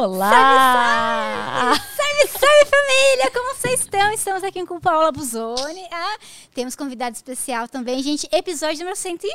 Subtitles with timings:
[0.00, 1.74] Olá!
[1.74, 3.32] Salve, salve família!
[3.32, 4.12] Como vocês estão?
[4.12, 5.84] Estamos aqui com Paula Buzoni.
[5.90, 6.16] Ah,
[6.54, 8.28] temos convidado especial também, gente.
[8.30, 9.28] Episódio número 101.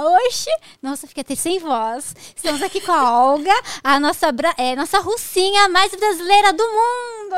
[0.00, 0.50] Hoje,
[0.82, 2.12] nossa, fica até sem voz.
[2.34, 3.54] Estamos aqui com a Olga,
[3.84, 7.36] a nossa, é, nossa russinha mais brasileira do mundo.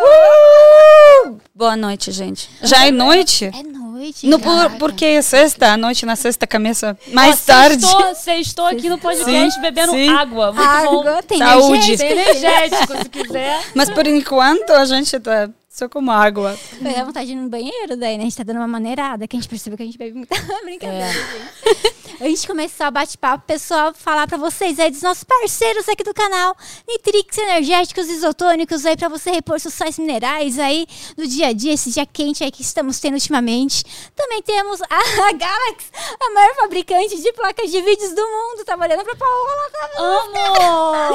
[1.27, 1.41] Uh!
[1.55, 2.49] Boa noite, gente.
[2.63, 3.45] Já é noite?
[3.45, 3.84] É noite.
[4.25, 4.71] No, cara.
[4.71, 7.87] por, porque é sexta, a noite na sexta começa mais Ó, tarde.
[7.87, 10.09] Sextou, sextou aqui no podcast Sim, bebendo sim.
[10.09, 10.53] água.
[10.53, 11.01] Muito bom.
[11.01, 11.97] Água, tem Saúde.
[11.97, 12.47] Tem energético.
[12.47, 13.61] energético, se quiser.
[13.75, 16.57] Mas por enquanto a gente tá só com água.
[16.81, 18.23] Foi a vontade de ir no banheiro daí, né?
[18.23, 20.37] A gente tá dando uma maneirada, que a gente percebeu que a gente bebe muita
[20.63, 21.05] brincadeira.
[21.05, 21.13] É.
[21.13, 21.95] gente.
[22.21, 26.15] Antes de começar o bate-papo, pessoal, falar pra vocês aí dos nossos parceiros aqui do
[26.15, 26.57] canal,
[26.87, 31.73] Nitrix Energéticos Isotônicos aí pra você repor seus sais minerais aí no dia a dia,
[31.73, 33.83] esse dia quente aí que estamos tendo ultimamente.
[34.15, 34.87] Também temos a
[35.35, 38.65] Galax, a maior fabricante de placas de vídeos do mundo.
[38.65, 41.15] Tá olhando pra Paola, tá Amo!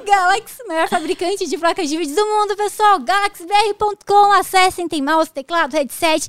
[0.06, 3.01] Galax, maior fabricante de placas de vídeo do mundo, pessoal.
[3.02, 6.28] GalaxBR.com, acessem, tem mouse, teclado, headset,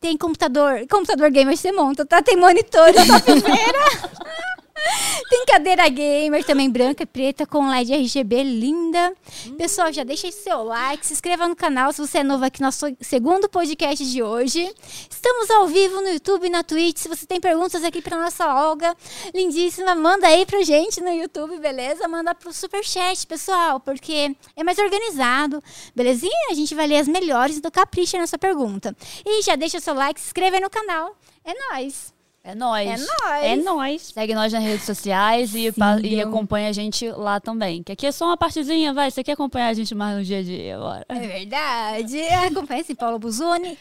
[0.00, 2.22] tem computador, computador gamer você monta, tá?
[2.22, 4.42] Tem monitor, topzera.
[5.28, 9.14] Tem cadeira gamer também branca e preta com LED RGB linda.
[9.56, 12.66] Pessoal, já deixa seu like, se inscreva no canal se você é novo aqui no
[12.66, 14.72] nosso segundo podcast de hoje.
[15.10, 16.98] Estamos ao vivo no YouTube e na Twitch.
[16.98, 18.96] Se você tem perguntas aqui para nossa Olga,
[19.34, 22.06] lindíssima, manda aí pra gente no YouTube, beleza?
[22.08, 25.62] Manda pro Superchat, pessoal, porque é mais organizado,
[25.94, 26.48] belezinha?
[26.50, 28.96] A gente vai ler as melhores do Capricha nessa pergunta.
[29.24, 31.16] E já deixa seu like, se inscreva aí no canal.
[31.44, 32.21] É nóis!
[32.44, 32.88] É nóis.
[32.88, 33.44] É nóis!
[33.44, 34.02] É nóis.
[34.02, 37.82] Segue nós nas redes sociais e, e acompanha a gente lá também.
[37.84, 39.10] Que aqui é só uma partezinha, vai.
[39.10, 41.06] Você quer acompanhar a gente mais no dia a dia agora?
[41.08, 42.20] É verdade.
[42.20, 43.78] Acompanhe esse Paulo Buzoni,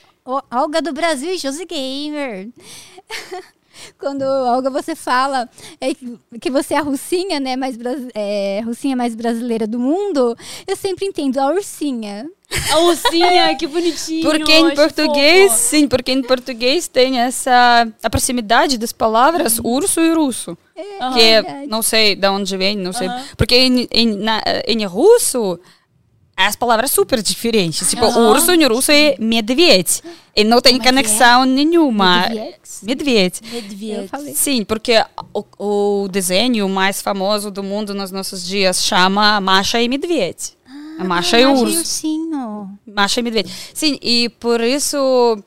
[0.52, 2.50] Olga do Brasil e Josi Gamer.
[3.98, 5.94] Quando, Olga, você fala é,
[6.40, 7.78] que- você é a russinha, né, mais,
[8.14, 10.36] é, russinha mais brasileira do mundo,
[10.68, 12.26] eu sempre entendo a ursinha.
[12.70, 14.30] A ursinha, que bonitinho.
[14.30, 15.64] Porque em português, fofo.
[15.64, 20.58] sim, porque em português tem essa a proximidade das palavras urso e russo.
[21.00, 21.14] Aham.
[21.14, 23.08] que é, não sei de onde vem, não sei.
[23.08, 23.24] Aham.
[23.38, 25.60] Porque em, em, na- em russo,
[26.36, 27.90] as palavras super diferentes.
[27.90, 30.02] Tipo, urso em russo é medved.
[30.36, 30.94] E não tem Como é é?
[30.94, 32.28] conexão nenhuma.
[32.30, 32.56] Medved?
[32.84, 33.42] Medved.
[33.52, 33.92] Medved.
[33.92, 34.34] Eu falei.
[34.34, 35.04] Sim, porque
[35.34, 40.36] o, o desenho mais famoso do mundo nos nossos dias chama Masha e Medved.
[40.98, 41.78] a Masha e urso.
[41.78, 42.70] ursinho.
[42.88, 43.52] Masha e Medved.
[43.74, 45.38] Sim, e por isso...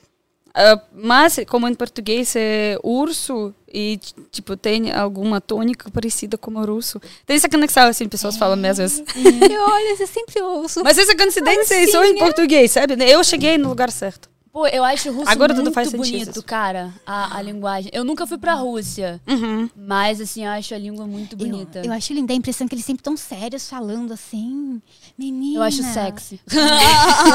[0.54, 3.98] ah, mas, como em português é urso e,
[4.30, 7.00] tipo, tem alguma tônica parecida com o russo.
[7.26, 9.02] Tem essa conexão, assim, pessoas falam mesmo isso.
[9.50, 10.82] Eu, olha, eu sempre ouço.
[10.84, 12.24] Mas essa coincidência é só em Ursinha.
[12.24, 12.94] português, sabe?
[13.04, 14.32] Eu cheguei no lugar certo.
[14.52, 16.26] Pô, eu acho o russo Agora tudo muito faz sentido.
[16.26, 17.90] bonito, cara, a, a linguagem.
[17.92, 19.68] Eu nunca fui pra Rússia, Uhum.
[19.76, 21.80] mas, assim, eu acho a língua muito bonita.
[21.80, 24.80] Eu, eu acho linda a impressão que eles sempre tão sérios falando assim.
[25.16, 25.58] Menina.
[25.58, 26.40] Eu acho sexy.
[26.50, 26.62] Eu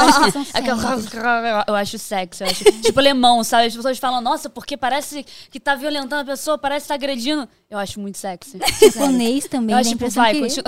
[0.00, 1.08] acho Aquela- sérios.
[1.66, 2.64] Eu acho sexy, eu acho.
[2.82, 3.66] tipo alemão, sabe?
[3.68, 7.48] As pessoas falam, nossa, porque parece que tá violentando a pessoa, parece que tá agredindo.
[7.70, 8.58] Eu acho muito sexy.
[8.92, 10.40] Japonês também, Eu acho a tipo, vai, que...
[10.40, 10.64] continua.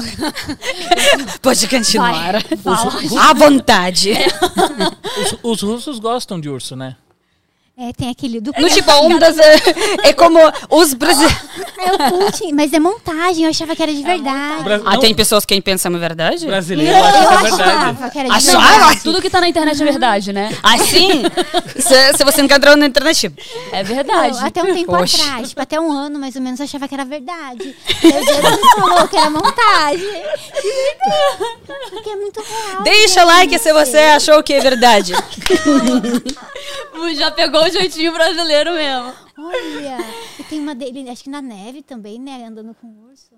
[1.42, 2.32] Pode continuar.
[2.32, 2.92] Vai, fala.
[3.28, 4.12] À vontade.
[5.20, 6.96] Os, os russos gostam de urso, né?
[7.76, 9.38] É, tem aquele do No tipo, um das...
[9.38, 9.56] É,
[10.04, 10.38] é como
[10.70, 11.36] os brasileiros...
[11.82, 14.62] É o Putin, mas é montagem, eu achava que era de verdade.
[14.62, 16.46] Bra- Ah, não, tem pessoas que pensam é verdade?
[16.46, 18.10] brasileiro eu acha que é achava verdade.
[18.12, 18.68] que era de Achava?
[18.68, 19.00] verdade.
[19.02, 20.56] Tudo que tá na internet é verdade, né?
[20.62, 21.22] Assim?
[21.76, 23.32] se, se você encontrou na internet...
[23.72, 24.38] É verdade.
[24.38, 25.20] Eu, até um tempo Poxa.
[25.24, 27.74] atrás, tipo, até um ano mais ou menos, eu achava que era verdade.
[28.04, 30.22] Aí Deus me falou que era montagem.
[31.90, 32.82] Porque é muito real.
[32.84, 35.14] Deixa like se você achou que é verdade.
[37.16, 39.12] Já pegou o jeitinho brasileiro mesmo.
[39.38, 39.98] Olha,
[40.38, 42.44] e tem uma dele, acho que na neve também, né?
[42.46, 43.32] Andando com o urso.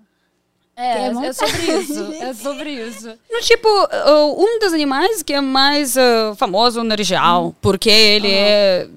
[0.75, 2.13] É, É é, sobre isso.
[2.13, 3.13] É sobre isso.
[3.31, 8.31] No tipo, uh, um dos animais que é mais uh, famoso na região, porque ele
[8.31, 8.87] é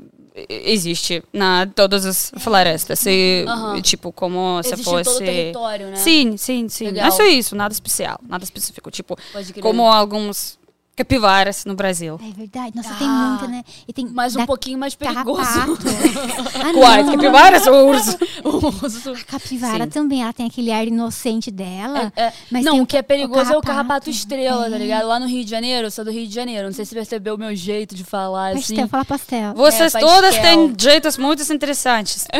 [0.49, 3.81] existe na todas as florestas, e, Aham.
[3.83, 5.97] tipo como se Existe em fosse todo o território, né?
[5.97, 6.85] Sim, sim, sim.
[6.87, 7.09] Legal.
[7.09, 9.17] É só isso, nada especial, nada específico, tipo
[9.61, 10.58] como alguns
[10.99, 12.19] capivaras no Brasil.
[12.23, 12.73] É verdade.
[12.75, 13.65] Nossa, tem Ah, muita, né?
[13.87, 15.41] E tem Mas um pouquinho mais perigoso.
[16.61, 17.07] ah, Quais?
[17.11, 18.19] Capivaras ou urso?
[18.45, 19.11] O urso.
[19.13, 19.91] A capivara Sim.
[19.91, 22.13] também, ela tem aquele ar inocente dela.
[22.17, 22.33] É, é.
[22.51, 24.13] Mas não, tem o que é perigoso é o carrapato É.
[24.13, 25.07] estrela, tá ligado?
[25.07, 26.67] Lá no Rio de Janeiro, eu sou do Rio de Janeiro.
[26.67, 28.75] Não sei se você percebeu o meu jeito de falar, assim.
[28.75, 29.55] Pastel, fala pastel.
[29.55, 30.69] Vocês É, todas pastel.
[30.69, 32.27] têm jeitos muito interessantes.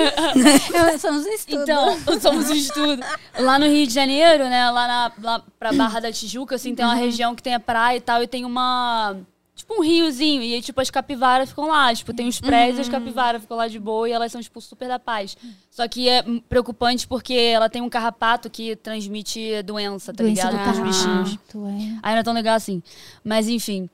[0.75, 1.63] Eu, somos um estudo.
[1.63, 3.03] Então, somos um estudo.
[3.39, 4.71] Lá no Rio de Janeiro, né?
[4.71, 7.97] Lá, na, lá pra Barra da Tijuca, assim, tem uma região que tem a praia
[7.97, 9.17] e tal, e tem uma.
[9.55, 10.43] tipo um riozinho.
[10.43, 11.95] E aí, tipo, as capivaras ficam lá.
[11.95, 14.61] Tipo, tem os prédios e as capivaras ficam lá de boa e elas são, tipo,
[14.61, 15.37] super da paz.
[15.71, 20.59] Só que é preocupante porque ela tem um carrapato que transmite doença, tá Doença ligado?
[20.59, 21.33] do Com os bichinhos.
[21.35, 21.99] é.
[22.03, 22.83] Aí não é tão legal assim.
[23.25, 23.89] Mas enfim.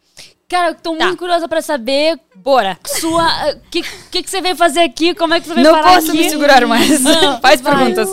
[0.47, 1.07] Cara, eu tô Tá.
[1.07, 2.79] muito curiosa pra saber Bora.
[2.85, 3.25] sua.
[3.55, 5.15] O que, que, que você veio fazer aqui?
[5.15, 6.19] Como é que você veio Não parar posso aqui?
[6.19, 7.01] me segurar mais.
[7.41, 7.75] Faz vai.
[7.77, 8.09] perguntas.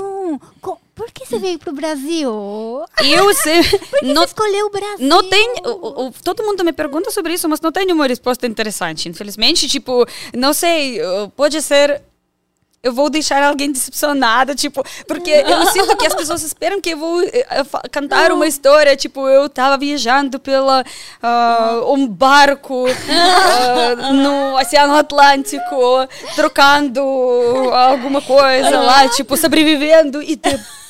[1.01, 2.31] Por que você veio pro Brasil?
[3.03, 3.61] Eu sei.
[4.03, 5.07] Não Não, escolheu o Brasil.
[5.07, 5.53] não tem.
[5.65, 9.09] o- o- todo mundo me pergunta sobre isso, mas não tem uma resposta interessante.
[9.09, 10.05] Infelizmente, tipo,
[10.35, 11.01] não sei.
[11.01, 12.03] uh, Pode ser.
[12.83, 16.97] Eu vou deixar alguém decepcionado, tipo, porque eu sinto que as pessoas esperam que eu
[16.97, 17.45] vou eh,
[17.91, 20.83] cantar uma história, tipo, eu tava viajando pela
[21.21, 25.77] ah, um barco ah, no Oceano Atlântico,
[26.35, 27.01] trocando
[27.71, 30.80] alguma coisa lá, tipo, sobrevivendo e depois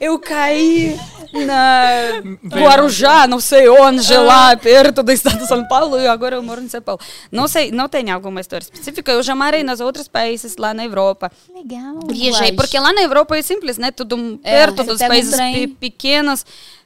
[0.00, 0.98] eu caí
[1.46, 6.42] na Guarujá, não sei onde, lá perto do estado de São Paulo, e agora eu
[6.42, 7.00] moro em São Paulo.
[7.30, 9.12] Não sei, não tem alguma história específica.
[9.12, 11.30] Eu já morei nos outros países lá na Europa.
[11.54, 11.98] Legal.
[12.08, 13.90] Viajei, porque lá na Europa é simples, né?
[13.90, 16.44] Tudo É, perto você dos um países pe- pequenos.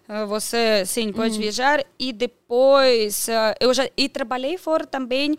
[0.09, 1.85] ah, Você, sim, pode viajar.
[1.99, 5.39] E depois, ah, eu já e trabalhei fora também,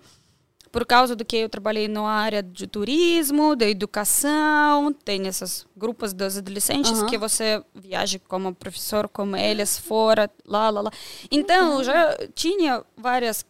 [0.72, 4.94] por causa do que eu trabalhei na área de turismo, da educação.
[4.94, 7.08] Tem esses grupos dos adolescentes Aham.
[7.08, 10.92] que você viaja como professor, como eles fora, lá, lá, lá.
[11.32, 13.46] Então, eu já tinha vários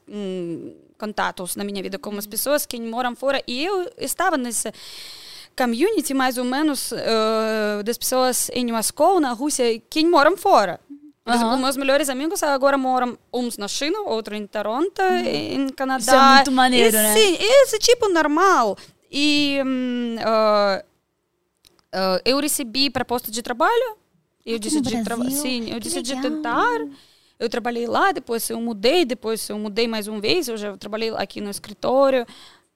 [0.98, 3.42] contatos na minha vida com as pessoas que moram fora.
[3.48, 4.72] E eu estava nesse
[5.58, 10.80] community, mais ou menos, eh, das pessoas em Moscou, na Rússia, que moram fora.
[11.24, 16.02] Por exemplo, meus melhores amigos agora moram uns na China, outro em Toronto, em Canadá.
[16.02, 17.14] Isso é muito maneiro, Esse- né?
[17.14, 18.76] Sim, esse tipo normal.
[19.12, 20.84] E hum, ah,
[21.94, 23.98] ah, eu recebi proposta de trabalho.
[24.46, 25.32] Eu Aqui decidi?
[25.32, 26.32] Sim, eu decidi legal.
[26.32, 26.80] tentar.
[27.38, 30.48] Eu trabalhei lá, depois eu mudei, depois eu mudei mais uma vez.
[30.48, 32.26] Eu já trabalhei aqui no escritório.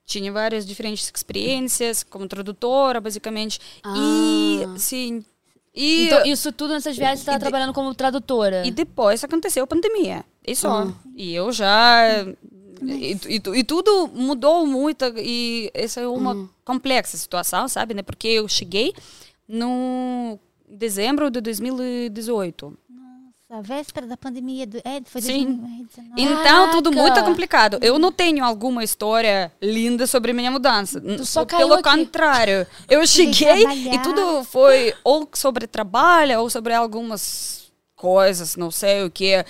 [0.06, 3.58] Tinha várias diferentes experiências como tradutora, basicamente.
[3.96, 5.24] E, sim.
[5.74, 8.64] E, Então, isso tudo nessas viagens você tava e de- trabalhando como tradutora.
[8.66, 10.24] e depois aconteceu a pandemia.
[10.46, 10.84] E só.
[10.84, 10.92] Ah.
[11.16, 12.02] E eu já.
[12.82, 15.04] E, e e tudo mudou muito.
[15.16, 16.48] E essa é uma Uhum.
[16.64, 17.94] complexa situação, sabe?
[17.94, 18.02] Né?
[18.02, 18.92] Porque eu cheguei
[19.48, 20.38] no
[20.68, 22.76] dezembro de 2018.
[23.54, 24.66] Nossa, véspera da pandemia.
[24.66, 25.56] Do, é, foi Sim.
[25.56, 26.12] 2019.
[26.20, 27.78] Então, tudo muito complicado.
[27.80, 31.00] Eu não tenho alguma história linda sobre minha mudança.
[31.00, 31.82] Pelo aqui.
[31.82, 32.66] contrário.
[32.88, 39.10] Eu cheguei e tudo foi ou sobre trabalho ou sobre algumas coisas, não sei o
[39.10, 39.44] que,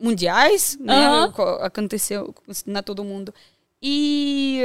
[0.00, 1.06] mundiais, né?
[1.06, 1.32] Aham.
[1.32, 2.34] Co- Aconteceu
[2.66, 3.32] na todo mundo.
[3.80, 4.60] E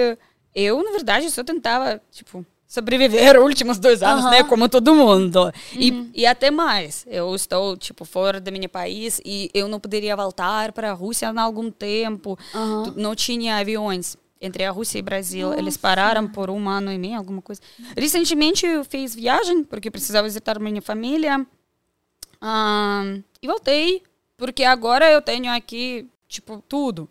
[0.55, 4.43] eu, na verdade, só tentava, tipo, sobreviver os últimos dois anos, né?
[4.43, 5.51] Como todo mundo.
[5.73, 7.05] E, e até mais.
[7.09, 11.29] Eu estou, tipo, fora do meu país e eu não poderia voltar para a Rússia
[11.29, 12.37] há algum tempo.
[12.95, 15.53] Não tinha aviões entre a Rússia e Brasil.
[15.53, 17.61] Eles pararam por um ano e meio, alguma coisa.
[17.95, 21.45] Recentemente eu fiz viagem, porque precisava visitar minha família.
[23.41, 24.03] E voltei,
[24.35, 27.09] porque agora eu tenho aqui, tipo, tudo.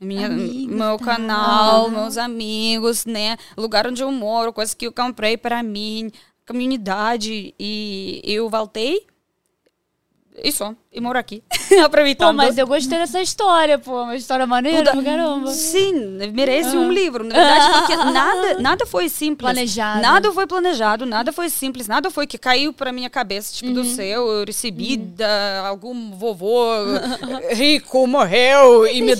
[0.00, 1.04] Minha, meu tá.
[1.04, 3.36] canal, meus amigos, né?
[3.54, 6.10] Lugar onde eu moro, coisas que eu comprei para mim,
[6.46, 7.54] comunidade.
[7.60, 9.06] E eu voltei.
[10.42, 11.42] Isso, e moro aqui.
[11.84, 12.28] Aproveitando.
[12.30, 14.02] Pô, mas eu gostei dessa história, pô.
[14.04, 15.50] Uma história maneira pra caramba.
[15.50, 15.92] Sim,
[16.32, 17.22] merece um livro.
[17.24, 19.44] Na verdade, porque nada, nada foi simples.
[19.46, 20.00] Planejado.
[20.02, 23.74] Nada foi planejado, nada foi simples, nada foi que caiu pra minha cabeça, tipo, Uhum.
[23.74, 24.26] do céu.
[24.28, 26.64] Eu recebi da algum vovô
[27.52, 29.14] rico morreu e me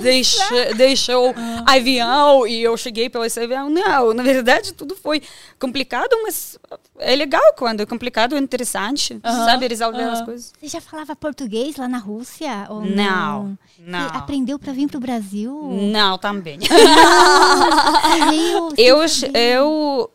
[0.00, 1.74] deixa, deixou Ah.
[1.74, 3.68] avião e eu cheguei pelo esse avião.
[3.68, 5.22] Não, na verdade, tudo foi
[5.58, 6.58] complicado, mas
[6.98, 10.52] é legal quando é complicado, é interessante, sabe, resolver as coisas.
[10.60, 12.66] Você já falava português lá na Rússia?
[12.68, 14.06] Ou Não, Você não.
[14.08, 15.52] aprendeu pra vir pro Brasil?
[15.90, 16.58] Não, também.
[18.76, 18.98] Eu,
[19.34, 20.10] eu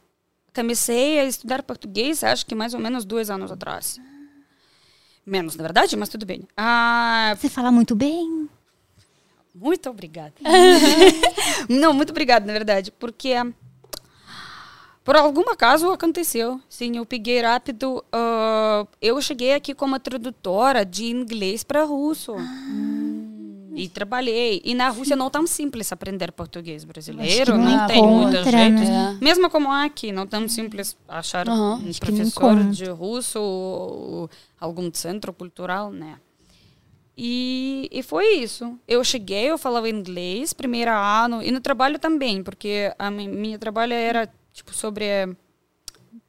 [0.54, 4.00] comecei a estudar português, acho que mais ou menos dois anos atrás.
[5.26, 6.48] Menos, na verdade, mas tudo bem.
[6.56, 8.48] Ah, Você fala muito bem.
[9.54, 10.34] muito obrigada.
[11.68, 13.34] Não, muito obrigada, na verdade, porque
[15.06, 16.60] por algum acaso aconteceu.
[16.68, 18.04] Sim, eu peguei rápido.
[18.12, 22.34] ah, eu cheguei aqui como tradutora de inglês para russo.
[23.78, 24.62] E trabalhei.
[24.64, 27.58] E na Rússia não é tão simples aprender português brasileiro.
[27.58, 28.88] não Não, tem muitos jeitos.
[28.90, 29.18] né?
[29.22, 31.76] Mesmo como aqui, não é tão simples achar Aham.
[31.86, 36.18] um professor de russo ou algum centro cultural, né?
[37.18, 38.78] E, e foi isso.
[38.88, 43.60] Eu cheguei, eu falava inglês, primeiro ano, e no trabalho também, porque a mi- minha
[43.60, 45.06] trabalho era tipo sobre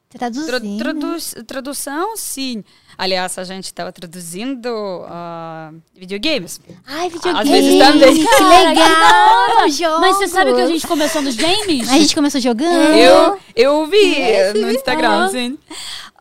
[0.09, 0.77] Tra- Traduzindo.
[0.77, 2.63] tradu- tradução, sim.
[2.97, 4.69] Aliás, a gente estava traduzindo
[5.05, 6.61] ah, videogames.
[6.85, 7.39] Ai, videogame.
[7.41, 8.15] Às vezes também.
[8.15, 9.99] Que legal, jogos.
[9.99, 11.89] Mas você sabe que a gente começou nos games?
[11.89, 12.95] A gente começou jogando.
[12.97, 15.57] Eu, eu vi É, no Instagram, sim.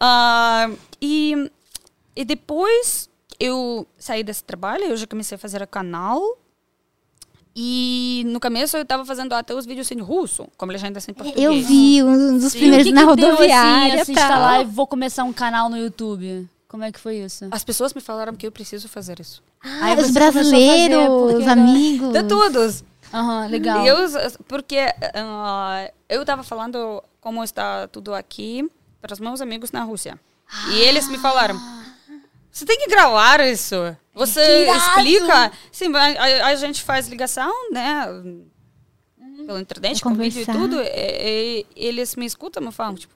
[0.00, 0.68] Ah,
[1.00, 1.48] e,
[2.16, 3.08] e depois
[3.38, 6.20] eu saí desse trabalho, eu já comecei a fazer o canal.
[7.58, 11.42] E no começo eu estava fazendo até os vídeos em russo, como legenda em português.
[11.42, 14.02] Eu vi um dos Sim, primeiros o que na que deu, rodoviária.
[14.02, 14.24] assim, tal.
[14.24, 16.46] instalar e vou começar um canal no YouTube?
[16.68, 17.46] Como é que foi isso?
[17.50, 19.42] As pessoas me falaram que eu preciso fazer isso.
[19.64, 22.12] Ah, Aí os brasileiros, os amigos.
[22.12, 22.84] De todos.
[23.14, 23.82] Aham, legal.
[23.82, 23.96] E eu,
[24.46, 24.76] porque
[25.14, 28.70] ah, eu estava falando como está tudo aqui
[29.00, 30.20] para os meus amigos na Rússia.
[30.72, 31.58] E eles me falaram:
[32.50, 33.76] você tem que gravar isso.
[34.16, 35.52] Você explica.
[35.70, 38.06] Sim, a, a- gente faz ligação, né?
[39.46, 40.80] Pela internet, Pra com vídeo e tudo.
[40.82, 43.14] E, e eles me escutam e falam, tipo,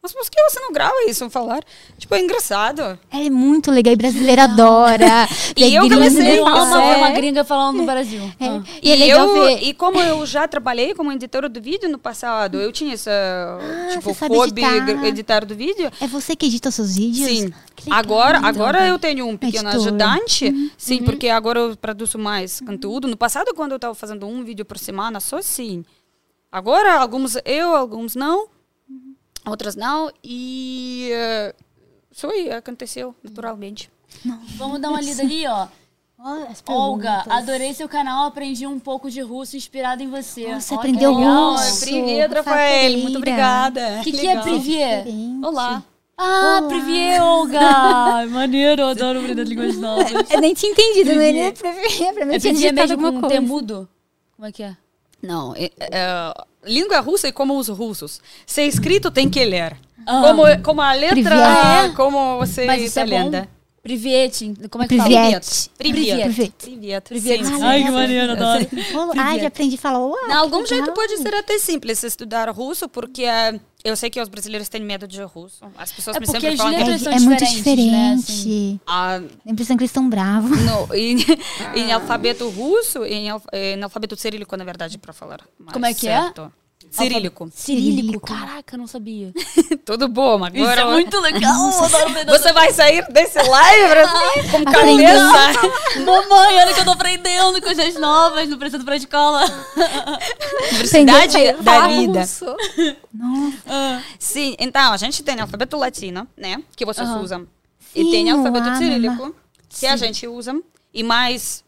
[0.00, 1.28] mas por que você não grava isso?
[1.28, 1.60] Falar.
[1.98, 2.98] Tipo, é engraçado.
[3.10, 3.92] É muito legal.
[3.92, 5.28] E brasileiro adora.
[5.56, 7.12] E é eu comecei a uma é.
[7.12, 8.22] gringa falando no Brasil.
[8.38, 8.46] É.
[8.46, 8.62] Ah.
[8.80, 12.60] E é legal eu, e como eu já trabalhei como editora do vídeo no passado,
[12.60, 13.10] eu tinha essa,
[13.90, 15.04] tipo, Ah, sabe hobby editar.
[15.06, 15.90] editar do vídeo.
[16.00, 17.28] É você que edita seus vídeos?
[17.28, 17.52] Sim.
[17.90, 19.76] Agora, agora eu tenho um pequeno Editora.
[19.76, 23.08] ajudante, sim, porque agora eu produzo mais conteúdo.
[23.08, 25.84] No passado, quando eu estava fazendo um vídeo por semana, só sim.
[26.52, 28.48] Agora, alguns eu, alguns não,
[29.50, 31.54] outras não, e eh,
[32.10, 33.90] isso aí aconteceu naturalmente.
[34.56, 35.68] Vamos dar uma lida ali, ó.
[36.20, 40.46] Olha Olga, adorei seu canal, aprendi um pouco de russo inspirado em você.
[40.66, 41.86] Que aprendeu russo.
[41.86, 43.98] Privier, Rafael muito obrigada.
[44.00, 44.40] O que, que é.
[44.40, 45.06] Privier?
[45.44, 45.84] Olá.
[46.20, 48.26] Ah, Privier, Olga!
[48.28, 50.28] Maneiro, eu adoro aprender línguas novas.
[50.28, 51.28] Eu nem tinha entendido, né?
[51.28, 53.40] Ele pra mim, É tinha Privier digitado mesmo alguma com coisa.
[53.40, 53.88] T mudo?
[54.34, 54.76] Como é que é?
[55.22, 56.34] Não, é, é,
[56.64, 58.20] língua russa é como os russos.
[58.46, 59.76] Se é escrito, tem que ler.
[60.06, 60.22] Ah.
[60.22, 61.84] Como, como a letra, Privier.
[61.84, 63.48] é como você Mas isso está é.
[63.82, 65.08] Priviet, como é que fala?
[65.08, 65.70] Priviet.
[65.78, 66.22] Priviet.
[66.24, 66.52] Priviet.
[66.58, 67.08] Priviet.
[67.08, 67.44] Priviet.
[67.44, 67.62] sim.
[67.62, 68.66] Ai, que maneiro, adoro.
[69.16, 70.26] Ah, já aprendi a falar olá.
[70.26, 73.24] De algum jeito pode ser até simples estudar russo, porque
[73.88, 75.64] eu sei que os brasileiros têm medo de russo.
[75.76, 78.80] As pessoas É me sempre falam que É, são é muito né, diferente.
[78.86, 79.16] ah,
[79.46, 80.58] A impressão que eles estão bravos.
[80.60, 81.16] no, em,
[81.74, 86.08] em alfabeto russo, em, em alfabeto cirílico, na verdade, para falar mais Como é que
[86.08, 86.20] é?
[86.22, 86.34] certo.
[86.42, 86.67] Cirílico.
[86.90, 87.50] Cirílico.
[87.54, 88.26] Cirílico.
[88.26, 89.32] Caraca, não sabia.
[89.84, 90.58] Tudo bom, agora...
[90.58, 91.70] Isso é muito legal.
[92.26, 96.00] Você vai sair desse live assim, com cabeça.
[96.04, 99.44] Mamãe, olha que eu tô aprendendo coisas novas, não preciso pra escola.
[100.70, 102.20] Universidade da vida.
[103.14, 104.02] Nossa.
[104.18, 106.62] Sim, então, a gente tem alfabeto latino, né?
[106.76, 107.46] Que vocês usam.
[107.94, 109.34] e tem alfabeto cirílico,
[109.68, 110.54] que a gente usa.
[110.92, 111.64] E mais,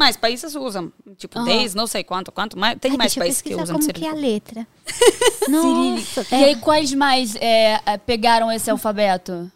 [0.00, 0.90] mais países usam.
[1.18, 1.44] Tipo, Aham.
[1.44, 2.58] 10, não sei quanto, quanto.
[2.58, 4.66] Mas tem Ai, mais países que usam como que é a letra.
[5.44, 6.16] Cirílico.
[6.16, 6.56] Nossa, E aí, é.
[6.56, 9.52] quais mais é, é, pegaram esse alfabeto?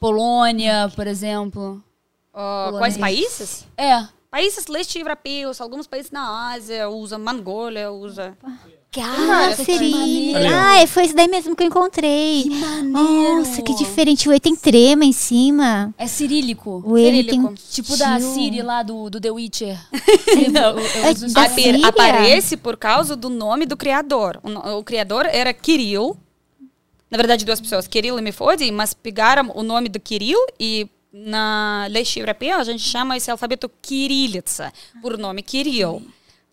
[0.00, 1.84] Polônia, por exemplo.
[2.32, 2.78] Polonês.
[2.78, 3.66] quais países?
[3.76, 4.08] É.
[4.30, 8.34] Países leste europeus, alguns países na Ásia usam, Mongólia usa.
[8.42, 8.56] Ah,
[9.00, 10.54] Maneiro.
[10.54, 12.44] Ah, foi esse daí mesmo que eu encontrei.
[12.44, 13.38] maneiro.
[13.38, 14.28] Nossa, que diferente.
[14.28, 15.94] O E tem trema em cima.
[15.96, 16.82] É cirílico.
[16.84, 17.54] O N tem.
[17.70, 18.34] Tipo da tio.
[18.34, 19.78] Siri lá do, do The Witcher.
[20.52, 20.78] Não.
[20.78, 21.54] Eu, eu Da isso.
[21.54, 21.86] Síria?
[21.86, 24.38] aparece por causa do nome do criador.
[24.42, 26.16] O, o criador era Kirill.
[27.10, 31.86] Na verdade, duas pessoas, Kirill e Mefodi, mas pegaram o nome do Kirill e na
[31.90, 34.72] leste europeia a gente chama esse alfabeto Kirillitsa,
[35.02, 36.02] por nome Kirill.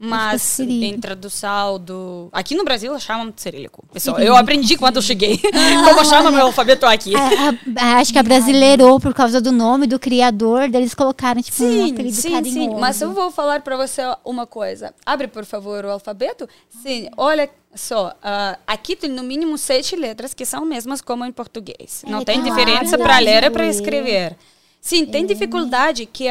[0.01, 0.95] Mas cirílico.
[0.95, 2.29] em tradução do.
[2.31, 3.83] Aqui no Brasil chamam de cirílico.
[3.91, 5.37] Pessoal, eu aprendi quando eu cheguei.
[5.83, 7.13] Como chama meu alfabeto aqui.
[7.15, 10.69] A- a- acho que a brasileirou por causa do nome do criador.
[10.69, 12.71] Daí eles colocaram, tipo, um Sim, apelido sim, carinhoso.
[12.75, 12.79] sim.
[12.79, 14.93] Mas eu vou falar para você uma coisa.
[15.05, 16.47] Abre, por favor, o alfabeto.
[16.81, 18.13] Sim, olha só.
[18.23, 22.03] ah, aqui tem no mínimo sete letras que são mesmas como em português.
[22.07, 22.55] Não É, tem claro.
[22.55, 23.69] diferença para ler e para É.
[23.69, 24.37] escrever.
[24.79, 26.25] Sim, tem dificuldade que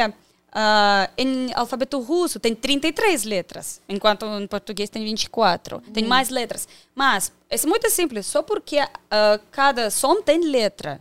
[0.53, 5.81] ah, em alfabeto russo tem 33 letras, enquanto em português tem 24.
[5.93, 6.67] Tem mais letras.
[6.95, 8.77] Mas é muito simples, só porque
[9.11, 10.99] ah, cada som tem letra.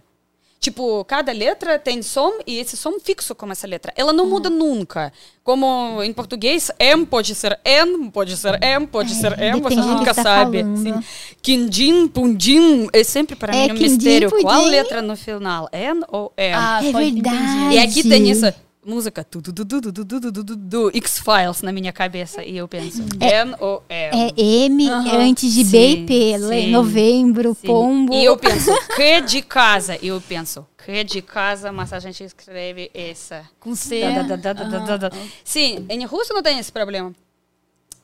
[0.61, 3.93] Tipo, cada letra tem som e esse som fixo como essa letra.
[3.97, 5.13] Ela não muda nunca.
[5.45, 10.13] Como em português, M pode ser N, pode ser M, pode ser M, você nunca
[10.13, 10.63] tá sabe.
[10.63, 11.05] falando.
[11.41, 14.31] Quindim, pundim, é sempre para É, mim um quindim, mistério.
[14.43, 14.71] Qual pudim.
[14.71, 15.69] letra no final?
[15.73, 16.55] N ou M?
[16.57, 17.75] Ah, É verdade.
[17.75, 18.53] E aqui tem essa
[18.85, 22.43] música du, du, du, du, du, du, du, du, du, du, X-Files na minha cabeça.
[22.43, 24.33] E eu penso, N ou M?
[24.37, 26.39] É M antes de B Sim, e P.
[26.39, 27.67] sim, Novembro, Sim.
[27.67, 28.15] pombo.
[28.15, 29.99] E eu penso, que de casa?
[30.01, 33.49] E eu penso, que de casa, mas a gente escreve essa.
[33.61, 34.01] Com C.
[34.01, 35.11] Da, da, da.
[35.45, 37.15] Sim, em russo não tem esse problema.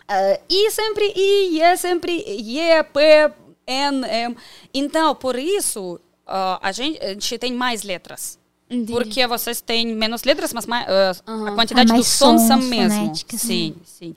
[0.07, 3.33] Ah, I sempre I, E sempre E, P,
[3.67, 4.37] N, M.
[4.73, 8.39] Então, por isso, ah, a, gente, a gente tem mais letras.
[8.69, 8.93] Entendi.
[8.93, 11.49] Porque vocês têm menos letras, mas mais, ah, Aham.
[11.49, 13.07] a quantidade Ah, dos sons são mesmo.
[13.07, 13.13] né?
[13.37, 14.17] Sim, sim.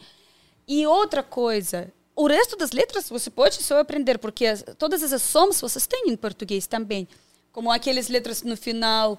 [0.67, 5.21] E outra coisa, o resto das letras você pode só aprender, porque as- todas essas
[5.21, 7.07] sons vocês têm em português também.
[7.51, 9.17] Como aquelas letras no final.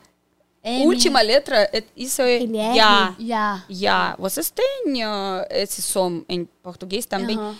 [0.64, 0.87] M.
[0.87, 3.14] Última letra, é- isso é ya.
[3.20, 3.64] Ya.
[3.70, 4.16] Ya.
[4.18, 7.37] Vocês têm ah, esse som em português também.
[7.37, 7.56] Aham.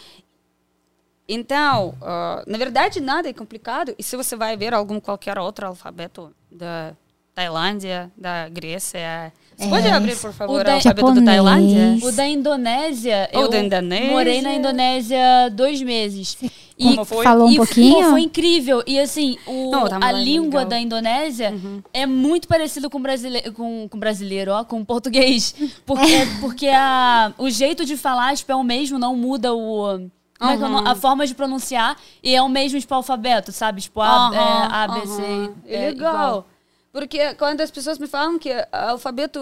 [1.29, 3.95] Então, ah, na verdade, nada é complicado.
[3.99, 6.95] E se você vai ver algum qualquer outro alfabeto da
[7.43, 11.23] Tailândia, da Grécia, você É, pode abrir, por favor, o o da- alfabeto da.
[11.23, 11.99] Tailândia?
[12.03, 13.31] O da Indonésia.
[13.33, 14.11] Ou eu da Indonésia.
[14.11, 16.37] Morei na Indonésia dois meses.
[16.77, 17.23] E, Como foi?
[17.25, 17.95] Falou um e, pouquinho?
[18.05, 18.83] pô, foi incrível.
[18.89, 20.65] E assim, o- Não, tá a língua legal.
[20.67, 21.55] da Indonésia
[21.93, 25.55] é muito parecida com brasileiro, com, com brasileiro, ó, com português.
[25.87, 26.03] Porque,
[26.41, 30.09] porque a, o jeito de falar tipo, é o mesmo, não muda o.
[30.41, 30.89] Como é que é o nome?
[30.89, 33.81] a forma de pronunciar e é o mesmo tipo alfabeto, sabe?
[33.81, 35.23] Tipo A, é, a B, C.
[35.67, 36.15] É, é legal.
[36.15, 36.47] igual.
[36.93, 39.41] Porque quando as pessoas me falam que alfabeto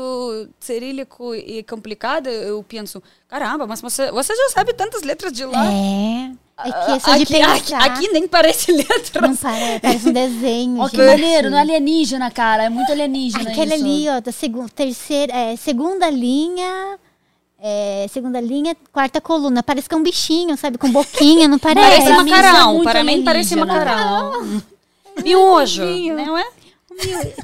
[0.59, 5.65] cirílico é complicado, eu penso, caramba, mas você, você já sabe tantas letras de lá.
[5.67, 6.33] É.
[6.59, 7.85] É que é só de aqui, aqui, pensar.
[7.85, 9.29] aqui nem parece letra.
[9.29, 10.81] Não parece, parece um desenho.
[10.81, 12.65] Ó, que maneiro, não é alienígena, cara.
[12.65, 13.85] É muito alienígena Aquele isso.
[13.85, 16.99] ali, ó, da segunda, terceira, é, segunda linha,
[17.61, 19.63] é, segunda linha, quarta coluna.
[19.63, 20.79] Parece que é um bichinho, sabe?
[20.79, 21.87] Com boquinha, não parece?
[21.89, 23.67] Parece isso é Para mim parece alienígena.
[23.67, 24.63] macarrão.
[25.23, 26.15] Miojo, Miojo.
[26.15, 26.47] não é?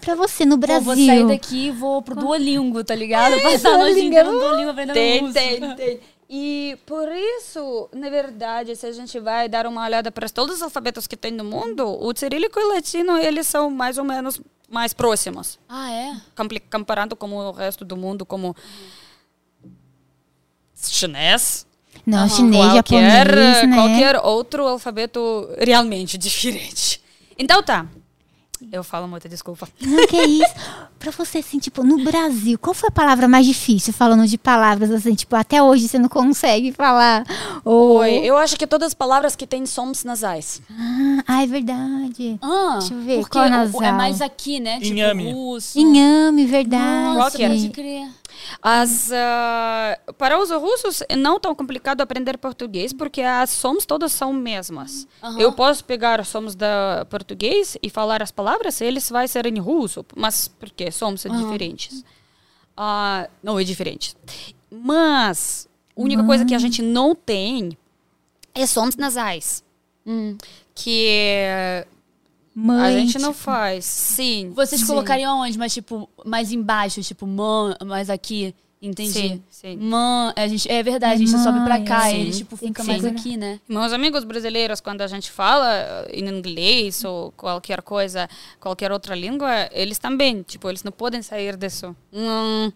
[0.00, 0.84] Pra você, no Pô, Brasil.
[0.84, 3.40] vou sair daqui e vou pro Duolingo, tá ligado?
[3.42, 4.08] Passar a noite Duolingo.
[4.08, 5.32] inteira no Duolingo aprendendo Tem, russo.
[5.34, 6.00] tem, tem.
[6.34, 10.62] E por isso, na verdade, se a gente vai dar uma olhada para todos os
[10.62, 14.40] alfabetos que tem no mundo, o cirílico e o latino, eles são mais ou menos
[14.70, 15.58] mais próximos.
[15.68, 16.16] Ah, é?
[16.70, 18.56] Comparando com o resto do mundo, como
[20.74, 21.66] chinês,
[22.06, 23.76] Não, chinês, qualquer, japonês, né?
[23.76, 27.02] qualquer outro alfabeto realmente diferente.
[27.38, 27.86] Então tá.
[28.70, 29.68] Eu falo muito, desculpa.
[29.80, 30.54] Não, que isso.
[30.98, 34.90] Pra você, assim, tipo, no Brasil, qual foi a palavra mais difícil, falando de palavras,
[34.90, 37.24] assim, tipo, até hoje você não consegue falar?
[37.64, 37.98] Ou...
[37.98, 40.62] Oi, eu acho que todas as palavras que têm sons nasais.
[40.70, 42.38] Ah, ah, é verdade.
[42.40, 43.82] Ah, Deixa eu ver, porque qual o- nasal?
[43.82, 44.78] é mais aqui, né?
[44.78, 45.32] Tipo, Inhame.
[45.32, 45.78] russo.
[45.78, 47.18] Inhame, verdade.
[47.18, 48.08] Nossa, pode crer.
[48.60, 54.12] As, ah, para os russos é não tão complicado aprender português porque as sons todas
[54.12, 55.06] são mesmas.
[55.22, 55.38] Aham.
[55.40, 59.58] Eu posso pegar os sons da português e falar as palavras, eles vai ser em
[59.58, 62.04] russo, mas porque sons são diferentes.
[62.76, 64.16] Ah, não é diferente.
[64.70, 67.76] Mas a única coisa que a gente não tem
[68.54, 69.62] é sons nasais,
[70.06, 70.36] Hum.
[70.74, 71.86] que
[72.54, 73.84] Mãe, a gente tipo, não faz.
[73.84, 74.52] Sim.
[74.54, 74.86] Vocês sim.
[74.86, 75.58] colocariam aonde?
[75.58, 78.54] Mas, tipo, mais embaixo, tipo, man, mais aqui.
[78.82, 79.12] Entendi.
[79.12, 79.76] Sim, sim.
[79.76, 82.16] Man, a gente, é verdade, a gente sobe pra cá Sim.
[82.16, 83.60] e ele, tipo, fica mais aqui, né?
[83.68, 89.68] Meus amigos brasileiros, quando a gente fala em inglês ou qualquer coisa, qualquer outra língua,
[89.70, 91.94] eles também, tipo, eles não podem sair disso.
[92.12, 92.72] Hum.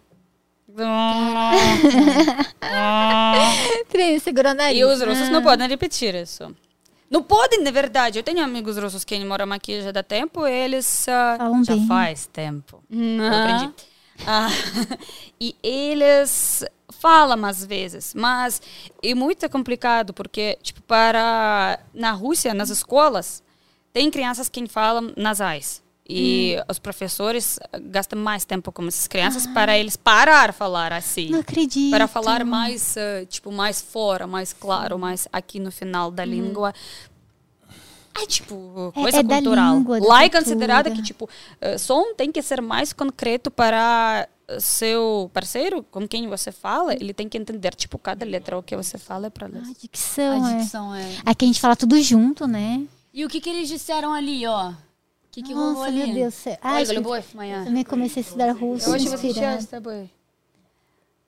[3.89, 4.79] Trem, segurou o nariz.
[4.79, 6.55] E os russos não podem repetir isso.
[7.09, 8.19] Não podem, na verdade.
[8.19, 11.87] Eu tenho amigos russos que moram aqui já dá tempo, eles Falam já bem.
[11.87, 12.83] faz tempo.
[12.89, 13.41] Eu Ah.
[13.55, 13.73] aprendi.
[14.25, 14.47] Ah,
[15.39, 16.65] e eles
[16.99, 18.59] falam às vezes, mas
[19.03, 23.43] é muito complicado porque, tipo, para na Rússia, nas escolas,
[23.93, 25.83] tem crianças que falam nasais.
[26.09, 26.63] E Hum.
[26.69, 27.59] os professores
[27.91, 31.27] gastam mais tempo com essas crianças para eles parar falar assim.
[31.27, 31.31] Ah.
[31.31, 31.91] Não acredito.
[31.91, 36.73] Para falar mais, eh, tipo, mais fora, mais claro, mais aqui no final da língua.
[38.19, 39.77] É tipo, É- coisa é da cultural.
[39.77, 41.29] língua, da Lá é considerada que, tipo,
[41.61, 46.93] eh, som tem que ser mais concreto para eh, seu parceiro, com quem você fala,
[46.93, 49.77] ele tem que entender, tipo, cada letra, o que você fala é para A eles.
[49.79, 50.57] dicção, A é.
[50.57, 51.15] dicção é.
[51.25, 52.81] Aqui a gente fala tudo junto, né?
[53.13, 54.71] E o que que eles disseram ali, ó?
[55.36, 56.04] O que que rolou Nossa, ali?
[56.04, 56.34] meu Deus.
[56.34, 56.58] do céu.
[56.60, 57.64] Ai, Ольга, gente, любовь моя.
[57.64, 59.60] também comecei a estudar russo Eu acho que você inspirada.
[59.62, 60.10] с тобой.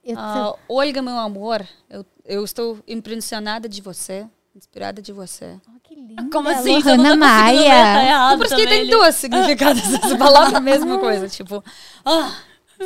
[0.05, 5.57] Eu tô- Ah, Olga, meu amor, eu, eu estou impressionada de você, inspirada de você.
[5.67, 6.23] Oh, que linda.
[6.31, 6.81] Como assim?
[6.83, 8.07] Você Lohana não tá conseguindo ler, tá Maia.
[8.09, 11.65] errado Porque também, tem ele- duas significados dessa palavra, a mesma coisa, tipo...
[12.05, 12.37] Ah,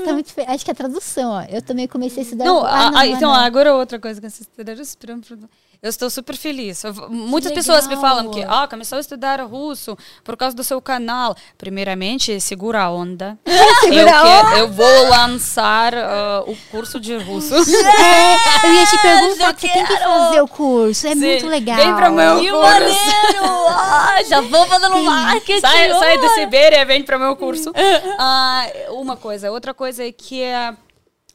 [0.04, 1.42] Tá muito fe- Acho que é a tradução, ó.
[1.48, 3.40] Eu também comecei a estudar Não, Ah, a- não, a- não é então não.
[3.40, 5.48] agora outra coisa que vocês estudaram, esperando pra-
[5.83, 6.81] Eu estou super feliz.
[6.85, 7.55] Eu- muitas legal.
[7.61, 11.35] pessoas me falam que ah, começou a estudar russo por causa do seu canal.
[11.57, 13.37] Primeiramente, segura a onda.
[13.81, 17.53] Segura eu, a que- eu vou lançar ah, o curso de russo.
[18.03, 21.05] É, eu ia te perguntar que você tem que fazer o curso.
[21.07, 21.47] É muito Sim.
[21.49, 21.75] legal.
[21.75, 22.61] Vem pro meu Que curso.
[22.63, 23.67] maneiro!
[23.69, 25.59] Ah, já vou fazendo marketing.
[25.59, 27.73] Sai, sai da Sibéria, vem para o meu curso.
[28.17, 29.51] Ah, uma coisa.
[29.51, 30.41] Outra coisa é que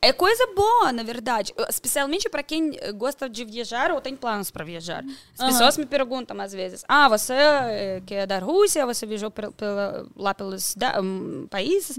[0.01, 1.53] é, coisa boa, na verdade.
[1.69, 5.05] Especialmente para quem eh, gosta de viajar ou tem planos para viajar.
[5.35, 5.51] As Aham.
[5.53, 9.53] pessoas me perguntam às vezes: Ah, você eh, que é da Rússia, você viajou pel-
[9.53, 11.99] pela- lá pelos hum, países,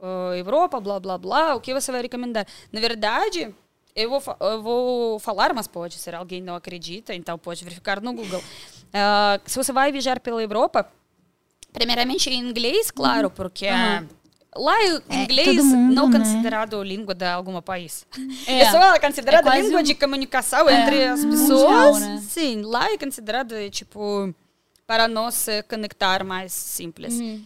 [0.00, 2.46] ah, Europa, blá blá blá, o que você vai recomendar?
[2.72, 3.54] Na verdade.
[3.96, 8.12] Eu vou, eu vou falar, mas pode ser alguém não acredita, então pode verificar no
[8.12, 8.42] Google.
[8.92, 10.90] Ah, se você vai viajar pela Europa,
[11.72, 14.08] primeiramente em inglês, claro, porque Aham.
[14.56, 16.18] Lá o É, inglês todo mundo, não né?
[16.18, 18.06] considerado língua de algum país.
[18.46, 18.60] É.
[18.60, 22.00] É, só considerada É língua um- de comunicação É, entre as mundial, pessoas.
[22.00, 22.22] né?
[22.28, 24.34] Sim, lá é considerado tipo
[24.86, 27.14] para nós conectar mais simples.
[27.14, 27.42] Uhum.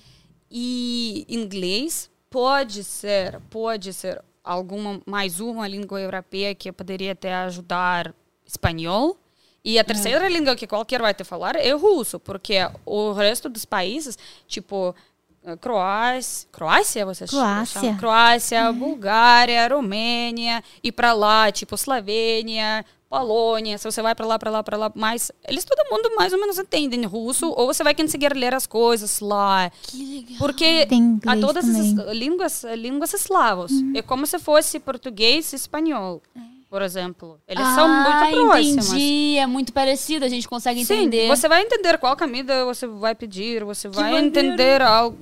[0.51, 8.14] E inglês pode ser, pode ser alguma mais uma língua europeia que poderia até ajudar
[8.47, 9.16] espanhol.
[9.64, 13.64] E a terceira língua que qualquer vai te falar é russo, porque o resto dos
[13.66, 14.16] países,
[14.47, 14.94] tipo
[15.56, 17.80] Croácia, Croácia você Croácia.
[17.80, 17.98] chama?
[17.98, 24.50] Croácia, Bulgária, Romênia e para lá, tipo Eslovênia, Polônia, se você vai para lá, para
[24.50, 27.94] lá, para lá, mas eles todo mundo mais ou menos entendem russo ou você vai
[27.94, 29.70] conseguir ler as coisas lá.
[29.82, 30.38] Que legal.
[30.38, 30.87] Porque
[31.26, 31.98] a todas também.
[31.98, 33.72] as línguas, línguas eslavos.
[33.94, 36.22] É como se fosse português e espanhol,
[36.68, 37.40] por exemplo.
[37.48, 38.87] Eles são ah, muito próximos.
[38.88, 39.37] entendi.
[39.38, 41.28] É muito parecido, a gente consegue Sim, entender.
[41.28, 44.26] você vai entender qual comida você vai pedir, você vai maneiro.
[44.26, 45.14] entender al-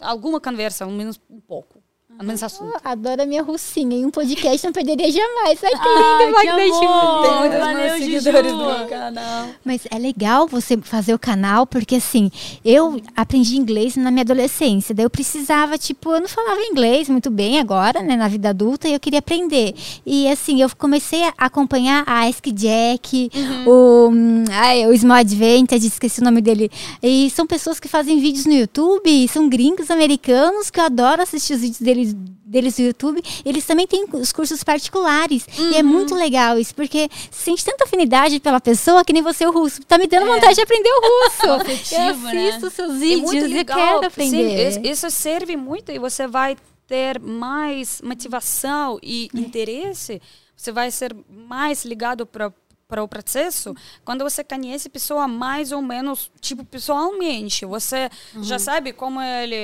[0.00, 1.77] alguma conversa, ao menos um pouco.
[2.20, 2.74] Menos assunto.
[2.84, 3.96] Adoro a minha russinha.
[3.96, 5.58] E um podcast não perderia jamais.
[5.62, 6.56] Ai, que lindo, Magda.
[6.56, 8.88] Tem Valeu, Juju.
[8.88, 9.48] canal.
[9.64, 12.30] Mas é legal você fazer o canal, porque assim,
[12.64, 14.94] eu aprendi inglês na minha adolescência.
[14.94, 18.88] Daí eu precisava, tipo, eu não falava inglês muito bem agora, né, na vida adulta,
[18.88, 19.74] e eu queria aprender.
[20.04, 23.30] E assim, eu comecei a acompanhar a Ask Jack,
[23.66, 26.70] o, hum, ai, o Small Advantage, esqueci o nome dele.
[27.02, 31.54] E são pessoas que fazem vídeos no YouTube, são gringos americanos que eu adoro assistir
[31.54, 33.22] os vídeos deles, deles no YouTube.
[33.44, 35.46] Eles também têm os cursos particulares.
[35.58, 39.46] E é muito legal isso, porque você sente tanta afinidade pela pessoa que nem você
[39.46, 39.80] o russo.
[39.82, 41.52] Tá me dando vontade de aprender o russo.
[41.60, 42.48] Afetivo, eu né?
[42.48, 44.68] assisto seus É vídeos muito e quero Sim, aprender.
[44.68, 49.38] isso- isso serve muito e você vai ter mais motivação e É.
[49.38, 50.20] interesse.
[50.56, 52.52] Você vai ser mais ligado para
[52.88, 58.42] para o processo quando você conhece a pessoa mais ou menos tipo pessoalmente você Uhum.
[58.42, 59.54] já sabe como ele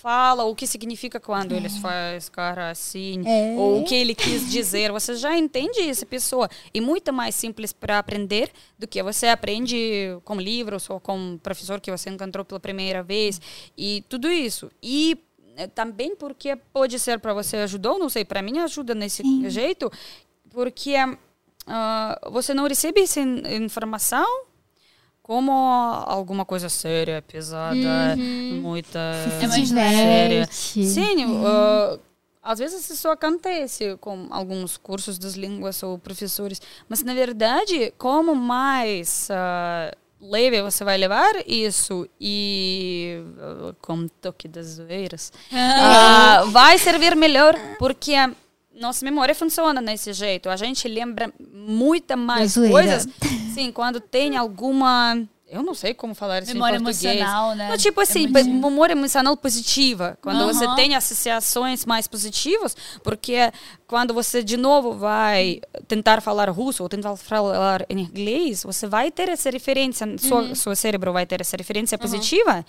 [0.00, 3.56] fala o que significa quando ele faz cara assim É.
[3.58, 4.92] ou o que ele quis dizer.
[4.92, 6.48] Você já entende essa pessoa.
[6.72, 11.80] E muito mais simples para aprender do que você aprende com livros ou com professor
[11.80, 13.40] que você encontrou pela primeira vez.
[13.76, 14.70] E tudo isso.
[14.82, 15.18] E
[15.56, 19.90] eh, também porque pode ser para você ajudou não sei para mim ajuda nesse jeito
[20.50, 20.94] porque
[21.66, 24.26] ah, você não recebe essa in- informação?
[25.22, 27.76] Como alguma coisa séria, pesada,
[28.60, 28.98] muita
[29.40, 30.48] Se mais séria.
[30.50, 31.98] Sim, ah,
[32.42, 38.34] às vezes isso acontece com alguns cursos das línguas ou professores, mas na verdade, como
[38.34, 46.78] mais ah, leve você vai levar isso e ah, com toque das zoeiras, ah, vai
[46.78, 48.14] servir melhor porque
[48.82, 50.50] nossa memória funciona nesse jeito.
[50.50, 53.08] A gente lembra muita mais coisas,
[53.54, 55.16] sim, quando tem alguma
[55.52, 57.14] eu não sei como falar isso Memória em português.
[57.14, 57.68] emocional, né?
[57.68, 58.48] Não, tipo assim, Emoji.
[58.48, 60.16] memória emocional positiva.
[60.22, 60.76] Quando você Aham.
[60.76, 63.52] tem associações mais positivas, porque
[63.86, 69.10] quando você de novo vai tentar falar russo ou tentar falar em inglês, você vai
[69.10, 72.64] ter essa referência, sua, seu cérebro vai ter essa referência positiva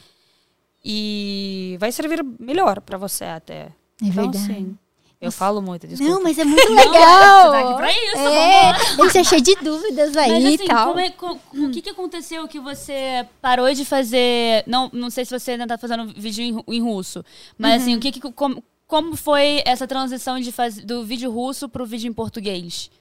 [0.83, 3.59] e vai servir melhor para você até.
[3.61, 3.71] É
[4.01, 4.39] então, verdade.
[4.39, 4.77] sim.
[5.25, 6.13] Eu falo muito, desculpa.
[6.13, 7.43] Não, mas é muito Não, legal.
[7.45, 10.55] você tá aqui pra isso, é, a gente é cheio de dúvidas aí Mas e
[10.55, 10.87] assim, tal.
[10.89, 14.63] como é- co- o que, que aconteceu que você parou de fazer.
[14.67, 17.23] Não, não sei se você ainda tá fazendo vídeo em, em russo,
[17.57, 21.67] mas assim, o que, que como, como foi essa transição de faz, do vídeo russo
[21.69, 22.91] pro vídeo em português?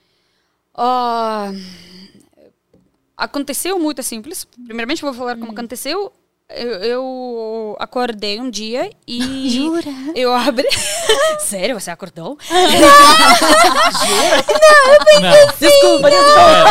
[0.75, 1.51] Ah,
[3.17, 4.45] aconteceu muito simples.
[4.65, 6.11] Primeiramente, eu vou falar como aconteceu.
[6.49, 9.49] Eu, eu acordei um dia e.
[9.49, 9.83] Jura?
[10.15, 10.67] Eu abri.
[11.39, 12.37] Sério, você acordou?
[15.21, 16.65] Não, Desculpa, desculpa.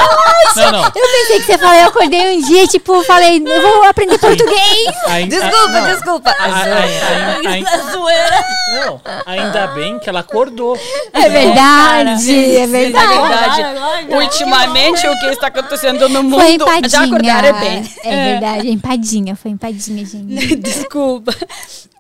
[0.57, 0.85] não, não.
[0.85, 4.89] Eu pensei que você falou, eu acordei um dia, tipo, falei, eu vou aprender português.
[5.07, 5.87] Ainda, Desculpa, não.
[5.95, 6.31] desculpa.
[6.31, 8.45] A- a- a- a- zoeira!
[8.75, 10.79] não, ainda bem que ela acordou.
[11.13, 13.07] É verdade, é verdade.
[13.07, 16.89] verdade, Agora, agora, ultimamente o que está acontecendo no mundo Foi empadinha.
[16.89, 17.95] já acordaram bem.
[18.05, 20.57] É verdade, é empadinha, foi empadinha, gente.
[20.57, 21.33] Desculpa.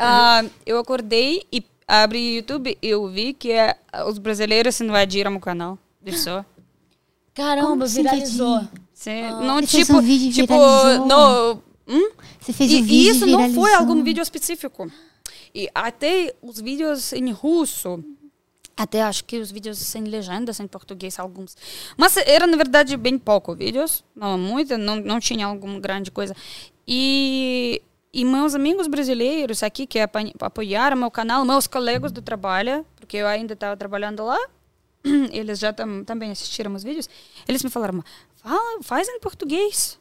[0.05, 3.77] Ah, eu acordei e abri o YouTube e eu vi que eh,
[4.09, 5.79] os brasileiros invadiram o canal.
[6.05, 6.45] Isso.
[7.35, 8.57] Caramba, Como se viralizou.
[8.59, 8.83] invadiu?
[8.93, 9.23] Sim.
[9.47, 11.07] Não, Você fez tipo, um vídeo e tipo, viralizou?
[11.07, 12.11] no, hum?
[12.41, 13.77] Você fez E, um e vídeo isso e não foi viralizou.
[13.77, 14.91] algum vídeo específico.
[15.55, 18.03] E até os vídeos em russo,
[18.77, 21.57] Até acho que os vídeos sem legendas em português, alguns.
[21.97, 24.03] Mas era, na verdade, bem pouco vídeos.
[24.17, 26.35] Não muito, não, não tinha alguma grande coisa.
[26.87, 27.81] E,
[28.13, 29.99] e meus amigos brasileiros aqui que
[30.41, 34.39] apoiaram meu canal, meus colegas do trabalho, porque eu ainda estava trabalhando lá,
[35.33, 37.09] eles já tam, também assistiram os vídeos,
[37.47, 38.03] eles me falaram,
[38.43, 39.99] Fala, faz em português.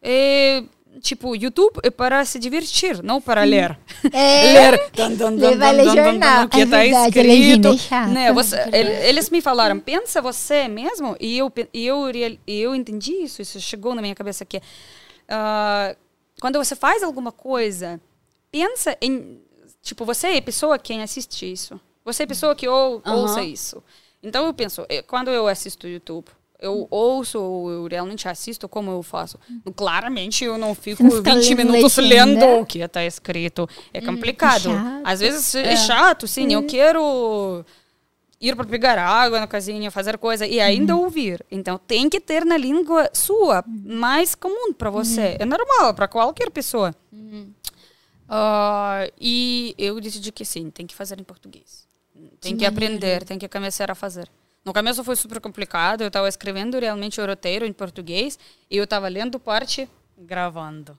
[0.00, 0.64] É,
[1.00, 3.78] tipo, YouTube é para se divertir, não para ler.
[4.10, 4.70] É.
[4.70, 4.90] ler.
[4.96, 6.48] Dan, jornal.
[6.48, 7.68] que É está é escrito.
[8.10, 12.10] Né, você, ele- eles me falaram, pensa você mesmo, e eu, e eu,
[12.46, 14.60] e eu entendi isso, isso chegou na minha cabeça que
[15.34, 15.96] ah,
[16.40, 17.98] quando você faz alguma coisa,
[18.50, 19.40] pensa em,
[19.80, 21.80] tipo, você é pessoa quem assiste isso.
[22.04, 23.22] Você é pessoa que ou, Aham.
[23.22, 23.82] ouça isso.
[24.22, 26.26] Então eu penso, eh, quando eu assisto YouTube,
[26.60, 29.38] eu ouço ou eu realmente assisto, como eu faço?
[29.74, 33.68] Claramente eu não fico não fica 20 lendo minutos lendo o que está escrito.
[33.92, 34.64] É complicado.
[34.64, 35.02] chato.
[35.02, 36.52] Às vezes é, chato, sim.
[36.52, 37.64] Eu quero
[38.42, 41.46] ir para pegar água na casinha, fazer coisa e ainda ouvir.
[41.48, 45.36] Então tem que ter na língua sua, mais comum para você.
[45.38, 46.92] É normal para qualquer pessoa.
[48.28, 51.86] Ah, e eu decidi que sim, tem que fazer em português.
[52.40, 54.28] Tem que aprender, tem que começar a fazer.
[54.64, 58.38] No começo foi super complicado, eu estava escrevendo realmente o roteiro em português
[58.70, 60.98] e eu estava lendo parte, gravando.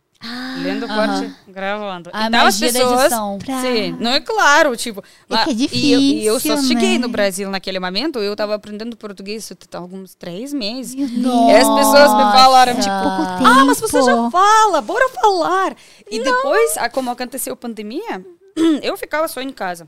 [0.64, 2.10] Lendo parte, gravando.
[2.14, 3.10] A então as pessoas.
[3.44, 6.56] Pra- sim, não é claro, tipo, É lá- que é e, eu, e eu só
[6.56, 7.00] difícil, cheguei né?
[7.00, 10.96] no Brasil naquele momento, eu estava aprendendo português há alguns três meses.
[10.96, 11.12] Deus.
[11.50, 15.76] E as pessoas me falaram, tipo, ah, mas você já fala, bora falar.
[16.10, 18.26] E depois, ah, como aconteceu a pandemia,
[18.82, 19.88] eu ficava só em casa.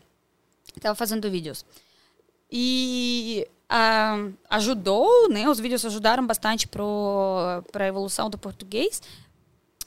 [0.75, 1.63] Estava fazendo vídeos.
[2.51, 5.47] E ah, ajudou, né?
[5.49, 9.01] Os vídeos ajudaram bastante para a evolução do português.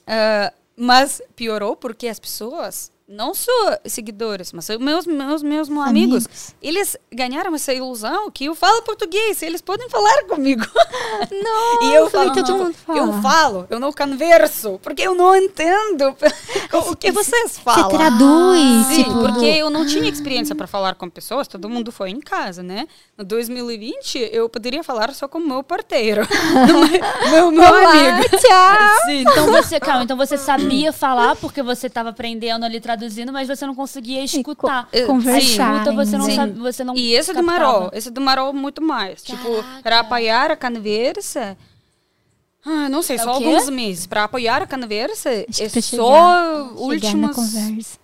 [0.08, 6.54] Ah, mas piorou porque as pessoas, não só seguidores, mas meus, meus, meus amigos, Amigos.
[6.62, 10.62] eles ganharam essa ilusão que eu falo português, eles podem falar comigo.
[10.62, 12.98] Nossa, E eu falo, todo mundo fala.
[12.98, 16.14] eu falo, eu não converso, porque eu não entendo
[16.90, 17.88] o que vocês falam.
[17.90, 21.90] Você traduz, Sim, tipo, porque eu não tinha experiência para falar com pessoas, todo mundo
[21.90, 22.86] foi em casa, né?
[23.16, 26.22] No 2020, eu poderia falar só com o meu parteiro,
[26.66, 28.28] meu, meu, meu Olá, amigo.
[28.36, 29.06] tchau.
[29.06, 32.97] Sim, Então você, calma, então você sabia falar porque você estava aprendendo ali traduzindo,
[33.32, 34.88] mas você não conseguia escutar.
[34.92, 36.34] Eh, conversar, Escuta, você não Sim.
[36.36, 37.58] sabe, você não E isso captava.
[37.58, 39.22] demorou, isso demorou muito mais.
[39.22, 41.56] Tipo, para apoiar a conversa.
[42.64, 44.06] Ah, não sei, É só alguns meses.
[44.06, 47.98] Para apoiar a conversa, Acho é só chegar- chegar na últimos conversa.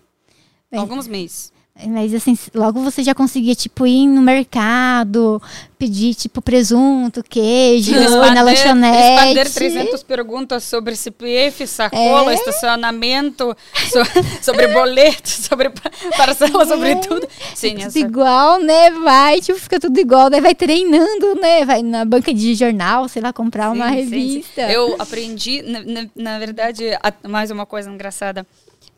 [0.71, 1.53] Bem, alguns meses.
[1.89, 5.43] Mas assim, logo você já conseguia, tipo, ir no mercado,
[5.77, 8.97] pedir, tipo, presunto, queijo, ir na lanchonete.
[8.97, 12.35] Responder 300 perguntas sobre CPF, sacola, É?
[12.37, 13.57] estacionamento,
[13.91, 14.05] so-
[14.41, 16.95] sobre boleto, sobre pa- parcela, sobre É.
[16.95, 17.27] tudo.
[17.57, 18.93] Sim, tudo igual, né?
[18.93, 20.31] Vai, tipo, fica tudo igual.
[20.31, 21.65] Daí vai treinando, né?
[21.65, 24.11] Vai na banca de jornal, sei lá, comprar uma Sim, sim, sim.
[24.11, 24.61] revista.
[24.71, 28.47] Eu aprendi, na, na, na verdade, a- mais uma coisa engraçada.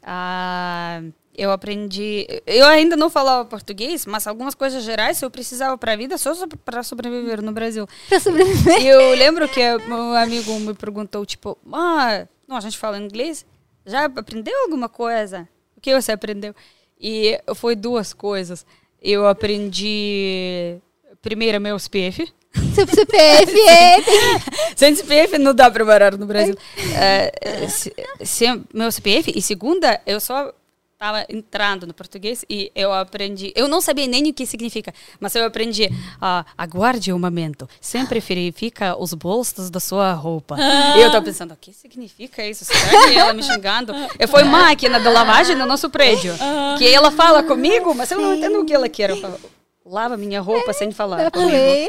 [0.09, 1.01] Ah,
[1.37, 2.27] eu aprendi.
[2.47, 6.33] Eu ainda não falava português, mas algumas coisas gerais eu precisava para a vida só
[6.65, 7.87] para sobreviver no Brasil.
[8.09, 8.85] Pra sobreviver.
[8.87, 13.45] Eu lembro que meu amigo me perguntou, tipo, ah, não, a gente fala inglês?
[13.85, 15.49] Já aprendeu alguma coisa?
[15.77, 16.55] O que você aprendeu?
[17.01, 18.65] E foi duas coisas.
[19.03, 20.79] Eu aprendi,
[21.23, 22.27] primeiro, meu CPF.
[22.75, 23.97] Seu CPF é.
[24.75, 26.57] Sem CPF não dá para morar no Brasil.
[26.99, 27.95] É, se-
[28.25, 29.33] sem meu CPF.
[29.37, 30.53] E segunda, eu só
[30.97, 33.53] estava entrando no português e eu aprendi.
[33.55, 35.91] Eu não sabia nem o que significa, mas eu aprendi.
[36.21, 37.69] ah, aguarde um momento.
[37.83, 40.57] Sempre verifica os bolsos da sua roupa.
[40.97, 42.65] E eu estava pensando, o que significa isso?
[42.65, 43.93] Será que ela me xingando?
[44.19, 46.33] Eu fui máquina da lavagem no nosso prédio.
[46.79, 49.11] Que ela fala comigo, mas eu não entendo o que ela quer.
[49.11, 49.39] Eu falo,
[49.89, 51.51] Lava minha roupa sem falar comigo.
[51.53, 51.89] Foi.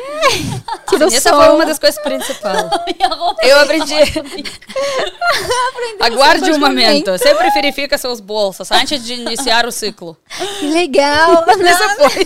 [0.88, 2.64] Tirou Essa foi uma das coisas principais.
[2.96, 3.96] Minha roupa Eu aprendi.
[6.00, 7.18] Aguarde um momento.
[7.18, 10.16] Sempre verifica seus bolsos antes de iniciar o ciclo.
[10.60, 11.44] Que legal.
[11.48, 12.26] Essa foi.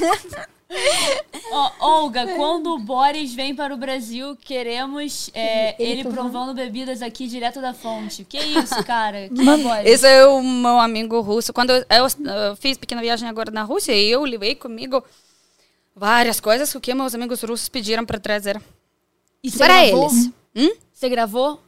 [1.52, 6.54] Ó, Olga, quando o Boris vem para o Brasil, queremos é, Ele ele, provando.
[6.54, 8.24] bebidas aqui direto da fonte.
[8.24, 9.28] Que isso, cara?
[9.28, 9.86] Que Boris?
[9.86, 11.52] Esse é o meu amigo russo.
[11.52, 15.04] Quando eu, eu, uh, fiz pequena viagem agora na Rússia, e eu levei comigo
[15.96, 18.62] várias coisas que meus amigos russos pediram para trazer.
[19.44, 20.10] E você para gravou?
[20.10, 20.30] eles.
[20.56, 20.76] Hum?
[20.94, 21.62] Você gravou?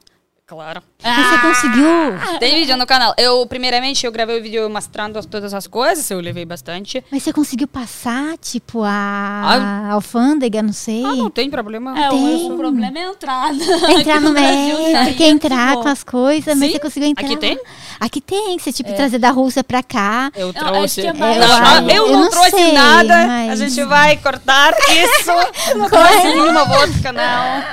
[0.46, 0.82] Claro.
[1.02, 2.38] Você conseguiu?
[2.38, 3.14] Tem vídeo no canal.
[3.16, 7.02] Eu, primeiramente, eu gravei o vídeo mostrando todas as coisas, eu levei bastante.
[7.10, 11.02] Mas você conseguiu passar, tipo, a alfândega, não sei?
[11.02, 11.98] Ah, não tem problema.
[11.98, 12.22] É, o Tem.
[12.22, 13.64] único problema é a entrada.
[13.98, 17.24] Entrar no médico, sair, quer entrar com as coisas, mas Sim, você conseguiu entrar.
[17.24, 17.58] aqui tem?
[17.98, 20.30] Aqui tem, você tipo trazer da Rússia pra cá.
[20.36, 21.00] Eu trouxe.
[21.00, 23.14] que é mais- Não, Eu- eu, eu não não trouxe sei, nada.
[23.24, 25.32] A mas- gente vai cortar isso.
[25.78, 27.22] não trouxe nenhuma vodka, não.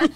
[0.01, 0.09] Eu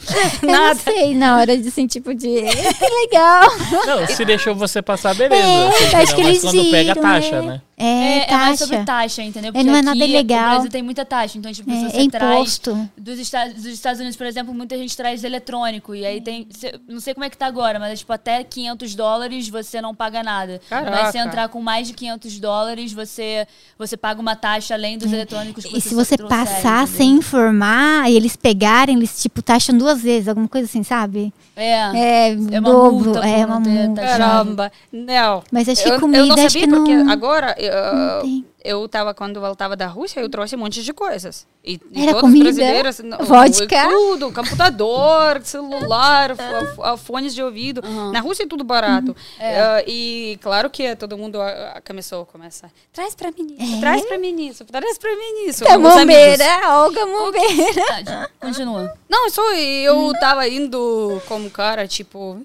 [0.48, 0.76] não Nada.
[0.80, 2.45] sei, na hora de assim, tipo de.
[2.50, 3.42] Que legal!
[3.86, 5.42] Não, se deixou você passar, beleza.
[5.42, 7.42] É, Assim, acho não, que mas eles quando pega, viram, taxa, é.
[7.42, 7.62] né?
[7.78, 8.58] É, É, é mais taxa.
[8.72, 9.52] sobre taxa, entendeu?
[9.54, 10.18] É, não é nada aqui.
[10.18, 11.38] O Brasil tem muita taxa.
[11.38, 12.90] Então, tipo, se É, você é traz imposto.
[12.98, 15.94] dos Estados, dos Estados Unidos, por exemplo, muita gente traz eletrônico.
[15.94, 16.48] E aí tem.
[16.52, 19.82] cê- não sei como é que tá agora, mas é, tipo, até 500 dólares você
[19.82, 20.62] não paga nada.
[20.70, 20.90] Caraca.
[20.92, 23.46] Mas se entrar com mais de 500 dólares, você,
[23.78, 26.98] você paga uma taxa além dos eletrônicos que E se você trouxer, passar entendeu?
[26.98, 31.34] sem informar e eles pegarem, eles tipo taxam duas vezes, alguma coisa assim, sabe?
[31.58, 32.30] É.
[32.32, 34.02] É, É uma dobro, multa é não uma multa.
[34.02, 34.72] Caramba.
[34.92, 35.44] Não.
[35.52, 38.46] Mas acho que eu, comida, eu não acho sabia que não- porque agora eu, tem.
[38.66, 41.46] Eu tava quando voltava da Rússia, eu trouxe um monte de coisas.
[41.64, 42.50] E, e Era todos comida?
[42.50, 43.90] os brasileiros, Vodka?
[43.90, 46.36] tudo, computador, celular,
[46.76, 47.82] fo- fones de ouvido.
[48.12, 49.16] Na Rússia é tudo barato.
[49.40, 52.70] Eh, e claro que todo mundo ah, começou a começar.
[52.94, 53.80] Traz pra mim isso, É?
[53.80, 55.64] traz pra mim isso, traz pra mim isso.
[55.64, 56.46] Tá bombeira,
[56.84, 57.74] Olga Bombeira.
[57.74, 58.30] Verdade.
[58.40, 58.94] Continua.
[59.10, 62.42] Não, só eu tava indo como cara, tipo,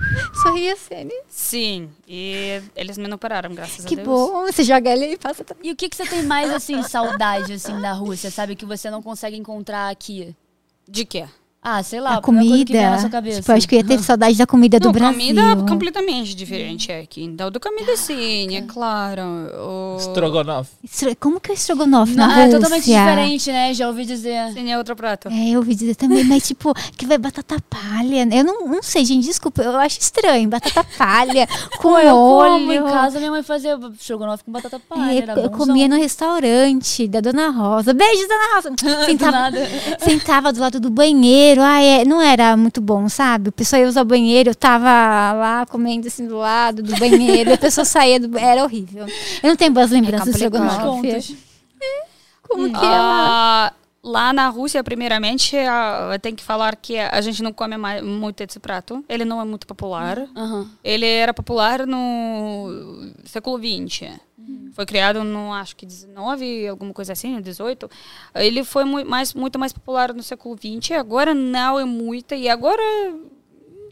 [0.42, 1.12] Sorria, Sene.
[1.28, 1.90] sim.
[2.08, 4.08] E eles me não pararam, graças Que a Deus.
[4.08, 5.44] bom, você joga ele e passa.
[5.62, 8.56] E o que, que você tem mais, assim, saudade, assim, da Rússia, sabe?
[8.56, 10.34] Que você não consegue encontrar aqui?
[10.88, 11.26] De quê?
[11.62, 12.90] Ah, sei lá, a primeira coisa que vem comida.
[12.96, 13.40] na sua cabeça.
[13.42, 15.18] Tipo, acho que eu ia ter saudade da comida do Não, Brasil.
[15.20, 17.22] comida é completamente diferente aqui.
[17.22, 19.20] Então, do comida sim, é claro.
[19.58, 19.96] O...
[20.00, 20.70] Strogonoff.
[20.82, 22.58] Estro- Como que é estrogonofe Não, na é Rússia?
[22.60, 23.74] totalmente diferente, né?
[23.74, 24.52] Já ouvi dizer.
[24.54, 25.28] Sim, é outro prato.
[25.28, 28.26] É, eu ouvi dizer também, mas tipo, que vai batata palha.
[28.32, 30.48] Eu não, não sei, gente, desculpa, eu acho estranho.
[30.48, 31.46] Batata palha
[31.78, 32.50] com eu molho.
[32.52, 35.12] como em casa, minha mãe fazia estrogonofe com batata palha.
[35.12, 37.92] É, era eu comia no restaurante da Dona Rosa.
[37.92, 38.70] Beijo, Dona Rosa.
[38.80, 39.58] Do Sentava, nada.
[39.98, 41.49] sentava do lado do banheiro.
[41.58, 43.48] Ah, é, não era muito bom, sabe?
[43.48, 44.86] A pessoa ia usar o banheiro, eu tava
[45.32, 48.52] lá comendo assim do lado do banheiro, e a pessoa saía do banheiro.
[48.52, 49.06] Era horrível.
[49.42, 50.66] Eu não tenho boas lembranças do complicado.
[50.68, 51.08] estrogonofe.
[51.08, 51.34] Contas.
[52.42, 53.72] Como que é lá?
[54.02, 58.40] Lá na Rússia, primeiramente, eu tenho que falar que a gente não come mais, muito
[58.40, 59.04] esse prato.
[59.06, 60.26] Ele não é muito popular.
[60.82, 64.08] Ele era popular no século XX.
[64.72, 67.90] Foi criado no, acho que 19, alguma coisa assim, 18.
[68.34, 70.92] Ele foi mui- mais, muito mais popular no século XX.
[70.92, 72.34] Agora não é muito.
[72.34, 72.82] E agora,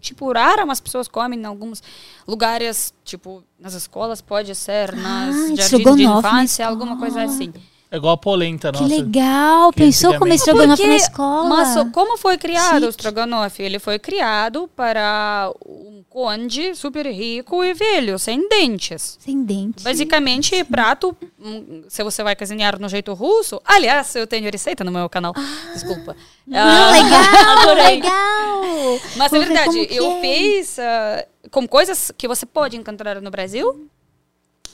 [0.01, 1.83] tipo, raro as pessoas comem em alguns
[2.27, 7.53] lugares, tipo, nas escolas, pode ser, nas jardins de infância, alguma coisa assim.
[7.91, 8.95] É igual a polenta, Que nossa.
[8.95, 9.73] legal.
[9.73, 11.49] que Pensou comer antigamente- estrogonofe na escola?
[11.49, 12.85] Mas como foi criado Chique.
[12.87, 13.63] o estrogonofe?
[13.63, 19.17] Ele foi criado para um conde super rico e velho, sem dentes.
[19.21, 19.83] Sem dente.
[19.83, 23.59] Basicamente, é prato, hum, se você vai cozinhar no jeito russo.
[23.65, 25.33] Aliás, eu tenho receita no meu canal.
[25.73, 26.15] Desculpa.
[26.47, 27.85] Não, Ah, legal, adorei.
[27.97, 29.01] legal.
[29.17, 30.21] mas é Vou ver verdade, como eu é.
[30.21, 33.89] fiz ah, com coisas que você pode encontrar no Brasil.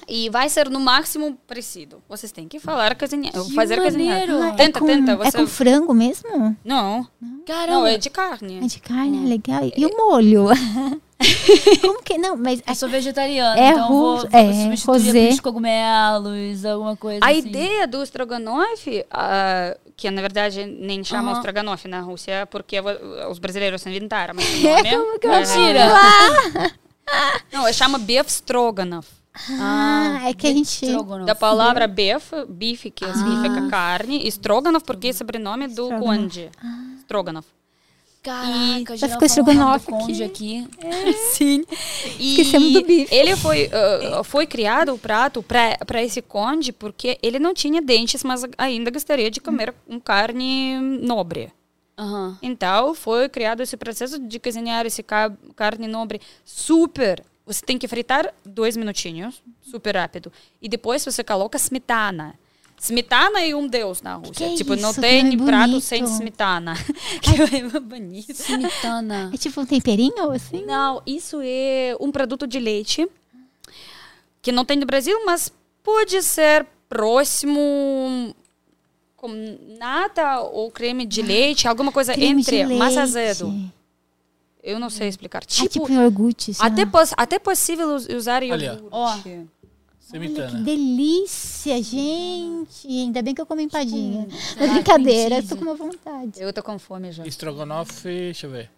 [0.08, 2.02] E vai ser no máximo parecido.
[2.08, 4.20] Vocês têm que falar cozinhar, fazer cozinhar.
[4.28, 4.42] maneiro.
[4.42, 5.12] Ah, Tenta, é com, tenta.
[5.12, 5.38] É Você...
[5.38, 6.56] com frango mesmo?
[6.64, 7.06] Não,
[7.46, 7.72] Caramba.
[7.72, 8.58] não, é de carne.
[8.62, 9.62] É de carne, legal.
[9.76, 10.46] E o molho?
[11.80, 12.36] Como que não?
[12.36, 15.42] Mas Eu sou vegetariana, É então vou, russo, vou é, substituir rosé.
[15.42, 17.38] cogumelos, alguma coisa A assim.
[17.38, 21.38] ideia do estrogonofe, ah, que na verdade nem chama Aham.
[21.38, 22.76] estrogonofe na Rússia, porque
[23.30, 24.34] os brasileiros inventaram.
[24.34, 25.88] Mas o É, nome como que eu é- Mentira.
[27.52, 29.08] Não, chama beef stroganoff.
[29.60, 30.84] Ah, é que a gente.
[30.84, 31.26] Estrogonofe.
[31.26, 33.14] Da palavra beef, bife, que Ah.
[33.14, 36.04] significa carne, e stroganoff, porque é sobrenome do Estrogonofe.
[36.04, 36.50] conde.
[37.00, 37.44] Stroganov.
[38.22, 40.64] Caraca, Já já ficou estrogonofe conde aqui.
[40.64, 40.68] aqui.
[41.34, 41.62] Sim.
[42.18, 43.14] E Esquecemos do bife.
[43.14, 48.24] Ele foi, ah, foi criado o prato para esse conde porque ele não tinha dentes,
[48.24, 51.52] mas ainda gostaria de comer um carne nobre.
[51.98, 52.38] Aham.
[52.42, 57.22] Então, foi criado esse processo de cozinhar esse ca- carne nobre super.
[57.46, 60.32] Você tem que fritar dois minutinhos, super rápido.
[60.62, 62.34] E depois você coloca smetana.
[62.80, 64.48] Smetana é um deus na Rússia.
[64.48, 66.74] Que tipo, não isso, tem que prato sem smetana.
[67.22, 68.32] que é bonito.
[68.32, 69.30] Smitana.
[69.32, 70.64] É tipo um temperinho assim?
[70.64, 73.06] Não, isso é um produto de leite
[74.42, 75.50] que não tem no Brasil, mas
[75.82, 78.34] pode ser próximo
[79.16, 82.98] com nata ou creme de leite, alguma coisa Creme entre mais leite.
[82.98, 83.54] azedo.
[84.66, 85.42] Eu não sei explicar.
[85.42, 86.52] Ah, Tipo, tipo iogurte.
[86.58, 88.88] até, pos, até possível us- usar Olha, iogurte.
[88.90, 89.10] ó.
[89.12, 89.46] Olha que
[90.00, 90.60] Semitana.
[90.62, 92.88] delícia, gente.
[92.88, 94.22] Ainda bem que eu comi empadinha.
[94.26, 96.40] Não Será é que brincadeira, tem tô com uma vontade.
[96.40, 97.26] Eu tô com fome já.
[97.26, 98.70] Estrogonofe, deixa eu ver.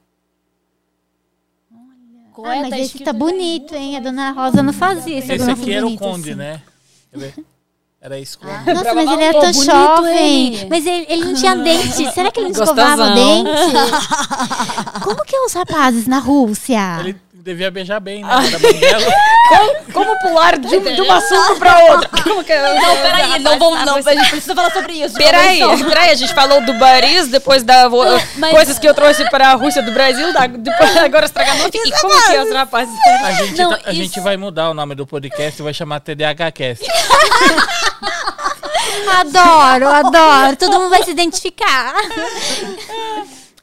[2.33, 3.97] Qual Ah, mas Tá esse tá bonito, hein?
[3.97, 6.39] A dona Rosa não fazia esse Esse aqui era o Conde, assim.
[6.39, 6.63] né?
[7.13, 7.35] Quer ver?
[8.01, 8.39] Era isso.
[8.39, 10.47] que eu- Nossa, mas ele era Pô, tão bonito jovem.
[10.55, 10.67] ele.
[10.71, 12.13] Mas ele, ele não tinha dente.
[12.13, 13.51] Será que ele não escovava o dente?
[15.03, 16.99] Como que é os rapazes na Rússia?
[17.01, 17.17] Ele
[17.47, 18.29] devia beijar bem, né?
[18.49, 19.07] Era banguelo.
[19.93, 22.11] Como pular de, de um assunto pra outro?
[22.25, 23.85] Como que Não, peraí, não vamos.
[23.87, 25.15] Não, a gente precisa falar sobre isso.
[25.15, 28.03] Peraí, peraí, a gente falou do Baris, depois da vo-
[28.37, 31.71] mas- coisas que eu trouxe para a Rússia do Brasil, da, depois agora Stroganoff.
[31.73, 32.95] E como que é os rapazes?
[33.25, 35.73] A gente, Não, tá- a isso- gente vai mudar o nome do podcast e vai
[35.73, 36.85] chamar TDAHcast.
[39.21, 40.57] Adoro, adoro.
[40.57, 41.95] Todo mundo vai se identificar.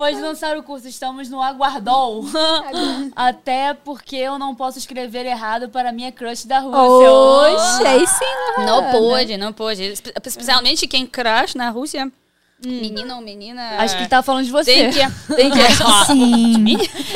[0.04, 2.26] Pode lançar o curso, estamos no Aguardol.
[3.16, 7.12] Até porque eu não posso escrever errado para minha crush da Rússia.
[7.12, 8.66] Oxe, aí sim.
[8.66, 9.84] Não pode, não pode.
[9.84, 12.12] Espe- Especialmente quem crash na Rússia.
[12.66, 13.78] Menino ou menina.
[13.80, 14.74] Acho que tá falando de você.
[14.74, 15.36] Tem que.
[15.36, 15.60] Tem que
[16.08, 16.66] Sim.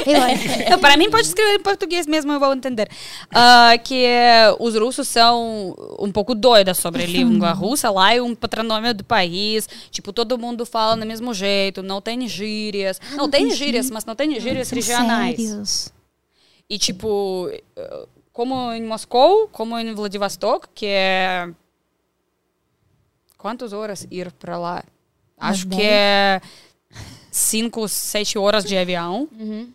[0.06, 2.90] Eu, Não, para mim pode escrever em português mesmo, eu vou entender.
[3.32, 4.06] Ah, que
[4.60, 7.90] os russos são um pouco doidos sobre a língua russa.
[7.90, 9.68] Lá é um patronômio do país.
[9.90, 13.00] Tipo, todo mundo fala do mesmo jeito, não tem gírias.
[13.16, 15.36] não, tem gírias, mas não tem gírias são regionais.
[15.38, 15.94] sérios.
[16.70, 17.50] E tipo,
[18.34, 21.50] como em Moscou, como em Vladivostok, que é.
[23.38, 24.84] Quantas horas ir para lá?
[25.38, 26.42] Acho que é
[27.32, 29.30] cinco, sete horas de avião.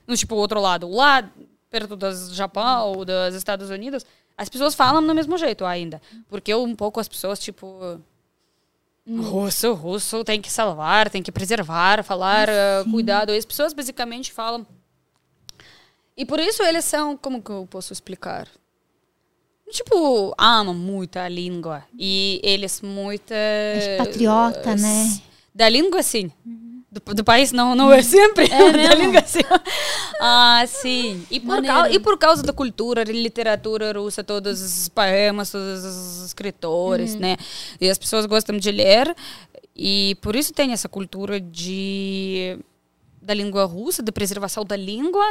[0.06, 0.88] No tipo, outro lado.
[0.88, 1.28] Lá,
[1.70, 4.04] perto do Japão ou dos Estados Unidos,
[4.36, 6.02] as pessoas falam do mesmo jeito ainda.
[6.28, 8.00] Porque um pouco as pessoas, tipo.
[9.08, 13.32] Russo, russo tem que salvar, tem que preservar, falar, eh, cuidado.
[13.32, 14.64] E as pessoas basicamente falam.
[16.16, 18.46] E por isso eles são, como que eu posso explicar?
[19.70, 21.82] Tipo, amam muito a língua.
[21.98, 23.32] E eles muito.
[23.32, 25.22] Acho patriota, né?
[25.54, 26.30] Da língua, sim.
[26.90, 28.48] Do, do país não, não é sempre.
[28.48, 29.02] da mesmo?
[29.02, 29.40] língua, sim.
[30.20, 31.26] ah, sim.
[31.30, 35.84] E por, causa, e por causa da cultura, da literatura russa, todos os poemas, todos
[35.84, 37.36] os escritores, né?
[37.80, 39.14] E as pessoas gostam de ler.
[39.74, 42.58] E por isso tem essa cultura de
[43.22, 45.24] da língua russa, de preservação da língua.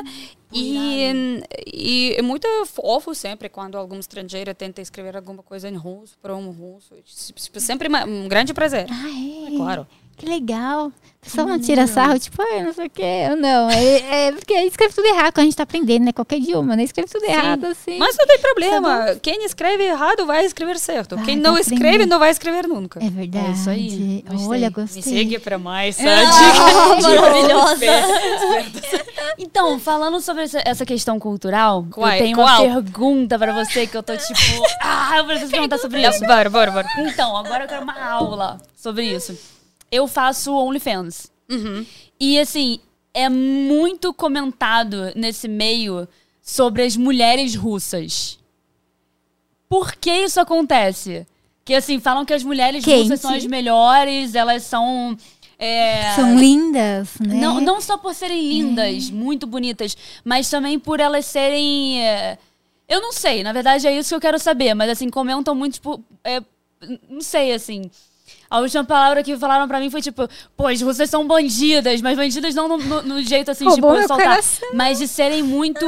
[0.52, 6.18] E, e é muito fofo sempre quando algum estrangeiro tenta escrever alguma coisa em russo
[6.22, 6.96] para um russo.
[7.04, 8.88] Tipo, Sempre um grande prazer.
[8.90, 9.58] Ah, é?
[9.58, 9.88] Claro.
[10.22, 10.88] Que legal.
[10.88, 13.28] O pessoal não tira sarro, tipo, ah, não sei o quê.
[13.30, 13.70] Eu não.
[13.70, 16.12] É, é porque escreve tudo errado quando a gente tá aprendendo, né?
[16.12, 16.84] Qualquer idioma, né?
[16.84, 17.98] Escreve tudo errado, assim.
[17.98, 19.16] Mas não tem problema.
[19.22, 21.16] Quem escreve errado vai escrever certo.
[21.16, 21.74] Vai, Quem não aprender.
[21.76, 23.04] escreve não vai escrever nunca.
[23.04, 23.48] É verdade.
[23.48, 24.24] É isso aí.
[24.28, 24.48] Gostei.
[24.48, 25.02] Olha, Me gostei.
[25.02, 27.10] segue para mais Ah, dica.
[27.22, 27.86] maravilhosa.
[29.38, 32.10] então, falando sobre essa, essa questão cultural, Qual?
[32.12, 32.64] eu tenho Qual?
[32.66, 34.40] uma pergunta pra você que eu tô tipo.
[34.82, 36.20] ah, eu preciso perguntar sobre isso.
[36.26, 36.88] Bora, bora, bora.
[37.00, 39.61] Então, agora eu quero uma aula sobre isso.
[39.92, 41.32] Eu faço OnlyFans.
[41.50, 41.86] Uhum.
[42.20, 42.80] E assim,
[43.14, 46.08] é muito comentado nesse meio
[46.42, 48.40] sobre as mulheres russas.
[49.68, 51.26] Por que isso acontece?
[51.64, 53.04] Que assim, falam que as mulheres Quente.
[53.04, 55.16] russas são as melhores, elas são.
[55.58, 57.36] é, São lindas, né?
[57.36, 62.04] não, não só por serem lindas, muito bonitas, mas também por elas serem.
[62.06, 62.38] é,
[62.88, 65.74] Eu não sei, na verdade é isso que eu quero saber, mas assim, comentam muito,
[65.76, 66.04] tipo.
[66.24, 66.42] é,
[67.10, 67.90] não sei, assim.
[68.52, 70.28] A última palavra que falaram pra mim foi tipo,
[70.58, 74.08] pô, as russas são bandidas, mas bandidas não no, no- no jeito assim, Roubou tipo,
[74.10, 74.28] soltar.
[74.28, 74.70] coração.
[74.74, 75.86] Mas de serem muito.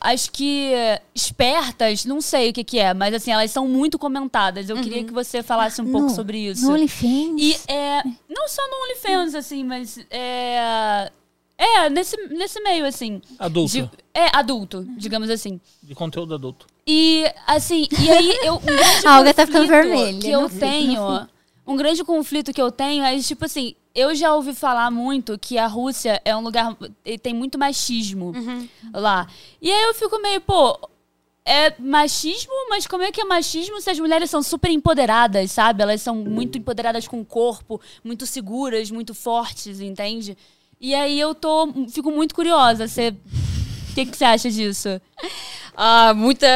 [0.00, 0.72] Acho que.
[1.14, 4.68] espertas, não sei o que, que é, mas assim, elas são muito comentadas.
[4.68, 6.66] Eu queria que você falasse um pouco No- sobre isso.
[6.66, 7.34] No OnlyFans.
[7.40, 8.02] E é.
[8.28, 11.10] Não só no OnlyFans, assim, mas é.
[11.56, 13.20] É, nesse, nesse meio, assim.
[13.38, 13.70] Adulto.
[13.72, 15.60] De- é, adulto, digamos assim.
[15.82, 16.66] De conteúdo adulto.
[16.86, 18.54] E, assim, e aí eu.
[18.54, 18.60] Um
[19.08, 21.28] A Olga tá ficando vermelha, Que eu tenho.
[21.70, 25.56] Um grande conflito que eu tenho é, tipo assim, eu já ouvi falar muito que
[25.56, 26.76] a Rússia é um lugar.
[27.04, 28.32] e tem muito machismo
[28.92, 29.26] lá.
[29.62, 30.78] E aí eu fico meio, pô.
[31.44, 35.82] É machismo, mas como é que é machismo se as mulheres são super empoderadas, sabe?
[35.82, 40.36] Elas são muito empoderadas com o corpo, muito seguras, muito fortes, entende?
[40.80, 41.72] E aí eu tô.
[41.88, 42.86] Fico muito curiosa.
[42.86, 43.08] Você.
[43.90, 45.00] O que, que você acha disso?
[45.76, 46.46] Ah, muita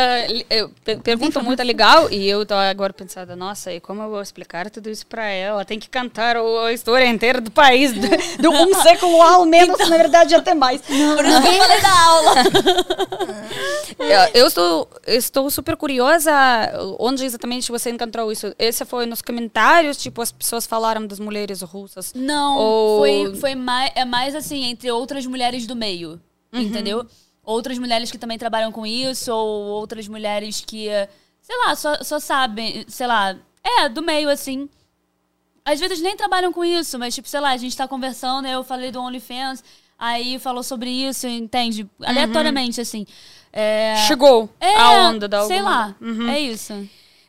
[0.50, 4.20] eu, pe- pergunta muito legal e eu tô agora pensando, nossa, e como eu vou
[4.20, 5.64] explicar tudo isso para ela?
[5.64, 8.08] Tem que cantar o- a história inteira do país, do,
[8.42, 10.80] do um século ao menos, na verdade até mais.
[10.82, 12.34] Por isso que eu falei da aula.
[14.34, 16.32] Eu, estou, estou super curiosa
[16.98, 18.52] onde exatamente você encontrou isso.
[18.58, 22.12] Esse foi nos comentários, tipo, as pessoas falaram das mulheres russas.
[22.14, 26.20] Não, Ou- foi, foi mais, é mais assim, entre outras mulheres do meio,
[26.52, 27.06] entendeu?
[27.44, 30.88] Outras mulheres que também trabalham com isso, ou outras mulheres que,
[31.40, 34.68] sei lá, só, só sabem, sei lá, é, do meio, assim.
[35.64, 38.62] Às vezes nem trabalham com isso, mas, tipo, sei lá, a gente tá conversando, eu
[38.62, 39.62] falei do OnlyFans,
[39.98, 41.86] Aí falou sobre isso, entende?
[42.02, 43.06] Aleatoriamente, assim.
[43.52, 45.94] É, Chegou é, a onda da Sei lá.
[46.00, 46.28] Uhum.
[46.28, 46.72] É isso.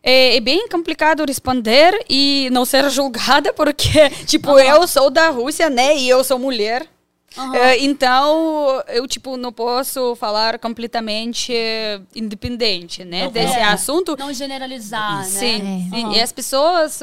[0.01, 5.69] É, é bem complicado responder e não ser julgada, porque, tipo, eu sou da Rússia,
[5.69, 5.97] né?
[5.97, 6.85] E eu sou mulher.
[7.53, 11.53] É, então, eu, tipo, não posso falar completamente
[12.15, 13.29] independente, né?
[13.29, 14.15] Desse É, assunto.
[14.17, 15.23] Não generalizar, né?
[15.25, 16.03] Sim, sim.
[16.05, 16.13] Aham.
[16.13, 16.99] E as pessoas,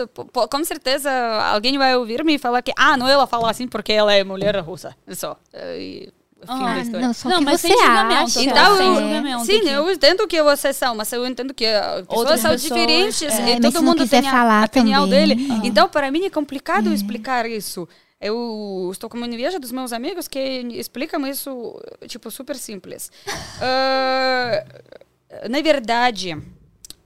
[0.50, 1.10] com certeza,
[1.52, 4.56] alguém vai ouvir me falar que, ah, não, ela fala assim porque ela é mulher
[4.60, 4.96] russa.
[5.06, 5.36] É Só.
[5.52, 6.12] É, E,
[6.44, 6.74] fim Aham.
[6.74, 7.06] da história.
[7.06, 8.42] Não, só Não, mas você acha.
[8.42, 12.40] Então, eu- sim, eu entendo que vocês são, mas eu entendo que ah, pessoas Outras
[12.40, 13.48] são pessoas, diferentes é.
[13.48, 15.52] e É, todo mundo tem a falar opinião também, dele.
[15.62, 15.66] é.
[15.66, 17.88] Então, para mim é complicado explicar isso.
[18.22, 23.10] Eu estou com uma inveja dos meus amigos que explicam isso, tipo, super simples.
[23.64, 26.36] Ah, na verdade,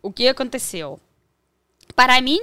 [0.02, 0.98] o que aconteceu?
[1.94, 2.38] Para mim,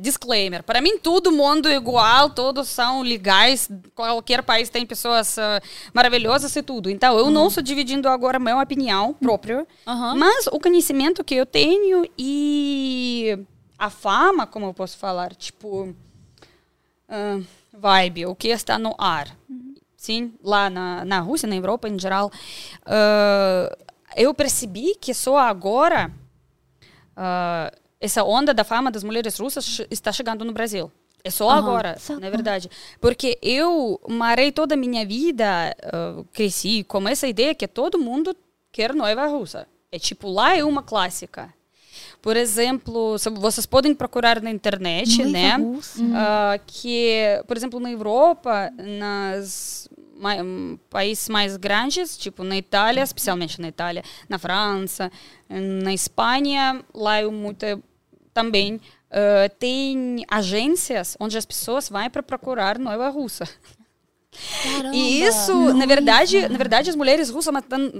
[0.00, 5.60] disclaimer, para mim todo mundo é igual, todos são legais, qualquer país tem pessoas ah,
[5.92, 6.88] maravilhosas e tudo.
[6.88, 10.14] Então, eu não estou dividindo agora minha opinião própria, Aham.
[10.14, 13.38] mas o conhecimento que eu tenho e
[13.78, 15.94] a fama, como eu posso falar, tipo,
[17.08, 17.40] ah,
[17.78, 19.36] vibe, o que está no ar.
[19.96, 22.30] Sim, lá na, na Rússia, na Europa em geral,
[22.84, 23.76] ah,
[24.16, 26.12] eu percebi que só agora
[27.16, 30.92] ah, essa onda da fama das mulheres russas está chegando no Brasil.
[31.24, 31.58] É só Aham.
[31.58, 32.70] agora, Só na verdade.
[33.00, 38.36] Porque eu marei toda a minha vida, ah, cresci com essa ideia que todo mundo
[38.70, 39.66] quer noiva russa.
[39.90, 41.52] É tipo, lá é uma clássica.
[42.26, 45.56] Por exemplo, vocês podem procurar na internet, Noiva né?
[46.12, 53.00] Ah, que, por exemplo, na Europa, nas ma- hum, países mais grandes, tipo na Itália,
[53.04, 55.08] especialmente na Itália, na França,
[55.48, 57.64] na Espanha, lá é muito
[58.34, 63.48] também ah, tem agências onde as pessoas vão para procurar noiva russa.
[64.62, 64.94] Caramba.
[64.96, 67.52] E isso, na verdade, na verdade, as mulheres russas,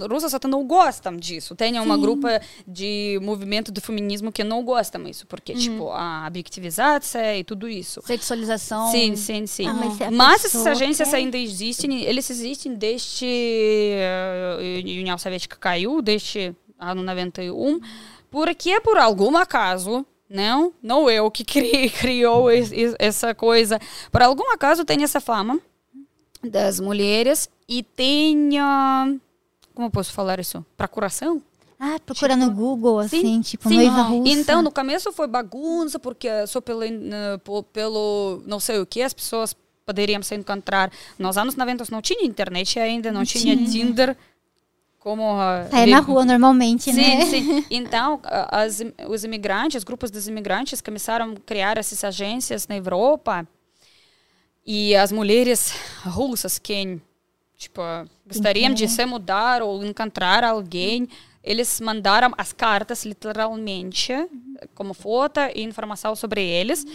[0.09, 1.55] russas até não gostam disso.
[1.55, 2.27] Tem uma grupo
[2.67, 8.01] de movimento do feminismo que não gostam disso, porque, tipo, a objetivização e tudo isso.
[8.05, 8.91] Sexualização.
[8.91, 9.67] Sim, sim, sim.
[9.67, 16.01] Ah, mas essas agências quer- ainda existem, eles existem desde eh, a União Soviética caiu,
[16.01, 17.79] desde ano 91,
[18.29, 23.79] porque por algum acaso, não, não eu que cri, criou es- es- essa coisa,
[24.11, 25.59] por algum acaso tem essa fama
[26.43, 27.85] das mulheres e
[28.59, 29.13] ah,
[29.73, 30.65] como posso falar isso?
[30.75, 31.41] Procuração?
[31.79, 33.75] Ah, procura no Google, assim, Sim, tipo, sim.
[33.75, 34.31] noiva russa.
[34.31, 36.91] Então, no começo foi bagunça, porque só pelo, eh,
[37.71, 40.91] pelo não sei o que as pessoas poderiam se encontrar.
[41.19, 44.17] Nos anos 90 não tinha internet ainda, não, tinha, Tinder.
[44.99, 47.25] Como ah, Sai na rua normalmente, Sim, né?
[47.27, 47.65] sim.
[47.69, 48.19] Então,
[48.49, 53.47] as, os imigrantes, grupos dos imigrantes começaram a criar essas agências na Europa.
[54.69, 56.99] E as mulheres russas que
[57.57, 57.81] tipo,
[58.27, 61.07] gostariam de se mudar ou encontrar alguém,
[61.41, 64.13] eles mandaram as cartas, literalmente,
[64.75, 66.85] como foto e informação sobre eles.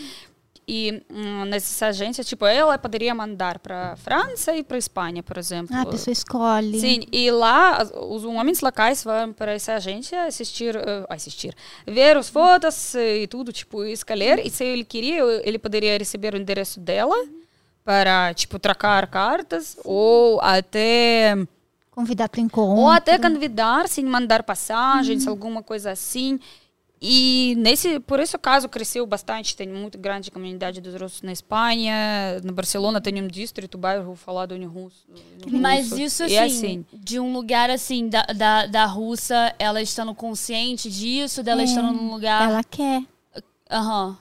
[0.69, 5.75] E hum, nessas agências, tipo, ela poderia mandar para França e para Espanha, por exemplo.
[5.75, 6.79] Ah, a pessoa escolhe.
[6.79, 11.55] Sim, e lá os homens locais vão para essa agência assistir, eh, assistir,
[11.85, 14.47] ver as fotos e tudo, tipo, escolher.
[14.47, 17.17] E se ele queria, ele poderia receber o endereço dela
[17.85, 21.37] para, tipo, trocar cartas ou até
[21.91, 22.83] Convidar para encontro.
[22.83, 26.39] ou até convidar, sim, mandar passagens, alguma coisa assim.
[27.05, 32.41] E nesse, por esse caso cresceu bastante, tem muito grande comunidade dos russos na Espanha,
[32.45, 35.05] no Barcelona tem um distrito, bairro falado em russo.
[35.51, 36.01] Mas russo.
[36.01, 41.43] isso, E assim, de um lugar, assim, da, da, da Russa, ela estando consciente disso,
[41.43, 42.49] dela estando num lugar...
[42.49, 43.03] Ela quer,
[43.69, 44.17] Aham.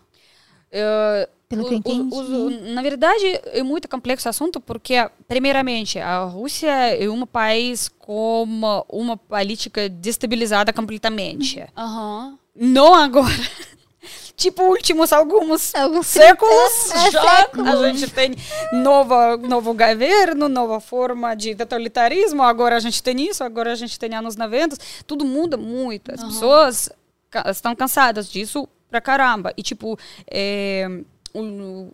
[0.71, 2.71] Eh, pelo o- que eu o- entendi.
[2.73, 4.95] na verdade, é muito complexo o assunto, porque,
[5.27, 8.83] primeiramente, a Rússia é um país com uma,
[9.15, 11.63] política destabilizada completamente.
[11.77, 12.37] Aham.
[12.55, 13.27] Não agora.
[14.35, 18.33] tipo, últimos alguns Alguns séculos é, já a gente tem
[18.73, 23.99] nova, novo governo, nova forma de totalitarismo, agora a gente tem isso, agora a gente
[23.99, 24.75] tem anos 90,
[25.05, 26.11] tudo muda muito.
[26.11, 26.89] As pessoas
[27.29, 29.53] ca- estão cansadas disso pra caramba.
[29.55, 29.97] E, tipo,
[30.29, 30.89] é,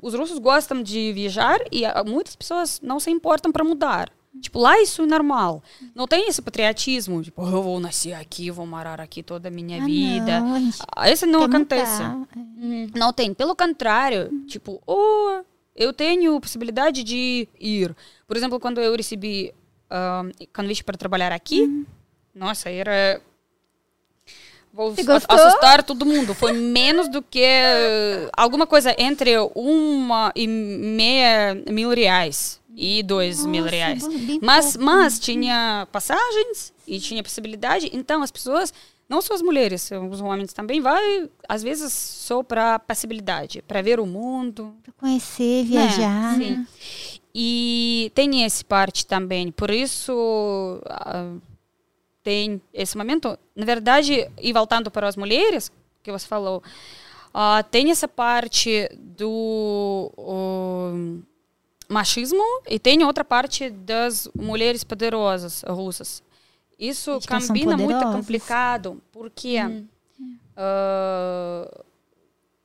[0.01, 4.09] os russos gostam de viajar e ah, muitas pessoas não se importam para mudar.
[4.39, 5.63] Tipo, lá isso é normal.
[5.95, 9.81] Não tem esse patriotismo, tipo, eu vou nascer aqui, vou morar aqui toda a minha
[9.81, 10.39] Ah, vida.
[10.39, 12.03] Não, gente Ah, Isso não acontece.
[12.03, 12.27] mudar.
[12.95, 13.33] Não tem.
[13.33, 15.39] Pelo contrário, tipo, oh,
[15.75, 17.95] eu tenho possibilidade de ir.
[18.27, 19.51] Por exemplo, quando eu recebi
[19.89, 20.23] ah,
[20.55, 21.85] convite para trabalhar aqui,
[22.35, 23.19] nossa, era.
[24.77, 24.93] Vou
[25.27, 26.35] assustar todo mundo.
[26.35, 32.61] Foi menos do que eh, alguma coisa entre uma e meia mil reais.
[32.75, 34.03] e dois mil Nossa, reais.
[34.03, 34.85] bom, bem Mas, pouco.
[34.85, 37.89] mas tinha passagens e tinha possibilidade.
[37.91, 38.71] Então as pessoas,
[39.09, 43.99] não só as mulheres, os homens também, vai às vezes só para possibilidade, para ver
[43.99, 46.37] o mundo, Pra conhecer, viajar.
[46.37, 46.45] né?
[46.45, 46.67] Sim.
[47.33, 49.51] E tem esse parte também.
[49.51, 51.33] Por isso ah,
[52.27, 53.39] tem esse momento.
[53.55, 55.71] Na verdade, e voltando para as mulheres,
[56.03, 56.61] que você falou,
[57.33, 61.21] ah, tem essa parte do o,
[61.87, 66.21] machismo e tem outra parte das mulheres poderosas russas.
[66.77, 69.57] Isso combina muito complicado, porque
[70.57, 71.85] ah,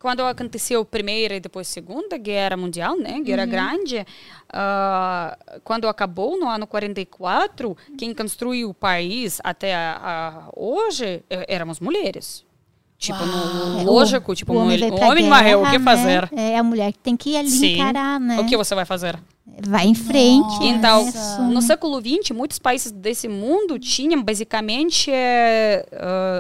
[0.03, 4.05] quando aconteceu a primeira e depois a segunda guerra mundial, né, guerra grande,
[4.53, 11.47] ah, quando acabou no ano 44, quem construiu o país até a- a hoje eh,
[11.49, 12.45] éramos mulheres.
[13.03, 16.29] Tipo, no, É, lógico, tipo, o homem, o pra homem morreu, o que guerra, fazer?
[16.31, 16.53] né?
[16.53, 17.75] É a mulher que tem que ir ali Sim.
[17.81, 18.39] encarar, né?
[18.39, 19.19] O que você vai fazer?
[19.67, 20.63] Vai em frente.
[20.63, 21.13] Então, né?
[21.53, 25.85] no século XX, muitos países desse mundo tinham basicamente eh,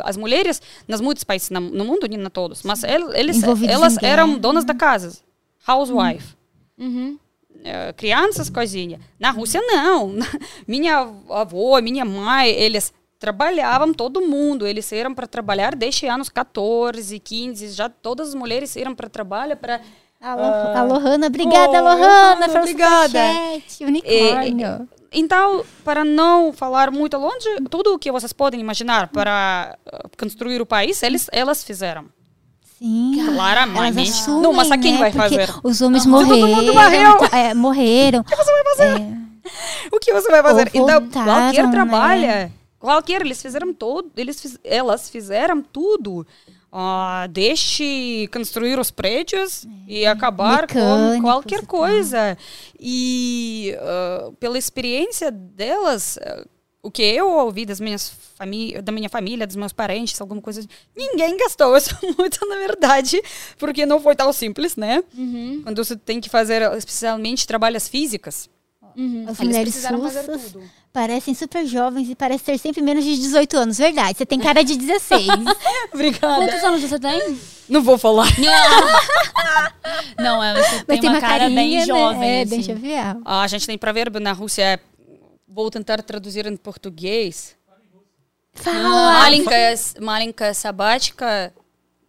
[0.04, 4.28] as mulheres, nas muitos países na- no mundo, não todos, mas el- eles, elas eram
[4.28, 4.38] guerra.
[4.38, 5.18] donas da casa,
[5.66, 6.36] housewife.
[6.78, 7.18] Uhum.
[7.64, 9.00] Eh, crianças, coisinha.
[9.18, 10.14] Na Rússia, não.
[10.66, 12.92] Minha avó, minha mãe, eles
[13.22, 14.66] trabalhavam todo mundo.
[14.66, 17.68] Eles iam para trabalhar desde anos 14, 15.
[17.68, 19.80] Já todas as mulheres iam para trabalho para
[20.20, 21.28] Alô, alô, Hanna.
[21.28, 23.20] Obrigada, Oh, alô, pelo obrigada.
[23.80, 24.88] Unicórnio.
[25.12, 30.60] Então, para não falar muito longe, tudo o que vocês podem imaginar para eh, construir
[30.60, 32.06] o país, eles, elas fizeram.
[32.78, 33.24] Sim.
[33.34, 34.10] Claramente.
[34.10, 34.98] assumem, Não, mas a quem né?
[34.98, 35.54] vai Porque fazer?
[35.62, 36.48] Os homens Se todo morreram.
[36.48, 37.18] mundo morreu.
[37.32, 38.20] é, morreram.
[38.20, 39.22] O que você vai fazer?
[39.92, 40.70] O que você vai fazer?
[40.74, 42.52] Ou então, voltaram, qualquer né?
[42.82, 46.26] Qualquer, eles fizeram todo, eles fiz- elas fizeram tudo.
[46.74, 52.36] Ah, desde construir os prédios e acabar com qualquer coisa.
[52.80, 56.18] E ah, pela experiência delas,
[56.82, 60.66] o que eu ouvi das minhas famí da minha família, dos meus parentes, alguma coisa,
[60.96, 63.20] ninguém gastou isso muito, na verdade,
[63.58, 65.04] porque não foi tão simples, né?
[65.62, 68.48] Quando você tem que fazer, especialmente, trabalhos físicos.
[68.91, 70.63] As Eles mulheres precisaram fazer russas tudo.
[70.91, 73.77] parecem super jovens e parecem ter sempre menos de 18 anos.
[73.77, 75.27] Verdade, você tem cara de 16.
[75.93, 76.45] Obrigada.
[76.47, 77.39] Quantos anos você tem?
[77.69, 78.27] Não vou falar.
[80.17, 81.85] Não, é, você Mas tem, tem uma, uma cara carinha, bem né?
[81.85, 82.29] jovem.
[82.29, 82.49] É, assim.
[82.49, 83.21] bem jovial.
[83.23, 84.79] Ah, a gente tem provérbio na Rússia, é-
[85.47, 87.55] vou tentar traduzir em português.
[88.53, 89.19] Fala.
[89.19, 91.53] Маленькая, маленькая sabática,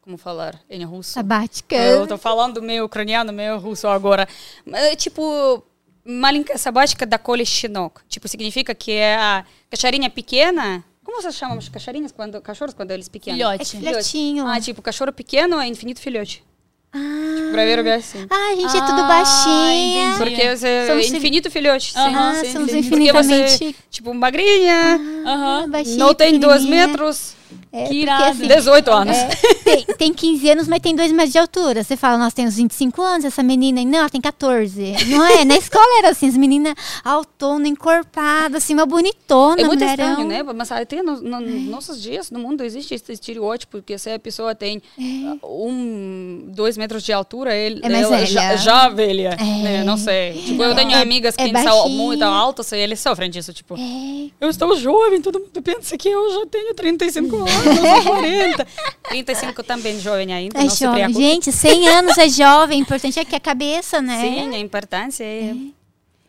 [0.00, 1.10] como falar em russo?
[1.10, 1.76] Sabática.
[1.76, 4.26] Eu tô falando meio ucraniano, meio russo agora.
[4.72, 5.62] É, tipo,
[6.04, 8.02] маленькая sabática da Коли щенок.
[8.08, 10.82] Tipo, significa que é a cachorrinha pequena.
[11.04, 13.38] Como vocês chamam os cachorrinhos quando, cachorros quando eles pequenos?
[13.38, 13.62] Filhote.
[13.76, 14.46] É filhotinho.
[14.46, 16.44] Ah, tipo, cachorro pequeno é infinito filhote.
[16.92, 16.98] Ah,
[17.36, 18.26] Tipo, provérbio é assim.
[18.30, 20.14] ah, a gente é tudo Ah, baixinha.
[20.14, 20.18] entendi.
[20.18, 21.92] Porque você Somos é infinito filhote.
[21.92, 22.82] Sim, Aham, sim, somos sim.
[22.82, 25.68] Porque você, infinitamente- tipo, magrinha, Aham.
[25.70, 26.88] baixinha, não tem dois pequenininha.
[26.88, 27.34] metros,
[27.71, 28.23] É, Que porque, irado.
[28.25, 29.17] assim, 18 anos.
[29.17, 29.29] é,
[29.63, 31.83] tem, tem 15 anos, mas tem 2 metros de altura.
[31.83, 33.83] Você fala, nossa, tem uns 25 anos, essa menina.
[33.83, 34.93] Não, ela tem 14.
[35.07, 35.43] Não é?
[35.45, 36.73] Na escola era assim, as meninas
[37.03, 39.61] autona, encorpada, assim, uma bonitona.
[39.61, 40.09] É muito mulherão.
[40.09, 40.43] estranho, né?
[40.43, 44.19] Mas até no, no, nos nossos dias, no mundo, existe esse estereótipo que se a
[44.19, 48.57] pessoa tem ah, um, dois metros de altura, ele, É mais ela já, velha.
[48.57, 49.37] já velha.
[49.39, 49.63] É.
[49.63, 49.83] né?
[49.83, 50.33] Não sei.
[50.33, 51.89] Tipo, eu tenho É- amigas que é são baixinha.
[51.97, 53.53] muito altas e eles sofrem disso.
[53.53, 54.29] Tipo, É.
[54.39, 58.67] eu estou jovem, todo mundo pensa que eu já tenho 35 anos, eu sou 40.
[59.09, 61.13] 35 também jovem ainda, É jovem.
[61.13, 62.79] Gente, 100 anos é jovem.
[62.79, 64.21] Importante é que a cabeça, né?
[64.21, 65.53] Sim, a importância é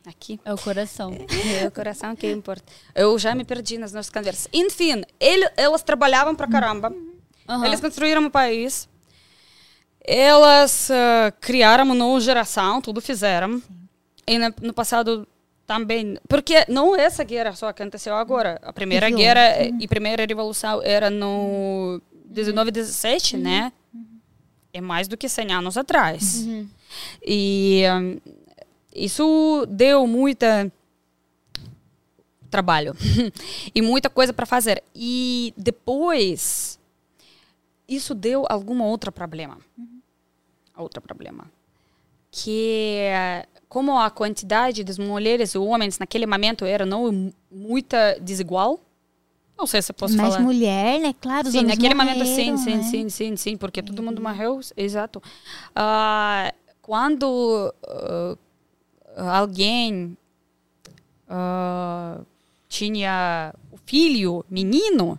[0.06, 0.38] aqui.
[0.44, 1.16] É o coração.
[1.62, 2.64] É o coração que importa.
[2.94, 4.48] Eu já me perdi nas nossas conversas.
[4.52, 6.94] Enfim, ele, elas trabalhavam pra caramba.
[7.48, 7.66] Aham.
[7.66, 8.88] Eles construíram o país.
[10.06, 13.62] Elas ah, criaram uma nova geração, tudo fizeram.
[14.26, 15.26] E no, no passado
[15.66, 16.18] também.
[16.28, 18.60] Porque não essa guerra só aconteceu agora.
[18.62, 23.72] A primeira guerra eh, e primeira revolução era no 19, 17, né?
[24.72, 26.46] É mais do que 100 anos atrás.
[27.24, 28.18] E hum,
[28.94, 30.70] isso deu muita
[32.50, 32.94] trabalho
[33.74, 34.82] e muita coisa para fazer.
[34.94, 36.78] E depois
[37.88, 39.58] isso deu algum outro problema.
[40.76, 41.50] Outro problema.
[42.30, 42.98] Que
[43.75, 48.79] como a quantidade das mulheres e homens naquele momento era não mu- muita desigual.
[49.59, 50.45] Não sei se eu posso Mais falar.
[50.45, 51.12] mulher, né?
[51.20, 52.83] Claro, Sim, naquele momento sim, sim, né?
[52.83, 55.20] sim, sim, sim, porque todo mundo morreu, exato.
[55.75, 58.37] Ah, quando ah,
[59.41, 60.16] alguém
[61.29, 62.20] ah,
[62.68, 65.18] tinha o filho menino,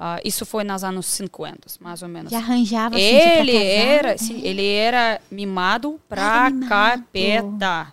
[0.00, 2.30] ah, isso foi nos anos 50, mais ou menos.
[2.30, 4.16] Já arranjava assim, Ele era, né?
[4.16, 6.68] sim, ele era mimado pra mimado.
[6.68, 7.92] capeta.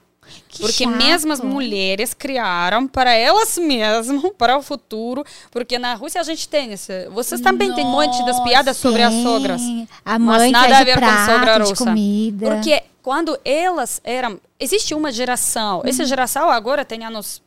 [0.50, 0.96] Que porque chato.
[0.98, 6.50] mesmo as mulheres criaram para elas mesmas, para o futuro, porque na Rússia a gente
[6.50, 6.92] tem isso.
[7.12, 9.62] Vocês também têm um monte das piadas sobre as sogras.
[10.04, 11.86] A Mas mãe nada traz a ver com prato sogra de russa.
[11.86, 12.50] comida.
[12.50, 14.40] Porque quando elas eram.
[14.60, 15.82] Existe uma geração.
[15.86, 16.10] Essa Uhum.
[16.10, 17.40] geração agora tem anos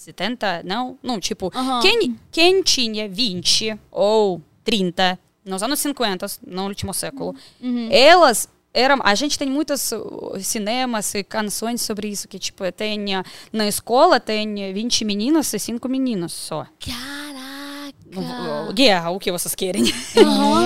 [0.00, 0.98] 70, não?
[1.02, 1.80] Não, tipo, Aham.
[1.80, 7.88] quem, quem tinha 20 ou 30 nos anos 50, no último século, Uhum.
[7.90, 8.98] elas eram.
[9.02, 13.04] A gente tem muitos uh, cinemas e canções sobre isso, que, tipo, tem.
[13.52, 16.66] Na escola tem 20 meninos e 5 meninos só.
[16.78, 18.72] Caraca.
[18.72, 19.84] Guerra, o que vocês querem?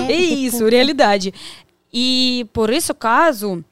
[0.07, 1.33] É, É isso, realidade.
[1.93, 3.63] E por esse caso,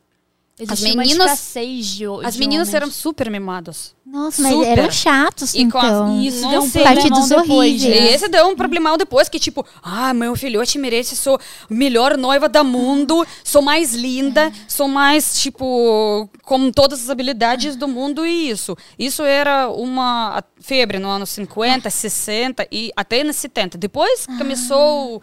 [0.72, 2.74] As uma meninas- de, as de meninas homens.
[2.74, 3.93] eram super mimados.
[4.05, 4.68] Nossa, mas Super.
[4.78, 6.20] eram chatos, E com as- então.
[6.22, 8.03] e Isso Não deu um Partidos depois, E horríveis.
[8.03, 8.14] né?
[8.14, 12.64] esse deu um problemão depois, que tipo, ah, meu filhote merece, sou melhor noiva do
[12.64, 18.76] mundo, sou mais linda, sou mais, tipo, com todas as habilidades do mundo e isso.
[18.99, 23.80] Isso era uma febre no ano 50, 60 e até nos 70.
[23.80, 25.22] Depois começou,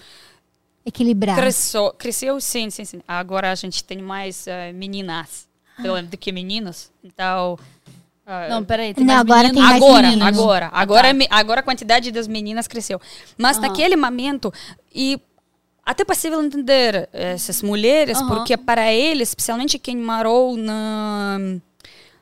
[0.91, 1.36] Equilibrar.
[1.36, 3.01] cresceu, cresceu sim, sim, sim.
[3.09, 5.49] Agora a gente tem mais eh, meninas
[5.80, 7.59] pelo- do que meninos, então...
[8.26, 8.93] ah, Não, peraí.
[8.93, 9.61] Tem Não, mais agora meninos.
[9.61, 10.38] tem mais agora, meninos.
[10.38, 11.24] agora, Ah, agora, tá.
[11.24, 13.01] é agora a quantidade das meninas cresceu.
[13.38, 13.68] Mas Aham.
[13.68, 14.53] naquele momento
[14.95, 15.18] e
[15.84, 18.28] até possível entender essas mulheres, Aham.
[18.28, 21.38] porque para eles, especialmente quem morou na,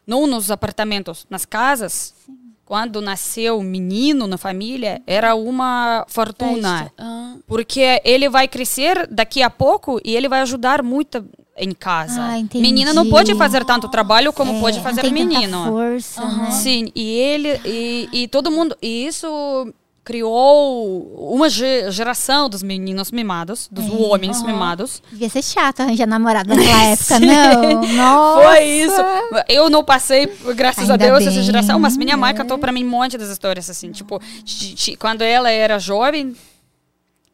[0.06, 2.14] não nos apartamentos, nas casas,
[2.68, 6.92] quando nasceu um menino na família, era uma fortuna.
[6.98, 7.34] Ah.
[7.46, 11.24] Porque ele vai crescer daqui a pouco e ele vai ajudar muito
[11.56, 12.20] em casa.
[12.20, 12.58] Ah.
[12.58, 15.64] Menina não pode fazer tanto trabalho como É, pode fazer menino.
[15.64, 16.50] força, né?
[16.50, 19.72] Sim, e ele e, e todo mundo, e isso
[20.08, 25.02] criou uma ge- geração dos meninos mimados, dos homens mimados.
[25.12, 27.82] Devia ser chato arranjar namorado naquela época, não.
[27.94, 28.42] Nossa.
[28.48, 29.00] Foi isso.
[29.48, 32.38] Eu não passei, graças a Ainda Deus, essa bem, geração, mas minha mãe né?
[32.40, 36.34] contou pra mim um monte das histórias, assim, tipo, ti- ti- quando ela era jovem,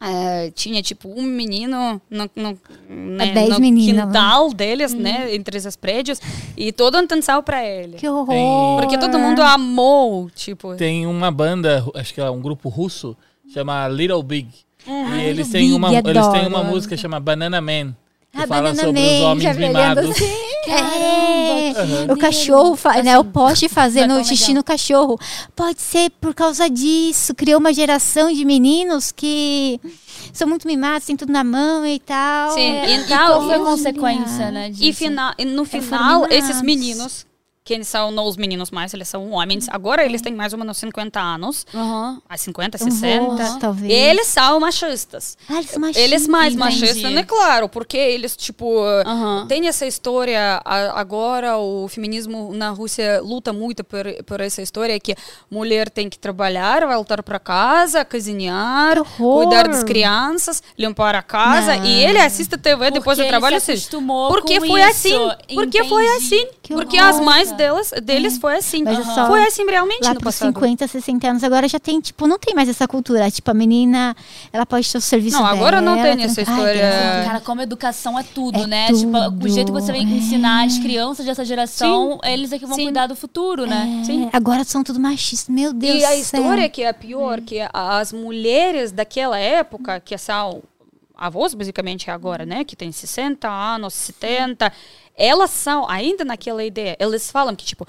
[0.01, 4.13] eh, tinha, tipo, um menino no, no, né, dez no meninas, né?
[4.13, 6.21] quintal deles, né, entre esses prédios,
[6.57, 7.97] e toda atenção pra ele.
[7.97, 8.81] Que horror.
[8.81, 10.75] Porque todo mundo amou, tipo...
[10.77, 13.17] Tem uma banda, acho que é um grupo russo,
[13.53, 14.49] chama Little Big.
[14.87, 17.95] e eles têm, Big, uma, eles têm uma música chama Banana Man.
[18.33, 20.11] Que Ah, fala Banana sobre Man, os homens mimados.
[20.11, 20.54] assim.
[20.67, 24.57] Caramba, É, o cachorro, fa- né, o poste fazendo é xixi legal.
[24.57, 25.19] no cachorro.
[25.55, 27.35] Pode ser por causa disso.
[27.35, 29.81] Criou uma geração de meninos que
[30.33, 32.53] são muito mimados, têm tudo na mão e tal.
[32.53, 34.71] Sim, É, então- E qual foi a consequência, né?
[34.71, 34.83] Disso?
[34.85, 37.27] E, fina- e no final, esses meninos,
[37.65, 40.59] que eles são não os meninos mais, eles são homens, agora eles têm mais ou
[40.59, 42.21] menos 50 anos, Aham.
[42.29, 43.43] a 50, Um 60.
[43.43, 43.91] rosto, talvez.
[43.91, 45.39] Eles são machistas.
[45.49, 46.05] Ah, eles são machistas.
[46.05, 46.59] Eles mais Entendi.
[46.81, 47.23] machistas, né?
[47.23, 49.47] Claro, porque eles, tipo, Aham.
[49.49, 50.61] tem essa história,
[50.95, 55.17] agora o feminismo na Rússia luta muito por, por essa história que
[55.51, 61.87] mulher tem que trabalhar, voltar para casa, cozinhar, cuidar das crianças, limpar a casa, Não.
[61.87, 63.59] e ele assiste TV depois Porque do ele trabalho.
[63.59, 64.91] se ou seja, acostumou porque foi isso.
[64.91, 66.27] assim, porque foi Entendi.
[66.27, 67.11] assim, Que porque horror.
[67.11, 70.49] as mães delas, deles foi assim, Mas é só foi assim realmente Lá no passado.
[70.55, 73.31] 50, 60 anos, agora já tem, tipo, não tem mais essa cultura.
[73.31, 74.17] Tipo, a menina,
[74.51, 76.73] ela pode ter o serviço Não, agora não dela, tem essa tranquila.
[76.73, 76.81] história.
[76.91, 77.27] graças a Deus.
[77.27, 78.87] Cara, como educação é tudo, É né?
[78.87, 80.05] Tipo, o tudo, jeito que você vai é.
[80.05, 82.85] ensinar as crianças dessa geração, eles é que vão Sim.
[82.85, 84.03] cuidar do futuro, né?
[84.07, 84.31] Sim.
[84.33, 85.55] É, Agora são tudo machistas.
[85.55, 90.63] Meu Deus E a história que é pior, que as mulheres daquela época, que são
[91.17, 94.73] avós basicamente agora, né, que tem 60 anos, 70,
[95.17, 96.97] elas são ainda naquela ideia.
[96.99, 97.87] Eles falam que tipo,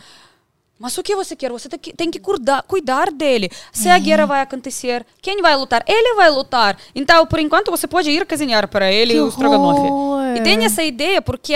[0.78, 1.52] mas o que você quer?
[1.52, 3.50] Você tem que, cuidar, cuidar dele.
[3.72, 5.84] Se a guerra vai acontecer, quem vai lutar?
[5.88, 6.78] Ele vai lutar.
[6.94, 10.38] Então, por enquanto, você pode ir cozinhar para ele Que o estrogonofe.
[10.38, 11.54] E tem essa ideia porque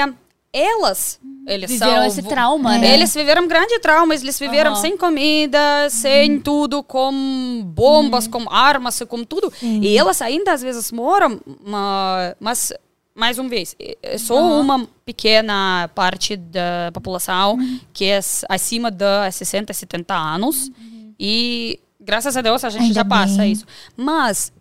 [0.52, 2.94] elas, eles Viveram são esse trauma, né?
[2.94, 4.82] eles viveram grande trauma, eles viveram Aham.
[4.82, 9.52] sem comida, sem tudo, com bombas, com armas, com tudo.
[9.62, 12.74] E elas ainda às vezes moram, ma- mas,
[13.16, 17.58] mais uma vez, é é só uma pequena parte da população
[17.94, 20.72] que é acima de 60, 70 anos.
[21.20, 23.52] E graças a Deus a gente Ainda já passa bem.
[23.52, 23.66] isso.
[23.96, 24.52] Mas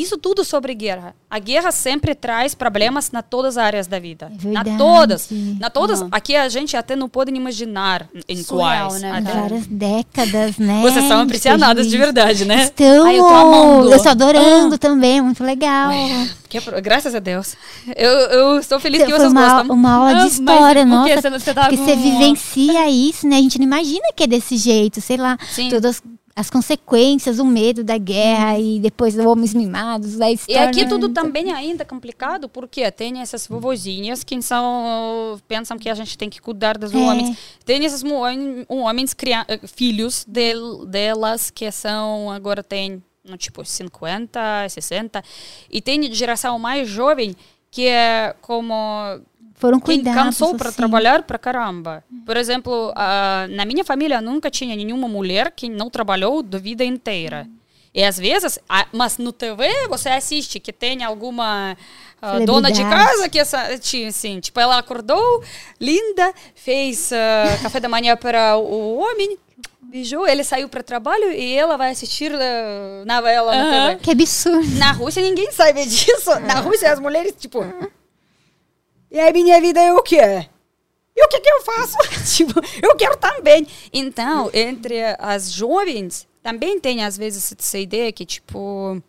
[0.00, 1.14] isso tudo sobre guerra.
[1.30, 4.26] A guerra sempre traz problemas na todas as áreas da vida.
[4.44, 4.78] É na verdade.
[4.78, 5.28] todas.
[5.60, 6.00] Na todas.
[6.00, 6.08] Aham.
[6.12, 9.02] Aqui a gente até não pode nem imaginar em Surreal, quais.
[9.02, 9.20] né?
[9.22, 10.80] Várias décadas, né?
[10.82, 12.64] Vocês são de impressionadas de verdade, né?
[12.64, 13.06] Estamos.
[13.06, 13.92] Ai, eu tô amando.
[13.92, 15.90] Eu tô adorando também, muito legal.
[16.48, 17.54] Que é- graças a Deus.
[17.94, 19.74] Eu, eu estou feliz que Foi vocês uma, gostam.
[19.76, 20.88] uma aula Ah, de mas história, quê?
[20.90, 21.20] nossa.
[21.20, 23.36] Você- você tava porque você vivencia isso, né?
[23.36, 25.36] A gente não imagina que é desse jeito, sei lá.
[25.50, 25.68] Sim.
[25.68, 26.02] Todas
[26.38, 30.20] as consequências, o medo da guerra e depois homens mimados.
[30.20, 35.76] Aí se E aqui tudo também ainda complicado, porque tem essas vovozinhas que são, pensam
[35.76, 36.96] que a gente tem que cuidar dos É.
[36.96, 37.36] homens.
[37.64, 44.40] Tem esses homens, cria- eh, filhos del- delas, que são, agora tem, no, tipo, 50,
[44.68, 45.22] 60.
[45.68, 47.34] E tem geração mais jovem,
[47.70, 48.74] que é como
[49.58, 50.22] foram quem cuidados.
[50.22, 50.76] cansou para assim.
[50.76, 52.04] trabalhar para caramba.
[52.24, 52.92] Por exemplo,
[53.50, 57.46] na minha família nunca tinha nenhuma mulher que não trabalhou da vida inteira.
[57.94, 61.76] E às vezes, ah, mas no TV você assiste que tem alguma
[62.20, 63.60] ah, dona de casa que essa,
[64.06, 65.42] assim, tipo, ela acordou
[65.80, 69.36] linda, fez ah, café da manhã para o homem,
[69.82, 73.88] beijou, ele saiu para trabalho e ela vai assistir ah, novela na Aham.
[73.88, 74.00] TV.
[74.02, 74.76] Que absurdo.
[74.76, 76.38] Na Rússia ninguém sabe disso.
[76.40, 77.64] Na Rússia as mulheres, tipo.
[79.10, 80.46] E a minha vida é o quê?
[81.16, 81.96] E o que, que eu faço?
[82.36, 83.66] tipo, eu quero também.
[83.92, 89.02] Então, entre as jovens, também tem às vezes essa ideia que, tipo.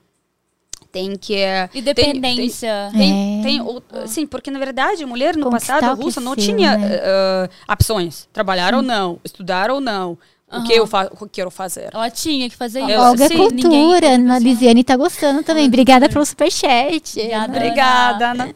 [0.92, 1.36] Tem que.
[1.36, 2.90] tem- Independência.
[2.92, 3.44] Tem, É.
[3.44, 6.88] tem, sim, porque na verdade, mulher no Conquistar passado russa não tinha né?
[6.96, 8.28] eh, eh, opções.
[8.34, 10.18] Trabalhar ou não, estudar ou não.
[10.52, 11.92] O que eu fa o que quero fazer.
[11.94, 13.00] Ela tinha que fazer isso.
[13.00, 14.16] Olga é sim, Cultura.
[14.34, 15.68] A Lisiane tá gostando também.
[15.68, 17.20] Obrigada pelo superchat.
[17.20, 17.56] Obrigada.
[17.56, 18.56] Obrigada, Ana.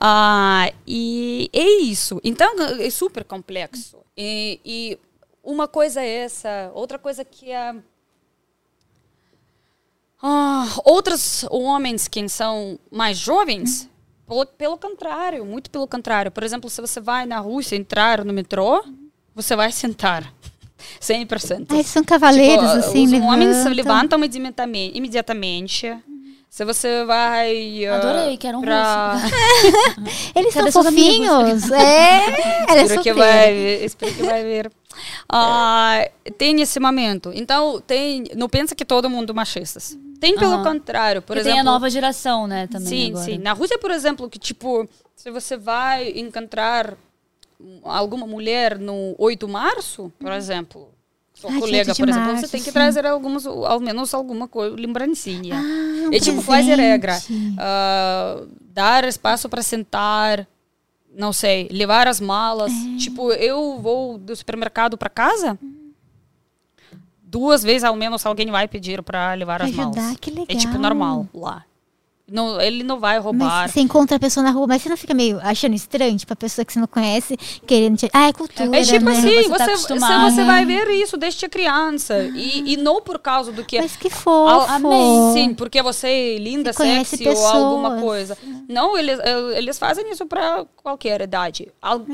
[0.00, 2.20] Ah, e é isso.
[2.22, 3.98] Então, é super complexo.
[4.16, 4.98] E, e
[5.42, 7.74] uma coisa é essa, outra coisa que é...
[10.22, 13.88] Ah, outros homens que são mais jovens,
[14.26, 16.30] pelo, pelo contrário, muito pelo contrário.
[16.30, 18.84] Por exemplo, se você vai na Rússia entrar no metrô,
[19.34, 20.32] você vai sentar.
[21.00, 21.66] 100%.
[21.70, 24.18] Ai, são cavaleiros, Tipo, assim, os homens se levantam.
[24.18, 24.96] levantam imediatamente.
[24.96, 25.98] imediatamente.
[26.50, 27.84] Se você vai.
[27.86, 29.16] ah, Adorei, quero um pra...
[30.34, 31.70] Eles Cadê são fofinhos.
[31.70, 33.84] É, ela é Espero que vai ver.
[33.84, 34.72] Espero que vai ver.
[35.28, 37.30] Ah, tem esse momento.
[37.34, 38.24] Então, tem.
[38.34, 39.96] Não pensa que todo mundo machistas.
[40.18, 41.22] Tem pelo contrário.
[41.22, 41.52] Por exemplo.
[41.52, 43.24] tem a nova geração, né, também Sim, agora.
[43.24, 43.38] sim.
[43.38, 46.96] Na Rússia, por exemplo, que tipo, se você vai encontrar
[47.84, 50.88] alguma mulher no 8 de março, por exemplo,
[51.44, 52.72] Ai, colega, 8 de por exemplo, março, você tem que sim.
[52.72, 55.56] trazer alguns, ao menos alguma coisa, lembrancinha.
[55.56, 57.18] Ah, um é tipo, quase regra.
[57.58, 60.46] Ah, dar espaço para sentar,
[61.16, 62.72] não sei, levar as malas.
[62.72, 62.96] É.
[62.98, 65.58] Tipo, eu vou do supermercado para casa,
[67.22, 69.96] duas vezes ao menos alguém vai pedir para levar Pra as malas.
[69.96, 70.80] ajudar, que É tipo legal.
[70.80, 71.64] normal lá.
[72.30, 73.62] Não, ele não vai roubar.
[73.62, 76.32] Mas você encontra a pessoa na rua, mas você não fica meio achando estranho, tipo,
[76.32, 78.10] a pessoa que você não conhece, querendo te...
[78.12, 79.12] Ah, é cultura, É tipo né?
[79.12, 80.30] assim, Você tá você, acostumado.
[80.34, 82.24] você vai ver isso desde criança.
[82.34, 83.80] E, e não por causa do que.
[83.80, 84.48] Mas que fofo.
[84.48, 88.36] Al- Sim, porque você é linda, Você sexy ou alguma coisa.
[88.68, 89.18] Não, eles,
[89.56, 91.68] eles fazem isso para qualquer idade.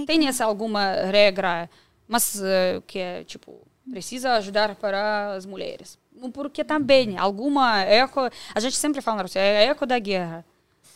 [0.06, 1.68] Tem essa alguma regra,
[2.06, 3.52] mas eh, que é tipo
[3.90, 5.98] precisa ajudar para as mulheres.
[6.32, 8.20] Porque também alguma eco,
[8.54, 10.44] a gente sempre fala Rússia, é eco da guerra.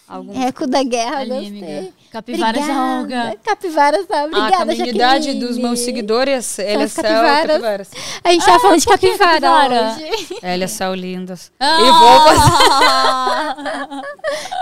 [0.08, 1.48] Algum- Eco da guerra, Ali, gostei.
[1.78, 1.92] amiga.
[2.10, 2.98] Capivaras da Obrigada.
[3.28, 3.36] Olga.
[3.44, 5.46] Capivaras da a Obrigada, comunidade Jaqueline.
[5.46, 7.46] dos meus seguidores, eles são capivaras.
[7.46, 7.90] capivaras.
[8.24, 9.96] A gente tava falando de capivara, capivara?
[9.98, 10.36] hoje.
[10.42, 11.52] Eles são lindos.
[11.60, 11.78] Ah!
[11.78, 12.52] E vou fazer.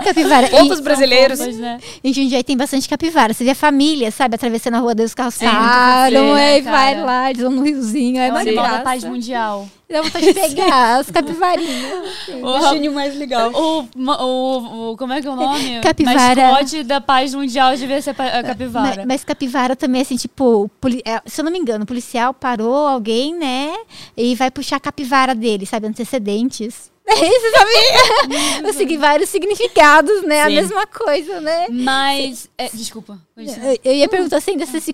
[0.03, 0.49] Capivara.
[0.79, 1.39] E- brasileiros.
[1.39, 1.79] Pois, né?
[2.03, 3.33] Em Jundiaí tem bastante capivara.
[3.33, 4.35] Você vê a família, sabe?
[4.35, 7.63] Atravessando a rua, daí os carros É param, né, aí vai lá, eles vão no
[7.63, 8.19] riozinho.
[8.19, 8.83] É É uma da graça.
[8.83, 9.65] paz mundial.
[9.89, 12.27] Dá vontade de pegar as capivarinhas.
[12.43, 13.51] O, Bichinho mais legal.
[13.53, 15.79] o, o, o- como é que é o nome?
[15.81, 16.51] Capivara.
[16.51, 18.95] Mascote da paz mundial devia ser a capivara.
[18.97, 20.69] Mas, mas capivara também, assim, tipo,
[21.05, 23.73] é, se eu não me engano, o policial parou alguém, né?
[24.15, 25.87] E vai puxar a capivara dele, sabe?
[25.87, 26.91] Antecedentes.
[27.17, 28.67] É isso, sabia?
[28.67, 30.41] Eu segui vários significados, né?
[30.41, 30.55] A Sim.
[30.55, 31.67] mesma coisa, né?
[31.69, 32.49] Mas.
[32.57, 33.17] é, desculpa.
[33.83, 34.93] Eu, ia perguntar assim, ainda você se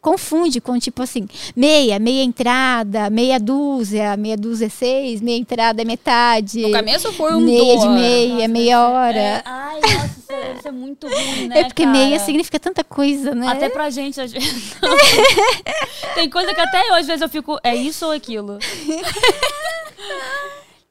[0.00, 1.26] confunde com, tipo assim,
[1.56, 6.60] meia, meia entrada, meia dúzia, meia dúzia é seis, meia entrada é metade.
[6.60, 9.18] No começo foi um meia de meia, meia hora.
[9.18, 11.60] É, ai, nossa, isso, é- isso é muito ruim, né?
[11.60, 11.96] É porque cara?
[11.96, 13.48] meia significa tanta coisa, né?
[13.48, 14.74] Até pra gente, às vezes.
[16.14, 17.58] Tem coisa que até eu, às vezes, eu fico.
[17.62, 18.58] É isso ou aquilo?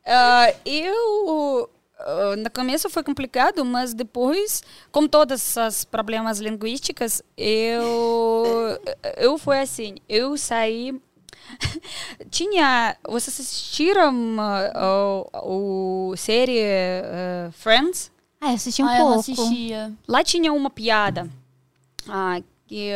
[0.08, 8.80] Ah, eu ah, no começo foi complicado, mas depois, com todos os problemas linguísticos, eu
[9.18, 11.00] eu foi assim, eu saí
[12.30, 18.12] tinha vocês assistiram ah, o, o série ah, Friends?
[18.40, 19.20] Ah, eu assisti um ah, eu pouco.
[19.20, 19.94] assistia.
[20.08, 21.30] Lá tinha uma piada
[22.08, 22.92] ah, que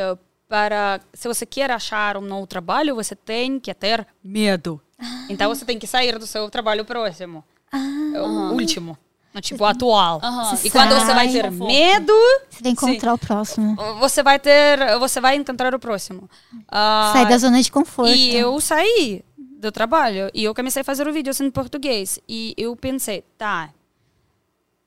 [0.47, 4.81] para se você quer achar um novo trabalho, você tem que ter medo.
[5.29, 8.97] Então você tem que sair do seu trabalho próximo, É o último,
[9.33, 10.19] no tipo atual.
[10.23, 10.57] Aham.
[10.63, 12.13] E quando você vai ter medo,
[12.49, 13.75] Você vai encontrar o próximo.
[13.99, 16.29] você vai ter, você vai encontrar o próximo.
[16.69, 18.13] Ah, Sai da zona de conforto.
[18.13, 20.29] e eu saí do trabalho.
[20.33, 22.19] E eu comecei a fazer vídeos em português.
[22.27, 23.69] E eu pensei, tá,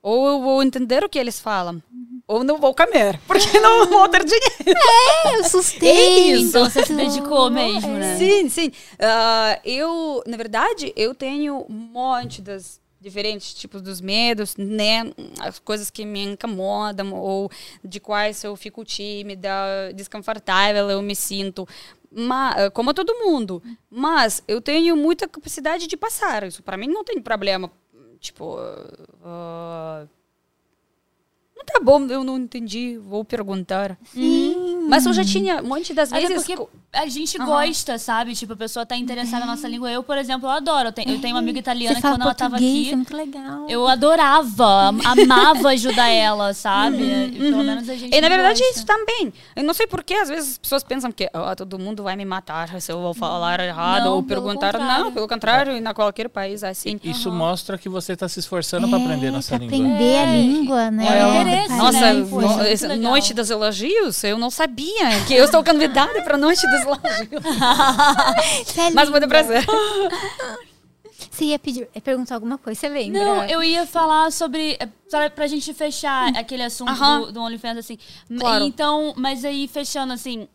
[0.01, 1.81] ou eu vou entender o que eles falam,
[2.27, 4.79] ou não vou comer, porque não vou ter dinheiro.
[5.25, 6.39] É, o sustento.
[6.49, 8.17] Então você se dedicou mesmo, né?
[8.17, 8.71] Sim, sim.
[8.99, 15.03] Ah, eu, na verdade, eu tenho um monte das diferentes tipos dos medos, né?
[15.39, 17.51] As coisas que me incomodam ou
[17.83, 19.47] de quais eu fico tímida,
[19.93, 21.67] desconfortável, eu me sinto.
[22.11, 23.61] Ma- como todo mundo.
[23.91, 26.63] Mas eu tenho muita capacidade de passar isso.
[26.63, 27.69] Para mim não tem problema.
[28.19, 28.57] Tipo,
[29.23, 30.09] ah, não
[31.63, 33.97] tá bom, eu não entendi, vou perguntar.
[34.87, 36.35] Mas eu já tinha um monte das vezes.
[36.35, 38.33] porque co- a gente gosta, sabe?
[38.33, 39.91] Tipo, a pessoa tá interessada na nossa língua.
[39.91, 40.89] Eu, por exemplo, eu adoro.
[40.89, 43.15] Eu tenho, eu tenho uma amiga italiana Você que quando ela tava aqui, é muito
[43.15, 43.65] legal.
[43.69, 47.03] eu adorava, am- amava ajudar ela, sabe?
[47.03, 48.75] E Pelo menos a gente E na verdade gosta.
[48.77, 49.33] isso também.
[49.55, 52.25] Eu não sei porquê, às vezes as pessoas pensam que ah, todo mundo vai me
[52.25, 54.71] matar se eu vou falar errado Não, ou perguntar.
[54.73, 55.03] contrário.
[55.05, 56.99] Não, pelo contrário, em qualquer país é assim.
[57.03, 59.77] Isso mostra que você está se esforçando para aprender nossa pra língua.
[59.77, 61.19] aprender a língua, né?
[61.19, 62.13] É o interesse, Vai- Nossa, né?
[62.13, 63.11] no- legal.
[63.11, 64.74] noite dos elogios, eu não sabia
[65.27, 66.83] que eu estou convidada para a noite dos.
[68.65, 69.65] Você é Mas muito prazer.
[71.31, 73.23] Você ia pedir, perguntar alguma coisa, você lembra?
[73.23, 74.77] Não, eu ia falar sobre.
[75.13, 77.21] é, pra gente fechar aquele assunto Aham.
[77.21, 77.97] do, do OnlyFans, assim.
[78.39, 78.63] Claro.
[78.65, 80.47] Então, mas aí fechando, assim.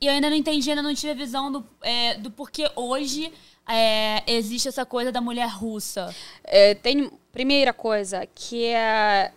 [0.00, 3.32] E eu ainda não entendi, ainda não tive a visão do, é, do porquê hoje
[3.68, 6.14] é, existe essa coisa da mulher russa.
[6.44, 9.32] É, tem primeira coisa que é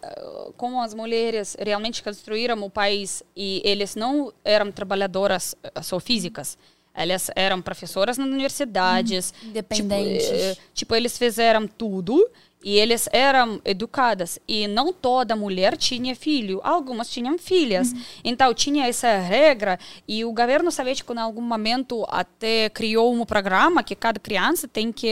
[0.58, 6.58] como as mulheres realmente construíram o país e eles não eram trabalhadoras uh, só físicas
[6.94, 10.26] elas eram professoras nas universidades Independentes.
[10.26, 12.30] tipo, eh, tipo eles fizeram tudo
[12.64, 14.40] e eles eram educadas.
[14.48, 16.60] E não toda mulher tinha filho.
[16.64, 17.94] Algumas tinham filhas.
[18.24, 19.80] Então tinha essa regra.
[20.08, 24.92] E o governo soviético em algum momento até criou um programa que cada criança tem
[24.92, 25.08] que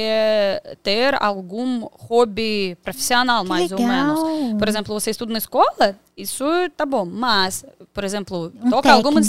[0.84, 3.92] ter algum hobby profissional Que mais ou legal.
[3.94, 4.60] menos.
[4.60, 5.98] Por exemplo você estuda na escola?
[6.16, 6.44] Isso
[6.76, 7.06] tá bom.
[7.06, 9.26] Mas por exemplo Um toca algum técnico.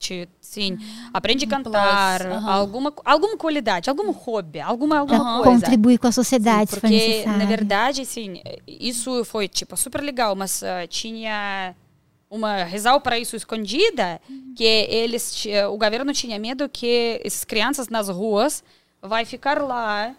[0.00, 0.78] Instrumento sim
[1.12, 2.50] aprende a cantar aham.
[2.50, 6.96] alguma alguma qualidade algum hobby alguma alguma coisa contribuir com a sociedade, se for porque,
[6.96, 7.38] necessário.
[7.38, 11.74] na verdade, assim, isso foi, tipo, super legal, mas ah, tinha
[12.30, 14.20] uma razão para isso escondida,
[14.56, 18.62] que eles, o governo tinha medo que essas crianças nas ruas
[19.02, 20.14] vai ficar lá,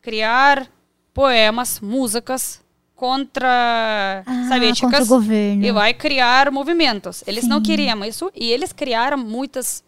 [0.00, 0.70] criar
[1.12, 2.60] poemas, músicas
[2.96, 5.64] contra Ah, soviéticas contra o governo.
[5.64, 7.22] e vai criar movimentos.
[7.26, 7.62] Eles não Sim.
[7.64, 9.84] queriam isso e eles criaram muitas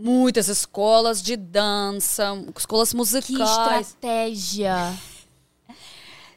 [0.00, 3.88] muitas escolas de dança, escolas Que musicais.
[3.88, 4.92] estratégia.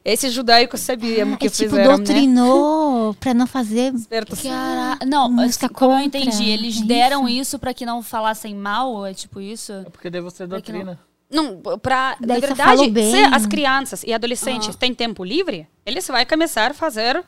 [0.03, 1.97] Esse judaico sabia o que é tipo, fizeram, né?
[1.97, 3.93] doutrinou pra não fazer.
[4.41, 7.41] Cara, não, Música assim, como eu entendi, eles é deram isso?
[7.41, 9.71] isso pra que não falassem mal, é tipo isso?
[9.73, 10.99] É porque daí você que não- doutrina.
[11.31, 16.25] Não, pra, na Daí verdade, se as crianças e adolescentes têm tempo livre, eles vão
[16.25, 17.23] começar a fazer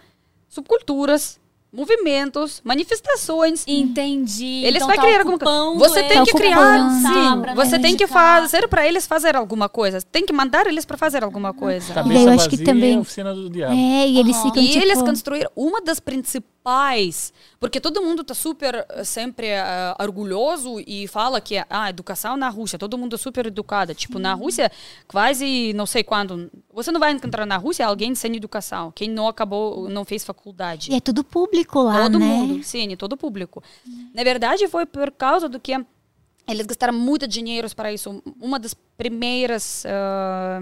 [0.49, 1.39] subculturas,
[1.71, 3.63] movimentos, manifestações.
[3.67, 4.61] Entendi.
[4.63, 5.79] Eles então vão tá criar alguma coisa.
[5.89, 7.01] Você eles tem que Tá criar, ocupando.
[7.01, 7.41] sim.
[7.41, 9.99] pra Você tem que fazer para eles fazer alguma coisa.
[10.01, 11.91] Tem que mandar eles para fazer alguma coisa.
[11.93, 13.73] Cabeça eu acho que vazia também- é oficina do diabo.
[13.73, 14.43] É, e eles Aham.
[14.43, 14.85] ficam E tipo.
[14.85, 16.52] eles construíram uma das principais,
[17.59, 22.47] porque todo mundo tá super eh, sempre eh, orgulhoso e fala que ah, educação na
[22.47, 23.93] Rússia, todo mundo é super educado.
[23.93, 24.71] Tipo, na Rússia,
[25.07, 26.49] quase não sei quando.
[26.73, 30.91] Você não vai encontrar na Rússia alguém sem educação, quem não acabou, não fez faculdade.
[30.91, 32.25] E é tudo público lá, todo né?
[32.25, 33.61] mundo, sim, todo público.
[34.13, 35.73] Na verdade, foi por causa do que
[36.47, 38.21] eles gastaram muito dinheiro para isso.
[38.39, 40.59] Uma das primeiras ah,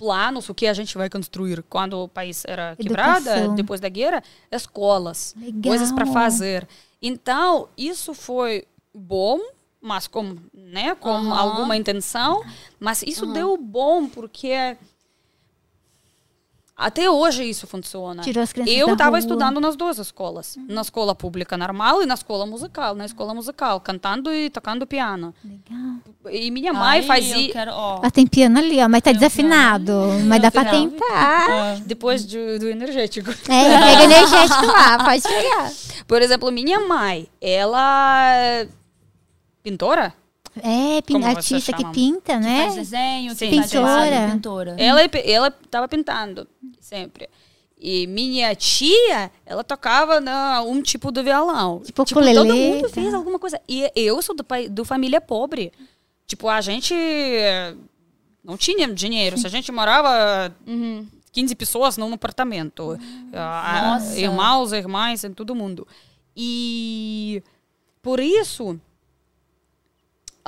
[0.00, 4.22] planos, o que a gente vai construir quando o país era quebrado, depois da guerra,
[4.50, 5.60] escolas, Legal.
[5.62, 6.66] coisas para fazer.
[7.02, 9.38] Então, isso foi bom,
[9.78, 12.42] mas com, né, com alguma intenção,
[12.78, 14.78] mas isso deu bom porque
[16.80, 18.22] até hoje isso funciona.
[18.22, 22.14] Tirou as crianças Eu estava estudando nas duas escolas, na escola pública normal e na
[22.14, 25.34] escola musical, na escola musical, cantando e tocando piano.
[25.44, 25.96] Legal.
[26.32, 28.00] E minha mãe Ai, fazia quero, ó.
[28.02, 29.92] Ah, tem piano ali, ó, mas tá Tem desafinado.
[30.26, 30.70] Mas dá pra Não.
[30.70, 31.80] tentar.
[31.84, 33.30] depois do, do energético.
[33.30, 33.34] É,
[33.78, 35.70] pega energético lá, pode pegar.
[36.06, 38.66] Por exemplo, minha mãe, ela
[39.62, 40.14] pintora,
[40.56, 42.74] É, pin- artista que pinta, Faz né?
[42.74, 43.50] desenho, Sim.
[43.50, 44.04] que faz Pintora.
[44.10, 44.76] desenho, pintora.
[44.78, 46.46] ela ela estava pintando
[46.80, 47.28] sempre.
[47.82, 51.80] E minha tia, ela tocava na, um tipo de violão.
[51.80, 52.94] Tipo todo ukulele, mundo tá.
[52.94, 53.58] fez alguma coisa.
[53.68, 55.72] E eu sou do, pai- do família pobre.
[56.26, 57.74] Tipo, a gente eh,
[58.44, 59.38] não tinha dinheiro.
[59.38, 61.06] Se a gente morava Uhum.
[61.32, 62.98] 15 pessoas num apartamento.
[63.32, 64.18] Ah, Nossa.
[64.18, 65.86] Irmãos, irmãs, todo mundo.
[66.36, 67.42] E
[68.02, 68.78] por isso,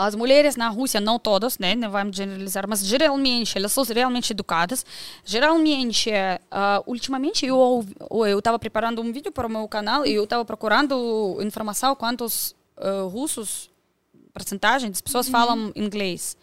[0.07, 4.33] as mulheres na Rússia, não todas, né, não vamos generalizar, mas geralmente elas são realmente
[4.33, 4.85] educadas.
[5.25, 7.85] Geralmente, uh, ultimamente eu
[8.27, 12.55] eu estava preparando um vídeo para o meu canal e eu estava procurando informação quantos
[12.77, 13.71] uh, russos,
[14.33, 16.37] porcentagem das pessoas falam inglês.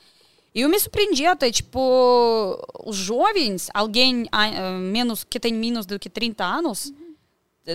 [0.54, 6.00] E eu me surpreendi até, tipo, os jovens, alguém ah, menos que tem menos do
[6.00, 6.92] que 30 anos,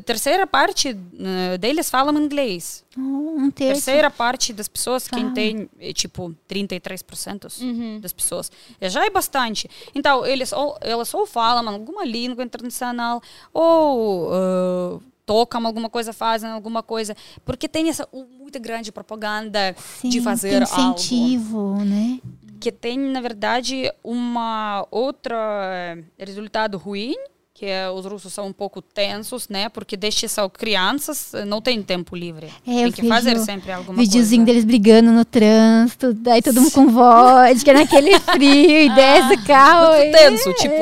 [0.03, 2.85] terceira parte eh, deles falam inglês.
[2.97, 3.85] Um terço.
[3.85, 5.35] Terceira parte das pessoas, quem Fala.
[5.35, 8.51] tem, é, tipo, 33% das pessoas.
[8.81, 9.69] É, já é bastante.
[9.95, 13.21] Então, eles ou, elas ou falam alguma língua internacional,
[13.53, 17.17] ou ah, tocam alguma coisa, fazem alguma coisa.
[17.45, 22.21] Porque tem essa uh, muito grande propaganda Sim, de fazer tem algo incentivo, né?
[22.61, 27.15] que tem, na verdade, uma outra eh, resultado ruim,
[27.55, 29.69] que é, os russos são um pouco tensos, né?
[29.69, 32.49] Porque desde são crianças, não tem tempo livre.
[32.67, 34.53] É, tem que fazer vejo sempre alguma Videozinho coisa.
[34.53, 39.97] deles brigando no trânsito, daí todo mundo com vodka, naquele frio, e desce o carro.
[39.97, 40.75] Muito tenso, tipo,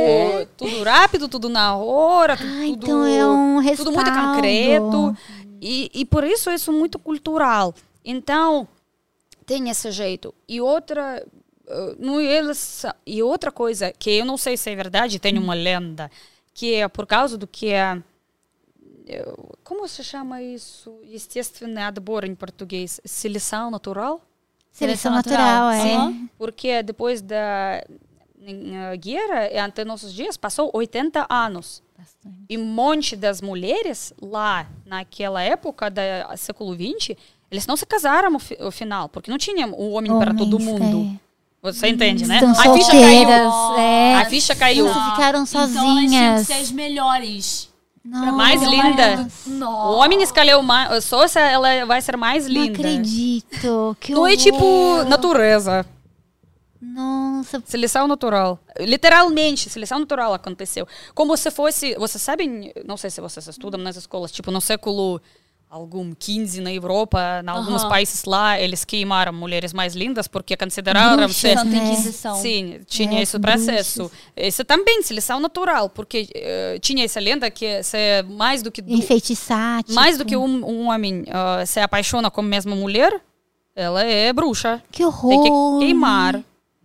[0.56, 5.14] tudo rápido, tudo na hora, Ah, tudo, então é um tudo muito concreto.
[5.60, 7.74] E, e por isso isso é muito cultural.
[8.02, 8.66] Então,
[9.44, 10.34] tem esse jeito.
[10.48, 11.22] E outra,
[11.68, 15.54] eh, no eles, e outra coisa que eu não sei se é verdade, tem uma
[15.54, 16.10] lenda,
[16.53, 18.01] que é por causa do que é
[19.07, 19.33] eh,
[19.63, 20.99] como se chama isso?
[21.03, 22.99] Естественный отбор em português.
[23.05, 24.21] Seleção natural?
[24.71, 26.11] Seleção Seleção natural, natural, é.
[26.11, 26.29] sim.
[26.37, 27.83] Porque depois da
[28.41, 31.81] eh, guerra, e até nossos dias, passou 80 anos.
[32.49, 36.01] E um monte das mulheres lá, naquela época do
[36.37, 37.15] século XX,
[37.49, 40.55] eles não se casaram no fi- no final, porque não tinha um homem para todo
[40.57, 41.19] Homens, mundo.
[41.62, 42.34] Você entende, né?
[42.36, 42.82] Estão A ficha caiu.
[42.82, 44.14] solteiras, é.
[44.16, 44.84] A ficha caiu.
[44.86, 46.40] Nossa, ficaram Então elas tinham sozinhas.
[46.46, 47.68] que ser as melhores.
[48.04, 49.28] Não, Mais linda.
[49.48, 52.72] O homem escolheu mais, só se ela vai ser mais não linda.
[52.80, 53.96] acredito.
[54.00, 55.86] Que Não é tipo natureza.
[56.80, 58.58] Nossa, Seleção natural.
[58.80, 60.86] Literalmente, seleção natural aconteceu.
[61.14, 61.94] Como se fosse.
[61.94, 65.20] Vocês sabem, não sei se vocês estudam nas escolas, tipo, no século
[65.72, 71.16] algum 15 na Europa, em alguns países lá, eles queimaram mulheres mais lindas porque consideraram
[71.16, 71.56] Bruxas, ser.
[71.56, 71.84] Santa né?
[71.92, 72.34] Inquisição.
[72.36, 74.10] Sim, tinha É, esse processo.
[74.36, 78.82] Isso também, seleção natural, porque eh, tinha essa lenda que se é mais do que
[78.82, 79.82] du- enfeitiçar.
[79.82, 83.18] Tipo, mais do que um, um homem ah, se apaixona com a mesma mulher,
[83.74, 84.82] ela é bruxa.
[84.92, 85.30] Que horror.
[85.30, 86.42] Tem que queimar.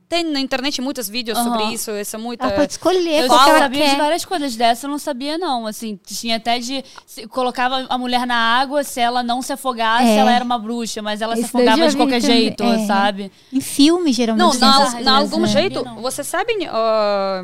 [0.10, 1.74] Tem na internet muitos vídeos sobre Aham.
[1.74, 2.42] isso, isso é muito.
[2.42, 3.98] Ela pode escolher Eu qual ela sabia de quer.
[3.98, 8.26] várias coisas dessa, eu não sabia não, assim, tinha até de, se- colocava a mulher
[8.26, 10.16] na água, se ela não se afogasse, É.
[10.16, 12.86] ela era uma bruxa, mas ela se daí eu afogava de qualquer também, jeito, é.
[12.86, 13.32] sabe?
[13.52, 14.58] Em filme, geralmente.
[14.60, 15.48] Não, na, essas na algum né?
[15.48, 16.02] jeito, Não.
[16.02, 17.44] vocês sabem ah,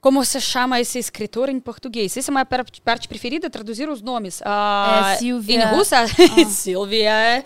[0.00, 2.16] como se chama esse escritor em português?
[2.16, 4.40] Essa é uma par- parte preferida, traduzir os nomes.
[4.44, 6.06] Ah, É, Silvia- Em russa,
[6.48, 7.44] Silvia.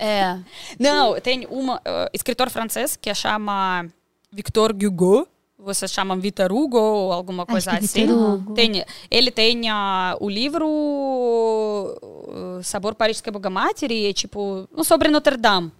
[0.00, 0.38] É.
[0.78, 1.66] Não, tem um
[2.12, 3.86] escritor francês que chama
[4.30, 5.26] Victor Hugo.
[5.58, 8.10] Vocês chamam Victor Hugo ou alguma Acho coisa que é assim.
[8.10, 8.52] Hugo.
[8.54, 15.36] Tem, ele tem ah, o livro uh, Sabor Parística Bogamateri, é tipo, um sobre Notre
[15.36, 15.70] Dame.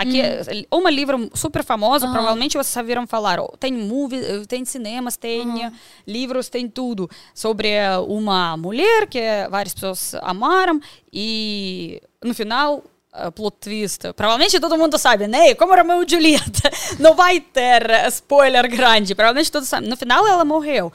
[0.00, 0.42] Aqui é
[0.72, 3.38] um livro super famoso, provavelmente vocês já viram falar.
[3.58, 5.70] Tem movies, eh, tem cinemas, tem eh,
[6.06, 9.20] livros, tem tudo sobre eh, uma mulher que
[9.50, 10.80] várias pessoas amaram
[11.12, 12.82] e no final
[13.34, 14.12] plot twist.
[14.14, 15.54] Provavelmente todo mundo sabe, né?
[15.54, 16.70] Como Romeo e Julieta.
[16.98, 19.14] Não vai ter spoiler grande.
[19.14, 19.90] Provavelmente todos sabem.
[19.90, 20.90] No final ela morreu.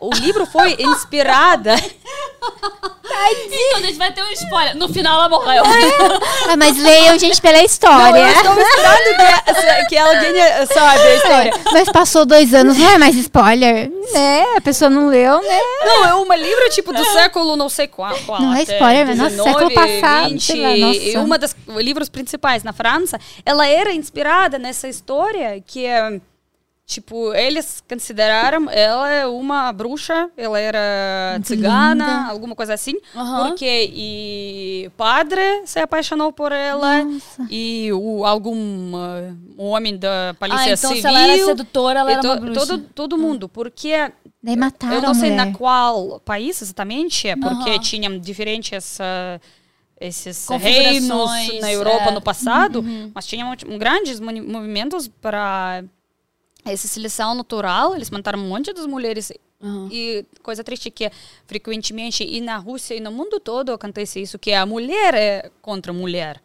[0.00, 1.76] O livro foi inspirada.
[3.12, 4.76] Então, a gente vai ter um spoiler.
[4.76, 5.62] No final ela morreu.
[6.48, 8.18] Ah, mas leiam, gente, pela Não, história.
[8.18, 11.52] eu estou esperando que, que alguém eh, sabe a história.
[11.72, 13.90] Mas passou dois anos, não é mais spoiler?
[14.12, 14.44] Né?
[14.56, 15.60] A pessoa não leu, né?
[15.84, 18.16] Não, é um livro tipo do século não sei qual.
[18.26, 21.00] qual Não é spoiler, mas nossa, século passado, sei lá, nossa.
[21.00, 26.20] E uma das livros principais na França, ela era inspirada nessa história que é
[26.90, 33.48] tipo eles consideraram ela uma bruxa, ela era cigana, alguma coisa assim, Aham.
[33.48, 37.46] porque e padre se apaixonou por ela Nossa.
[37.48, 42.12] e o algum ah, homem da Ah, polícia então civil se ela era sedutora, ela
[42.12, 42.60] era to- uma bruxa.
[42.66, 43.92] todo todo mundo, porque
[44.42, 47.78] Daí mataram eu não sei na qual país exatamente, é porque Aham.
[47.78, 49.38] tinham diferentes ah,
[50.00, 52.10] esses reinos na Europa é.
[52.10, 52.82] no passado,
[53.14, 55.84] mas tinham um- grandes movimentos para
[56.64, 57.94] essa seleção natural.
[57.94, 59.32] Eles mataram um monte das mulheres.
[59.62, 59.88] Aham.
[59.92, 61.10] E coisa triste que
[61.46, 65.92] frequentemente e na Rússia e no mundo todo acontece isso, que a mulher é contra
[65.92, 66.40] a mulher.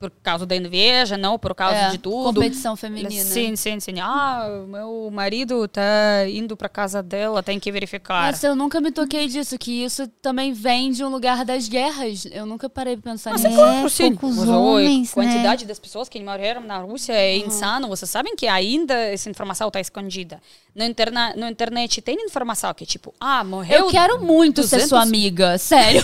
[0.00, 2.24] Por causa da inveja, não por causa É, de tudo.
[2.32, 3.10] competição feminina.
[3.22, 4.00] Sim, sim, sim.
[4.00, 5.82] Ah, meu marido tá
[6.26, 8.32] indo pra casa dela, tem que verificar.
[8.32, 12.26] Nossa, eu nunca me toquei disso, que isso também vem de um lugar das guerras.
[12.32, 13.52] Eu nunca parei pra pensar Mas nisso.
[13.52, 14.14] é claro, É, sim.
[14.16, 15.68] poucos Mas, homens, a quantidade né?
[15.68, 17.86] das pessoas que moraram na Rússia é insano.
[17.86, 20.40] Vocês sabem que ainda essa informação está escondida.
[20.74, 23.80] No, interna no internet tem informação que tipo, ah, morreu.
[23.80, 26.02] Eu quero muito ser 200 sua amiga, sério.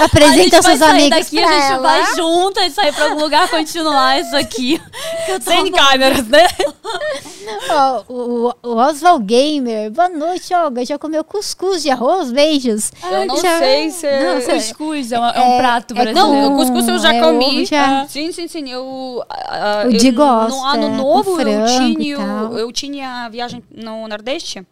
[0.00, 1.82] Apresenta a gente vai seus sair amigos daqui, pra a gente ela.
[1.82, 4.80] vai juntas sair pra algum lugar continuar isso aqui.
[5.28, 6.46] Eu Sem câmeras, né?
[7.70, 9.90] Ó, o, o Oswald Gamer.
[9.90, 10.84] Boa noite, Olga.
[10.84, 12.30] Já comeu cuscuz de arroz?
[12.32, 12.92] Beijos.
[13.10, 14.54] Eu não Já- sei se é- Não, sei.
[14.56, 16.28] Cuscuz é, um- é um prato é brasileiro.
[16.28, 17.60] Não, o cuscuz eu já É, comi.
[17.60, 18.68] eu já- Ah, Sim, sim, sim.
[18.70, 22.16] Eu, ah, O eu- Di gosta, No ano novo eu tinha,
[22.58, 24.66] eu tinha viagem no Nordeste.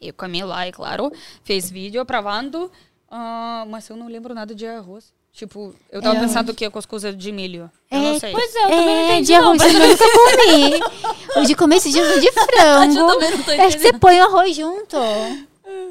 [0.00, 1.12] Eu comi lá, é claro.
[1.44, 2.70] Fez vídeo provando.
[3.10, 5.12] ah, mas eu não lembro nada de arroz.
[5.32, 6.20] Tipo, eu tava É.
[6.20, 7.70] pensando que é cuscuz é de milho.
[7.90, 8.32] Eu não sei.
[8.32, 9.26] Pois é, eu também não É, entendi.
[9.26, 10.80] de não, arroz mas- eu nunca comi.
[11.36, 12.98] O de comer esses dias foi de frango.
[12.98, 14.96] Eu também não tô Acho que você põe o arroz junto.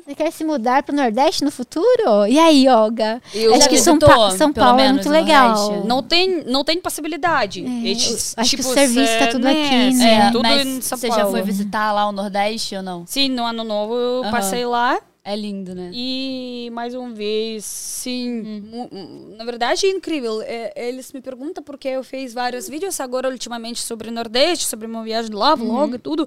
[0.04, 2.26] Você quer se mudar pro Nordeste no futuro?
[2.28, 3.22] E aí, Olga?
[3.34, 5.84] Eu acho que São, Pa- São Paulo é muito legal.
[5.86, 7.64] Não tem, não tem possibilidade.
[7.64, 10.28] É, Eles, acho que tipo, o serviço tá cê- tudo aqui, sim, né?
[10.28, 11.24] É, tudo mas em São você Paulo.
[11.24, 13.06] já foi visitar lá o Nordeste ou não?
[13.06, 14.32] Sim, no ano novo eu Aham.
[14.32, 15.00] passei lá.
[15.30, 15.92] É lindo, né?
[15.94, 18.90] E mais uma vez, sim, mu-
[19.38, 20.42] na verdade é incrível.
[20.42, 24.88] É, eles me perguntam porque eu fiz vários vídeos agora ultimamente sobre o Nordeste, sobre
[24.88, 26.26] uma viagem lá, vlog e tudo.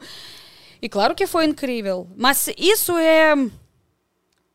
[0.82, 2.06] E claro que foi incrível.
[2.14, 3.35] Mas isso é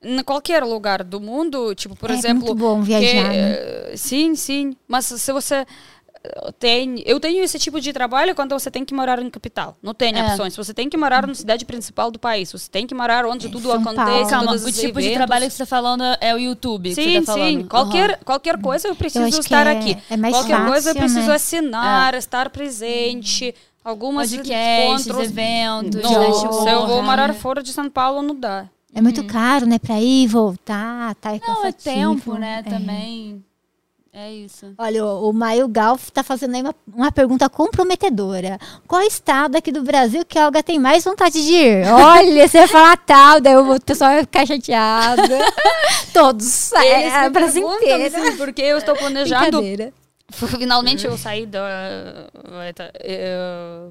[0.03, 3.53] em qualquer lugar do mundo, tipo, por É exemplo, muito bom viajar, que, né?
[3.57, 4.75] eh, Sim, sim.
[4.87, 5.65] Mas se você
[6.59, 9.77] tem, eu tenho esse tipo de trabalho quando você tem que morar em capital.
[9.81, 10.23] Não tem É.
[10.23, 10.55] opções.
[10.55, 12.51] Você tem que morar na cidade principal do país.
[12.51, 14.29] Você tem que morar onde tudo São acontece.
[14.29, 15.13] Calma, o tipo de eventos.
[15.13, 16.89] trabalho que você tá falando é o YouTube.
[16.89, 17.63] que Sim, você tá sim.
[17.65, 18.19] Qualquer, Aham.
[18.25, 19.97] qualquer coisa eu preciso que estar é- aqui.
[20.09, 21.35] é mais qualquer coisa eu fácil, preciso né?
[21.35, 23.53] assinar, estar presente.
[23.83, 25.27] Algumas Podcasts, encontros.
[25.29, 27.33] eventos, Não, se eu vou morar né?
[27.35, 28.67] fora de São Paulo, não dá.
[28.91, 29.77] É muito caro, né?
[29.77, 31.35] Pra ir, voltar, tá?
[31.35, 32.63] É Não, é tempo, né?
[32.65, 32.69] É.
[32.69, 33.43] Também.
[34.17, 34.73] É isso.
[34.77, 38.57] Olha, o, o Maio Galf tá fazendo aí uma, uma pergunta comprometedora.
[38.87, 41.85] Qual estado aqui do Brasil que a Olga tem mais vontade de ir?
[41.91, 45.21] Olha, você vai falar tal, daí o pessoal vai ficar chateado.
[46.13, 48.07] Todos, é, Eles me Brasil perguntam, inteira.
[48.29, 49.61] assim, porque eu estou planejando.
[50.31, 52.29] Finalmente eu saí da
[52.65, 53.89] eita, eh,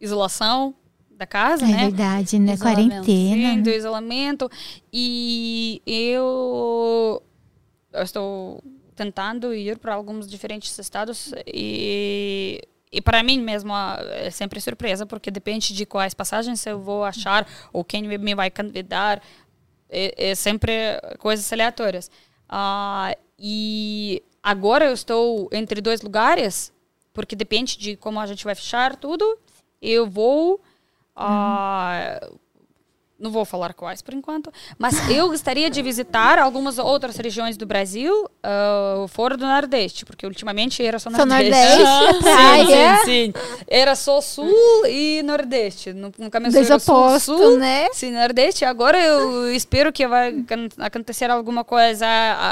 [0.00, 0.72] isolação
[1.10, 1.76] da casa, É né?
[1.84, 2.56] verdade, né?
[2.56, 3.04] Quarentena.
[3.04, 3.62] Sim, né?
[3.62, 4.48] do isolamento.
[4.92, 7.22] E eu,
[7.92, 8.62] eu estou
[8.94, 12.60] tentando ir para alguns diferentes estados e
[12.94, 17.04] e para mim mesmo ah, é sempre surpresa porque depende de quais passagens eu vou
[17.04, 19.22] achar ou quem me- vai convidar
[19.88, 20.72] é, é sempre
[21.18, 22.10] coisas aleatórias.
[22.48, 26.70] Ah, e agora eu estou entre dois lugares
[27.14, 29.38] porque depende de como a gente vai fechar tudo
[29.80, 30.60] eu vou
[31.16, 32.20] ah,
[33.22, 37.64] não vou falar quais por enquanto, mas eu gostaria de visitar algumas outras regiões do
[37.64, 41.50] Brasil ah, fora do Nordeste, porque ultimamente era só Só Nordeste.
[41.82, 42.96] Nordeste, praia.
[42.98, 43.32] Sim, sim, sim.
[43.68, 44.52] Era só Sul
[44.86, 45.92] e Nordeste.
[45.92, 47.88] Nu- Nunca me era Sul, Sul, né?
[47.92, 48.64] Sim, Nordeste.
[48.64, 52.06] Agora eu espero que vai acon- acontecer alguma coisa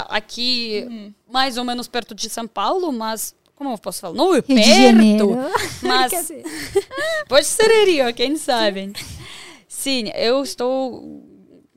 [0.08, 4.14] aqui, mais ou menos perto de São Paulo, mas como eu posso falar?
[4.14, 5.36] Não é perto,
[5.82, 6.12] mas
[7.28, 8.92] pode ser Rio, quem sabe.
[9.80, 11.24] Sim, eu estou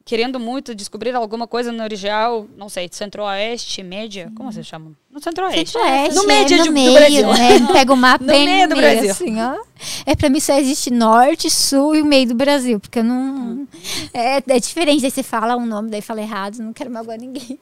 [0.03, 4.91] querendo muito descobrir alguma coisa no região, não sei, centro-oeste, média, como você chama?
[5.09, 5.71] No centro-oeste.
[5.71, 7.27] Centro-Oeste, No é, média no de- do meio, Brasil.
[7.27, 7.67] né?
[7.71, 9.11] Pega o mapa No bem meio do Brasil.
[9.11, 9.55] assim, ó.
[10.05, 13.65] É, pra mim só existe norte, sul e o meio do Brasil, porque eu não...
[14.13, 17.57] É, é diferente, aí você fala um nome, daí fala errado, não quero magoar ninguém.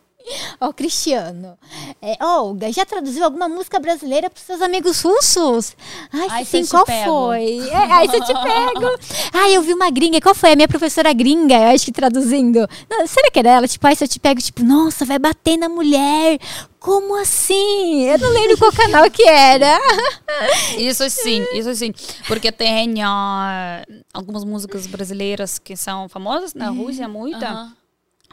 [0.60, 1.58] Ó, Cristiano.
[2.02, 5.76] É, Olga, já traduziu alguma música brasileira pros seus amigos russos?
[6.12, 7.60] Ai, Ai, sim, qual foi?
[7.70, 9.00] É, se eu te pego.
[9.34, 10.22] Ai, eu vi uma gringa.
[10.22, 10.52] Qual foi?
[10.52, 12.68] A minha professora gringa, eu acho que traduzindo.
[12.90, 13.68] Não, será que era ela?
[13.68, 16.40] Tipo, ai, se eu te pego, tipo, nossa, vai bater na mulher.
[16.80, 18.04] Como assim?
[18.06, 19.80] Eu não lembro qual canal que era.
[20.78, 21.94] Isso sim, isso sim.
[22.28, 27.48] Porque tem ah, algumas músicas brasileiras que são famosas na Rússia, muita.
[27.48, 27.81] Aham.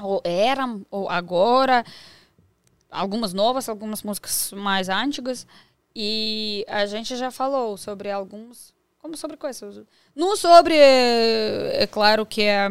[0.00, 1.84] Ou eram, ou agora.
[2.90, 5.46] Algumas novas, algumas músicas mais antigas.
[5.94, 8.74] E a gente já falou sobre alguns.
[8.98, 9.84] Como sobre coisas?
[10.14, 10.74] Não sobre.
[10.76, 12.68] É claro que é.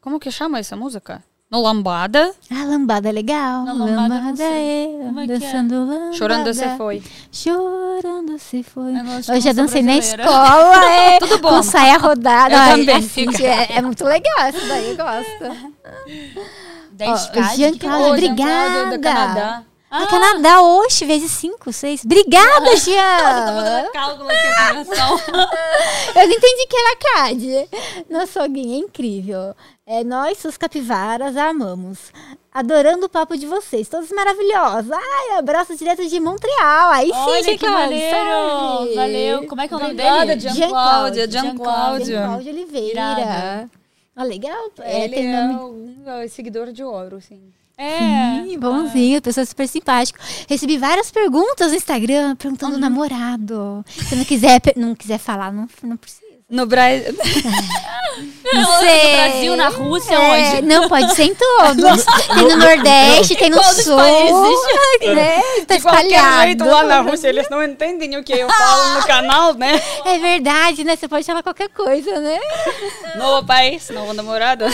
[0.00, 1.22] Como que chama essa música?
[1.50, 2.32] No Lambada.
[2.48, 3.64] Ah, lambada é legal.
[3.64, 5.26] Não, lambada eu lambada é, é é?
[5.26, 6.12] dançando lambada.
[6.12, 7.02] Chorando você foi.
[7.32, 8.92] Chorando se foi.
[8.92, 11.18] Eu de Eu já dancei na escola, é.
[11.18, 11.48] Tudo bom.
[11.48, 12.54] Com saia rodada.
[12.54, 13.42] Eu Ai, também, assim, fica.
[13.42, 15.70] É, é muito legal essa daí, eu gosto.
[16.92, 18.96] 10 Ó, k Jean Cláudio, Ô, Jean Cláudio, obrigada.
[18.96, 19.64] do Canadá.
[19.90, 22.04] Ah, Canadá, oxe, vezes 5, 6.
[22.04, 23.90] Obrigada, Jean!
[23.92, 24.86] Cálculo aqui.
[26.14, 27.68] Eu não entendi que era CAD.
[28.08, 29.52] Nossa, alguém é incrível.
[29.92, 31.98] É, nós, suas capivaras, a amamos.
[32.54, 34.88] Adorando o papo de vocês, todos maravilhosos.
[34.92, 36.90] Ai, abraço direto de Montreal.
[36.92, 38.16] Aí sim, Olha que maneiro.
[38.16, 38.94] sabe?
[38.94, 39.46] Valeu.
[39.48, 40.40] Como é que é o nome Obrigada, dele?
[40.40, 41.28] Jean- Jean Cláudia, Cláudia.
[41.28, 42.06] Jean Cláudia.
[42.06, 42.88] Jean Cláudio Oliveira.
[43.18, 43.70] Irada.
[44.14, 44.70] Ah, legal.
[44.80, 47.40] É, Ele tem é nome- um é, seguidor de ouro, sim.
[47.76, 48.42] É.
[48.44, 50.20] Sim, bonzinho, pessoa super simpática.
[50.48, 52.80] Recebi várias perguntas no Instagram perguntando Uhum.
[52.80, 53.84] namorado.
[53.88, 56.29] Se não quiser, não quiser falar, não, não precisa.
[56.50, 57.14] No Brasil.
[58.52, 60.18] Não No Brasil, na Rússia, É,
[60.56, 60.62] onde?
[60.66, 62.04] Não, pode ser em todos.
[62.34, 63.96] tem no Nordeste, tem no Sul.
[63.96, 65.14] países?
[65.14, 65.40] Né?
[65.66, 66.42] Tá De qualquer espalhado.
[66.42, 69.80] jeito, lá na Rússia, eles não entendem o que eu falo no canal, né?
[70.04, 70.96] É verdade, né?
[70.96, 72.40] Você pode falar qualquer coisa, né?
[73.16, 74.64] Novo país, novo namorado.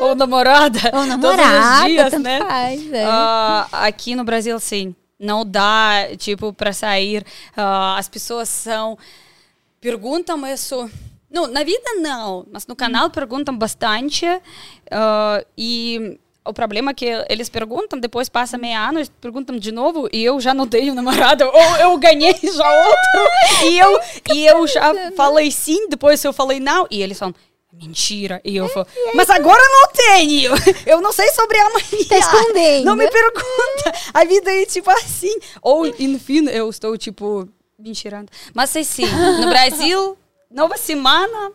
[0.00, 0.78] Ou namorada.
[0.86, 2.38] Ou Todos namorada, os dias, tanto né?
[2.40, 2.92] faz.
[2.92, 3.04] É.
[3.06, 4.94] Ah, aqui no Brasil, sim.
[5.20, 7.24] Não dá, tipo, para sair.
[7.56, 8.96] Ah, as pessoas são.
[9.84, 10.90] Perguntam isso.
[11.30, 14.24] Não, na vida não, mas no canal perguntam bastante.
[14.90, 19.70] ah, e o problema é que eles perguntam, depois passa meia ano, eles perguntam de
[19.70, 21.44] novo, e eu já não tenho namorado.
[21.44, 24.00] Ou eu ganhei já outro, e eu,
[24.34, 27.34] e eu já falei sim, depois eu falei não, e eles falam.
[27.70, 28.40] Mentira.
[28.42, 30.52] E eu falo, mas agora não tenho.
[30.86, 32.04] Eu não sei sobre amanhã.
[32.08, 32.84] Tá escondendo.
[32.86, 33.92] Não me pergunta.
[34.14, 35.36] A vida é tipo assim.
[35.60, 37.48] Ou, enfim, eu estou, tipo,
[37.84, 38.30] mentirando.
[38.54, 40.16] Mas assim, no Brasil,
[40.50, 41.52] nova semana.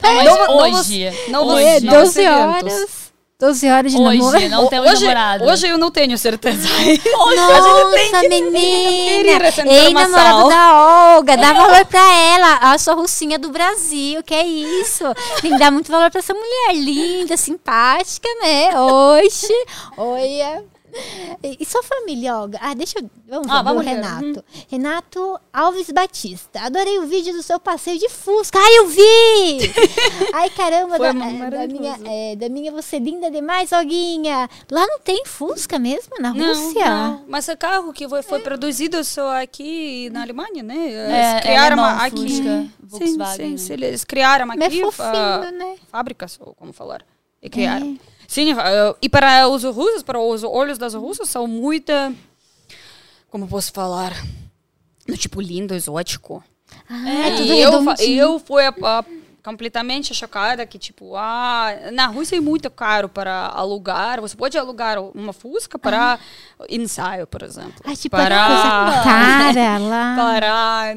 [0.00, 1.10] Mas Nova- hoje.
[1.28, 1.86] novos- É, hoje.
[1.86, 2.72] novos 12 eventos.
[2.72, 3.02] horas.
[3.40, 4.36] 12 horas de namoro.
[4.36, 5.44] Hoje, não temos hoje, namorado.
[5.46, 6.68] hoje eu não tenho certeza.
[7.10, 9.44] Nossa, menina!
[9.44, 12.54] essa Ei, namorado da Olga, dá valor pra ela.
[12.72, 15.02] A sua russinha do Brasil, que é isso?
[15.40, 18.70] Tem que dar muito valor pra essa mulher linda, simpática, né?
[18.78, 19.52] Oxe,
[19.96, 20.62] olha.
[21.42, 22.58] E sua família, Olga?
[22.60, 23.10] Ah, deixa eu.
[23.26, 23.84] Vamos Ah, vamos.
[23.84, 24.44] Renato.
[24.68, 26.60] Renato Alves Batista.
[26.60, 28.58] Adorei o vídeo do seu passeio de Fusca.
[28.58, 29.72] Ai, eu vi!
[30.34, 31.98] Ai, caramba, da, da, maravilhoso.
[31.98, 34.48] minha, é, da minha você linda demais, Olguinha.
[34.70, 36.84] Lá não tem Fusca mesmo, na Não, Rússia?
[36.88, 37.24] não.
[37.26, 40.76] Mas o carro que foi, foi produzido só aqui na Alemanha, né?
[40.76, 42.16] Eles É, criaram alemão, aqui.
[42.28, 43.58] Fusca, Sim, Volkswagen, sim, né?
[43.58, 45.76] sim, eles criaram Mas é aqui fofinho, né?
[45.90, 47.02] fábricas, ou como falar.
[47.42, 47.98] E criaram.
[48.32, 51.92] Sim, ah, e para os russos, para os olhos das russas, são muito,
[53.28, 54.14] como posso falar,
[55.06, 56.42] no tipo lindo, exótico.
[56.88, 59.04] Ah, é tudo e eu, eu fui ah,
[59.44, 64.18] completamente chocada que, tipo, ah, na Rússia é muito caro para alugar.
[64.22, 66.18] Você pode alugar uma Fusca para
[66.70, 67.82] ensaio, por exemplo.
[67.84, 70.16] Ah, tipo, para, coisa cara lá.
[70.16, 70.96] para,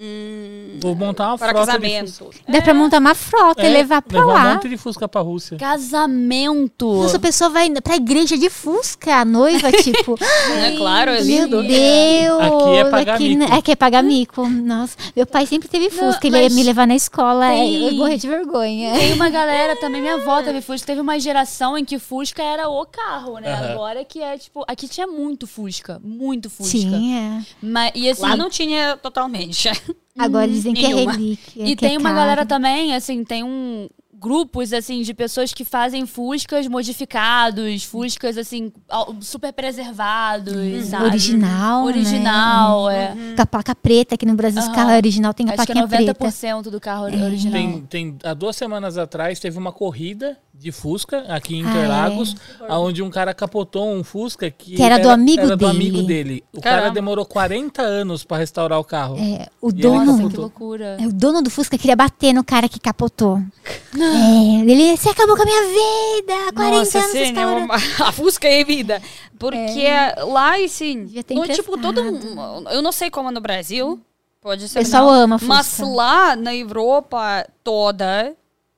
[0.00, 2.24] hum, Vou montar uma para frota de Fusca.
[2.24, 2.44] casamento.
[2.48, 4.54] Dá pra montar uma frota e É, levar pra levar um lá.
[4.54, 5.56] monte de Fusca pra Rússia.
[5.58, 6.86] Casamento.
[7.02, 10.16] Nossa, a pessoa vai pra igreja de Fusca, a noiva, tipo.
[10.62, 11.62] É claro, é Meu lindo.
[11.62, 12.40] Deus!
[12.40, 13.52] Aqui é pagar aqui, mico.
[13.54, 14.48] Aqui é pagar mico.
[14.48, 16.26] Nossa, meu pai sempre teve Fusca.
[16.26, 17.48] ele ia me levar na escola.
[17.48, 18.92] tem- Eu morri de vergonha.
[18.94, 20.86] Tem uma galera também, minha avó teve Fusca.
[20.86, 23.52] Teve uma geração em que Fusca era o carro, né?
[23.72, 24.64] Agora que é, tipo...
[24.68, 26.00] Aqui tinha muito Fusca.
[26.04, 26.70] Muito Fusca.
[26.78, 27.44] Tinha.
[27.62, 28.22] Mas, e assim...
[28.22, 29.68] Lá não tinha totalmente.
[30.18, 31.12] Agora dizem que é nenhuma.
[31.12, 31.64] relíquia.
[31.66, 32.16] E que é tem uma caro.
[32.20, 33.88] galera também, assim, tem um
[34.18, 38.72] grupos assim de pessoas que fazem fuscas modificados, fuscas assim
[39.20, 41.04] super preservados, sabe?
[41.04, 41.92] Original, né?
[41.92, 43.14] Original, é.
[43.36, 44.74] Com a placa preta, aqui no Brasil os Aham.
[44.74, 46.24] carros original tem a Acho que é plaquinha preta.
[46.24, 47.52] 90% do carro original.
[47.52, 52.34] Tem, tem, há duas semanas atrás teve uma corrida de Fusca aqui em Ah, Interlagos,
[52.68, 55.70] onde um cara capotou um Fusca que, Que era do amigo era do dele.
[55.70, 56.44] amigo dele.
[56.52, 56.94] O cara Caramba.
[56.94, 59.16] demorou 40 anos pra restaurar o carro.
[59.18, 60.04] É, o E dono.
[60.16, 60.96] Nossa, que loucura.
[61.00, 63.38] É, O dono do Fusca queria bater no cara que capotou.
[63.94, 66.52] É, ele, você acabou com a minha vida!
[66.54, 67.72] 40 Nossa, anos sim, restaurando.
[68.04, 69.02] a Fusca é vida.
[69.38, 69.86] Porque
[70.26, 72.00] lá, assim, no, tipo, todo.
[72.70, 74.00] Eu não sei como é no Brasil,
[74.40, 75.86] pode ser O pessoal não, ama Mas Fusca.
[75.86, 78.34] lá na Europa toda,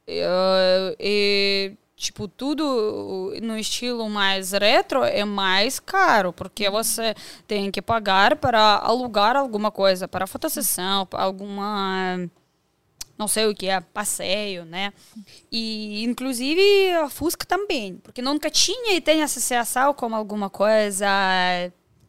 [0.08, 7.14] é, tipo, tudo no estilo mais retro é mais caro, porque você
[7.46, 12.28] tem que pagar para alugar alguma coisa, para fotossessão, para alguma
[13.18, 14.92] não sei o que é, passeio, né?
[15.50, 21.08] E, inclusive, a Fusca também, porque nunca tinha e tem associação como alguma coisa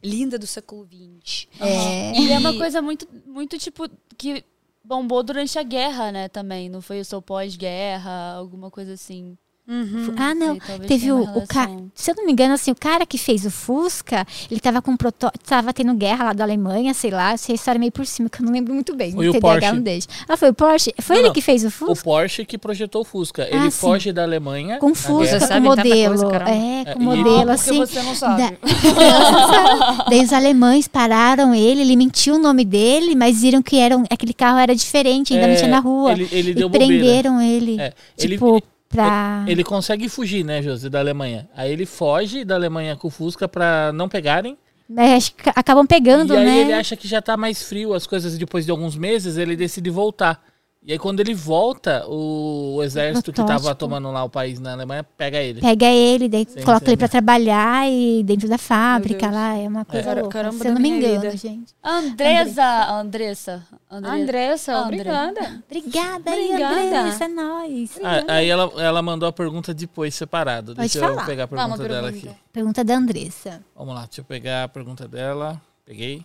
[0.02, 1.48] linda do século XX.
[1.60, 2.12] É.
[2.16, 4.44] E é uma coisa muito, muito tipo, que
[4.90, 6.68] bombou durante a guerra, né, também.
[6.68, 9.38] Não foi o seu pós-guerra, alguma coisa assim.
[9.70, 10.14] Uhum.
[10.16, 10.58] Ah, não.
[10.60, 11.70] sei, Teve o, o cara.
[11.94, 14.90] Se eu não me engano, assim, o cara que fez o Fusca, ele tava com
[14.90, 15.30] um proto...
[15.46, 18.46] tava tendo guerra lá da Alemanha, sei lá, essa história meio por cima, que eu
[18.46, 19.12] não lembro muito bem.
[19.12, 19.72] Foi o TDAH Porsche.
[19.76, 20.08] não deixa.
[20.28, 20.92] Ah, foi o Porsche?
[21.00, 21.34] Foi Não, ele não.
[21.34, 22.04] que fez o O Fusca?
[22.04, 23.42] Porsche que projetou o Fusca.
[23.44, 23.80] Ele Ah, sim.
[23.80, 24.78] foge da Alemanha.
[24.78, 26.18] Com na Fusca, com modelo.
[26.28, 27.78] coisa, é, É, com e- modelo, Ah, assim.
[27.78, 28.42] você não sabe.
[28.42, 33.96] Da- Daí os alemães pararam ele, ele mentiu o nome dele, mas viram que era
[33.96, 36.12] um- aquele carro era diferente, ainda não É, tinha na rua.
[36.12, 36.86] Ele, ele e deu bobeira.
[36.86, 37.80] prenderam ele.
[37.80, 39.44] É, ele- tipo, pra.
[39.46, 41.48] Ele consegue fugir, né, José, da Alemanha.
[41.56, 44.58] Aí ele foge da Alemanha com o Fusca pra não pegarem.
[44.96, 46.58] É, acho que acabam pegando, e aí né?
[46.58, 49.88] ele acha que já tá mais frio as coisas depois de alguns meses, ele decide
[49.88, 50.44] voltar.
[50.82, 55.04] E aí quando ele volta, o, exército que tava tomando lá o país na Alemanha
[55.04, 55.60] pega ele.
[55.60, 56.92] Pega ele, daí Sim, coloca sim.
[56.92, 59.58] ele pra trabalhar e dentro da fábrica lá.
[59.58, 60.38] É uma coisa Cara- louca.
[60.38, 61.36] caramba Se eu não me engano, vida.
[61.36, 61.74] gente.
[61.84, 63.66] Andresa, Andressa.
[63.90, 65.00] Andre- Andressa, André.
[65.00, 65.62] obrigada.
[65.70, 66.98] Obrigada, aí, Obrigada.
[67.00, 67.98] Andressa, é nóis.
[68.02, 70.74] Ah, aí ela, ela mandou a pergunta depois separado.
[70.74, 71.20] Pode deixa falar.
[71.22, 72.30] eu pegar a pergunta Vamos, dela pergunta.
[72.30, 72.40] aqui.
[72.50, 73.62] Pergunta da Andressa.
[73.76, 75.60] Vamos lá, deixa eu pegar a pergunta dela.
[75.84, 76.24] Peguei.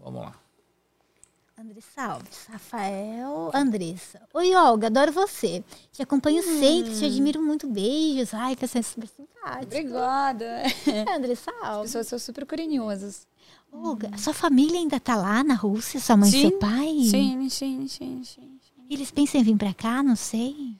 [0.00, 0.32] Vamos lá.
[1.66, 4.20] Andressa Alves, Rafael, Andressa.
[4.32, 5.64] Oi, Olga, adoro você.
[5.92, 7.66] Te acompanho sempre, te admiro muito.
[7.66, 8.32] Beijos.
[8.32, 9.62] Ai, você é super simpática.
[9.64, 10.44] Obrigada.
[10.86, 11.88] É, Andressa As Alves.
[11.90, 13.26] pessoas são super carinhosas.
[13.72, 15.98] Olga, sua família ainda tá lá na Rússia?
[15.98, 16.86] Sua mãe e seu pai?
[17.10, 18.60] Sim, sim, sim, sim.
[18.88, 20.04] Eles pensam em vir pra cá?
[20.04, 20.76] Não sei.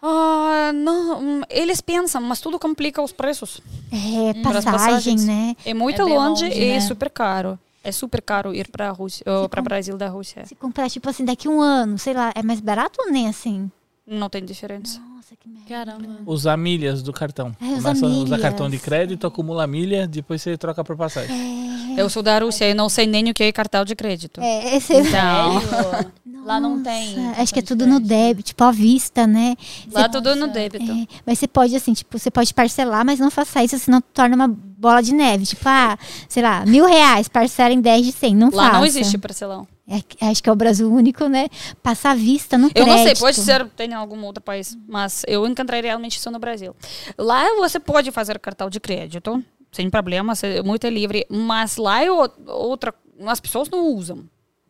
[0.00, 3.60] Ah, não, hum, eles pensam, mas tudo complica os preços.
[3.92, 5.54] É, Pras passagem, né?
[5.64, 6.80] É muito É longe, longe, e né?
[6.80, 7.58] super caro.
[7.86, 10.44] É super caro ir para Rússia, ou para Brasil da Rússia.
[10.44, 13.70] Se comprar, tipo assim, daqui um ano, sei lá, é mais barato ou nem assim?
[14.04, 15.00] Não tem diferença.
[15.00, 15.68] Nossa, que merda.
[15.68, 16.18] Caramba.
[16.26, 17.54] Usar milhas do cartão.
[17.60, 21.96] É, usar Começa a usar cartão de crédito, acumula milha, depois você troca por passagem.
[21.96, 24.40] Eu sou da Rússia e não sei nem o que é cartão de crédito.
[24.40, 26.12] É, esse Então, Sério?
[26.44, 27.28] Lá não tem.
[27.30, 28.08] Acho que é tudo no crédito.
[28.08, 29.56] débito, tipo, à vista, né?
[29.90, 30.90] lá tudo no débito.
[30.90, 34.36] É, mas você pode, assim, tipo, você pode parcelar, mas não faça isso, senão torna
[34.36, 35.44] uma bola de neve.
[35.46, 35.98] Tipo, ah,
[36.28, 38.36] sei lá, mil reais, parcela em 10 de 100.
[38.36, 38.78] Não Lá faça.
[38.78, 39.66] não existe parcelão.
[39.88, 41.48] É, acho que é o Brasil único, né?
[41.82, 42.96] Passar à vista no Eu crédito.
[42.96, 46.38] não sei, pode ser tem em algum outro país, mas eu encontrei realmente isso no
[46.40, 46.74] Brasil.
[47.16, 52.10] Lá você pode fazer cartão de crédito, sem problema, é muito livre, mas lá é
[52.10, 52.92] outra,
[53.26, 54.24] as pessoas não usam.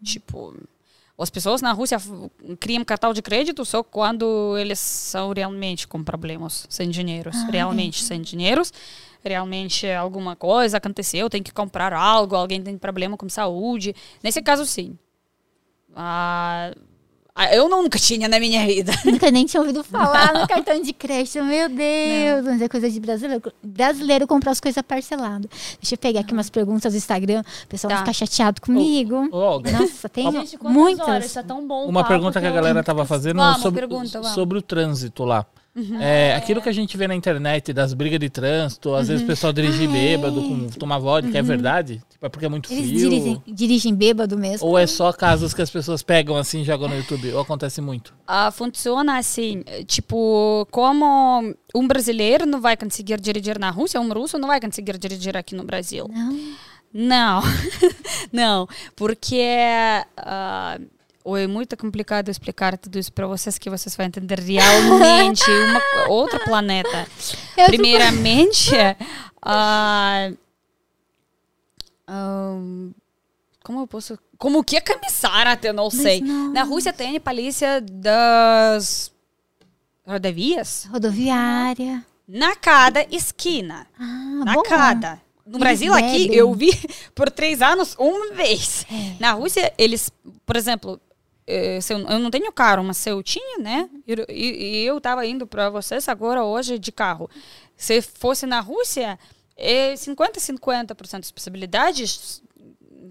[0.05, 0.55] Tipo,
[1.19, 1.97] as pessoas na Rússia
[2.61, 8.21] criam cartão de crédito só quando eles são realmente com problemas, sem dinheiro, realmente sem
[8.21, 8.61] dinheiro.
[9.29, 13.95] Realmente alguma coisa aconteceu, tem que comprar algo, alguém tem problema com saúde.
[14.23, 14.97] Nesse caso, sim.
[15.95, 16.73] Ah,
[17.35, 18.93] ah, eu nunca tinha na minha vida.
[19.05, 21.43] Nunca nem tinha ouvido falar no cartão de crédito.
[21.45, 23.53] Meu Deus, mas é coisa de brasileiro.
[23.63, 25.51] Brasileiro comprar as coisas parceladas.
[25.81, 27.43] Deixa eu pegar aqui umas perguntas do Instagram.
[27.65, 27.97] O pessoal Tá.
[27.97, 29.29] vai ficar chateado comigo.
[29.31, 31.07] Ô, Olga, Nossa, tem Gente, muitas.
[31.07, 31.33] horas?
[31.33, 34.23] Tá tão bom Uma papo pergunta que a eu- galera tava fazendo Vamos, sobre, pergunta,
[34.25, 35.45] sobre o trânsito lá.
[36.01, 39.27] É, aquilo que a gente vê na internet das brigas de trânsito, às vezes o
[39.27, 42.03] pessoal dirige bêbado, com, tomar vodka, é verdade?
[42.09, 42.99] Tipo, é porque é muito Eles frio?
[42.99, 44.67] dirigem, dirigem bêbado mesmo.
[44.67, 47.31] Ou é só casos que as pessoas pegam assim e jogam no YouTube?
[47.33, 48.15] Ou acontece muito?
[48.27, 54.39] Ah, funciona assim, tipo, como um brasileiro não vai conseguir dirigir na Rússia, um russo
[54.39, 56.09] não vai conseguir dirigir aqui no Brasil.
[56.11, 56.57] Não.
[56.99, 57.43] Não,
[58.33, 59.43] não, porque
[60.17, 60.79] ah,
[61.27, 66.09] ou é muito complicado explicar tudo isso para vocês que vocês vão entender realmente uma,
[66.09, 67.05] outro planeta.
[67.57, 68.71] Eu Primeiramente,
[69.43, 70.31] ah,
[72.07, 72.93] ahn,
[73.61, 76.21] como eu posso, como que começar até não sei.
[76.21, 76.53] não.
[76.53, 79.11] Na Rússia tem a polícia das
[80.07, 82.07] rodovias Rodoviária.
[82.29, 83.85] na cada esquina.
[83.99, 85.21] Ah, na cada.
[85.45, 86.71] No Eles Brasil, aqui, eu vi
[87.17, 88.87] por três anos uma vez.
[89.19, 90.11] Na Rússia, eles,
[90.45, 91.01] por exemplo,
[91.81, 93.89] se eu, eu não tenho carro, mas se eu tinha, né?
[94.07, 97.31] E, e- eu estava indo para vocês agora, hoje, de carro.
[97.77, 99.19] Se fosse na Rússia,
[99.57, 102.43] é 50-50% das possibilidades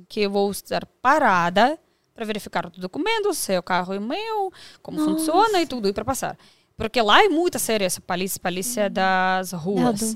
[0.10, 1.80] que eu vou estar parada
[2.14, 4.52] para verificar os documentos, se o carro é meu,
[4.82, 6.38] como funciona e tudo, e para passar.
[6.78, 10.16] Porque lá é muito séria essa polícia, polícia das Da ruas.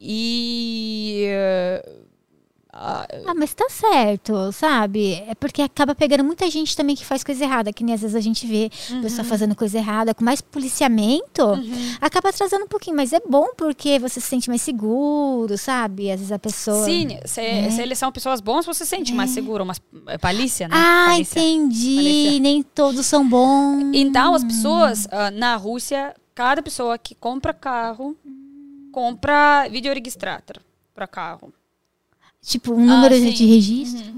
[0.00, 1.26] E.
[2.72, 5.14] ah, Ah, mas tá certo, sabe?
[5.28, 8.16] É porque acaba pegando muita gente também que faz coisa errada, que nem às vezes
[8.16, 8.98] a gente vê Uhum.
[9.00, 11.42] o pessoal fazendo coisa errada, com mais policiamento,
[12.00, 16.10] acaba atrasando um pouquinho, mas é bom porque você se sente mais seguro, sabe?
[16.10, 16.84] Às vezes a pessoa.
[16.84, 20.66] sim, se, se eles são pessoas boas, você se sente mais seguro, mas é polícia,
[20.68, 20.74] né?
[20.76, 21.38] Ah, polícia.
[21.40, 21.96] entendi.
[21.96, 22.40] Polícia.
[22.40, 23.90] Nem todos são bons.
[23.94, 28.16] Então, as pessoas ah, na Rússia, cada pessoa que compra carro,
[28.90, 29.92] compra vídeo
[30.94, 31.52] para carro.
[32.44, 33.30] Tipo, um número sim.
[33.30, 34.12] de registro.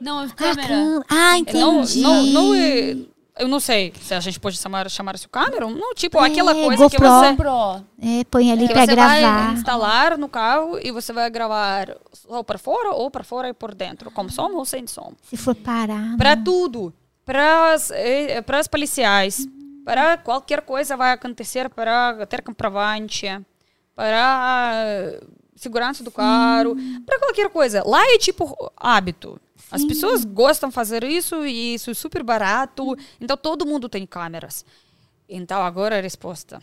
[0.00, 0.74] Não, é Ah, câmera.
[1.08, 1.36] Ah, Não,
[1.82, 2.00] entendi.
[2.00, 2.96] não, não é
[3.38, 5.66] Eu não sei se a gente pode chamar, chamar isso câmera.
[5.66, 7.08] Não, tipo, aquela É, coisa que GoPro.
[7.08, 7.84] você, Pro.
[8.00, 9.46] É, põe ali que pra você gravar.
[9.46, 11.96] vai instalar no carro e você vai gravar
[12.28, 15.12] ou para fora ou para fora e por dentro, com som ou sem som.
[15.30, 16.16] Se for parar.
[16.18, 16.92] Para tudo.
[17.24, 19.46] Para as policiais.
[19.84, 23.26] Para qualquer coisa vai acontecer, para ter comprovante,
[23.96, 25.18] para
[25.62, 26.76] segurança do carro,
[27.06, 27.82] para qualquer coisa.
[27.86, 29.40] Lá é tipo hábito.
[29.70, 32.96] As pessoas gostam de fazer isso e isso é super barato.
[33.20, 34.64] Então todo mundo tem câmeras.
[35.28, 36.62] Então agora a resposta.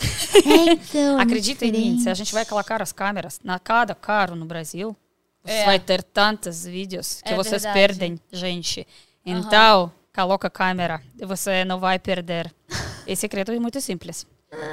[0.00, 2.16] É, então, é Acredita em mim, se a diferente.
[2.18, 4.96] gente vai colocar as câmeras na cada carro no Brasil,
[5.44, 5.64] você É.
[5.66, 7.74] vai ter tantos vídeos que É vocês verdade.
[7.74, 8.86] perdem, gente.
[9.26, 12.54] Então, coloca a câmera e você não vai perder.
[13.06, 14.26] Esse secreto é muito simples.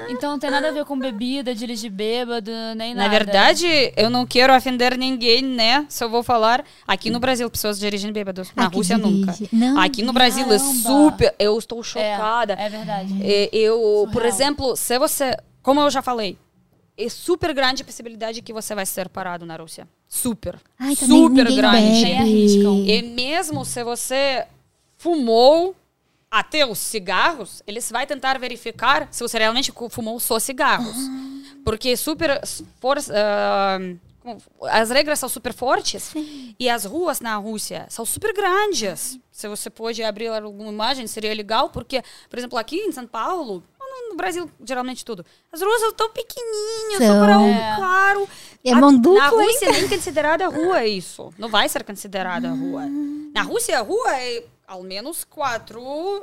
[0.08, 3.10] Então não tem nada a ver com bebida, dirigir bêbado, nem Na nada.
[3.18, 5.86] verdade, eu não quero ofender ninguém, né?
[5.90, 9.20] Só vou falar, aqui no Brasil pessoas dirigem bêbados, na Aqui Rússia dirige.
[9.20, 9.36] nunca.
[9.52, 10.74] Não, aqui no Brasil é caramba.
[10.82, 12.54] super, eu estou É, chocada.
[12.54, 13.14] é verdade.
[13.22, 13.78] É, Eu,
[14.14, 14.28] por Surreal.
[14.28, 16.38] exemplo, se você, como eu já falei,
[16.98, 19.86] é super grande a possibilidade que você vai ser parado na Rússia.
[20.08, 20.56] Super.
[20.80, 22.02] Ai, super grande.
[22.06, 22.16] bebe.
[22.16, 22.86] arriscam.
[22.86, 24.46] E mesmo se você
[24.98, 25.76] fumou
[26.30, 30.96] até os cigarros, eles vão tentar verificar se você realmente fumou só cigarros.
[31.64, 32.42] Porque super
[32.80, 33.78] for, ah,
[34.22, 36.14] como- as regras são super fortes
[36.60, 39.18] e as ruas na Rússia são super grandes.
[39.32, 43.64] Se você pode abrir alguma imagem, seria legal, porque, por exemplo, aqui em São Paulo,
[43.80, 47.20] no- Brasil, geralmente tudo, as ruas são tão pequenininhas, São.
[47.26, 47.78] para um É.
[47.80, 48.30] carro.
[48.64, 51.34] É A- mão Na dupla, Rússia nem considerada rua isso.
[51.38, 52.84] Não vai ser considerada rua.
[53.34, 55.82] Na Rússia, a rua é ao menos quatro.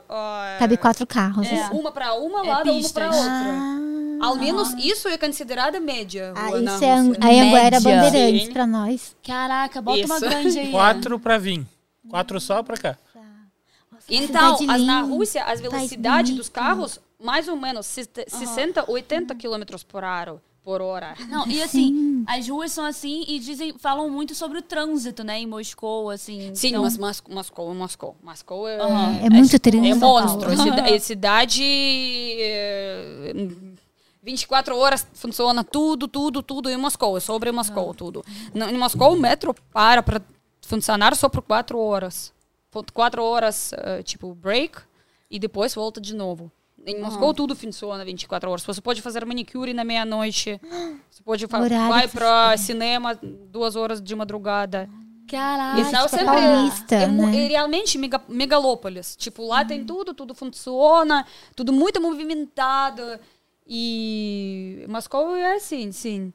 [0.09, 1.47] ah, Cabe quatro carros.
[1.47, 1.63] É.
[1.65, 1.75] assim.
[1.77, 3.23] Uma para uma, É lado uma para outra.
[3.31, 6.33] Ah, Ao menos isso é considerada média.
[6.37, 7.19] ah, isso é Rússia.
[7.21, 8.03] a Anguera Média.
[8.03, 9.17] Bandeirantes pra nós.
[9.27, 10.21] Caraca, bota uma Isso.
[10.29, 10.71] grande aí.
[10.71, 11.67] Quatro pra vir.
[12.09, 12.99] Quatro só pra cá.
[14.09, 19.83] Então, as, na Rússia, as país velocidades dos carros, mais ou menos 60, 80 quilômetros
[19.85, 20.43] por hora.
[20.65, 21.17] Por hora.
[21.29, 25.41] Não, e assim, as ruas são assim e dizem, falam muito sobre o trânsito, né,
[25.41, 26.55] em Moscou, assim.
[26.55, 28.17] Sim, então, mas Mas- Moscou é Moscou.
[28.23, 29.19] Moscou é, Aham.
[29.25, 29.87] É muito trânsito.
[29.87, 30.51] É monstro.
[30.87, 31.63] É, é cidade.
[31.65, 33.33] é,
[34.23, 37.17] 24 horas funciona tudo, tudo, tudo em Moscou.
[37.17, 38.25] É sobre Moscou, tudo.
[38.55, 40.23] No- Em Moscou, o metro para para
[40.61, 42.33] funcionar só por 4 horas.
[42.95, 44.79] 4 horas, eh, tipo, break,
[45.31, 46.51] e depois volta de novo.
[46.85, 48.63] Em Moscou, tudo funciona 24 horas.
[48.65, 50.61] Você pode fazer manicure na meia-noite.
[51.11, 53.15] Você pode fa- vai para cinema
[53.51, 54.89] duas horas de madrugada.
[55.29, 55.81] Caraca.
[55.81, 57.45] Isso é tipo sempre paulista, é, né?
[57.45, 59.17] é realmente mega, megalópolis.
[59.17, 63.19] Tipo, lá tem tudo, tudo funciona, tudo muito movimentado.
[63.67, 66.33] E Moscou é assim, sim.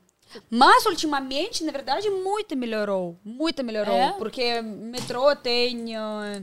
[0.49, 3.17] Mas ultimamente, na verdade, muito melhorou.
[3.23, 3.93] Muito melhorou.
[3.95, 4.13] É?
[4.13, 5.95] Porque metrô tem.
[5.95, 6.41] ah,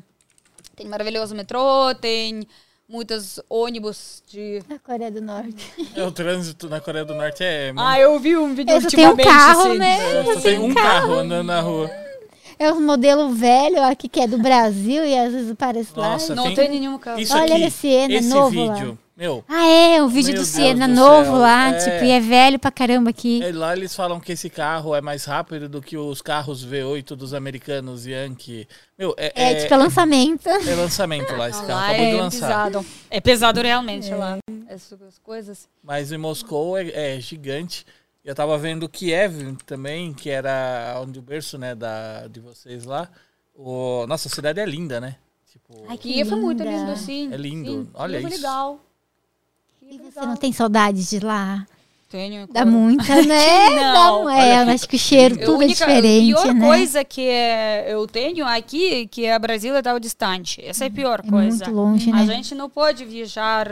[0.76, 2.46] tem maravilhoso metrô, tem
[2.88, 4.62] muitos ônibus de.
[4.68, 5.72] Na Coreia do Norte.
[5.96, 7.72] É, o trânsito na Coreia do Norte é.
[7.72, 9.38] muito- Ah, eu vi um vídeo Eu só tenho um ultimamente.
[9.38, 9.78] carro, assim.
[9.78, 10.20] né?
[10.20, 11.90] É, só tem um carro andando na rua.
[12.58, 16.10] É um modelo velho aqui que é do Brasil e às vezes parece lá.
[16.12, 17.18] Nossa, Não tem, tem nenhum carro.
[17.18, 18.96] Isso Olha aqui, ele, Siena, esse novo lá.
[19.16, 21.78] Meu, Ah, é, o vídeo do Siena do novo céu, lá, é.
[21.78, 23.42] tipo, e é velho pra caramba aqui.
[23.42, 27.14] é, lá eles falam que esse carro é mais rápido do que os carros V8
[27.14, 28.66] dos americanos Yankee.
[28.98, 30.48] Meu, é, É, é, tipo, é lançamento.
[30.48, 32.46] é lançamento lá esse carro, Lá acabou de é lançar.
[32.70, 32.86] pesado.
[33.10, 34.38] É pesado realmente lá.
[34.68, 35.68] Essas coisas.
[35.82, 37.86] Mas em Moscou é, é gigante.
[38.24, 43.08] Eu tava vendo Kiev também, que era onde o berço, né, da, de vocês lá.
[43.54, 45.16] O, nossa, a cidade é linda, né?
[45.52, 47.32] Tipo, Ai, que Kiev é muito lindo, sim.
[47.32, 48.42] É lindo, Sim, olha Kiev é isso.
[48.42, 48.80] legal.
[49.94, 51.66] E você não tem saudade de lá?
[52.08, 52.46] Tenho.
[52.46, 53.70] Dá muita, né?
[53.70, 54.24] Não.
[54.26, 56.66] Dá, é, eu acho que o cheiro A tudo é única- diferente, A pior né?
[56.66, 60.60] coisa que é, eu tenho aqui, que é Brasil é tão distante.
[60.64, 61.64] Essa é a pior É coisa.
[61.64, 62.26] muito longe, A né?
[62.26, 63.68] gente não pode viajar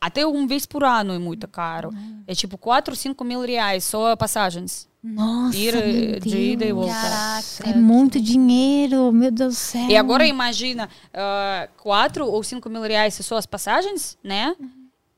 [0.00, 1.90] até uma vez por ano é muito caro.
[2.26, 4.88] É tipo 4, 5 mil reais só passagens.
[5.02, 6.92] Nossa, Ir, meu de ida e volta.
[6.92, 7.70] Caraca.
[7.70, 9.86] É muito dinheiro, meu Deus do céu.
[9.88, 14.56] E agora imagina, ah, 4 ou 5 mil reais só as passagens, né?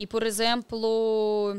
[0.01, 1.57] E, por exemplo...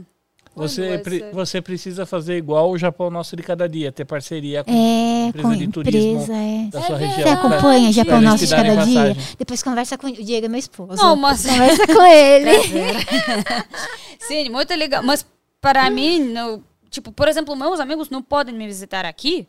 [0.55, 4.63] você, pre- essa- você precisa fazer igual o Japão Nosso de Cada Dia, ter parceria
[4.63, 6.67] com É, empresa com de turismo empresa, é.
[6.71, 7.05] da É sua verdade.
[7.21, 7.23] região.
[7.23, 8.75] Você acompanha pra Japão Nosso de cada dia?
[9.03, 9.35] passagem.
[9.37, 10.95] Depois conversa com o Diego, é meu esposo.
[10.95, 11.45] Não, mas...
[11.45, 12.51] Conversa com ele.
[14.19, 15.03] Sim, muito legal.
[15.03, 15.25] Mas
[15.61, 19.47] para mim, não- tipo, por exemplo, meus amigos não podem me visitar aqui.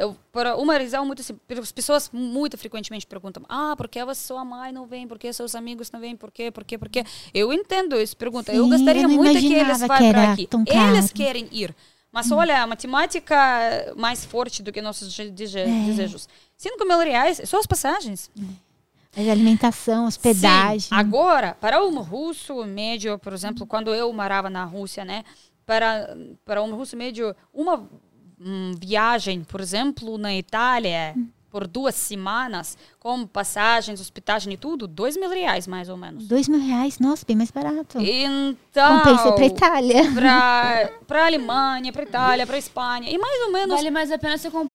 [0.00, 0.16] Eu,
[0.58, 1.58] uma razão muito simples.
[1.58, 5.06] As pessoas muito frequentemente perguntam: Ah, por que você, sua mãe não vem?
[5.06, 6.16] Por que seus amigos não vêm?
[6.16, 6.50] Por quê?
[6.50, 6.78] Por quê?
[6.78, 7.04] Por quê?
[7.34, 8.50] Eu entendo essa pergunta.
[8.52, 10.48] eu Sim, gostaria eu muito que eles vá para aqui.
[10.66, 11.74] Eles querem ir.
[12.10, 15.24] Mas olha, a matemática é mais forte do que nossos É.
[15.28, 16.28] desejos.
[16.56, 18.30] 5 mil reais, só as passagens.
[19.16, 20.80] Mas alimentação, hospedagem.
[20.80, 20.94] Sim.
[20.94, 25.24] Agora, para um russo médio, por exemplo, quando eu morava na Rússia, né?
[25.66, 27.88] Para, para um russo médio, uma
[28.40, 31.14] hum, viagem, por exemplo, na Itália,
[31.50, 36.26] por duas semanas, com passagens, hospedagem e tudo, dois mil reais, mais ou menos.
[36.26, 38.00] Dois mil reais, nossa, bem mais barato.
[38.00, 40.02] Então, Compensa pra Itália.
[40.14, 44.38] para para Alemanha, para Itália, para Espanha, e mais ou menos Vale mais a pena
[44.38, 44.70] você comprar.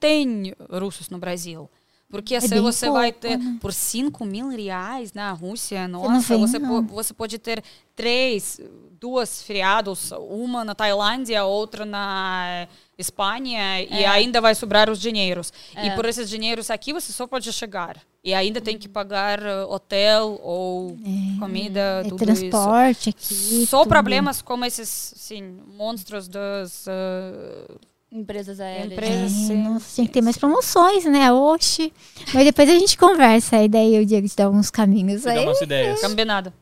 [0.00, 1.70] tem russos no Brasil.
[2.10, 3.56] Porque É bem você vai pouco, ter né?
[3.60, 7.62] por 5 mil reais na Rússia, nossa, vem, você, po- você pode ter
[7.94, 8.60] três,
[9.00, 12.66] duas feriados, uma na Tailândia, outra na
[12.98, 15.52] Espanha, e ainda vai sobrar os dinheiros.
[15.82, 17.96] E por esses dinheiros aqui você só pode chegar.
[18.22, 20.94] E ainda tem que pagar eh, hotel ou
[21.38, 23.32] comida, É tudo transporte aqui.
[23.32, 23.66] isso.
[23.68, 23.88] Só tudo.
[23.88, 25.42] problemas como esses, assim,
[25.74, 27.64] monstros das eh,
[28.12, 28.92] Empresas aéreas.
[28.92, 29.32] empresas.
[29.32, 29.62] É, sim.
[29.62, 31.30] nossa, tinha que ter mais promoções, né?
[31.32, 31.92] Oxi.
[32.34, 35.40] Mas depois a gente conversa aí, daí o Diego te dá alguns caminhos Você dá
[35.40, 35.46] aí.
[35.46, 36.00] umas ideias.
[36.00, 36.52] Combinado.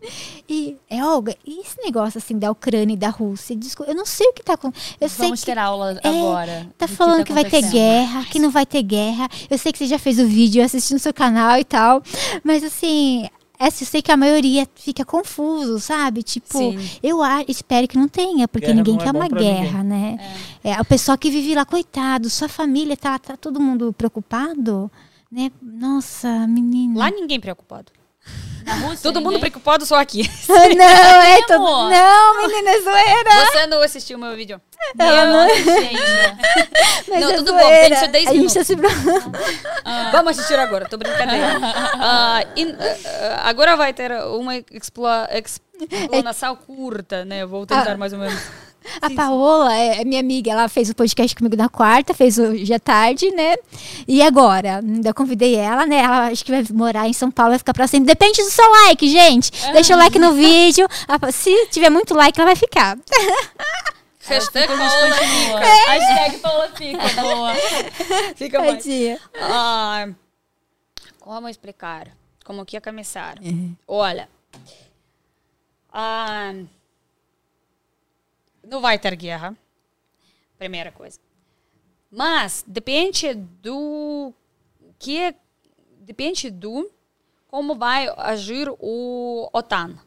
[0.46, 3.56] E, é, Olga, e esse negócio assim da Ucrânia e da Rússia?
[3.56, 4.96] Desculpa, eu não sei o que tá acontecendo.
[5.00, 6.66] Eu sei Vamos que ter aula é, agora.
[6.76, 9.26] tá do falando que, vai ter guerra, que não vai ter guerra.
[9.48, 12.02] Eu sei que você já fez o vídeo, eu assisti no seu canal e tal.
[12.44, 13.26] Mas assim,
[13.58, 16.22] essa, eu sei que a maioria fica confuso, sabe?
[16.22, 16.78] Tipo, Sim.
[17.02, 17.18] eu
[17.48, 20.16] espero que não tenha, porque Guerra ninguém é quer bom uma guerra, né?
[20.62, 20.80] É.
[20.80, 24.90] o pessoal que vive lá, coitado, sua família, tá, tá todo mundo preocupado?
[25.30, 25.50] Né?
[25.60, 26.98] Nossa, menina.
[26.98, 27.92] Lá ninguém preocupado.
[28.68, 30.28] Na Rússia, Todo mundo ninguém- preocupado só aqui.
[30.48, 30.84] não,
[31.24, 31.88] é todo...
[31.90, 33.30] Não, menina, é zoeira.
[33.46, 34.60] Você não assistiu meu vídeo?
[34.94, 35.96] Não, gente.
[37.08, 37.88] Mas Não, é tudo bom, zoeira.
[37.88, 38.54] tem só 10 A gente minutos.
[38.54, 39.38] tá se preocupando.
[40.12, 41.58] Vamos assistir agora, tô brincadeira.
[41.98, 47.44] Ah, e, ah, agora vai ter uma expla- explanação curta, né?
[47.46, 47.96] Vou tentar Ah.
[47.96, 48.40] mais ou menos.
[49.02, 52.72] A Paola é é minha amiga, ela fez o podcast comigo na quarta, fez hoje
[52.72, 53.56] à tarde, né?
[54.06, 54.80] E agora?
[55.04, 55.96] Eu convidei ela, né?
[55.98, 58.06] Ela acho que vai morar em São Paulo, vai ficar pra sempre.
[58.06, 59.50] Depende do seu like, gente.
[59.72, 60.86] Deixa o like no vídeo.
[61.08, 62.96] A- Se tiver muito like, ela vai ficar.
[64.28, 65.62] Hashtag A gente Paola continua.
[65.64, 65.98] É.
[65.98, 67.08] Hashtag Paula fica.
[67.22, 67.54] Boa.
[68.36, 68.84] fica mais.
[69.40, 70.08] Ah,
[71.18, 72.08] como explicar?
[72.44, 73.36] Como que ia começar?
[73.86, 74.28] Olha,
[75.92, 76.52] ah,
[78.68, 79.56] não vai ter guerra,
[80.58, 81.18] primeira coisa.
[82.10, 84.32] Mas depende do
[84.98, 85.34] que
[86.00, 86.90] depende do
[87.48, 89.98] como vai agir o OTAN.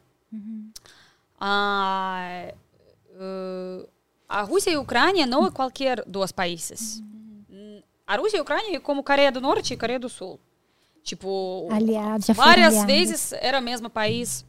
[1.38, 2.52] Ah,
[3.10, 3.88] eh,
[4.28, 7.02] a Rússia e a Ucrânia não é qualquer dois países.
[8.06, 10.40] A Rússia e a Ucrânia é como Coreia do Norte e Coreia do Sul.
[11.02, 12.86] Tipo, Aliados, várias aliados.
[12.86, 14.44] vezes era o mesmo país.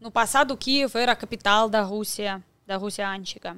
[0.00, 3.56] No passado, Kiev era a capital da Rússia, da Rússia antiga.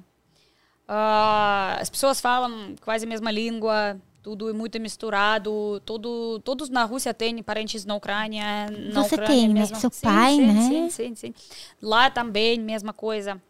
[0.89, 5.81] Ah, as pessoas falam quase a mesma língua, tudo é muito misturado.
[5.85, 8.67] Tudo, todos na Rússia têm parentes na Ucrânia.
[8.71, 9.55] Na Você Ucrânia, tem, né?
[9.61, 10.69] mesma- Seu Sim, pai, sim, né?
[10.69, 11.35] Sim, sim, sim.
[11.83, 13.41] Lá também, mesma coisa.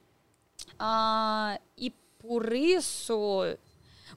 [0.78, 3.56] Ah, e por isso,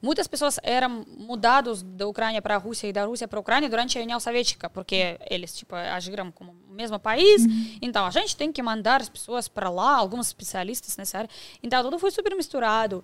[0.04, 3.70] muitas pessoas eram mudados da Ucrânia para a Rússia e da Rússia para a Ucrânia
[3.70, 7.44] durante a União Soviética, porque eles tipo agiram como o mesmo país.
[7.82, 11.30] Então a gente tem que mandar as pessoas para lá, alguns especialistas nessa área.
[11.64, 13.04] Então tudo foi super misturado.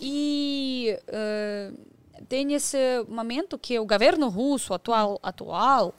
[0.00, 1.70] E eh,
[2.28, 5.94] tem esse momento que o governo russo atual atual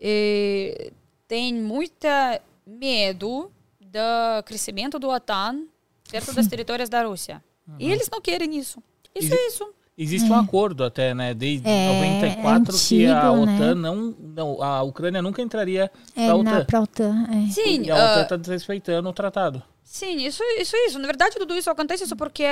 [0.00, 0.92] eh,
[1.26, 5.64] tem muita medo do crescimento do OTAN
[6.08, 7.42] perto das territórios da Rússia.
[7.78, 8.80] E eles não querem isso.
[9.14, 9.74] Isso é isso.
[9.96, 11.32] Existe um acordo até, né?
[11.34, 11.88] Desde É,
[12.34, 13.54] 94 que a antigo, né?
[13.56, 14.62] OTAN não, não.
[14.62, 16.64] A Ucrânia nunca entraria É, pra na, OTAN.
[16.64, 17.26] pra OTAN.
[17.30, 17.50] É.
[17.52, 19.62] Sim, E a ah, OTAN está desrespeitando o tratado.
[19.84, 20.98] sim, isso, isso, isso.
[20.98, 22.44] Na verdade, tudo isso acontece isso porque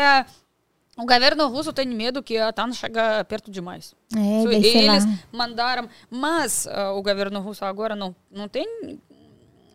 [0.96, 3.92] o governo russo tem medo que a OTAN chega perto demais.
[4.16, 4.94] É, daí, sei lá.
[4.96, 8.64] eles mandaram, mas ah, o governo russo agora não, não tem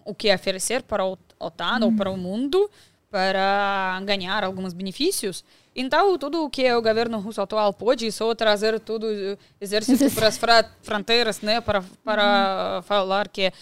[0.05, 2.69] o que oferecer para a OTAN ou para o mundo
[3.11, 5.43] para ganhar alguns benefícios.
[5.79, 10.09] Então, tudo o que o governo russo atual pode é só trazer todo o exército
[10.11, 10.39] para as
[10.81, 13.53] fronteiras, né, para, para falar que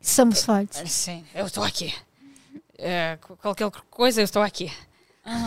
[0.00, 0.90] Somos fortes.
[0.90, 1.94] Sim, eu estou aqui.
[2.78, 4.72] É, qu- qualquer coisa, eu estou aqui.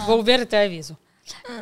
[0.06, 0.96] Vou ver e te aviso.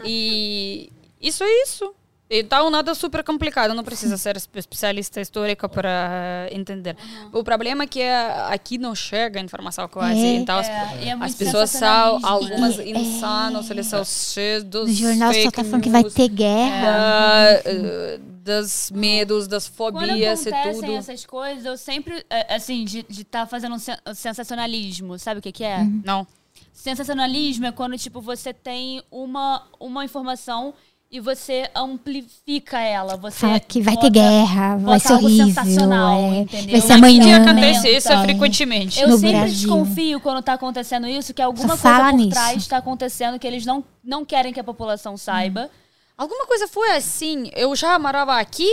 [0.04, 0.92] E
[1.22, 1.96] isso é isso.
[2.30, 3.74] Então, nada super complicado.
[3.74, 6.96] Não precisa ser espe- especialista histórico para entender.
[7.34, 8.04] O problema é que
[8.50, 10.20] aqui não chega a informação quase.
[10.20, 10.36] É.
[10.36, 10.72] Então, as, É,
[11.06, 15.64] é as muito pessoas são algumas insanos, eles são cheios dos No jornal só tá
[15.64, 17.62] falando que vai ter guerra.
[17.66, 20.98] eh, das medos, das Quando fobias e acontecem tudo.
[20.98, 25.52] essas coisas, eu sempre, é, assim, de estar fazendo um sen- sensacionalismo, sabe o que
[25.52, 25.84] que é?
[26.04, 26.26] Não.
[26.74, 30.74] Sensacionalismo é quando, tipo, você tem uma, uma informação
[31.12, 33.16] e você amplifica ela.
[33.18, 35.46] Você Fala que vai bota- ter guerra, vai ser horrível.
[35.48, 36.38] sensacional, é.
[36.40, 36.72] entendeu?
[36.72, 37.20] Vai ser amanhã.
[37.20, 39.00] mídia acontece isso Então, frequentemente.
[39.02, 39.56] Eu No sempre Brasil.
[39.56, 42.30] desconfio quando tá acontecendo isso, que alguma Só coisa por nisso.
[42.30, 45.70] trás está acontecendo que eles não, não querem que a população saiba.
[46.18, 47.50] Alguma coisa foi assim.
[47.56, 48.70] Eu já morava aqui.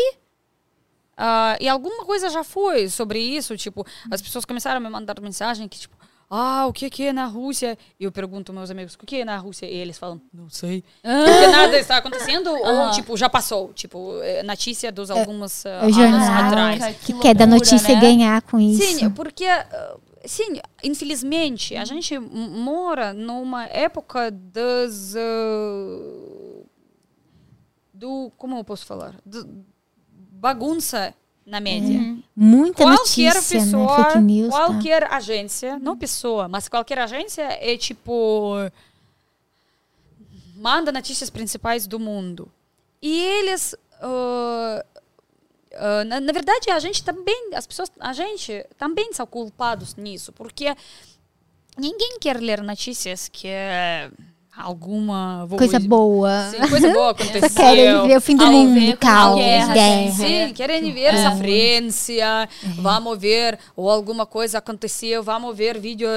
[1.17, 3.57] ah, e alguma coisa já foi sobre isso.
[3.57, 5.95] Tipo, as pessoas começaram a me mandar mensagem que, tipo,
[6.28, 7.78] ah, o que que é na Rússia?
[8.01, 9.66] E eu pergunto aos meus amigos, o que é na Rússia?
[9.66, 10.82] E eles falam, não sei.
[11.03, 12.51] Porque nada está acontecendo.
[12.51, 13.73] Ou, tipo, já passou.
[13.73, 16.97] Tipo, é, notícia dos alguns ah, É o anos jornal atrás.
[16.97, 17.94] Que, que quer loucura, notícia né?
[17.94, 18.82] e ganhar com isso.
[18.82, 25.15] Sim, porque, ah, sim, infelizmente, a gente mora numa época das.
[25.16, 26.62] ah,
[27.94, 28.32] do.
[28.36, 29.15] Como eu posso falar?
[29.24, 29.65] Do-
[30.32, 31.15] bagunça
[31.47, 32.18] na mídia.
[32.35, 34.05] Muita Qualquer notícia, pessoa, né?
[34.05, 34.51] Fake news.
[34.51, 34.66] tá?
[34.66, 38.55] qualquer agência, não pessoa, mas qualquer agência é tipo.
[40.56, 42.51] manda notícias principais do mundo.
[43.01, 43.77] E eles.
[44.02, 44.85] ah,
[45.77, 50.32] ah, na, na verdade, a gente também, as pessoas, a gente também são culpados nisso,
[50.32, 50.74] porque
[51.77, 54.10] ninguém quer ler notícias que é
[54.57, 56.51] alguma Coisa boa.
[56.51, 57.51] Sim, coisa boa aconteceu.
[57.51, 60.12] Só querem ver o fim do Querem mundo, caos, guerra, guerra.
[60.12, 66.09] Sim, querem ver sofrência, vamos ver, ou alguma coisa aconteceu, vamos ver vídeo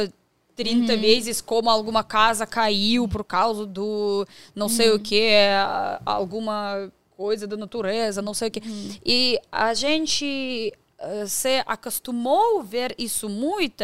[0.56, 5.32] 30 vezes como alguma casa caiu por causa do não sei o que,
[6.06, 8.62] alguma coisa da natureza, não sei o que.
[9.06, 13.84] E a gente eh, se acostumou a ver isso muito.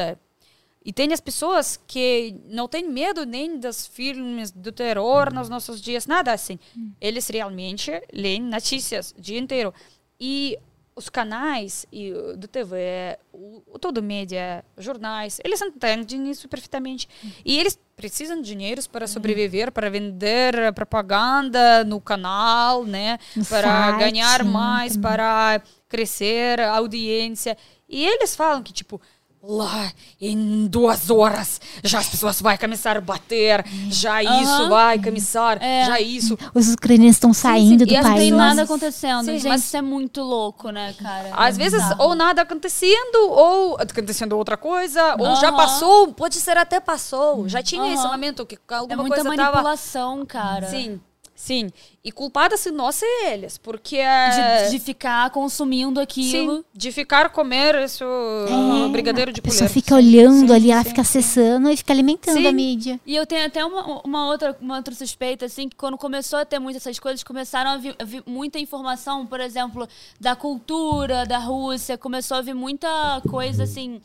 [0.86, 5.82] E tem as pessoas que não têm medo nem dos filmes do terror nos nossos
[5.82, 6.60] dias, nada assim.
[7.02, 9.74] Eles realmente leem notícias o dia inteiro.
[10.20, 10.60] E
[10.95, 17.10] os canais e, do TV, o, o todo mídia, jornais, eles entendem isso perfeitamente.
[17.44, 23.18] E eles precisam de dinheiro para sobreviver, para vender propaganda no canal, né?
[23.36, 25.02] No para site, ganhar mais, também.
[25.02, 27.57] para crescer a audiência.
[27.90, 29.02] E eles falam que, tipo,
[29.47, 34.69] lá em duas horas já as pessoas vão começar a bater, já isso Aham.
[34.69, 35.85] vai começar, É.
[35.85, 36.38] já isso.
[36.53, 38.34] Os ucranianos estão saindo sim, do e as Não tem país.
[38.34, 39.26] nada acontecendo.
[39.26, 41.31] Sim, Gente, mas- isso é muito louco, né, cara?
[41.35, 42.03] Às É vezes, bizarro.
[42.03, 45.57] ou nada acontecendo, ou acontecendo outra coisa, ou já Aham.
[45.57, 47.47] passou, pode ser até passou.
[47.47, 48.11] Já tinha esse Aham.
[48.11, 49.51] momento que É alguma muita coisa tava...
[49.51, 50.67] manipulação, cara.
[50.69, 50.99] Sim,
[51.45, 51.69] sim.
[52.03, 53.97] E culpada se nós e eles, porque...
[53.97, 56.57] é, De, de ficar consumindo aquilo.
[56.57, 59.73] Sim, de ficar comer isso uh, brigadeiro de É, A pessoa colher.
[59.73, 61.19] fica olhando sim, ali, ela sim, fica sim.
[61.19, 62.47] acessando e fica alimentando Sim.
[62.47, 62.99] a mídia.
[63.05, 66.45] E eu tenho até uma, uma, outra, uma outra suspeita, assim, que quando começou a
[66.45, 69.88] ter muitas essas coisas, começaram a vir, a vir muita informação, por exemplo,
[70.19, 73.99] da cultura da Rússia, começou a vir muita coisa, assim.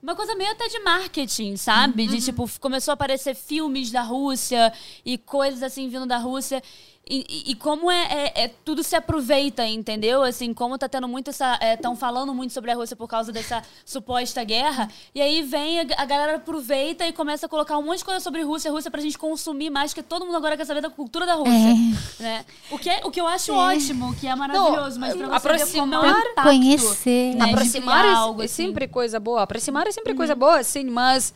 [0.00, 2.06] Uma coisa meio até de marketing, sabe?
[2.06, 4.72] De tipo, f- começou a aparecer filmes da Rússia
[5.04, 6.62] e coisas assim vindo da Rússia.
[7.10, 8.02] E, e- como é,
[8.34, 10.22] é- é- tudo se aproveita, entendeu?
[10.22, 11.58] Assim, como tá tendo muito essa.
[11.62, 14.90] Estão falando muito sobre a Rússia por causa dessa suposta guerra.
[15.14, 18.20] E aí vem, a, a galera aproveita e começa a colocar um monte de coisa
[18.20, 21.24] sobre Rússia, Rússia pra gente consumir mais, porque todo mundo agora quer saber da cultura
[21.24, 21.74] da Rússia.
[22.20, 22.44] Né?
[22.70, 25.78] O, que é, o que eu acho ótimo, que é maravilhoso, mas pra você ver
[25.80, 27.34] como é o aproximar- impacto, Conhecer.
[27.36, 28.66] né, Aproximar é, algo é assim.
[28.66, 29.42] sempre coisa boa.
[29.42, 31.32] Aproximar é sempre coisa boa, sim, mas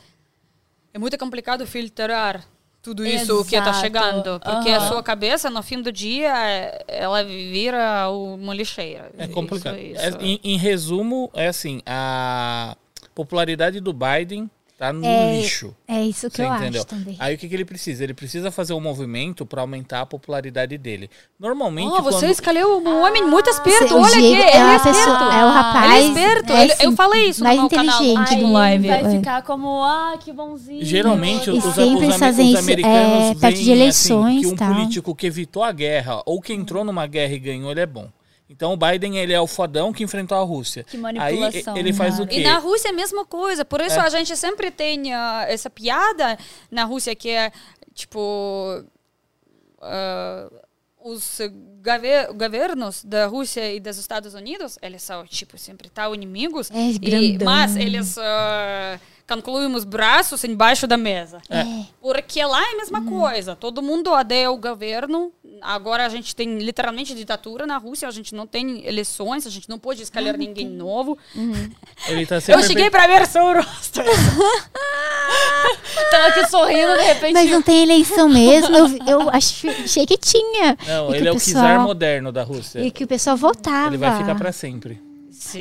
[0.93, 2.45] é muito complicado filtrar
[2.83, 3.81] tudo isso que está Exato.
[3.81, 4.41] chegando.
[4.41, 4.77] Porque Aham.
[4.85, 9.11] a sua cabeça, no fim do dia, é- ela vira uma lixeira.
[9.17, 9.79] É Isso, complicado.
[9.79, 10.01] isso.
[10.01, 12.77] É, em, em resumo, é assim, a
[13.15, 14.51] popularidade do Biden
[14.87, 15.75] tá no É, lixo.
[15.87, 16.81] É isso que Você eu entendeu?
[16.81, 17.17] acho também.
[17.19, 18.03] Aí o que, que ele precisa?
[18.03, 21.09] Ele precisa fazer um movimento para aumentar a popularidade dele.
[21.39, 22.31] Normalmente, Oh, você quando...
[22.33, 23.95] escolheu um homem muito esperto.
[23.95, 25.11] Olha aqui, Diego ele é é a esperto.
[25.11, 25.93] é o rapaz.
[25.93, 26.53] Ele é esperto.
[26.53, 28.03] é, Ele- eu assim, falei isso no mais meu canal.
[28.03, 28.89] inteligente Aí do live.
[28.89, 29.11] vai é.
[29.19, 30.85] ficar como, ah, que bonzinho.
[30.85, 34.41] Geralmente, E os, sempre os, fazem os isso, americanos é, perto de veem, eleições, assim,
[34.41, 34.75] que um tal.
[34.75, 38.09] político que evitou a guerra ou que entrou numa guerra e ganhou, ele é bom.
[38.53, 40.85] Então o Biden, ele é o fodão que enfrentou a Rússia.
[40.85, 42.29] Que Aí manipulação, ele faz o cara.
[42.29, 42.41] quê?
[42.41, 43.65] E na Rússia é a mesma coisa.
[43.65, 44.01] Por isso É.
[44.01, 46.39] a gente sempre tem ah, essa piada
[46.71, 47.51] na Rússia que é,
[47.95, 48.85] tipo...
[49.81, 50.51] ah,
[51.05, 51.39] os
[51.81, 56.71] gave- governos da Rússia e dos Estados Unidos, eles são, tipo, sempre tão inimigos.
[56.71, 61.41] É, e, mas eles ah, concluem os braços embaixo da mesa.
[61.49, 61.65] É.
[62.01, 63.55] Porque lá é a mesma coisa.
[63.57, 65.33] Todo mundo odeia o governo.
[65.61, 68.09] Agora a gente tem literalmente ditadura na Rússia.
[68.09, 69.47] A gente não tem eleições.
[69.47, 71.17] A gente não pode escolher ninguém novo.
[72.09, 74.01] Ele tá Eu cheguei pra ver seu rosto.
[76.11, 77.33] Tava aqui sorrindo, de repente.
[77.33, 78.77] Mas não tem eleição mesmo.
[78.77, 80.77] Eu, eu ach- achei que tinha.
[80.87, 82.81] Não, E que ele é o pessoal- czar moderno da Rússia.
[82.81, 83.89] E que o pessoal votava.
[83.89, 85.01] Ele vai ficar pra sempre.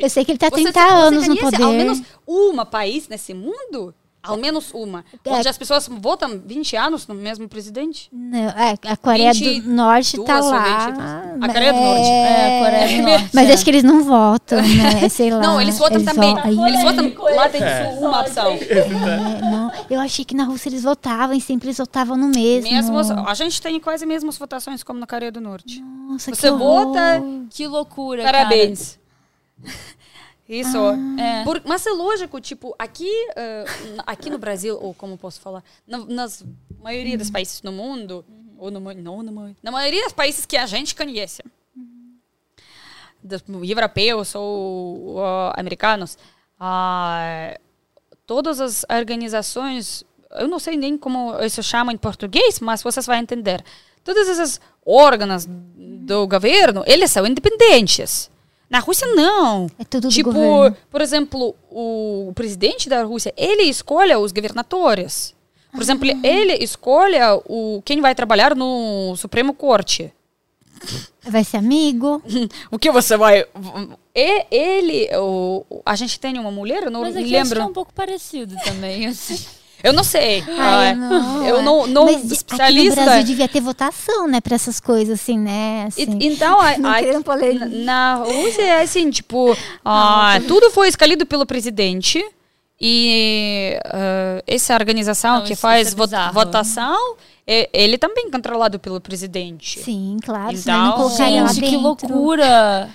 [0.00, 1.62] Eu sei que ele tá há Você- 30 você anos no poder.
[1.62, 3.94] ao menos uma país nesse mundo
[4.24, 5.04] Ao menos uma.
[5.24, 5.30] É.
[5.32, 8.08] Onde as pessoas votam 20 anos no mesmo presidente.
[8.12, 10.62] Não, é, a Coreia 22 do Norte tá ou lá.
[10.92, 11.42] 23.
[11.42, 12.06] A Coreia do Norte.
[12.08, 13.30] É, a Coreia do Norte.
[13.34, 13.52] Mas é.
[13.52, 15.08] acho que eles não votam, né?
[15.10, 15.40] Sei lá.
[15.40, 16.34] Não, eles votam também.
[16.36, 17.34] vo- Aí- Eles votam.
[17.34, 17.96] Lá tem É.
[17.98, 18.52] uma opção.
[18.62, 22.70] É, não, eu achei que na Rússia eles votavam e sempre eles votavam no mesmo.
[22.70, 25.82] Mesmos, a gente tem quase mesmas votações como na Coreia do Norte.
[26.08, 26.84] Nossa, que Você horror.
[26.92, 27.20] vota,
[27.50, 29.00] Que loucura, parabéns.
[30.48, 30.76] Isso.
[31.18, 31.44] É.
[31.44, 35.98] Por- mas é lógico, tipo, aqui, n- aqui no Brasil, ou como posso falar, na,
[35.98, 36.44] nas
[36.80, 38.24] maioria dos países no mundo,
[38.58, 41.42] ou no, não, na, ma- na maioria dos países que a gente conhece,
[43.22, 46.18] dos europeus ou ah, americanos,
[46.58, 47.56] ah,
[48.26, 53.16] todas as organizações, eu não sei nem como isso chama em português, mas vocês vão
[53.16, 53.64] entender.
[54.04, 58.28] Todos esses órgãos do governo, eles são independentes.
[58.72, 59.66] Na Rússia, não.
[59.78, 60.74] É tudo do tipo, governo.
[60.90, 65.34] por exemplo, o presidente da Rússia, ele escolhe os governadores.
[65.70, 66.26] Por exemplo, Ah.
[66.26, 70.10] ele escolhe o, quem vai trabalhar no Supremo Corte.
[71.22, 72.22] Vai ser amigo.
[72.72, 73.46] O que você vai...
[74.14, 77.54] E- Ele, o, a gente tem uma mulher, eu não Mas me aqui lembro.
[77.56, 79.38] que é um pouco parecido também, assim.
[79.82, 80.44] Eu não sei.
[80.48, 81.62] Ai, Ah, não, eu é.
[81.62, 82.64] não, não Mas especialista.
[82.64, 84.40] Aqui no Brasil devia ter votação, né?
[84.40, 85.88] Pra essas coisas, assim, né?
[85.96, 86.18] E- Assim.
[86.20, 87.66] Então, a, Não a- querendo polêmica.
[87.66, 92.24] na, Rússia é assim, tipo, ah, tudo foi escolhido pelo presidente
[92.80, 98.78] e ah, essa organização Não, que faz é vo- votação, é, ele também é controlado
[98.78, 99.80] pelo presidente.
[99.80, 100.52] Sim, claro.
[100.66, 101.08] não Então,
[101.42, 102.88] lá Gente, que loucura!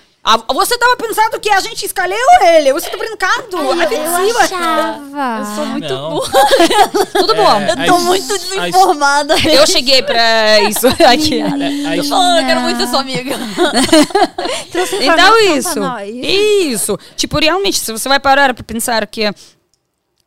[0.52, 2.72] Você tava pensando que a gente escolheu ele?
[2.74, 3.56] Você tá brincando?
[3.56, 4.40] Eu Ofensiva.
[4.40, 5.38] achava.
[5.38, 6.10] Eu sou muito Não.
[6.10, 6.32] burra.
[7.12, 7.60] Tudo bom.
[7.60, 9.34] É, Eu tô muito desinformada.
[9.48, 11.40] Eu cheguei pra isso aqui.
[11.40, 13.34] É, Tô falando, eu quero muito ser sua amiga.
[14.70, 16.98] Trouxe Então isso, pra isso.
[17.16, 19.32] Tipo, realmente, se você vai parar para pensar que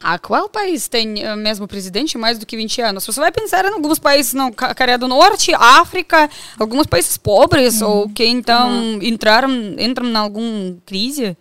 [0.04, 3.06] a qual país tem o mesmo presidente mais do que 20 anos?
[3.06, 6.30] Você vai pensar em alguns países na Coreia do Norte, África,
[6.60, 11.38] alguns países pobres ou que então entraram entram em alguma crise.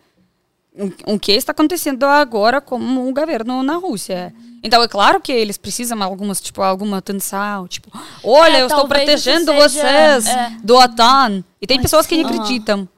[1.06, 4.32] O- O que está acontecendo agora com o governo na Rússia?
[4.62, 7.90] Então é claro que eles precisam de algumas tipo alguma atenção, tipo,
[8.22, 10.52] olha, É, eu estou protegendo seja- vocês é.
[10.62, 11.42] do OTAN.
[11.60, 12.88] E tem Mas pessoas que não acreditam,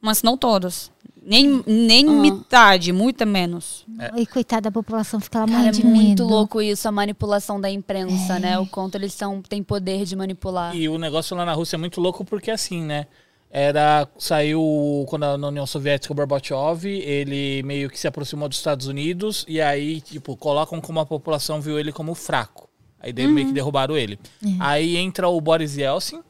[0.00, 0.90] mas não todos.
[1.28, 3.84] Nem, nem metade, muito menos.
[4.16, 5.86] E coitada da população fica lá Cara, é muito
[6.22, 6.24] medo.
[6.26, 8.56] louco isso, a manipulação da imprensa, né?
[8.58, 10.74] O quanto eles são, têm poder de manipular.
[10.76, 13.06] E o negócio lá na Rússia é muito louco porque assim, né?
[13.50, 14.06] Era.
[14.18, 18.86] Saiu quando a- na União Soviética o Gorbachev, ele meio que se aproximou dos Estados
[18.86, 22.68] Unidos e aí, tipo, colocam como a população viu ele como fraco.
[23.00, 24.18] Aí de- meio que derrubaram ele.
[24.60, 26.20] Aí entra o Boris Yeltsin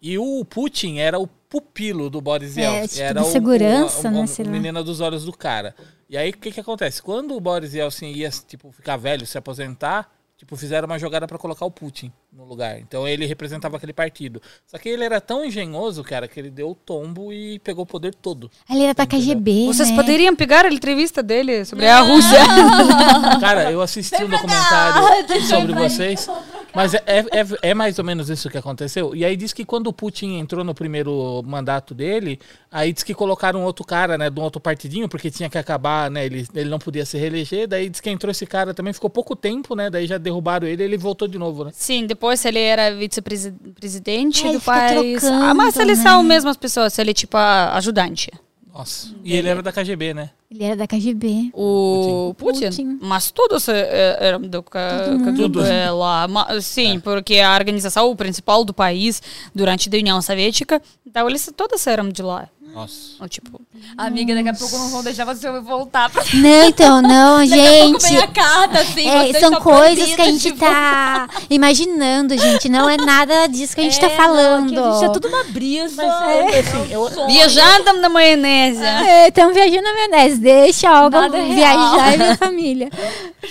[0.00, 2.88] e o Putin era o pupilo do Boris É, Yeltsin.
[2.94, 4.50] tipo, era de segurança, o, o, né, o, sei lá.
[4.52, 5.74] menina dos olhos do cara.
[6.08, 7.02] E aí o que que acontece?
[7.02, 11.36] Quando o Boris Yeltsin ia, tipo, ficar velho, se aposentar, tipo, fizeram uma jogada pra
[11.38, 12.78] colocar o Putin no lugar.
[12.80, 14.40] Então ele representava aquele partido.
[14.66, 17.86] Só que ele era tão engenhoso, cara, que ele deu o tombo e pegou o
[17.86, 18.50] poder todo.
[18.70, 19.96] Ele era da KGB, Vocês né?
[19.96, 22.38] poderiam pegar a entrevista dele sobre a Rússia?
[23.40, 26.26] Cara, eu assisti um documentário sobre vocês.
[26.74, 27.24] Mas é, é,
[27.70, 29.14] é- mais ou menos isso que aconteceu.
[29.14, 32.38] E aí diz que quando o Putin entrou no primeiro mandato dele,
[32.70, 36.10] aí diz que colocaram outro cara, né, de um outro partidinho, porque tinha que acabar,
[36.10, 37.66] né, ele, ele não podia se reeleger.
[37.66, 40.82] Daí diz que entrou esse cara também, ficou pouco tempo, né, daí já derrubaram ele
[40.82, 41.70] e ele voltou de novo, né.
[41.74, 45.20] Sim, depois ele era vice-presidente do país.
[45.20, 46.04] trocando, ah, mas eles né?
[46.04, 48.30] são mesmas pessoas, ele é tipo a- ajudante.
[48.72, 49.14] Nossa.
[49.24, 50.30] E ele era da KGB, né.
[50.50, 51.50] Ele era da KGB.
[51.52, 52.66] O Putin.
[52.66, 52.98] Putin.
[53.00, 55.60] Mas todos eram do Tudo.
[55.60, 56.26] KGB lá.
[56.60, 59.22] Sim, porque a organização principal do país
[59.54, 62.48] durante a União Soviética, então eles todos eram de lá.
[62.72, 63.14] Nossa.
[63.20, 63.60] Ou, tipo,
[63.96, 66.22] Amiga, daqui a pouco não vão deixar você voltar pra.
[66.34, 68.12] Não, então, não, Daqui a pouco gente.
[68.12, 69.08] vem a carta, assim.
[69.08, 72.68] É, você são coisas que a gente tá imaginando, gente.
[72.68, 74.66] Não é nada disso que a gente É, tá não, falando.
[74.66, 76.02] aqui a gente é tudo uma brisa.
[76.02, 78.82] Assim, eu, viajando na maionese.
[79.28, 80.40] Estamos viajando na maionese.
[80.40, 82.90] Deixa a Olga é viajar e minha família.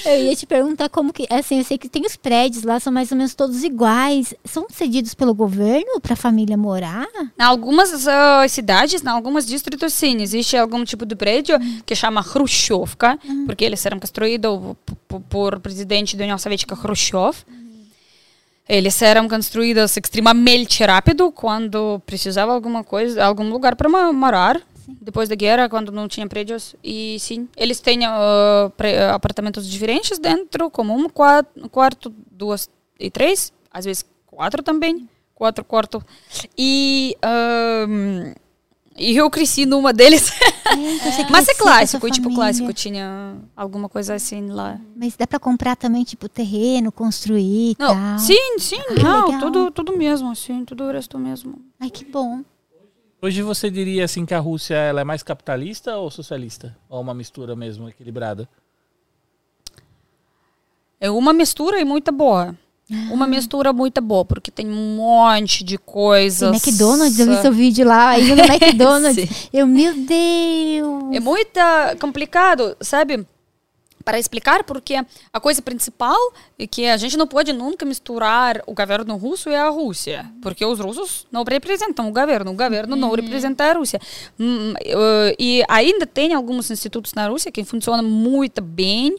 [0.05, 1.27] Eu ia te perguntar como que.
[1.29, 4.33] Assim, eu sei que tem os prédios lá, são mais ou menos todos iguais.
[4.45, 7.07] São cedidos pelo governo para a família morar?
[7.37, 12.23] Em algumas ah, cidades, em alguns distritos, sim, existe algum tipo de prédio que chama
[12.23, 17.35] Khrushchevka, porque eles eram construídos p- p- por presidente da União Soviética Khrushchev.
[18.67, 24.61] Eles eram construídos extremamente rápido quando precisava alguma coisa, algum lugar para morar.
[25.01, 26.75] Depois da guerra, quando não tinha prédios.
[26.83, 28.71] E sim, eles têm ah,
[29.13, 32.69] apartamentos diferentes dentro, como um quarto, quarto, duas
[32.99, 36.03] e três, às vezes quatro também, quatro quartos.
[36.57, 37.15] E
[38.99, 40.29] E eu cresci numa deles.
[41.03, 42.35] Você Mas é clássico, tipo, família.
[42.35, 42.73] clássico.
[42.73, 44.79] Tinha alguma coisa assim lá.
[44.95, 48.19] Mas dá pra comprar também, tipo, terreno, construir e Não, tal.
[48.19, 49.39] sim, sim, Ah, não, legal.
[49.39, 51.55] tudo, tudo mesmo, assim, tudo o resto mesmo.
[51.79, 52.41] Ai, que bom.
[53.21, 56.77] Hoje você diria assim que a Rússia ela é mais capitalista ou socialista?
[56.89, 58.47] Ou uma mistura mesmo, equilibrada?
[60.99, 62.55] É uma mistura e muito boa.
[63.11, 66.49] Uma mistura muito boa, porque tem um monte de Tem coisas.
[66.49, 69.49] McDonald's, eu vi seu vídeo lá, aí no McDonald's.
[69.53, 71.15] Eu, meu Deus.
[71.15, 71.59] É muito
[71.99, 73.27] complicado, sabe?
[74.03, 74.95] Para explicar, porque
[75.31, 76.17] a coisa principal
[76.57, 80.65] é que a gente não pode nunca misturar o governo russo e a Rússia, porque
[80.65, 84.01] os russos não representam o governo, o governo não representa a Rússia.
[84.39, 84.73] Hum,
[85.37, 89.15] E ainda tem alguns institutos na Rússia que funcionam muito bem,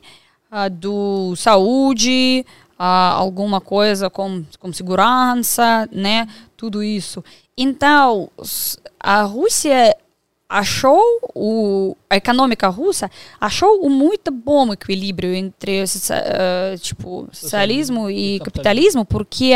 [0.73, 2.45] do saúde,
[2.83, 6.27] ah, alguma coisa com, com segurança, né?
[6.57, 7.23] Tudo isso.
[7.55, 8.31] Então,
[8.99, 9.95] a Rússia
[10.49, 10.99] achou
[11.35, 13.09] o a econômica russa
[13.41, 19.53] achou um muito bom equilíbrio entre eh, tipo socialismo e capitalismo porque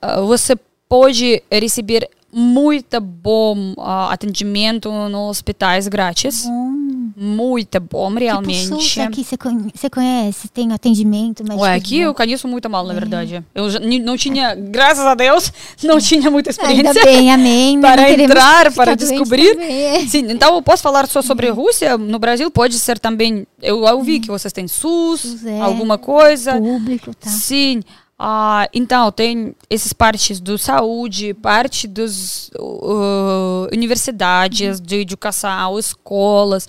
[0.00, 0.56] ah, você
[0.88, 6.85] pode receber muito bom ah, atendimento nos hospitais grátis Hum,
[7.16, 10.48] muito bom tipo, realmente SUS aqui, você conhe- você conhece?
[10.48, 13.44] Tem atendimento, médico Ué, aqui eu conheço muito mal, na verdade.
[13.54, 13.68] Eu
[14.02, 15.52] não tinha, graças a Deus,
[15.84, 17.04] não tinha muita Ainda experiência.
[17.04, 17.80] bem, amém.
[17.80, 19.58] Para entrar, para descobrir.
[19.58, 20.06] é.
[20.06, 21.96] Sim, então eu posso falar só sobre a Rússia.
[21.98, 23.46] No Brasil pode ser também.
[23.62, 25.60] Eu ouvi que vocês têm SUS, SUS, é.
[25.60, 26.58] alguma coisa.
[26.58, 27.28] Público, tá?
[27.28, 27.82] Sim.
[28.18, 36.66] Ah, então, tem essas partes do saúde, parte das uh, universidades, de educação, escolas.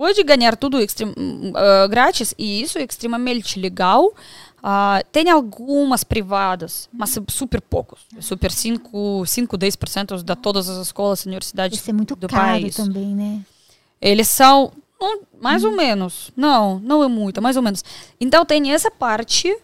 [0.00, 4.14] Pode ganhar tudo extrem- uh, grátis e isso é extremamente legal.
[4.62, 8.00] Ah, tem algumas privadas, mas é super poucos.
[8.16, 12.28] É super 5, 5 10% de todas as escolas e universidades Isso é muito do
[12.28, 12.76] caro país.
[12.76, 13.44] também, né?
[14.00, 16.30] Eles são hum, mais ou menos.
[16.34, 17.84] Não, não é muito, mais ou menos.
[18.18, 19.54] Então tem essa parte,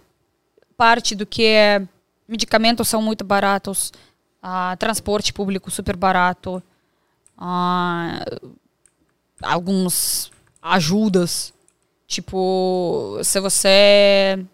[0.77, 1.81] parte do que é
[2.29, 3.91] medicamentos são muito baratos,
[4.43, 6.63] ah, transporte público super barato,
[7.39, 8.23] ah,
[9.43, 10.31] algumas
[10.63, 11.53] ajudas,
[12.07, 14.45] tipo se você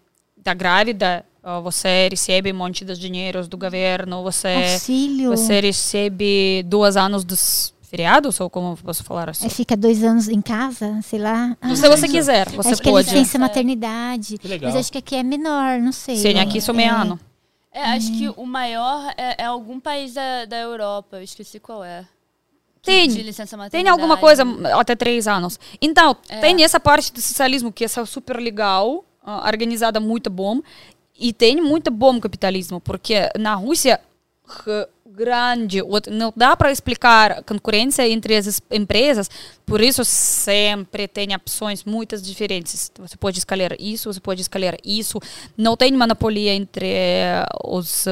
[0.43, 1.25] tá grávida,
[1.63, 5.29] você recebe um monte de dinheiro do governo, você Auxílio.
[5.31, 9.45] você recebe dois anos dos feriados, ou como posso falar assim?
[9.45, 11.55] É, fica dois anos em casa, sei lá.
[11.61, 13.09] Ah, Se você quiser, você acho que é pode.
[13.09, 14.37] licença maternidade.
[14.39, 14.59] Que.
[14.59, 16.15] Mas acho que aqui é menor, não sei.
[16.17, 17.19] Sim, aqui sou meio ano.
[17.71, 21.83] É, acho que o maior é, é algum país da, da Europa, eu esqueci qual
[21.83, 22.05] é.
[22.83, 23.83] De Tem, licença maternidade.
[23.83, 24.43] tem alguma coisa
[24.77, 25.57] até três anos.
[25.81, 30.61] Então, tem essa parte do socialismo que é super legal, ah, organizada muito bom,
[31.17, 34.01] e tem muito bom capitalismo, porque na Rússia
[35.15, 35.79] grande,
[36.11, 39.29] não dá para explicar a concorrência entre as es- empresas,
[39.65, 42.91] por isso sempre tem opções muitas diferentes.
[42.99, 45.19] Você pode escolher isso, você pode escolher isso.
[45.57, 48.11] Não tem monopolia entre eh, os eh,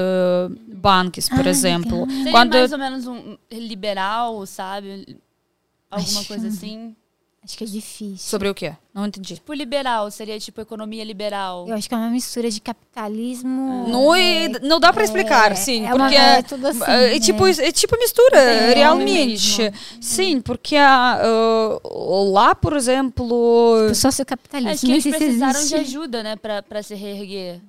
[0.67, 2.05] bancos, por Ah, exemplo.
[2.05, 2.31] legal.
[2.31, 5.17] Quando mais ou menos um liberal, sabe?
[5.89, 6.95] Alguma Acho- coisa assim.
[7.43, 8.17] Acho que é difícil.
[8.17, 8.75] sobre o quê?
[8.93, 9.33] Não entendi.
[9.33, 11.67] Tipo liberal, seria tipo economia liberal.
[11.67, 13.87] Eu acho que é uma mistura de capitalismo.
[13.89, 17.19] Não, é- não dá para explicar, é, sim, é uma- porque é tudo assim, é,
[17.19, 19.73] tipo é tipo mistura É, realmente.
[19.99, 21.19] Sim, porque ah,
[22.31, 24.73] lá, por exemplo, O sociocapitalismo.
[24.73, 25.75] Acho que eles precisaram de existe.
[25.97, 27.59] ajuda, né, pra, pra se reerguer.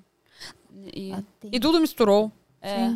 [0.94, 1.14] E,
[1.50, 2.30] e tudo misturou.
[2.60, 2.92] é.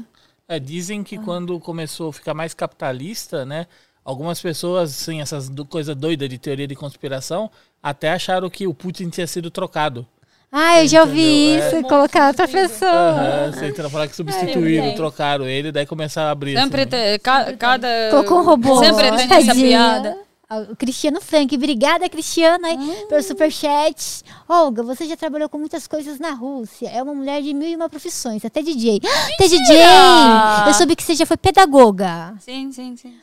[0.49, 1.05] É, dizem Ah.
[1.05, 3.67] que quando começou a ficar mais capitalista, né?
[4.07, 7.51] Algumas pessoas, assim, essas do, coisa doida de teoria de conspiração,
[7.83, 10.07] até acharam que o Putin tinha sido trocado.
[10.53, 11.65] Ah, eu já ouvi Entendeu?
[11.65, 11.79] É.
[11.81, 11.89] isso.
[11.89, 13.51] Colocar outra pessoa.
[13.67, 16.57] Entra falar que substituíram, É, trocaram ele, daí começaram a abrir.
[16.57, 16.91] Sempre assim.
[16.91, 18.79] tem, ca- cada Colocou um robô.
[18.79, 20.17] Sempre tem essa piada.
[20.49, 23.07] Ah, O Cristiano Frank, obrigada, Cristiano, aí, Hum.
[23.09, 24.23] pelo superchat.
[24.49, 26.89] Olga, você já trabalhou com muitas coisas na Rússia.
[26.89, 29.01] É uma mulher de mil e uma profissões, até DJ.
[29.35, 29.77] Até DJ!
[30.69, 32.35] Eu soube que você já foi pedagoga.
[32.39, 33.15] Sim, sim, sim.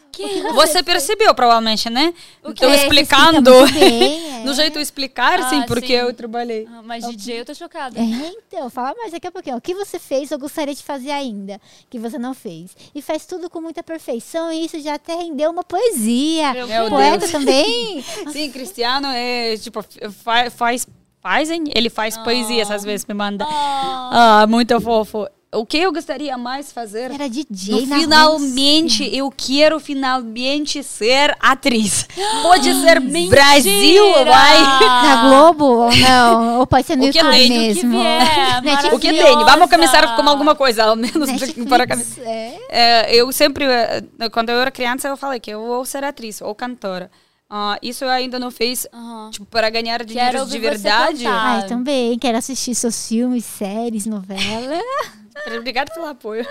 [0.53, 2.13] Você percebeu, provavelmente, né?
[2.43, 3.65] O que Estou é, você explicando.
[3.73, 4.39] bem, é.
[4.43, 5.93] No jeito de explicar, sim, Ah, porque sim.
[5.93, 6.67] eu trabalhei.
[6.71, 7.97] Ah, Mas DJ eu tô chocada.
[7.99, 9.55] É, então, fala mais daqui a pouquinho.
[9.57, 11.59] O que você fez ou gostaria de fazer ainda,
[11.89, 12.75] que você não fez?
[12.93, 16.53] E faz tudo com muita perfeição e isso já até rendeu uma poesia.
[16.53, 17.31] Meu Meu Poeta Deus.
[17.31, 18.01] também.
[18.31, 19.81] Sim, Cristiano é tipo
[20.23, 20.87] fa- faz
[21.21, 23.45] fazem, ele faz poesias às vezes me manda.
[23.47, 25.25] Ah, Ah, muito fofo.
[25.53, 27.11] O que eu gostaria mais fazer?
[27.11, 32.07] Era DJ No na finalmente, eu quero finalmente ser atriz.
[32.41, 32.99] Pode ser
[33.29, 34.59] Brasil, vai.
[34.59, 36.59] Na Globo ou não?
[36.59, 37.99] Ou pode ser no O que YouTube tem, o que mesmo?
[38.93, 39.35] O que tem?
[39.45, 41.85] Vamos começar com alguma coisa, ao menos Netflix, para
[42.25, 42.57] é.
[42.69, 46.41] É, eu sempre, eh, quando eu era criança, eu falei que eu vou ser atriz
[46.41, 47.09] ou cantora.
[47.49, 49.29] Ah, isso eu ainda não fiz, Aham.
[49.31, 51.25] tipo, para ganhar dinheiro Quero de verdade.
[51.27, 52.17] Ah, eu também.
[52.17, 54.81] Quero assistir seus filmes, séries, novelas.
[55.57, 56.45] Obrigada pelo apoio.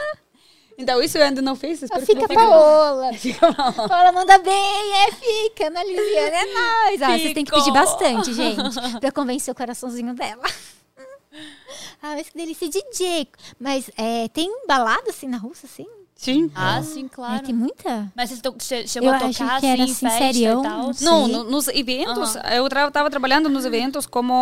[0.78, 1.82] Então, isso eu ainda não fiz.
[1.82, 3.12] espero Fica Paola.
[3.18, 3.52] Fica.
[3.52, 5.66] Paola manda bem, é, fica.
[5.66, 7.02] Ana Liliana, é nóis.
[7.02, 8.58] Ah, vocês têm que pedir bastante, gente,
[9.00, 10.42] pra convencer o coraçãozinho dela.
[12.02, 13.28] Ah, mas que delícia, DJ.
[13.60, 15.86] Mas é, tem balada assim na Rússia, assim?
[16.14, 16.50] Sim.
[16.54, 17.42] Ah, sim, É, claro.
[17.44, 18.12] tem muita?
[18.14, 20.62] Mas você to- che- chegou Eu a tocar que era, assim, assim, festa serião, e
[20.62, 20.90] tal?
[21.00, 24.32] não no- nos eventos, eu estava trabalhando nos eventos como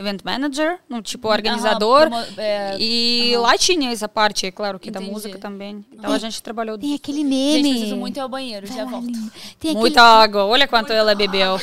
[0.00, 2.06] event manager, no, tipo organizador.
[2.06, 5.12] Aham, é, E lá tinha essa parte, é claro, que da Entendi.
[5.12, 5.84] música também.
[5.92, 6.78] Então a gente trabalhou.
[6.78, 7.70] Tem aquele Gente, meme.
[7.70, 9.18] preciso muito ir ao banheiro, já Vai volto.
[9.58, 11.58] Tem Muita água, olha quanto ela bebeu.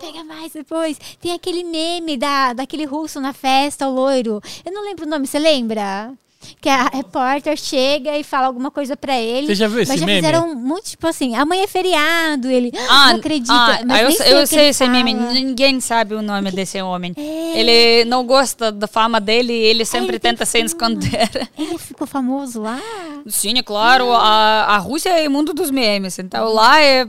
[0.00, 0.98] Pega mais depois.
[1.20, 4.40] Tem aquele meme da, daquele russo na festa, o loiro.
[4.64, 6.12] Eu não lembro o nome, você lembra?
[6.60, 9.46] Que a repórter chega e fala alguma coisa pra ele.
[9.46, 10.20] Você já viu esse mas já meme?
[10.20, 13.52] fizeram muito, tipo assim, amanhã é feriado, ele Ah, não acredita.
[13.52, 15.32] ah, mas eu, sei- eu sei esse meme, fala.
[15.32, 17.14] ninguém sabe o nome desse homem.
[17.16, 17.58] É.
[17.58, 21.28] Ele não gosta da fama dele, ele sempre ele tenta se esconder.
[21.58, 22.80] Ele ficou famoso lá.
[23.28, 27.06] Sim, é claro, a, a Rússia é o mundo dos memes, então lá é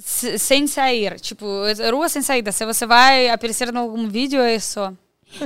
[0.00, 2.50] sem sair, tipo, é rua sem saída.
[2.52, 4.92] Se você vai aparecer em algum vídeo, é só.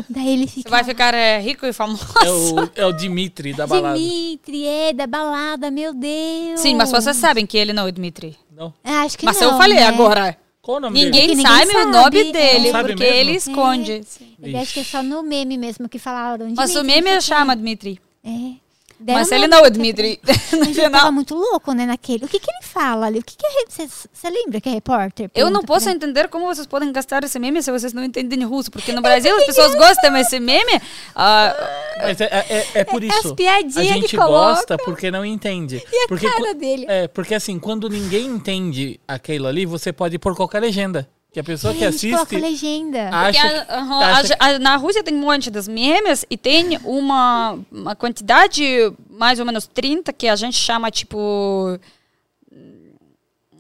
[0.09, 0.71] Daí ele Você fica.
[0.71, 2.07] vai ficar é, rico e famoso.
[2.25, 3.99] É o, é o Dimitri da balada.
[3.99, 6.61] Dimitri, é, da balada, meu Deus.
[6.61, 8.37] Sim, mas vocês sabem que ele não é o Dmitry.
[8.55, 8.73] Não?
[8.85, 9.85] Ah, Acho que Mas não, eu falei né?
[9.87, 10.37] agora.
[10.61, 11.25] Qual o nome Ninguém, dele?
[11.25, 11.93] É que ninguém sabe, o sabe.
[11.93, 13.19] nome dele, sabe porque mesmo?
[13.19, 14.01] ele esconde.
[14.41, 16.53] Ele acha que é só no meme mesmo que falaram.
[16.57, 17.99] Mas o Dimitri, meme sei chama quê.
[18.25, 18.62] É.
[19.03, 20.21] Deram Mas ele não é Dmitry.
[20.53, 22.25] No Mas ele tava muito louco, né, naquele.
[22.25, 23.19] O que que ele fala ali?
[23.19, 23.87] O que que é...
[23.87, 25.31] Você lembra que é repórter?
[25.35, 28.71] Eu não posso entender como vocês podem gastar esse meme se vocês não entendem russo.
[28.71, 30.81] Porque no Brasil as pessoas gostam desse meme.
[31.17, 31.55] ah,
[32.03, 33.29] Mas é, é, é por É isso.
[33.29, 35.83] as piadinhas a gente gosta porque não entende.
[35.91, 36.87] E a porque, cara dele.
[36.89, 41.09] É, porque assim, quando ninguém entende aquilo ali, você pode pôr qualquer legenda.
[41.33, 43.05] Que a pessoa que Gente, coloca assiste legenda.
[43.11, 46.37] porque acha, a- aham, acha a- a- na Rússia tem um monte de memes e
[46.37, 48.63] tem uma, uma quantidade,
[49.09, 51.79] mais ou menos 30, que a gente chama tipo.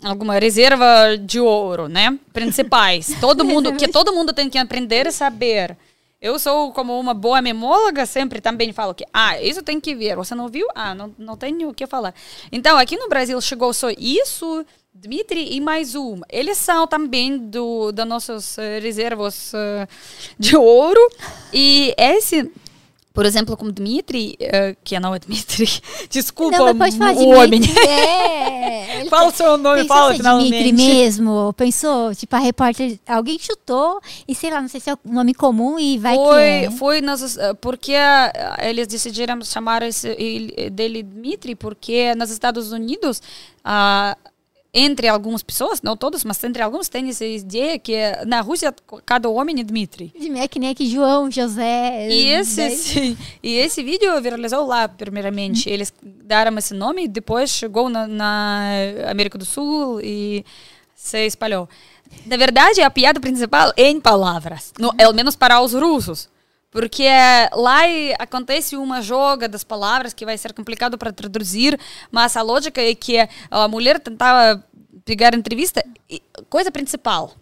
[0.04, 2.18] Alguma reserva de ouro, né?
[2.32, 3.14] Principais.
[3.20, 5.76] Todo mundo, que todo mundo tem que aprender e saber.
[6.20, 10.16] Eu sou como uma boa memóloga, sempre também falo que, ah, isso tem que ver.
[10.16, 10.66] Você não viu?
[10.74, 12.14] Ah, não, não tenho o que falar.
[12.50, 16.20] Então, aqui no Brasil chegou só isso, Dmitry e mais um.
[16.28, 19.88] Eles são também do, da nossas eh, reservas eh,
[20.38, 21.00] de ouro.
[21.52, 22.50] E esse,
[23.14, 25.66] por exemplo, como Dmitry, eh, que não é Dmitry,
[26.10, 27.62] desculpa, não, mas pode o homem.
[27.88, 29.06] É.
[29.08, 30.72] Fala o seu nome, fala é finalmente.
[30.72, 31.52] mesmo?
[31.54, 32.14] Pensou?
[32.14, 35.78] Tipo, a repórter, alguém chutou e sei lá, não sei se é um nome comum
[35.78, 36.70] e vai que Foi, é.
[36.70, 37.92] foi nas, porque
[38.62, 43.20] eles decidiram chamar esse, ele- dele Dmitry, porque nos Estados Unidos,
[43.64, 44.16] ah,
[44.74, 48.74] entre algumas pessoas, não todos, mas entre alguns, tem essa ideia que eh, na Rússia
[49.04, 50.12] cada homem é Dmitry.
[50.36, 52.08] É que nem aqui João, José.
[52.10, 55.68] E esse, daí- sim, e esse vídeo viralizou lá, primeiramente.
[55.68, 58.62] Eles deram esse nome e depois chegou na, na
[59.10, 60.42] América do Sul e
[60.94, 61.68] se espalhou.
[62.24, 66.30] Na verdade, a piada principal é em palavras, no, pelo menos para os russos.
[66.72, 67.04] Porque
[67.52, 67.82] lá
[68.18, 71.78] acontece uma joga das palavras que vai ser complicado para traduzir,
[72.10, 73.18] mas a lógica é que
[73.50, 74.64] a mulher tentava
[75.04, 75.84] pegar entrevista.
[76.08, 77.34] e- Coisa principal.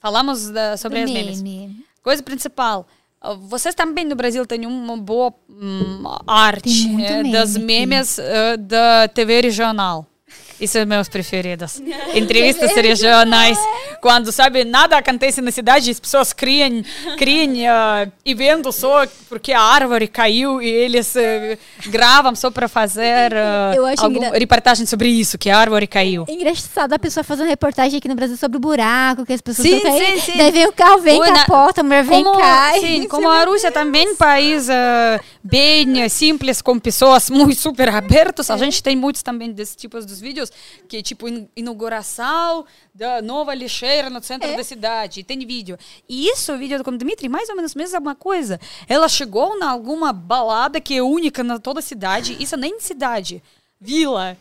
[0.00, 1.40] Falamos da- sobre as memes.
[1.42, 1.84] meme.
[2.02, 2.86] Coisa principal.
[3.20, 8.56] ah, Vocês também no Brasil têm uma boa hum, arte eh, meme das memes eh,
[8.56, 10.06] da TV regional.
[10.60, 11.80] Isso são meus preferidos.
[12.14, 13.58] Entrevistas regionais.
[14.00, 16.82] Quando, sabe, nada acontece na cidade, as pessoas criam,
[17.18, 17.52] criam
[18.02, 23.32] eh, eventos só porque a árvore caiu e eles eh, gravam só para fazer
[23.92, 26.24] acho algum, engra- reportagem sobre isso, que a árvore caiu.
[26.28, 29.40] É engraçado a pessoa fazer uma reportagem aqui no Brasil sobre o buraco, que as
[29.40, 30.20] pessoas Sim, estão caindo.
[30.20, 30.38] sim, sim.
[30.38, 32.80] Daí vem o carro, vem, Oi, na- capota, a mulher vem, como, cai.
[32.80, 37.88] Sim, como a Rússia também é um país eh, bem simples, com pessoas muito super
[37.88, 40.45] abertas, a gente tem muitos também desses tipos dos vídeos,
[40.88, 42.64] que é tipo in- inauguração
[42.94, 45.78] da nova lixeira no centro da cidade, e tem vídeo.
[46.08, 48.60] E isso, o vídeo com o Dmitry, mais ou menos mesma coisa.
[48.88, 53.42] Ela chegou em alguma balada que é única na toda a cidade, isso nem cidade,
[53.80, 54.36] vila.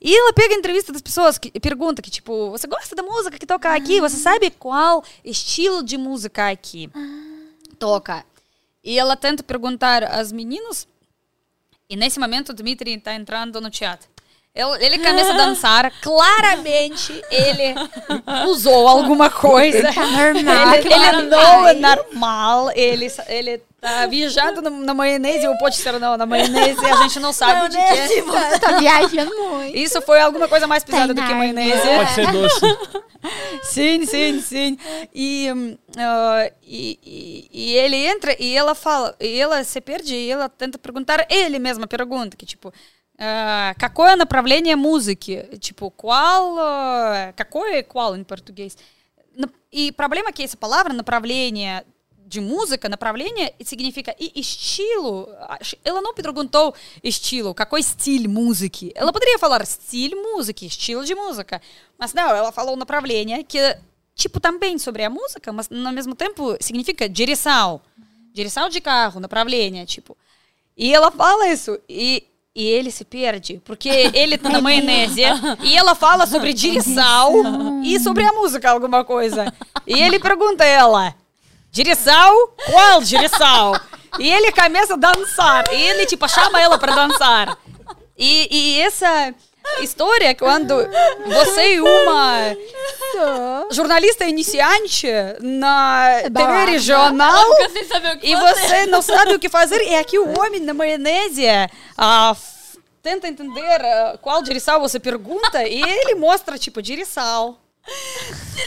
[0.00, 3.02] E ela pega a entrevista das pessoas que- e pergunta que, tipo, você gosta da
[3.02, 4.00] música que toca aqui?
[4.00, 6.90] Você sabe qual estilo de música aqui
[7.78, 8.24] toca?
[8.84, 10.86] e ela tenta perguntar aos meninos.
[11.90, 14.08] E nesse momento o Dmitry está entrando no teatro.
[14.56, 17.74] Ele, ele começa a dançar, claramente ele
[18.48, 19.92] usou alguma coisa.
[19.92, 20.74] Tá normal.
[20.74, 26.00] Ele, ele não é normal, ele, ele tá viajando na, na maionese, ou pode ser
[26.00, 28.22] não, na maionese, a gente não sabe o que é.
[28.22, 29.76] Tá, tá viajando muito.
[29.76, 31.82] Isso foi alguma coisa mais pesada do que maionese.
[31.86, 32.60] Pode ser doce.
[33.62, 34.78] Sim, sim, sim.
[35.14, 35.48] E,
[35.98, 40.48] ah, e, e, e ele entra e ela fala, e ela se perde, e ela
[40.48, 42.72] tenta perguntar, ele mesma pergunta, que tipo,
[43.78, 45.58] какое направление музыки?
[45.58, 48.76] Tipo, qual, ah, какое qual em português?
[49.72, 51.84] E problema que essa palavra, направление,
[52.26, 55.28] de música, направление, significa e estilo.
[55.84, 58.86] Ela não perguntou estilo, какой стиль música.
[58.94, 61.62] Ela poderia falar estilo música, estilo de música.
[61.96, 63.58] Mas não, ela falou направление, que
[64.14, 67.80] tipo também sobre a música, mas ao mesmo tempo significa direção.
[68.32, 70.16] Direção de carro, направление, tipo.
[70.76, 71.78] E ela fala isso.
[71.88, 72.26] E,
[72.56, 75.20] e ele se perde, porque ele tá na maionese
[75.62, 79.52] e ela fala sobre direção e sobre a música, alguma coisa.
[79.86, 81.14] E ele pergunta a ela:
[81.70, 82.48] direção?
[82.70, 83.78] Qual direção?
[84.18, 85.64] E ele começa a dançar.
[85.70, 87.58] E ele, tipo, chama ela para dançar.
[88.16, 89.34] E, e essa
[89.80, 90.74] história, quando
[91.26, 92.56] você uma
[93.70, 95.08] jornalista iniciante
[95.40, 97.44] na TV regional
[98.22, 99.82] e você não sabe o que fazer.
[99.82, 101.44] E aqui o homem na maionese
[101.96, 102.36] ah,
[103.02, 103.80] tenta entender
[104.20, 107.58] qual direção você pergunta e ele mostra, tipo, direção.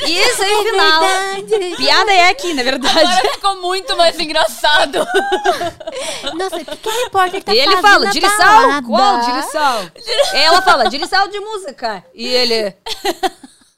[0.08, 1.02] E esse é final.
[1.02, 1.76] verdade.
[1.76, 3.00] Piada é aqui, na verdade.
[3.00, 5.00] Agora ficou muito mais engraçado.
[6.36, 8.88] Nossa, o que, que a repórter tá E ele fala, balada?
[8.88, 9.92] Qual direção?
[10.34, 12.04] E ela fala, direção de música.
[12.14, 12.76] E ele...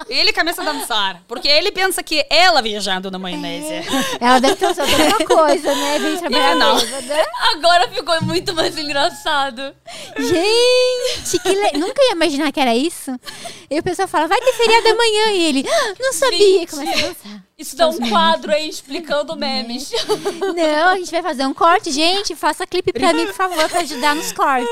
[0.09, 3.87] Ele começa a dançar, porque ele pensa que ela viajando na maionese.
[4.19, 5.99] Ela deve ter usado alguma coisa, né?
[5.99, 6.77] Vem trabalhar não.
[6.79, 7.25] bêbada.
[7.53, 9.73] Agora ficou muito mais engraçado.
[10.17, 11.71] Gente, que le...
[11.79, 13.11] nunca ia imaginar que era isso.
[13.69, 15.31] E o pessoal fala, vai ter feriado amanhã.
[15.31, 16.59] E ele, "Ah, não sabia.
[16.59, 16.71] Gente.
[16.71, 17.43] Começa a dançar.
[17.57, 19.91] Isso dá um quadro aí explicando memes.
[20.55, 21.91] Não, a gente vai fazer um corte.
[21.91, 24.67] Gente, faça clipe pra mim, por favor, pra ajudar nos cortes.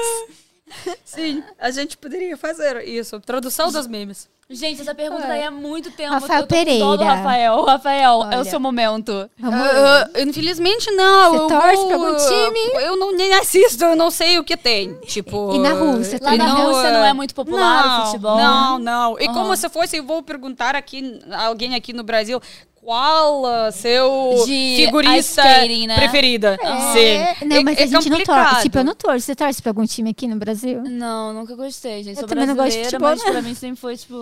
[1.03, 3.19] Sim, a gente poderia fazer isso.
[3.19, 4.27] Tradução dos memes.
[4.51, 6.11] Gente, essa pergunta daí há muito tempo.
[6.11, 7.03] Rafael eu tô Pereira.
[7.05, 7.61] Rafael.
[7.65, 8.39] Rafael, é Olha.
[8.39, 9.29] o seu momento.
[9.37, 11.33] Vamos Ah, infelizmente não.
[11.33, 12.59] Você eu torce vou- pra algum time?
[12.83, 14.95] Eu não nem assisto, eu não sei o que tem.
[15.01, 15.53] Tipo.
[15.53, 18.37] E na Rússia Lá na não, Rússia não é muito popular o não, futebol.
[18.37, 19.19] Não, não.
[19.19, 19.33] E Aham.
[19.35, 22.41] como se fosse, eu vou perguntar aqui, alguém aqui no Brasil,
[22.81, 25.95] qual uh, seu De figurista skating, né?
[25.95, 26.57] preferida?
[26.61, 26.93] É,
[27.35, 27.45] Sim.
[27.45, 28.49] Não, mas é, a gente não complicado.
[28.49, 28.61] torce.
[28.63, 29.19] Tipo, eu não torço.
[29.25, 30.81] Você torce pra algum time aqui no Brasil?
[30.83, 32.15] Não, nunca gostei, gente.
[32.15, 33.31] Eu Sou também não gosto de brasileira, futebol, mas né?
[33.31, 34.15] pra mim sempre foi, tipo...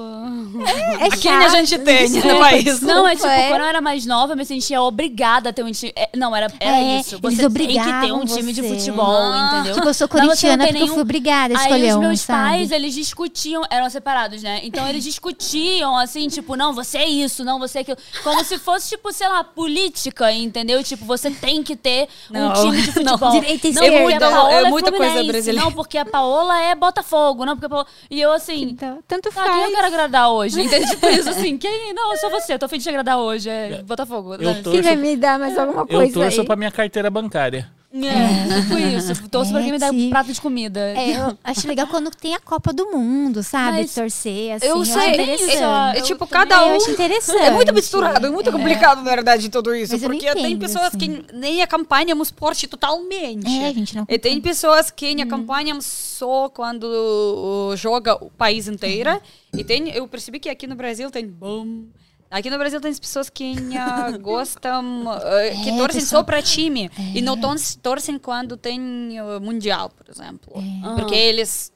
[0.99, 2.81] É Quem a gente tem no país?
[2.81, 3.47] Não, é tipo, É.
[3.49, 5.93] quando eu era mais nova, eu me sentia obrigada a ter um time.
[5.95, 7.19] é, Não, era, era É, isso.
[7.23, 8.69] eles Você tem que ter um time de você.
[8.75, 9.51] futebol, Ah.
[9.55, 9.75] entendeu?
[9.75, 11.95] Tipo, eu sou Não, não corintiana tem porque eu fui obrigada a Aí escolher os
[11.95, 12.49] um, meus sabe?
[12.49, 14.59] pais, eles discutiam, eram separados, né?
[14.63, 17.97] Então eles discutiam, assim, tipo, não, você é isso, não, você é aquilo.
[18.23, 20.83] Como se fosse, tipo, sei lá, política, entendeu?
[20.83, 23.17] Tipo, você tem que ter Não, um time de não.
[23.17, 23.31] futebol.
[23.31, 24.03] Direita e não, esquerda.
[24.03, 25.65] porque a Paola É é, muita coisa brasileira.
[25.65, 27.87] Não, porque a Paola é Botafogo, não, porque a Paola...
[28.09, 28.63] E eu, assim...
[28.63, 29.63] Então, tanto Ah, quem faz.
[29.69, 30.61] eu quero agradar hoje?
[30.61, 30.89] Entende?
[30.89, 31.93] Tipo isso, assim, quem...
[31.93, 34.35] Não, eu sou você, eu tô fim de te agradar hoje, é Botafogo.
[34.35, 36.47] Eu tô- Quem vai me dar mais alguma Eu coisa torço aí?
[36.47, 37.69] pra minha carteira bancária.
[37.93, 39.27] É, tipo isso.
[39.29, 40.79] Torço pra quem me dá um prato de comida.
[40.79, 43.77] É, eu acho legal quando tem a Copa do Mundo, sabe?
[43.77, 44.67] Mas torcer, assim.
[44.67, 47.39] Eu sei, é, é Eu tipo, também cada É, eu um acho interessante.
[47.39, 49.93] É muito misturado, é muito complicado, na verdade, tudo isso.
[49.93, 50.97] Mas eu porque tem entendo, pessoas assim.
[50.97, 53.47] que nem acompanham o esporte totalmente.
[53.47, 59.19] É, a gente não E tem pessoas que acompanham só quando joga o país inteiro.
[59.55, 61.85] E tem, eu percebi que aqui no Brasil tem bom.
[62.29, 66.23] Aqui no Brasil tem as pessoas que uh, gostam, uh, que É, torcem pessoal- só
[66.23, 66.89] para time.
[67.15, 68.79] E não tor- torcem quando tem
[69.21, 70.53] uh, mundial, por exemplo.
[70.95, 71.71] Porque eles.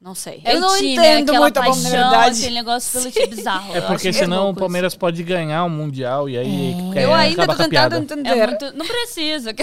[0.00, 0.42] Não sei.
[0.44, 2.38] É eu o não time, entendo muito, bom, paixão, verdade.
[2.40, 3.74] aquele negócio pelo time bizarro.
[3.74, 7.14] É Eu porque acho senão o Palmeiras pode ganhar o Mundial e aí é, Eu
[7.14, 8.06] ainda tô a tentando isso.
[8.06, 8.46] É entender.
[8.46, 8.76] muito...
[8.76, 9.54] Não precisa.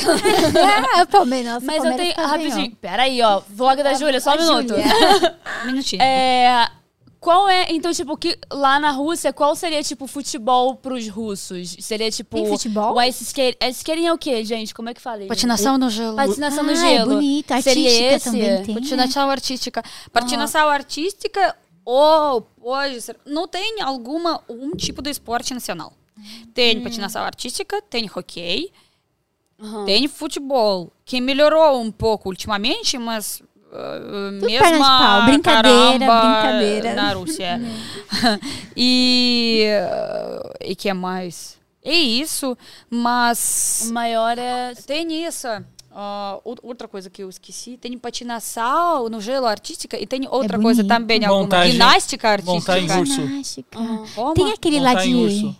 [0.97, 1.61] Ah, Palmeiras.
[1.63, 2.15] Mas eu Palmeiras tenho...
[2.15, 2.25] tá.
[2.25, 2.75] Rapidinho.
[2.81, 3.39] Peraí, ó.
[3.49, 4.73] Vlog da Júlia, só um a minuto.
[5.63, 6.01] Um minutinho.
[6.01, 6.67] É...
[7.21, 11.75] Qual é, então, tipo, que lá na Rússia, qual seria, tipo, futebol pros russos?
[11.79, 12.35] Seria, tipo...
[12.35, 12.95] Tem futebol?
[12.95, 13.59] O ice skate...
[13.61, 14.73] Ice skating é o quê, gente?
[14.73, 15.19] Como é que fala?
[15.19, 15.27] isso?
[15.27, 16.15] Patinação no gelo.
[16.15, 17.11] Patinação no Ah, gelo.
[17.11, 17.61] é bonito.
[17.61, 18.25] Seria Artística esse?
[18.25, 18.73] também tem.
[18.73, 19.83] Patinação artística.
[20.11, 23.15] Patinação artística ou pode ser.
[23.23, 25.93] Não tem alguma um tipo de esporte nacional.
[26.55, 28.71] Tem patinação artística, tem hockey,
[29.59, 29.85] Aham.
[29.85, 33.41] tem futebol, que melhorou um pouco ultimamente, mas
[33.71, 36.93] uh, de mesmo pau, brincadeira, caramba brincadeira.
[36.93, 37.61] na Rússia.
[38.75, 41.59] e uh, e que mais?
[41.83, 42.55] é isso,
[42.89, 44.73] mas O maior é.
[44.85, 45.47] tem isso.
[45.93, 50.57] ah, ou- outra coisa que eu esqueci, tem patinação no gelo artística e tem outra
[50.57, 52.53] É coisa também, alguma Montagem- ginástica artística.
[52.53, 53.13] montar em urso.
[53.27, 53.79] Ginástica.
[54.15, 54.33] Como?
[54.35, 55.15] Tem aquele lá Montar de.
[55.15, 55.55] urso.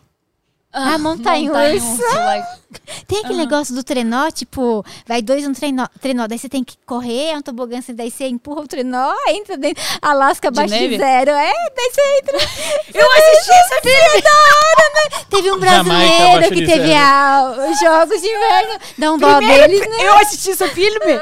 [0.74, 1.88] Ah, montar em montar em urso.
[2.04, 2.61] urso, like-
[3.08, 6.78] Tem aquele negócio do trenó, tipo, vai dois no trenó, trenó, daí você tem que
[6.86, 10.80] correr, é um tobogã, assim, daí você empurra o trenó, entra dentro, Alasca abaixo de,
[10.80, 10.98] neve?
[10.98, 11.32] zero.
[11.32, 12.38] É, daí você entra.
[12.94, 14.22] Eu assisti esse filme!
[14.22, 15.26] da hora, né?
[15.30, 18.80] Teve um brasileiro que de teve a, os Jogos de Inverno.
[18.98, 19.98] Dá um dó deles, né?
[20.00, 21.20] Eu assisti esse filme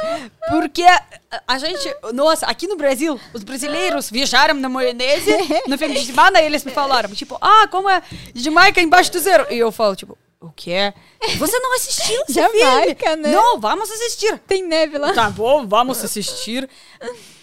[0.50, 1.04] porque a,
[1.48, 5.32] a gente, nossa, aqui no Brasil, os brasileiros viajaram na maionese
[5.68, 8.02] no fim de semana e eles me falaram, tipo, ah, como é
[8.34, 9.46] Jamaica embaixo do zero.
[9.50, 10.94] E eu falo, tipo, o quê?
[11.38, 13.24] Você não assistiu esse Jamaica, filme?
[13.24, 13.32] né?
[13.32, 14.40] Não, vamos assistir.
[14.40, 15.14] Tem neve lá.
[15.14, 16.70] Tá bom, vamos assistir.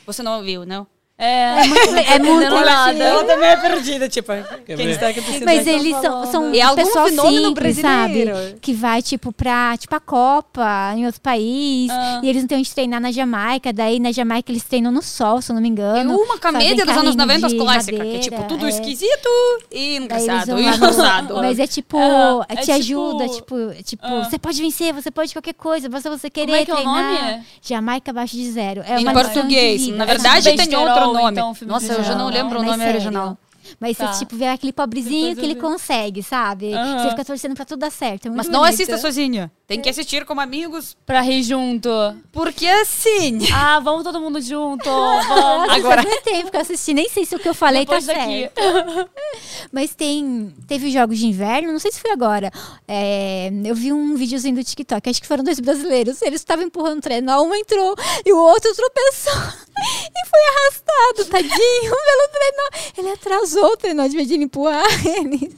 [0.07, 0.87] Você não viu, não?
[1.19, 3.03] É, É muito, é muito Entendendo nada.
[3.05, 4.33] Ela também é perdida, tipo,
[4.67, 4.91] quem ver?
[4.91, 5.71] está acontecendo Mas aqui?
[5.71, 8.27] eles são, são É algum pessoal simples, sabe?
[8.61, 11.89] Que vai, tipo, pra tipo, a Copa em outro país.
[11.91, 12.21] Ah.
[12.23, 13.73] E eles não têm onde treinar na Jamaica.
[13.73, 16.17] Daí, na Jamaica, eles treinam no sol, se eu não me É engano.
[16.17, 18.69] uma comédia Fazem dos anos carrinho 90 de clássica, que é tipo tudo é.
[18.69, 19.29] esquisito
[19.73, 20.59] e engraçado.
[20.59, 20.65] E.
[21.41, 24.23] Mas é tipo, Ah, é te tipo- ajuda, tipo, tipo, Ah.
[24.25, 26.77] você pode vencer, você pode qualquer coisa, basta você querer Como é que é o
[26.77, 27.13] treinar.
[27.33, 27.45] nome?
[27.63, 28.83] Jamaica abaixo de zero.
[28.87, 29.89] É em uma português.
[29.89, 31.33] Na verdade, tem Besterol, outro nome.
[31.39, 32.95] então, filme Nossa, eu já não lembro o nome sério.
[32.95, 33.39] original.
[33.81, 34.13] Mas Tá.
[34.13, 36.73] você, tipo, vê aquele pobrezinho que ele consegue, sabe?
[36.73, 36.99] Aham.
[37.03, 38.27] Você fica torcendo pra tudo dar certo.
[38.27, 38.75] É muito Mas não bonito.
[38.75, 39.51] assista sozinha.
[39.67, 40.97] Tem que assistir com amigos.
[41.05, 41.89] pra rir junto.
[42.31, 43.39] Porque assim.
[43.53, 44.85] Ah, vamos todo mundo junto.
[45.27, 45.71] Vamos.
[45.71, 48.13] Agora muito tempo que eu assisti, nem sei se o que eu falei Depois tá
[48.13, 48.51] daqui.
[48.55, 49.11] certo.
[49.73, 50.55] Mas tem.
[50.69, 52.51] Teve jogos de inverno, não sei se foi agora.
[52.87, 56.23] É, eu vi um videozinho do TikTok, acho que foram dois brasileiros.
[56.23, 59.67] Eles estavam empurrando o trenó, um entrou e o outro tropeçou.
[59.79, 62.93] E foi arrastado, tadinho, pelo trenó.
[62.97, 65.55] Ele atrasou o trenó de vez de ele empurrar ele.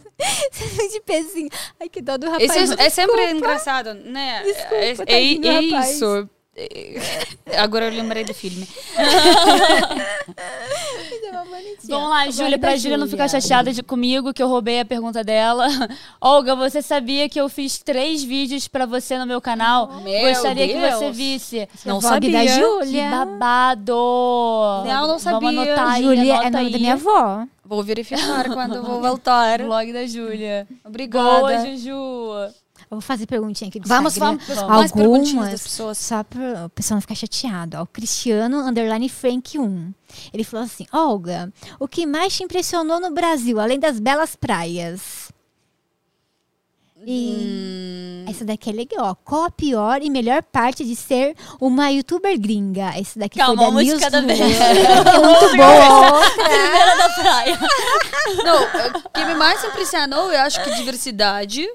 [0.90, 1.48] De pezinho.
[1.78, 2.50] Ai, que dó do rapaz.
[2.56, 4.42] Esse é, é sempre engraçado, né?
[4.42, 4.74] Desculpa,
[5.06, 5.90] é, é, do é rapaz.
[5.94, 6.28] isso.
[6.56, 7.00] É,
[7.56, 8.66] Agora eu lembrei do filme.
[11.88, 15.22] Vamos lá, Júlia, pra Júlia não ficar chateada de, comigo, que eu roubei a pergunta
[15.22, 15.66] dela.
[16.20, 20.00] Olga, você sabia que eu fiz três vídeos pra você no meu canal?
[20.02, 20.94] Meu Gostaria que Deus.
[20.94, 21.68] você visse.
[21.86, 22.32] Não sabia.
[22.32, 23.10] da Que Júlia.
[23.10, 23.94] babado!
[24.86, 25.40] Não, não sabia.
[25.40, 26.72] Vamos anotar aí, Júlia é nome aí.
[26.72, 27.46] da minha avó.
[27.64, 29.62] Vou verificar quando eu vou voltar.
[29.62, 30.66] Vlog da Júlia.
[30.84, 31.40] Obrigada.
[31.40, 32.52] Boa, Juju.
[32.90, 34.38] Eu vou fazer perguntinha aqui do Vamos, Instagram.
[34.66, 34.92] vamos.
[34.92, 35.98] Perguntinhas Algumas, das pessoas.
[35.98, 37.76] só para o pessoal não ficar chateado.
[37.76, 39.92] Ó, o Cristiano, underline Frank 1.
[40.32, 45.28] Ele falou assim, Olga, o que mais te impressionou no Brasil, além das belas praias?
[47.06, 49.14] E essa daqui é legal, ó.
[49.14, 52.98] Qual a pior e melhor parte de ser uma youtuber gringa?
[52.98, 54.40] Esse daqui Calma, foi da News cada vez.
[54.40, 56.20] É muito boa.
[56.34, 57.58] Primeira da praia.
[58.44, 61.66] Não, o que me mais impressionou, eu acho que diversidade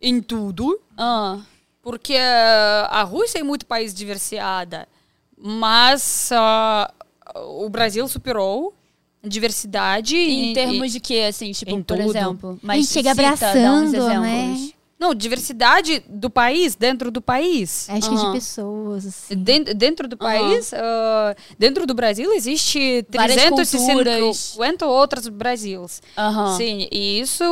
[0.00, 0.80] em tudo.
[0.96, 1.38] Ah,
[1.82, 4.88] Porque a Rússia é muito país diversificada,
[5.36, 6.92] mas ah,
[7.36, 8.74] o Brasil superou
[9.22, 12.08] a diversidade em e- termos e- de quê, assim, tipo, em por tudo.
[12.10, 12.58] exemplo?
[12.66, 14.20] A gente chega cita, dá uns abraçando, exemplos.
[14.22, 14.70] né?
[14.98, 17.86] Não diversidade do país dentro do país.
[17.90, 19.06] Acho que de pessoas.
[19.06, 19.36] assim.
[19.36, 24.56] Den- dentro do país, ah, dentro do Brasil existe Várias 350 culturas.
[24.82, 26.00] outros Brasils.
[26.16, 26.56] Aham.
[26.56, 27.44] Sim, e isso,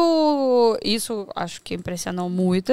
[0.83, 2.73] isso acho que impressionou muito.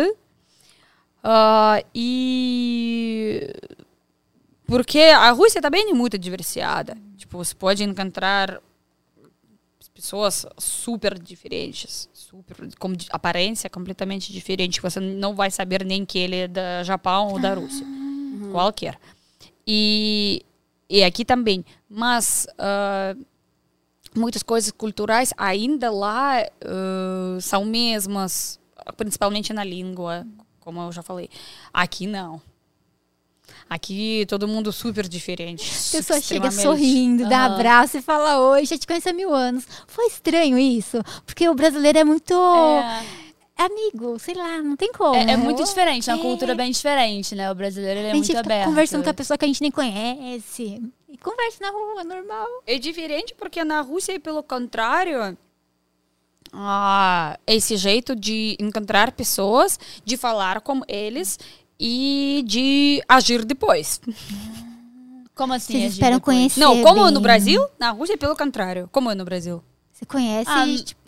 [1.23, 3.53] Ah, e
[4.65, 6.97] porque a Rússia também é muito diversificada.
[7.17, 8.61] Tipo, você pode encontrar
[9.93, 14.81] pessoas super diferentes, super com di- aparência completamente diferente.
[14.81, 17.85] Você não vai saber nem que ele é da Japão ou da Rússia,
[18.51, 18.97] qualquer.
[19.67, 20.43] E
[20.89, 23.15] e aqui também, mas ah,
[24.15, 28.59] muitas coisas culturais ainda lá ah, são mesmas,
[28.97, 30.25] principalmente na língua,
[30.59, 31.29] como eu já falei.
[31.73, 32.41] Aqui não.
[33.75, 35.63] Aqui todo mundo super diferente.
[35.63, 37.55] A pessoa chega sorrindo, dá Aham.
[37.55, 39.65] abraço e fala oi, já te conheço há mil anos.
[39.87, 40.97] Foi estranho isso?
[41.25, 43.05] Porque o brasileiro é muito É,
[43.63, 45.15] amigo, sei lá, não tem como.
[45.15, 46.21] é, é muito diferente, é uma É.
[46.21, 47.49] cultura bem diferente, né?
[47.49, 48.67] O brasileiro ele é a gente muito fica aberto.
[48.67, 50.81] conversando com a pessoa que a gente nem conhece.
[51.07, 52.47] E conversa na rua, normal.
[52.67, 55.37] É diferente porque na Rússia, pelo contrário,
[56.51, 61.39] ah, esse jeito de encontrar pessoas, de falar com eles
[61.83, 63.99] e de agir depois.
[65.35, 65.73] Como assim?
[65.73, 66.37] Vocês agir esperam depois?
[66.37, 66.59] conhecer.
[66.59, 67.13] Não, como bem.
[67.13, 68.87] no Brasil, na Rússia, pelo contrário.
[68.91, 69.63] Como é no Brasil?
[69.91, 71.01] Você conhece, Ah, tipo.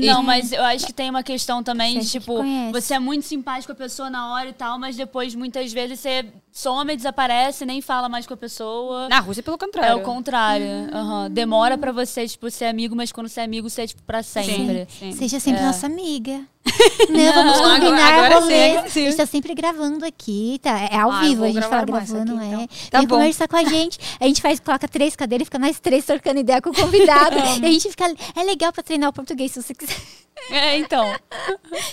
[0.00, 2.42] Não, mas eu acho que tem uma questão também Você de, tipo,
[2.72, 6.00] você é muito simpático com a pessoa na hora e tal, mas depois, muitas vezes,
[6.00, 9.06] você some, desaparece, nem fala mais com a pessoa.
[9.08, 9.98] Na Rússia, pelo É contrário.
[9.98, 10.66] o contrário.
[10.94, 11.30] aham.
[11.30, 14.22] Demora pra você, tipo, ser amigo, mas quando você é amigo, você é, tipo, pra
[14.22, 14.86] sempre.
[14.98, 15.12] Sim.
[15.12, 15.66] Seja sempre É.
[15.66, 16.40] nossa amiga.
[17.08, 18.82] Não, vamos Não, agora- combinar agora rolê.
[18.82, 19.02] sim, sim.
[19.02, 20.78] A gente tá sempre gravando aqui, tá?
[20.90, 22.46] É ao Ah, vivo, a gente mais gravando, aqui, é.
[22.48, 22.68] então.
[22.90, 23.16] Tá Vem bom.
[23.16, 23.98] conversar com a gente.
[24.20, 27.36] A gente faz, coloca três cadeiras e fica nós três trocando ideia com o convidado.
[27.62, 28.04] e a gente fica.
[28.36, 29.96] É legal pra treinar o português, se você quiser.
[30.50, 31.04] É, então.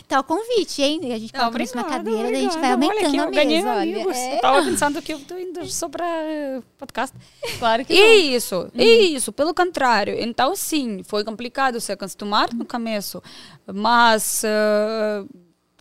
[0.07, 1.13] Tá o convite, hein?
[1.13, 2.99] A gente coloca isso na cadeira, daí a gente vai obrigada.
[2.99, 3.73] Olha aumentando aqui, a mesa.
[3.73, 4.17] Amigos.
[4.17, 4.37] É.
[4.37, 7.15] Eu tava pensando que eu tô indo só pra eh, podcast.
[7.59, 10.15] Claro que E isso, isso, pelo contrário.
[10.17, 13.21] Então, sim, foi complicado se acostumar no começo,
[13.65, 15.25] mas eh,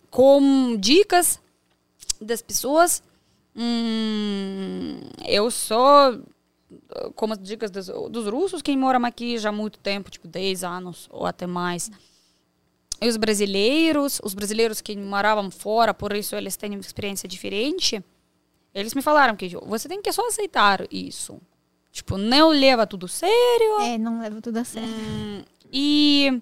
[0.09, 1.39] com dicas
[2.21, 3.03] das pessoas,
[3.55, 9.51] hum, eu sou, eh, como as dicas dos, dos russos, quem mora aqui já há
[9.51, 11.89] muito tempo, tipo 10 anos ou até mais.
[13.01, 18.03] E os brasileiros, os brasileiros que moravam fora, por isso eles têm uma experiência diferente,
[18.73, 21.39] eles me falaram que você tem que só aceitar isso.
[21.91, 23.79] Tipo, não leva tudo sério.
[23.81, 24.89] É, não leva tudo a sério.
[24.89, 26.41] hum, e.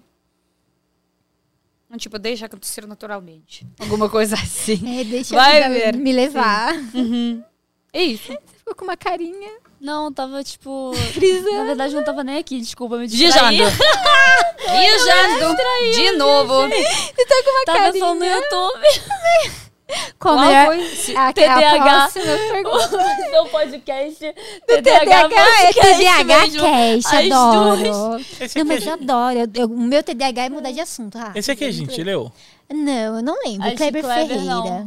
[1.96, 3.64] Tipo, deixa acontecer naturalmente.
[3.78, 4.98] Alguma coisa assim.
[5.00, 5.96] É, deixa Vai ver.
[5.96, 6.74] me levar.
[7.92, 8.32] É isso.
[8.58, 9.52] Ficou com uma carinha.
[9.84, 10.92] Não, tava tipo.
[11.14, 11.58] Brisando.
[11.58, 13.58] Na verdade, não tava nem aqui, desculpa, me distraí.
[13.58, 13.76] Viajando.
[14.70, 15.56] Viajando.
[15.94, 16.54] De novo.
[17.66, 18.04] Tava carinha.
[18.04, 18.88] falando no YouTube.
[20.18, 21.14] Qual, Qual melhor- foi?
[21.14, 21.82] A, a TDAH.
[21.82, 22.88] próxima pergunta.
[23.30, 24.34] Seu podcast.
[24.66, 25.30] TDAH,
[25.60, 26.42] é TDAH
[26.94, 27.84] As adoro.
[28.56, 29.38] Não, mas é, eu adoro.
[29.66, 31.18] O meu TDAH é mudar de assunto.
[31.18, 32.32] Ah, esse aqui a gente leu?
[32.72, 33.70] Não, eu não lembro.
[33.76, 34.86] Kleber Ferreira.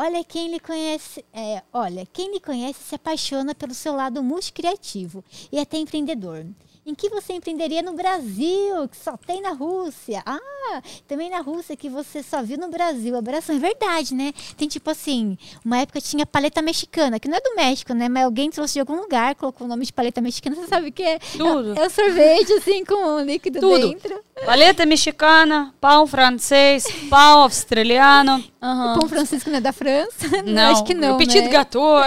[0.00, 5.24] Olha quem lhe conhece, é, olha, quem lhe conhece se apaixona pelo seu lado multicriativo
[5.50, 6.46] e até empreendedor.
[6.88, 10.22] Em que você empreenderia no Brasil, que só tem na Rússia?
[10.24, 13.14] Ah, também na Rússia que você só viu no Brasil.
[13.14, 14.32] Abração, é verdade, né?
[14.56, 18.08] Tem tipo assim, uma época tinha paleta mexicana, que não é do México, né?
[18.08, 20.92] Mas alguém trouxe de algum lugar, colocou o nome de paleta mexicana, você sabe o
[20.92, 21.18] que é?
[21.18, 21.78] Tudo.
[21.78, 23.90] É, é o sorvete, assim, com um líquido Tudo.
[23.90, 24.24] dentro.
[24.46, 28.42] Paleta mexicana, pão francês, pão australiano.
[28.62, 30.26] O pão francisco não é da França?
[30.42, 31.48] Não, Acho que não, O petit né?
[31.48, 32.00] gâteau.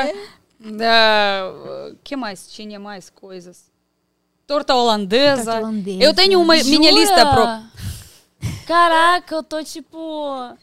[0.59, 1.51] Da,
[2.03, 2.51] que mais?
[2.51, 3.70] Tinha mais coisas.
[4.51, 5.43] Torta holandesa.
[5.45, 6.03] Torta holandesa.
[6.03, 6.91] Eu tenho uma minha Jura?
[6.91, 8.51] lista pro.
[8.67, 10.57] Caraca, eu tô tipo.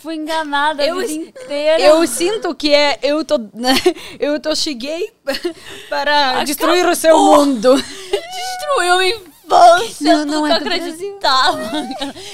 [0.00, 1.82] Fui enganada Eu- a vida inteira.
[1.82, 3.38] Eu sinto que é eu tô
[4.18, 5.12] eu tô cheguei
[5.88, 7.76] para destruir o seu mundo.
[7.76, 9.96] Destruiu a infância.
[10.00, 10.92] Não, não nunca é do Brasil.
[10.94, 11.70] acreditava.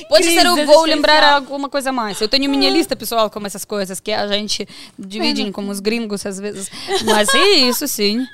[0.08, 2.20] Pode ser eu vou lembrar alguma coisa mais.
[2.20, 4.66] Eu tenho minha lista pessoal com essas coisas que a gente
[4.98, 6.70] divide como os gringos às vezes.
[7.04, 8.24] Mas é isso sim.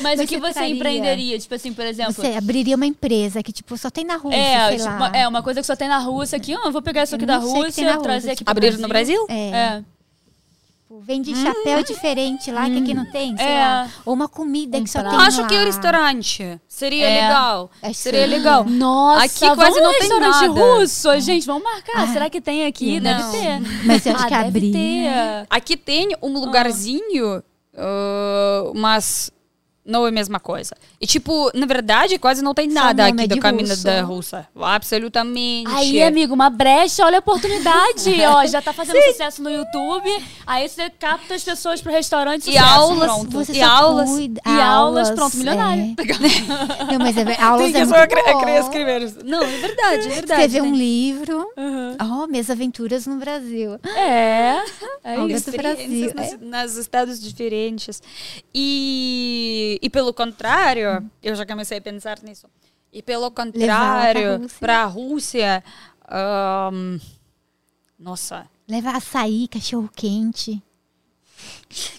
[0.00, 0.74] Mas, o que você faria?
[0.74, 1.38] empreenderia?
[1.38, 2.12] Tipo assim, por exemplo.
[2.12, 4.96] Você abriria uma empresa que, tipo, só tem na Rússia, É, sei tipo, lá.
[4.96, 6.54] uma, é, uma coisa que só tem na Rússia aqui.
[6.56, 9.26] ó, eu vou pegar isso aqui da Rússia, na trazer aqui pro Abrir no Brasil?
[9.28, 9.82] É, É.
[10.82, 13.58] tipo, vende chapéu diferente lá, que aqui não tem, sei É.
[13.60, 13.88] lá.
[14.04, 15.26] Ou uma comida que só Um tem prato.
[15.28, 15.48] Acho lá.
[15.48, 17.22] que o restaurante seria É.
[17.22, 17.70] legal.
[17.82, 18.64] Acho que Seria legal.
[18.64, 20.60] Nossa, Aqui quase não tem restaurante nada.
[20.60, 21.20] russo.
[21.20, 22.08] Gente, vamos marcar.
[22.12, 23.00] Será que tem aqui?
[23.00, 23.30] Não.
[23.32, 23.60] Deve ter.
[23.84, 24.72] Mas eu acho ah, que deve abrir.
[24.72, 25.46] ter.
[25.50, 27.42] Aqui tem um lugarzinho,
[27.76, 29.30] ah, mas
[29.84, 30.74] não é a mesma coisa.
[31.00, 33.84] E tipo, na verdade, quase não tem nada aqui é do caminho russo.
[33.84, 34.48] da Rússia.
[34.60, 35.70] Absolutamente.
[35.70, 38.10] Aí, amigo, uma brecha, olha a oportunidade.
[38.26, 40.08] Ó, já tá fazendo sucesso no YouTube.
[40.46, 43.30] Aí você capta as pessoas pro restaurante E aulas, pronto.
[43.30, 44.08] Você E aulas.
[44.10, 45.94] cuida- E aulas, pronto, milionário.
[45.98, 46.92] é.
[46.92, 48.40] Não, mas é, aulas Tem é muito cre- bom.
[48.40, 49.14] criar escrever.
[49.24, 50.42] Não, é verdade, é verdade.
[50.42, 51.46] Escrever um Tem livro.
[52.00, 53.78] Oh, minhas aventuras no Brasil.
[53.84, 54.56] É,
[55.04, 55.50] é isso.
[55.50, 55.76] Brasil.
[56.06, 56.14] experiências é.
[56.14, 58.02] nas, nas estados diferentes.
[58.54, 62.48] E, e pelo contrário, eu já comecei a pensar nisso.
[62.92, 65.64] E pelo contrário, para a Rússia,
[66.08, 66.98] ahn,
[67.98, 70.62] nossa, Levar açaí, cachorro quente.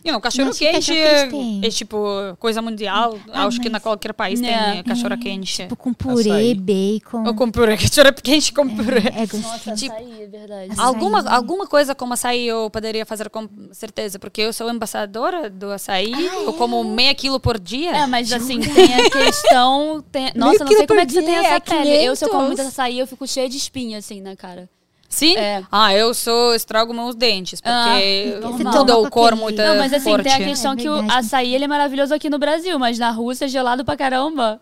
[0.06, 1.98] Não, cachorro Mas que quente cachorro é, quente é tipo
[2.40, 3.18] coisa mundial.
[3.32, 4.74] Ah, Acho que na mas- qualquer país É.
[4.74, 5.54] tem cachorro quente.
[5.64, 6.56] Tipo, com purê, Açaí.
[6.56, 7.24] bacon.
[7.28, 9.00] Ou com purê, cachorro quente com purê.
[9.14, 9.42] É gostoso.
[9.44, 10.72] Nossa, Tipo, açaí, é verdade.
[10.72, 10.86] Açaí.
[10.86, 15.72] Alguma, alguma coisa como açaí eu poderia fazer com certeza, porque eu sou embaixadora do
[15.72, 16.14] açaí,
[16.46, 17.92] eu como meia quilo por dia.
[17.92, 20.04] É, mas assim, tem a questão.
[20.12, 20.32] Tem...
[20.36, 21.90] Nossa, não sei como é que você tem essa é pele.
[22.06, 22.58] Eu, se eu como 500.
[22.64, 24.70] muito açaí, eu fico cheia de espinha, assim, na cara.
[25.16, 25.38] Sim?
[25.38, 25.64] É.
[25.72, 29.78] Ah, eu sou estrago meus dentes, porque Ah, Você muda toma o cor muito Não,
[29.78, 30.24] mas assim, forte.
[30.24, 33.12] tem a questão É que o açaí ele é maravilhoso aqui no Brasil, mas na
[33.12, 34.60] Rússia é gelado pra caramba.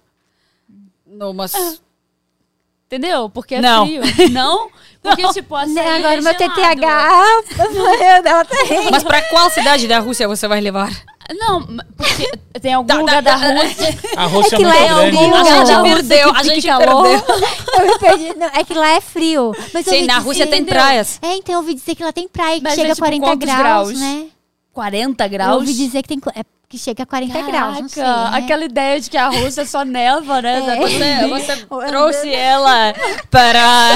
[1.08, 1.82] Não, mas...
[2.86, 3.30] Entendeu?
[3.30, 3.86] Porque é Não.
[3.88, 4.02] frio.
[4.32, 4.70] Não?
[5.04, 6.34] Porque, tipo, açaí Né, Agora é meu.
[6.34, 7.44] TTH.
[8.24, 8.92] Deus, tá rindo.
[8.92, 10.90] mas pra qual cidade da Rússia você vai levar?
[11.40, 11.62] Não,
[11.96, 12.30] porque
[12.62, 13.98] tem algum lugar da Rússia.
[14.18, 15.36] A Rússia é, que lá muito é frio.
[15.36, 17.04] A gente não, perdeu, a gente calor.
[17.04, 17.50] perdeu.
[17.80, 18.34] Eu me perdi.
[18.38, 19.52] Não, é que lá é frio.
[19.74, 20.82] Mas eu Sim, na dizer- Rússia tem entendeu?
[20.82, 21.20] praias.
[21.22, 23.06] É, então eu ouvi dizer que lá tem praia que Mas chega é, a tipo,
[23.08, 24.00] 40 quantos graus, graus?
[24.00, 24.26] né?
[24.74, 25.54] 40 Eu graus.
[25.56, 26.20] ouvi dizer que tem.
[26.36, 26.44] É,
[26.74, 28.02] que chega a 40 graus, não sei.
[28.02, 28.38] Caraca, né?
[28.40, 30.58] aquela ideia de que a Rússia só neva, né?
[30.58, 30.76] É.
[30.80, 32.92] Você, você trouxe ela
[33.30, 33.92] para,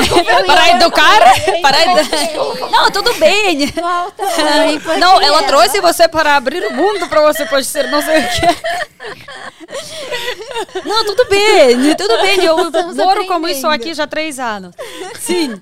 [0.46, 1.20] para educar?
[1.60, 3.66] Para edu- Não, tudo bem.
[3.72, 4.24] Volta,
[4.86, 8.20] mãe, Não, ela trouxe você para abrir o mundo para você pode ser não sei
[8.20, 8.48] o quê.
[10.86, 12.44] Não, tudo bem, tudo bem.
[12.46, 14.76] Eu Estamos moro com isso aqui já há três anos.
[15.20, 15.60] Sim.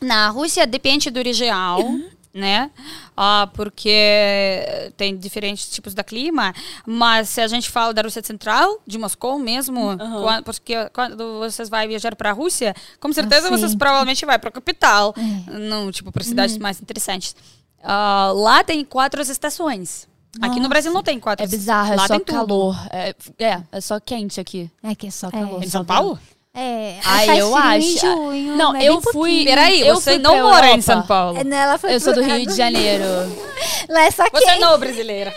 [0.00, 2.02] Na Rússia depende do região,
[2.34, 2.70] né?
[3.16, 6.52] Ah, porque tem diferentes tipos de clima.
[6.84, 11.68] Mas se a gente fala da Rússia Central, de Moscou mesmo, quan- porque quando vocês
[11.68, 13.56] vão viajar para a Rússia, com certeza sim.
[13.56, 15.58] vocês provavelmente vão para a capital, É.
[15.58, 17.36] não tipo para cidades mais interessantes.
[17.82, 20.08] Ah, lá tem quatro estações.
[20.42, 21.44] Aqui no Brasil não tem quatro.
[21.44, 22.76] É bizarro, é lá só calor.
[22.90, 24.68] É, é, é só quente aqui.
[24.82, 25.62] É que é só calor.
[25.62, 26.18] Em São Paulo?
[26.56, 27.76] É, faz eu acho.
[27.78, 29.44] Em junho, Não, eu bem fui.
[29.44, 30.80] Peraí, eu você fui não pra mora em.
[30.80, 31.34] São Paulo.
[31.34, 31.52] pouquinho.
[31.54, 33.04] Ela foi Eu sou do Rio de Janeiro.
[33.88, 34.60] Lá é só Você quente.
[34.60, 35.34] não é brasileira.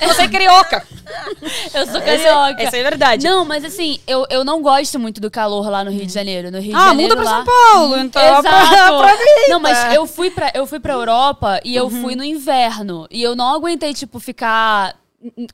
[0.00, 0.86] Você é carioca.
[1.74, 2.62] Eu sou Essa- carioca.
[2.62, 3.26] essa é verdade.
[3.26, 6.50] Não, mas assim, eu, eu não gosto muito do calor lá no Rio de Janeiro.
[6.52, 7.44] No Rio de Ah, Janeiro muda pra lá...
[7.44, 8.22] São Paulo, então.
[8.38, 8.48] Exato.
[8.94, 9.48] Aproveita.
[9.50, 12.02] Não, mas eu fui pra, eu fui pra Europa e eu Uhum.
[12.02, 13.06] fui no inverno.
[13.10, 14.94] E eu não aguentei, tipo, ficar.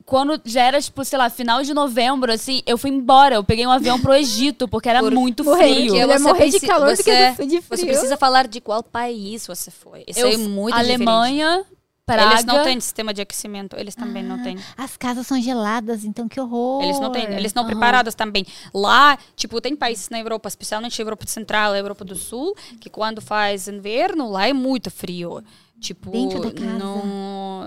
[0.05, 3.35] Quando já era, tipo, sei lá, final de novembro, assim, eu fui embora.
[3.35, 5.75] Eu peguei um avião pro Egito, porque era Por- muito frio.
[5.93, 7.63] de- Mulher morrer de preci- calor você- de frio.
[7.69, 10.05] Você precisa falar de qual país você foi.
[10.07, 11.77] Isso Eu é fui- muito Alemanha, diferente.
[12.05, 12.31] Praga.
[12.35, 13.75] Eles não têm sistema de aquecimento.
[13.77, 14.57] Eles também não têm.
[14.77, 16.81] As casas são geladas, então que horror.
[16.81, 18.45] Eles não têm, eles estão preparados também.
[18.73, 22.55] Lá, tipo, tem países na Europa, especialmente a Europa Central e a Europa do Sul,
[22.79, 25.43] que quando faz inverno, lá é muito frio.
[25.81, 26.77] Tipo, Dentro da casa?
[26.79, 27.63] não.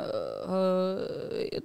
[0.48, 1.60] ah,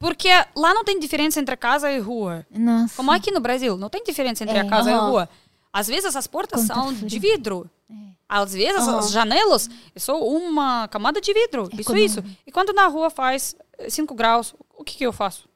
[0.00, 2.44] porque lá não tem diferença entre casa e rua.
[2.50, 2.96] Nossa.
[2.96, 4.62] Como aqui no Brasil, não tem diferença entre É.
[4.62, 5.28] a casa e a rua.
[5.72, 7.06] Às vezes as portas são frio.
[7.08, 7.70] de vidro.
[7.88, 7.94] É.
[8.28, 11.68] Às vezes as janelas são uma camada de vidro.
[11.72, 12.24] É isso, como- isso.
[12.46, 13.54] E quando na rua faz
[13.88, 15.48] 5 graus, o que, que eu faço?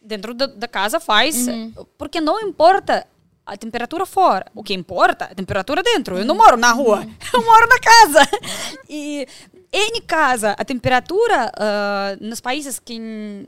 [0.00, 1.46] Dentro da, da casa faz.
[1.46, 1.72] Uhum.
[1.96, 3.06] Porque não importa
[3.46, 4.46] a temperatura fora.
[4.54, 6.16] O que importa é a temperatura dentro.
[6.18, 7.00] Eu não moro na rua.
[7.00, 7.14] Uhum.
[7.34, 8.28] Eu moro na casa.
[8.88, 9.26] E
[9.72, 12.98] em casa, a temperatura ah, nos países que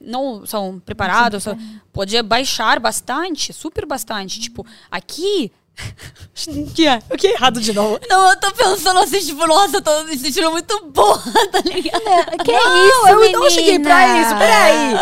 [0.00, 1.58] não são preparados são-
[1.92, 4.40] pode baixar bastante, super bastante.
[4.40, 5.52] Tipo, aqui.
[6.46, 7.00] O que é?
[7.10, 7.98] O que é errado de novo?
[8.08, 11.18] Não, eu tô pensando assim, tipo, nossa, eu tô me sentindo muito boa,
[11.50, 12.02] tá ligado?
[12.44, 14.26] Que isso, eu não cheguei pra menina?
[14.26, 14.94] isso, peraí.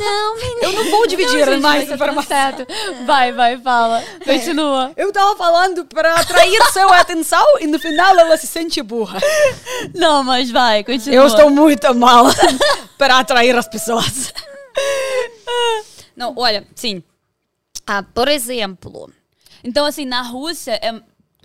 [0.00, 0.60] Não, menina.
[0.62, 2.28] Eu não vou dividir Gente, mais tudo informação.
[2.28, 2.66] certo.
[3.04, 4.02] Vai, vai, fala.
[4.24, 4.92] Continua.
[4.96, 9.20] Eu tava falando para atrair sua atenção e no final ela se sente burra.
[9.94, 11.14] Não, mas vai, continua.
[11.14, 12.26] Eu estou muito mal
[12.96, 14.32] para atrair as pessoas.
[16.16, 17.02] Não, olha, sim.
[17.86, 19.10] Ah, por exemplo,
[19.62, 21.00] Então, assim, na Rússia é,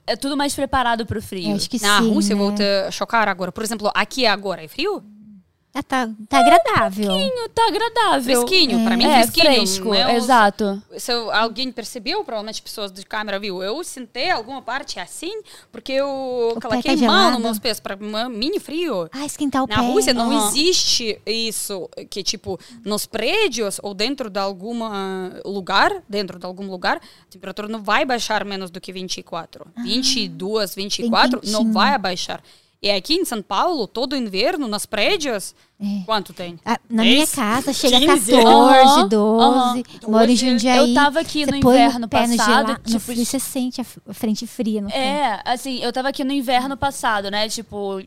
[0.08, 1.50] é tudo mais preparado pro frio.
[1.50, 2.14] Eu acho que na sim.
[2.14, 2.58] Rússia, eu vou né?
[2.58, 3.52] te chocar agora.
[3.52, 5.04] Por exemplo, aqui agora é frio?
[5.76, 7.06] Ah, tá, tá agradável.
[7.16, 8.24] Fresquinho, Tá agradável.
[8.48, 9.46] Fresquinho, pra mim é, fresquinho.
[9.54, 10.84] fresco, Eu- exato.
[11.00, 15.32] Se eu- alguém percebeu, provavelmente pessoas de câmera viu, eu sentei alguma parte assim,
[15.72, 19.10] porque eu O coloquei tá mão nos meus pés para mini frio.
[19.12, 19.82] Ah, esquentar o Na pé.
[19.82, 20.48] Rússia não Aham.
[20.50, 24.80] existe isso, que tipo, nos prédios ou dentro de algum
[25.44, 29.66] lugar, dentro de algum lugar, a temperatura não vai baixar menos do que 24.
[29.78, 32.44] 22, 24, não vai abaixar.
[32.84, 36.04] E aqui em São Paulo, todo inverno, nos prédios, É.
[36.06, 36.60] quanto tem?
[36.66, 37.34] Ah, na minha Dez?
[37.34, 38.32] casa chega a 15?
[38.34, 38.46] 14,
[39.00, 39.84] Aham, 12.
[40.06, 40.78] Moro em Jundiaí.
[40.90, 43.86] Eu tava aqui no inverno pé no passado, gela- no tipo, frio, você sente a
[44.14, 44.98] frente fria no pé.
[44.98, 47.48] É, assim, eu tava aqui no inverno passado, né?
[47.48, 48.02] Tipo,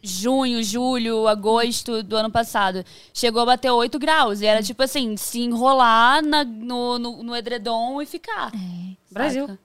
[0.00, 2.84] junho, julho, agosto do ano passado.
[3.12, 4.40] Chegou a bater 8 graus.
[4.40, 8.52] E era tipo assim, se enrolar na- no, no, no edredom e ficar.
[9.10, 9.58] Brasil.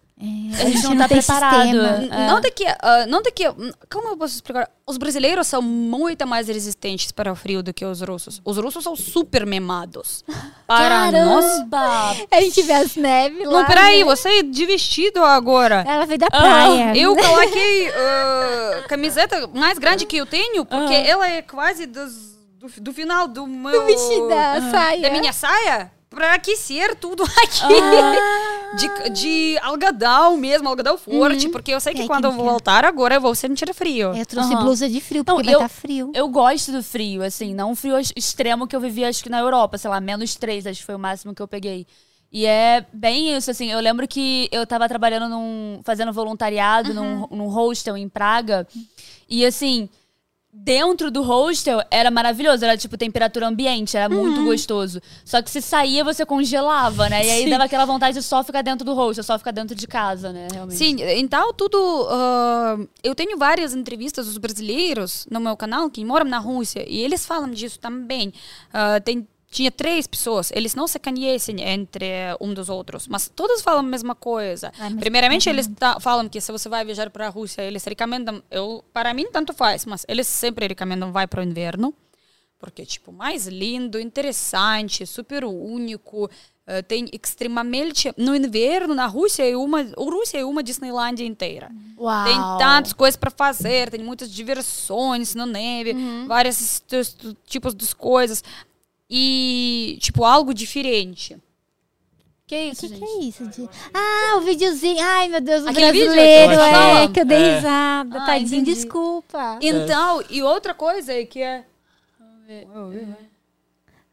[0.58, 1.62] É, A gente não tá preparado.
[1.64, 1.88] sistema.
[2.10, 2.28] É.
[2.28, 3.44] Não de que, ah, não de que,
[3.92, 4.70] como eu posso explicar?
[4.88, 8.42] Os brasileiros são muito mais resistentes para o frio do que os russos.
[8.46, 10.24] Os russos são super memados.
[10.66, 11.46] Para nós.
[11.46, 12.16] Caramba!
[12.32, 13.60] A gente vê as neves lá.
[13.60, 14.06] Não, peraí, né?
[14.06, 15.84] você é de vestido agora.
[15.88, 16.96] Ela veio da praia.
[16.98, 22.68] Eu coloquei ah, camiseta mais grande que eu tenho, porque ela é quase dos- do,
[22.82, 23.82] do final do meu.
[23.84, 25.02] O vestido da saia.
[25.02, 25.92] da minha saia.
[26.14, 27.74] Pra aquecer tudo aqui.
[28.76, 31.48] De, de algodão mesmo, algodão forte.
[31.50, 32.58] Porque eu sei que É, quando eu que vou não quer.
[32.58, 34.14] voltar agora, eu vou sentir frio.
[34.16, 34.64] Eu trouxe Aham.
[34.64, 36.12] blusa de frio, Não, porque vai eu- estar frio.
[36.14, 39.30] Eu gosto do frio, assim, não um frio ex- extremo que eu vivi, acho que
[39.30, 41.86] na Europa, sei lá, menos 3, acho que foi o máximo que eu peguei.
[42.32, 45.82] E é bem isso, assim, eu lembro que eu tava trabalhando num.
[45.84, 48.68] fazendo voluntariado num, num hostel em Praga.
[49.30, 49.88] E assim,
[50.56, 54.46] dentro do hostel era maravilhoso, era tipo temperatura ambiente, era muito Uhum.
[54.46, 55.02] gostoso.
[55.26, 57.26] Só que se saía, você congelava, né?
[57.26, 59.88] E aí dava aquela vontade de só ficar dentro do hostel, só ficar dentro de
[59.88, 60.48] casa, né?
[60.52, 60.78] Realmente.
[60.78, 62.08] Sim, então tudo.
[62.10, 67.02] ah, eu tenho várias entrevistas dos brasileiros no meu canal que moram na Rússia e
[67.02, 68.32] eles falam disso também.
[68.72, 72.06] Ah, tem, tinha três pessoas, eles não se conhecem entre
[72.42, 74.74] um dos outros, mas todos falam a mesma coisa.
[74.80, 78.44] Ah, Primeiramente, eles ta- falam que se você vai viajar para a Rússia, eles recomendam.
[78.52, 81.94] Eu, para mim, tanto faz, mas eles sempre recomendam vai para o inverno.
[82.60, 86.30] Porque, tipo, mais lindo, interessante, super único.
[86.66, 88.14] eh, tem extremamente.
[88.18, 89.82] No inverno, na Rússia, é uma.
[89.82, 91.70] A Rússia é uma Disneylândia inteira.
[91.98, 92.24] Uau.
[92.24, 95.94] Tem tantas coisas para fazer, tem muitas diversões na neve,
[96.26, 98.42] vários estes- tipos de coisas.
[99.16, 101.38] E, tipo, algo diferente.
[102.48, 103.00] Que O isso, que, gente?
[103.00, 103.48] que é isso?
[103.48, 103.70] De...
[103.94, 104.98] Ah, o videozinho.
[105.02, 106.52] Ai, meu Deus, o Aquele vídeo que brasileiro.
[106.54, 107.14] eu tô É, falando.
[107.14, 107.56] que eu dei É.
[107.56, 108.18] risada.
[108.18, 108.74] Ah, Tadinho, entendi.
[108.74, 109.60] desculpa.
[109.62, 111.64] Então, e outra coisa é que é.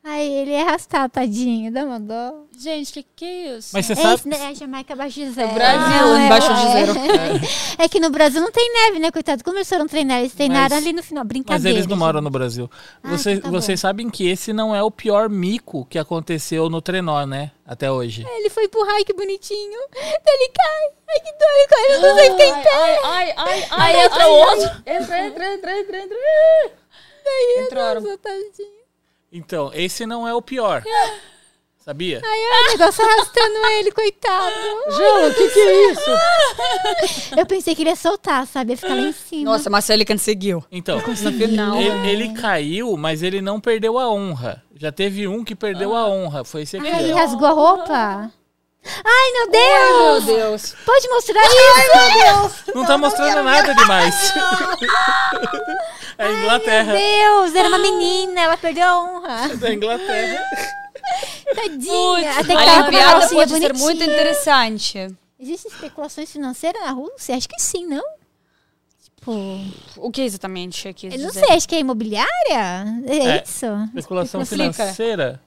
[0.04, 1.72] Ai, ele é arrastado, tadinho.
[1.72, 2.44] Dá uma dó.
[2.62, 3.70] Gente, que que é isso?
[3.72, 4.14] Mas você É, sabe.
[4.16, 5.54] esse, né, é a Jamaica abaixo de zero.
[5.54, 5.80] Brasil
[6.14, 6.72] Ah, é, embaixo de é.
[6.72, 6.92] zero.
[7.80, 9.42] É que no Brasil não tem neve, né, coitado?
[9.42, 10.18] Como eles foram treinar?
[10.20, 11.24] Eles treinaram Mas- ali no final.
[11.24, 11.78] Mas Brincadeira.
[11.78, 12.70] eles não moram no Brasil.
[13.02, 16.68] Ah, Vocês, então tá vocês sabem que esse não é o pior mico que aconteceu
[16.68, 17.52] no trenó, né?
[17.66, 18.26] Até hoje.
[18.28, 19.78] Ele foi empurrar, ai, que bonitinho.
[19.94, 20.90] Daí Ele cai.
[21.08, 21.94] Ai, que dor, ele cai.
[21.94, 22.70] Eu não sei ficar em pé.
[22.74, 24.40] Ai, ai, ai, Aí ai, entra ai, o ai.
[24.50, 24.82] outro.
[24.86, 26.16] Entra, entra, entra, entra, entra.
[27.64, 28.00] Entraram.
[28.02, 28.80] Nossa, tadinho.
[29.32, 30.82] Então, esse não é o pior.
[31.90, 32.20] Sabia?
[32.24, 34.54] Ai, ai, o negócio arrastando ele, coitado.
[34.96, 36.10] João, o que, que é isso?
[37.36, 38.74] Eu pensei que ele ia soltar, sabe?
[38.74, 39.50] Ia ficar lá em cima.
[39.50, 40.64] Nossa, mas ele conseguiu.
[40.70, 41.76] Então, No final.
[41.80, 44.62] ele, ele caiu, mas ele não perdeu a honra.
[44.76, 46.44] Já teve um que perdeu a honra.
[46.44, 46.86] Foi esse aqui.
[46.88, 47.16] Ai, ele ó.
[47.16, 48.30] rasgou a roupa.
[49.04, 50.24] Ai, meu Deus!
[50.26, 50.76] Meu Deus.
[50.86, 51.56] Pode mostrar isso?
[51.76, 52.52] Ai, meu Deus!
[52.72, 54.32] Não tá mostrando nada demais.
[56.18, 56.92] É a Inglaterra.
[56.94, 57.00] Meu
[57.42, 59.50] Deus, era uma menina, ela perdeu a honra.
[59.50, 60.46] É da Inglaterra.
[61.54, 62.30] Tadinha.
[62.38, 63.74] Até que A tava com uma pode ser bonitinha.
[63.74, 65.16] muito interessante.
[65.38, 67.34] Existem especulações financeiras na Rússia?
[67.34, 68.02] Acho que sim, não?
[69.02, 69.32] Tipo,
[69.96, 72.84] O que exatamente é que eu não sei, acho que é imobiliária?
[73.06, 73.42] É, É.
[73.42, 73.66] isso?
[73.94, 75.40] Especulação financeira.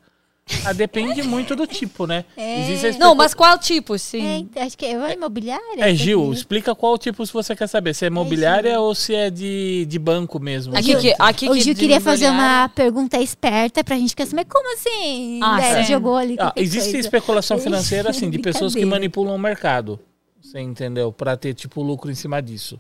[0.66, 2.26] Ah, depende muito do tipo, né?
[2.38, 4.38] Existe a Não, mas qual tipo, É, sim?
[4.40, 5.64] então, acho que é imobiliária.
[5.78, 6.40] É, Gil, talvez.
[6.40, 7.94] explica qual tipo se você quer saber.
[7.94, 10.76] Se é imobiliária ou se é de, de banco mesmo.
[10.76, 14.24] Aqui que, aqui O que Gil de queria fazer uma pergunta esperta pra gente ficar
[14.26, 15.40] assim, mas como assim?
[15.42, 17.00] Ah, Daí jogou ali Ah, existe coisa.
[17.00, 19.98] especulação financeira, assim, de pessoas que manipulam o mercado.
[20.42, 21.12] Você entendeu?
[21.12, 22.78] Pra ter, tipo, lucro em cima disso.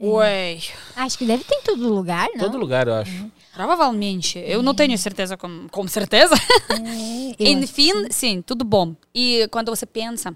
[0.00, 0.58] Ué,
[0.96, 2.40] Acho que deve ter em todo lugar, não?
[2.44, 3.30] Todo lugar, eu acho.
[3.58, 4.38] Provavelmente.
[4.46, 6.32] Eu não tenho certeza com, com certeza.
[6.70, 8.94] É, Enfim, sim, tudo bom.
[9.12, 10.32] E quando você pensa,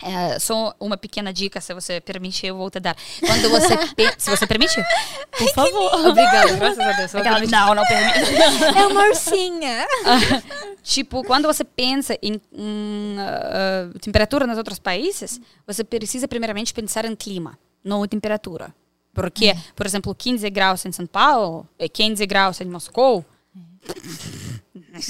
[0.00, 2.96] é, só uma pequena dica, se você permite, eu vou te dar.
[3.18, 3.76] Quando você
[4.16, 4.76] se você permite?
[5.36, 5.94] Por favor.
[6.06, 7.14] Obrigada, graças a Deus.
[7.16, 8.34] Aquela, não, não permite.
[8.78, 9.86] É uma ursinha.
[10.80, 12.40] Tipo, quando você pensa em,
[13.18, 18.72] ah, temperatura nos outros países, você precisa primeiramente pensar em clima, não em temperatura.
[19.14, 23.24] Porque, por exemplo, 15 graus em São Paulo e 15 graus em Moscou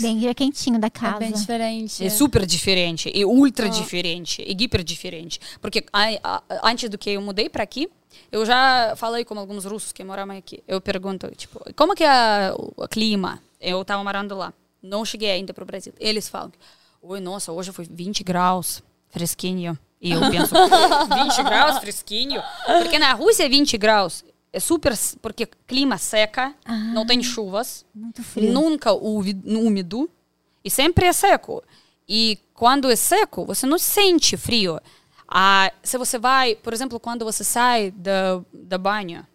[0.01, 1.18] Bem quentinho da É casa.
[1.18, 2.05] bem diferente.
[2.05, 5.39] é super diferente, e ultra diferente, e hiper diferente.
[5.60, 7.89] Porque a- a- antes do que eu mudei para aqui,
[8.32, 10.62] eu já falei com alguns russos que moravam aqui.
[10.66, 13.40] Eu pergunto, tipo, como que é o, o clima?
[13.60, 14.52] Eu estava morando lá.
[14.82, 15.93] Não cheguei ainda para o Brasil.
[16.01, 16.52] Eles falam,
[17.02, 19.78] oi, nossa, hoje foi 20 graus, fresquinho.
[20.05, 22.43] E eu penso, 20 graus, fresquinho?
[22.82, 24.22] Porque na Rússia é 20 graus.
[24.52, 26.55] É super, porque clima seca,
[26.93, 27.86] não tem chuvas.
[27.94, 28.52] Muito frio.
[28.52, 30.09] Nunca úmido.
[30.62, 31.64] E sempre é seco.
[32.06, 34.78] E quando é seco, você não sente frio.
[35.26, 39.26] Ah, se você vai, por exemplo, quando você sai da, da banho.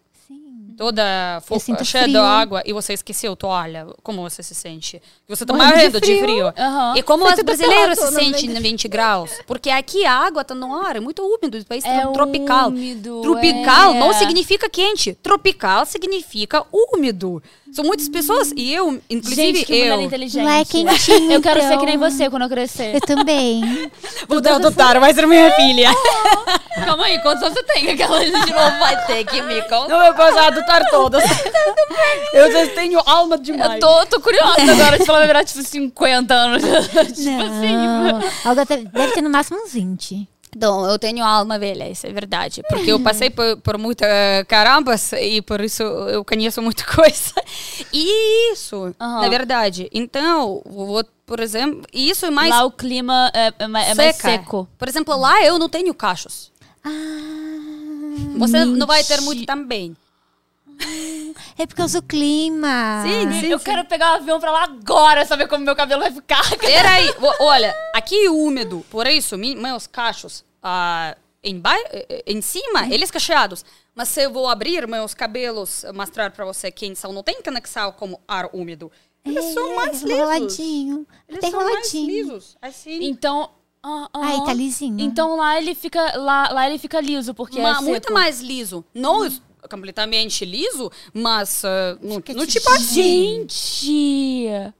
[0.80, 1.42] Toda
[1.84, 2.22] cheia de frio.
[2.22, 5.00] água e você esqueceu toalha, como você se sente?
[5.28, 6.22] Você tá Morrendo de morrendo de frio.
[6.22, 6.54] frio.
[6.56, 6.94] Aham.
[6.96, 8.56] E como os brasileiros se sentem lembro.
[8.66, 9.30] em 20 graus?
[9.46, 12.68] Porque aqui a água tá no ar, é muito úmido, o país É tá tropical.
[12.68, 13.98] úmido, tropical é.
[14.00, 17.42] não significa quente, tropical significa úmido.
[17.72, 20.00] São muitas pessoas, e eu, inclusive Gente, que eu...
[20.00, 20.44] inteligente.
[20.44, 21.78] Lá é quentinho, Eu quero ser então.
[21.78, 22.96] que nem você quando eu crescer.
[22.96, 23.90] Eu também.
[24.28, 25.90] Vou adotar, vai ser minha filha.
[26.84, 27.90] Calma aí, quantos anos você tem?
[27.90, 29.88] Aquela de novo vai ter que me contar.
[29.88, 31.22] Não, eu posso adotar todas.
[32.34, 33.74] eu já tenho alma demais.
[33.74, 36.62] Eu tô, tô curiosa agora de falar vai virar tipo 50 anos.
[37.14, 37.76] tipo assim.
[37.76, 38.20] Não.
[38.44, 40.28] Algo deve, deve ter no máximo uns 20.
[40.56, 42.60] Então, eu tenho alma velha, isso é verdade.
[42.68, 44.04] Porque eu passei por, por muita
[44.48, 47.34] carambas e por isso eu conheço muita coisa.
[47.92, 49.20] E isso, Aham.
[49.22, 49.88] na verdade.
[49.92, 54.16] Então, vou, por exemplo, isso é mais Lá o clima é, é mais, é mais
[54.16, 54.28] seca.
[54.28, 54.68] seco.
[54.76, 56.50] Por exemplo, lá eu não tenho cachos.
[56.82, 56.90] Ah,
[58.38, 59.96] Você não vai ter muito também.
[61.62, 63.02] É por causa do clima.
[63.04, 63.46] Sim, sim.
[63.48, 63.64] Eu sim.
[63.64, 66.42] quero pegar o avião pra lá agora, saber como meu cabelo vai ficar.
[66.58, 72.86] Peraí, olha, aqui é úmido, por isso meus cachos ah, em, ba- eh, em cima,
[72.88, 73.64] eles cacheados.
[73.94, 77.42] Mas se eu vou abrir meus cabelos, eh, mostrar pra você quem são, não tem
[77.42, 78.90] conexão com ar úmido.
[79.24, 80.10] Eles são mais lisos.
[80.18, 81.06] Enroladinho.
[81.28, 82.06] Eles Tem são mais enroladinho.
[82.06, 83.04] lisos, assim.
[83.04, 83.50] Então.
[83.82, 84.44] ah, Ai, aham.
[84.46, 84.98] tá lisinho.
[84.98, 86.16] Então lá ele fica.
[86.16, 87.60] Lá, lá ele fica liso, porque.
[87.60, 88.82] Ma- é muito mais liso.
[88.94, 89.28] Não
[89.68, 91.62] completamente liso, mas
[92.00, 93.46] no, no tipo assim.
[93.48, 94.72] Gente!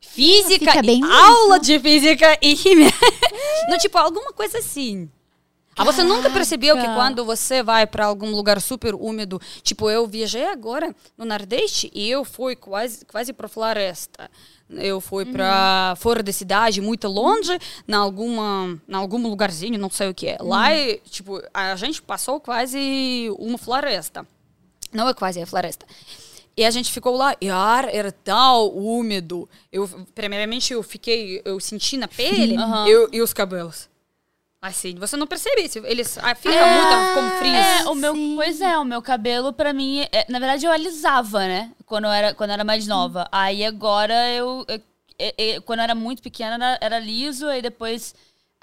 [0.00, 2.96] Física, e- aula de física e química.
[3.68, 5.10] no tipo, alguma coisa assim.
[5.76, 10.06] Ah, você nunca percebeu que quando você vai para algum lugar super úmido, tipo, eu
[10.06, 14.30] viajei agora no Nordeste e eu fui quase, quase para floresta.
[14.70, 20.08] Eu fui para fora da cidade, muito longe, na alguma, na algum lugarzinho, não sei
[20.08, 20.38] o que é.
[20.40, 24.26] Lá, é, tipo, a gente passou quase uma floresta.
[24.92, 25.84] Não é quase, é floresta.
[26.56, 29.48] E a gente ficou lá e o ar era tão úmido.
[29.72, 32.54] Eu, primeiramente, eu fiquei, eu senti na pele
[32.88, 33.88] eu- e os cabelos.
[34.64, 35.78] Assim, você não percebe isso.
[35.84, 37.54] Eles ah, ficam muito como frios.
[37.54, 38.32] É, o meu, sim.
[38.34, 41.70] pois é, o meu cabelo, pra mim, é- na verdade, eu alisava, né?
[41.84, 43.28] Quando eu era, quando eu era mais nova.
[43.30, 44.64] Aí agora eu.
[44.66, 44.80] eu-
[45.18, 48.14] é- é, quando eu era muito pequena, era, era liso, aí depois.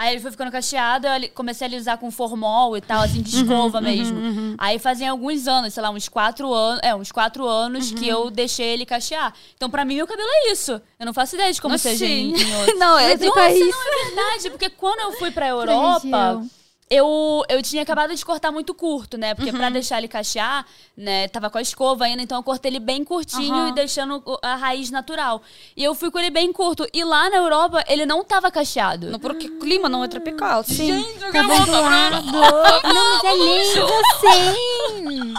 [0.01, 3.35] Aí ele foi ficando cacheado, eu comecei a alisar com formol e tal, assim, de
[3.35, 4.17] escova mesmo.
[4.57, 6.79] Aí fazem alguns anos, sei lá, uns quatro anos.
[6.81, 9.31] É, uns quatro anos que eu deixei ele cachear.
[9.55, 10.81] Então, pra mim, meu cabelo é isso.
[10.99, 12.79] Eu não faço ideia de como Mas seja em, em outro.
[12.79, 13.69] Não, é tipo Nossa, isso.
[13.69, 16.43] não é verdade, porque quando eu fui pra Europa.
[16.91, 19.33] Eu, eu tinha acabado de cortar muito curto, né?
[19.33, 19.57] Porque Uhum.
[19.57, 21.27] pra deixar ele cachear, né?
[21.29, 23.69] Tava com a escova ainda, então eu cortei ele bem curtinho Aham.
[23.69, 25.41] e deixando a raiz natural.
[25.75, 26.85] E eu fui com ele bem curto.
[26.93, 29.09] E lá na Europa, ele não tava cacheado.
[29.09, 30.63] Não, porque o clima não é tropical.
[30.65, 31.01] Sim.
[31.31, 32.21] Tá ondulado.
[32.91, 33.87] Não, mas é lindo.
[34.25, 35.33] É lindo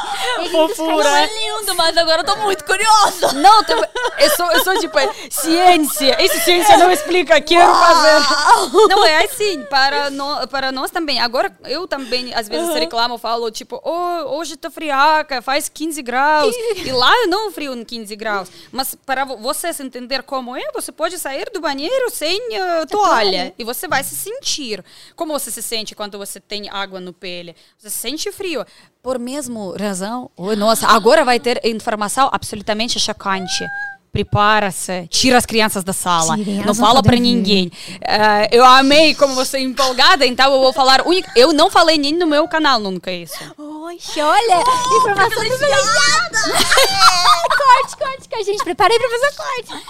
[0.78, 3.32] Não é lindo, mas agora eu tô muito curiosa.
[3.34, 3.76] Não, tem-
[4.18, 6.22] eu sou, eu sou tipo, é, ciência.
[6.24, 8.88] Isso ciência não explica, quero fazer.
[8.88, 11.20] Não, é assim, para, no, para nós também.
[11.20, 16.54] Agora, eu também, às vezes, reclamo, falo, tipo, oh, hoje tá friaca, faz 15 graus.
[16.84, 18.50] E lá eu não frio em 15 graus.
[18.70, 23.54] Mas para vo- vocês entender como é, você pode sair do banheiro sem eh, toalha.
[23.58, 24.84] E você vai se sentir.
[25.16, 27.54] Como você se sente quando você tem água no pele?
[27.78, 28.64] Você se sente frio.
[29.02, 33.64] Por mesmo razão, oh, nossa, agora vai ter informação absolutamente chocante.
[34.12, 36.36] Prepara-se, tira as crianças da sala.
[36.36, 37.18] Tirem, não fala ver.
[37.18, 37.72] ninguém.
[38.02, 41.00] Eh, eu amei como você é empolgada, então eu vou falar.
[41.06, 43.38] uni- Eu não falei nem no meu canal nunca isso.
[43.56, 44.62] Oxe, olha,
[44.98, 46.42] informação privilegiada.
[47.56, 48.44] corte, corte, corte.
[48.44, 49.86] Gente, preparei pra fazer corte.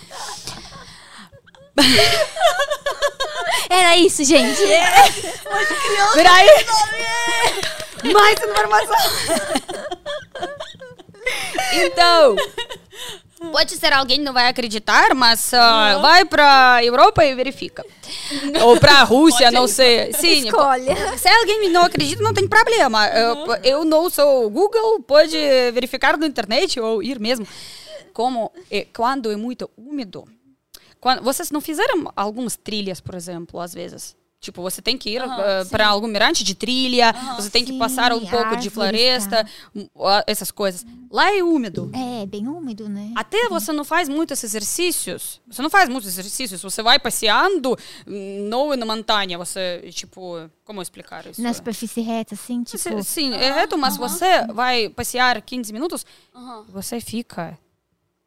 [3.69, 4.63] Era isso, gente.
[6.15, 6.47] Peraí!
[8.13, 8.97] Mais informação!
[11.73, 12.37] então.
[13.51, 17.85] Pode ser alguém que não vai acreditar, mas ah, vai pra Europa e verifica.
[18.63, 20.13] Ou pra Rússia, não sei.
[20.13, 21.19] Sim, Escolha.
[21.19, 23.09] Se alguém não acredita, não tem problema.
[23.09, 25.37] Eu, eu não sou Google, pode
[25.73, 27.47] verificar na internet ou ir mesmo.
[28.13, 30.25] Como é, quando é muito úmido.
[31.01, 34.15] Quando, vocês não fizeram algumas trilhas, por exemplo, às vezes?
[34.43, 35.23] Tipo, você tem que ir
[35.71, 39.47] para algum mirante de trilha, você tem que Sim, passar um pouco de floresta,
[40.01, 40.85] ah, essas coisas.
[41.09, 41.89] Lá é úmido.
[41.95, 43.13] É, bem úmido, né?
[43.15, 45.41] Até você não faz muitos exercícios.
[45.47, 46.61] Você não faz muitos exercícios.
[46.61, 49.39] Você vai passeando, hum, não na montanha.
[49.39, 51.41] Você, tipo, como explicar isso?
[51.41, 52.79] Na superfície reta, assim, tipo...
[52.79, 56.05] Você- sim, é reto, mas você vai passear 15 minutos,
[56.69, 57.57] você fica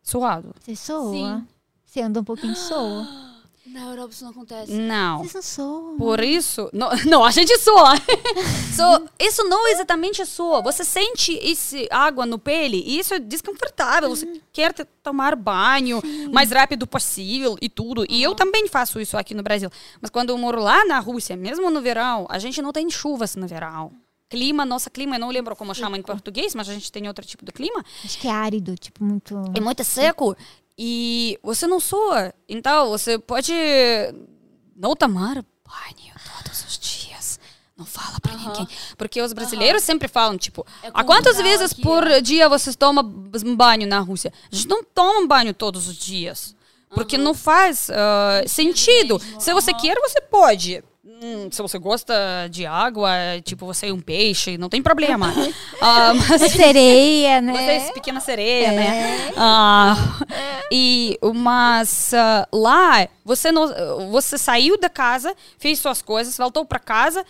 [0.02, 0.56] suado.
[0.61, 1.11] Você soa.
[1.11, 1.48] Sim.
[1.84, 3.06] Você anda um pouquinho soa.
[3.76, 4.72] Na Europa isso não acontece.
[4.72, 5.18] Não.
[5.18, 5.98] Vocês não soam.
[5.98, 6.70] Por isso.
[6.72, 7.92] Não, não a gente soa.
[8.76, 10.62] So, isso não exatamente soa.
[10.62, 14.10] Você sente esse água no pele e isso é desconfortável.
[14.10, 18.06] Você quer tomar banho mais rápido possível e tudo.
[18.10, 19.70] E eu também faço isso aqui no Brasil.
[20.02, 23.38] Mas quando eu moro lá na Rússia, mesmo no verão, a gente não tem chuvas
[23.38, 23.94] no verão.
[24.30, 27.26] Clima, nossa clima, eu não lembro como chama em português, mas a gente tem outro
[27.26, 27.84] tipo de clima.
[28.04, 29.36] Acho que é árido, tipo, muito...
[29.56, 30.36] É muito seco
[30.78, 32.34] e você não soa.
[32.48, 33.54] Então, você pode
[34.76, 36.14] não tomar banho
[36.44, 37.40] todos os dias.
[37.78, 38.68] Não fala pra ninguém.
[38.98, 42.22] Porque os brasileiros sempre falam, tipo, É há quantas vezes aqui, por é.
[42.22, 43.04] dia vocês tomam
[43.56, 44.32] banho na Rússia?
[44.52, 46.56] A gente não toma banho todos os dias.
[46.90, 49.22] Porque não faz ah, sentido.
[49.38, 50.82] Se você quer, você pode.
[51.22, 52.14] Hum, se você gosta
[52.50, 53.10] de água,
[53.44, 55.34] tipo, você é um peixe, não tem problema.
[55.82, 57.53] Ah, mas É sereia, né?
[57.53, 59.34] vocês, pequena sereia, né?
[59.38, 59.95] Ah,
[60.72, 66.80] e, mas ah, lá, você, não, você saiu da casa, fez suas coisas, voltou para
[66.80, 67.24] casa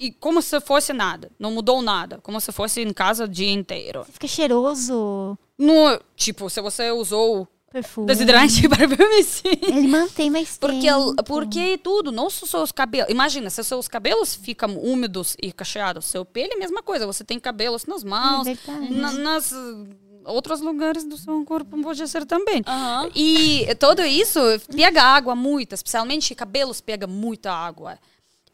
[0.00, 1.30] e como se fosse nada.
[1.38, 2.18] Não mudou nada.
[2.22, 4.04] Como se fosse em casa o dia inteiro.
[4.10, 5.38] Fica cheiroso.
[5.58, 8.06] No, tipo, se você usou Perfume.
[8.06, 9.42] desodorante perfume, sim.
[9.62, 11.14] Ele mantém mais Porque, tempo.
[11.24, 13.10] porque tudo, não só seus cabelos.
[13.10, 17.06] Imagina, se seus cabelos ficam úmidos e cacheados, seu pele é a mesma coisa.
[17.06, 18.56] Você tem cabelos nas mãos, É
[18.90, 19.86] na- nas uh,
[20.24, 22.62] outros lugares do seu corpo pode ser também.
[22.66, 23.10] Aham.
[23.14, 24.40] E tudo isso
[24.74, 27.98] pega água muito, especialmente cabelos pega muita água.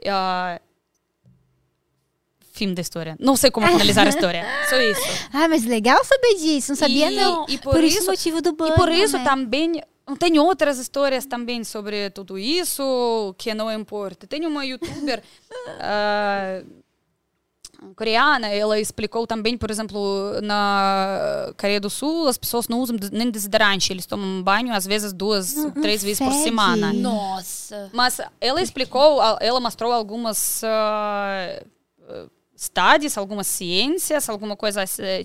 [0.04, 0.60] Ah,
[2.52, 3.16] fim da história.
[3.18, 4.44] Não sei como finalizar a história.
[4.70, 5.00] Só isso.
[5.32, 6.72] Ah, mas legal saber disso.
[6.72, 7.46] Não sabia, E- não.
[7.48, 8.72] e por, por isso o isso- motivo do banho.
[8.74, 9.24] e por isso né?
[9.24, 9.82] também
[10.18, 14.26] tem outras histórias também sobre tudo isso que não importa.
[14.26, 15.22] Tem uma youtuber
[15.80, 16.62] ah,
[17.96, 23.30] coreana, ela explicou também, por exemplo, na Coreia do Sul, as pessoas não usam nem
[23.30, 26.44] desodorante, eles tomam banho às vezes duas, três vezes por fede.
[26.44, 26.92] semana.
[26.92, 27.90] Nossa.
[27.92, 31.62] Mas ela explicou, ela mostrou algumas ah,
[32.62, 35.24] studies, algumas ciências, alguma coisa eh,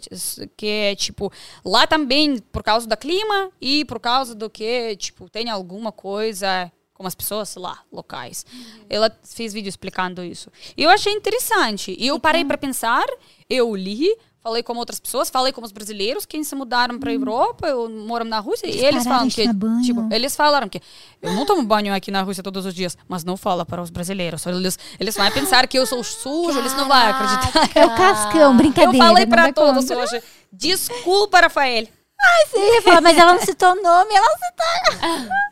[0.55, 1.31] que é tipo
[1.63, 6.71] lá também por causa do clima e por causa do que tipo tem alguma coisa
[6.97, 8.43] com as pessoas lá locais.
[8.89, 10.51] Ela fez vídeo explicando isso.
[10.75, 11.95] E eu achei interessante.
[11.97, 13.05] E eu parei para pensar,
[13.47, 17.67] eu li, falei com outras pessoas, falei com os brasileiros que se mudaram para Europa,
[17.67, 19.47] eu moro na Rússia, e eles falam que
[19.83, 20.81] tipo, eles falaram que
[21.21, 23.89] eu não tomo banho aqui na Rússia todos os dias, mas não fala para os
[23.89, 24.45] brasileiros.
[24.45, 27.69] Eles, eles vão pensar que eu sou sujo, eles não vão acreditar.
[27.75, 28.97] É o cascão, brincadeira.
[28.97, 29.97] Eu falei para todos conta.
[30.01, 30.23] hoje.
[30.51, 31.87] Desculpa, Rafael.
[32.55, 35.37] Ia falar, mas ela não citou nome, ela não citou.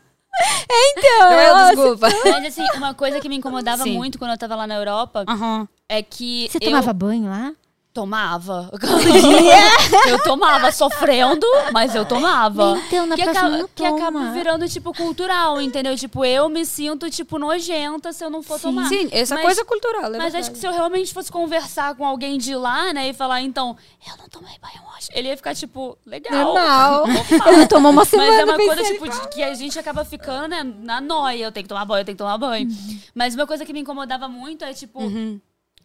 [0.98, 2.08] então, ela é desculpa.
[2.24, 3.94] Mas assim, uma coisa que me incomodava Sim.
[3.94, 5.68] muito quando eu tava lá na Europa Aham.
[5.88, 7.52] é que Você eu tomava banho lá?
[7.96, 8.70] Tomava.
[10.06, 12.78] eu tomava sofrendo, mas eu tomava.
[12.86, 15.96] Então, na que próxima acaba, que acaba virando, tipo, cultural, entendeu?
[15.96, 18.62] Tipo, eu me sinto, tipo, nojenta se eu não for Sim.
[18.64, 18.88] tomar.
[18.90, 20.04] Sim, essa Mas- coisa é cultural.
[20.04, 20.36] é Mas verdade.
[20.36, 23.74] acho que se eu realmente fosse conversar com alguém de lá, né, e falar, então,
[24.06, 26.52] eu não tomei banho hoje, ele ia ficar, tipo, legal.
[26.52, 27.04] Normal.
[27.46, 28.30] Eu não tomo uma semana.
[28.30, 31.44] Mas é uma coisa, tipo, de que a gente acaba ficando né, na noia.
[31.44, 32.68] Eu tenho que tomar banho, eu tenho que tomar banho.
[33.14, 35.00] Mas uma coisa que me incomodava muito é, tipo...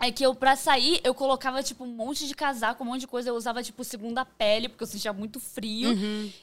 [0.03, 3.07] É que eu, pra sair, eu colocava, tipo, um monte de casaco, um monte de
[3.07, 3.29] coisa.
[3.29, 5.91] Eu usava, tipo, segunda pele, porque eu sentia muito frio.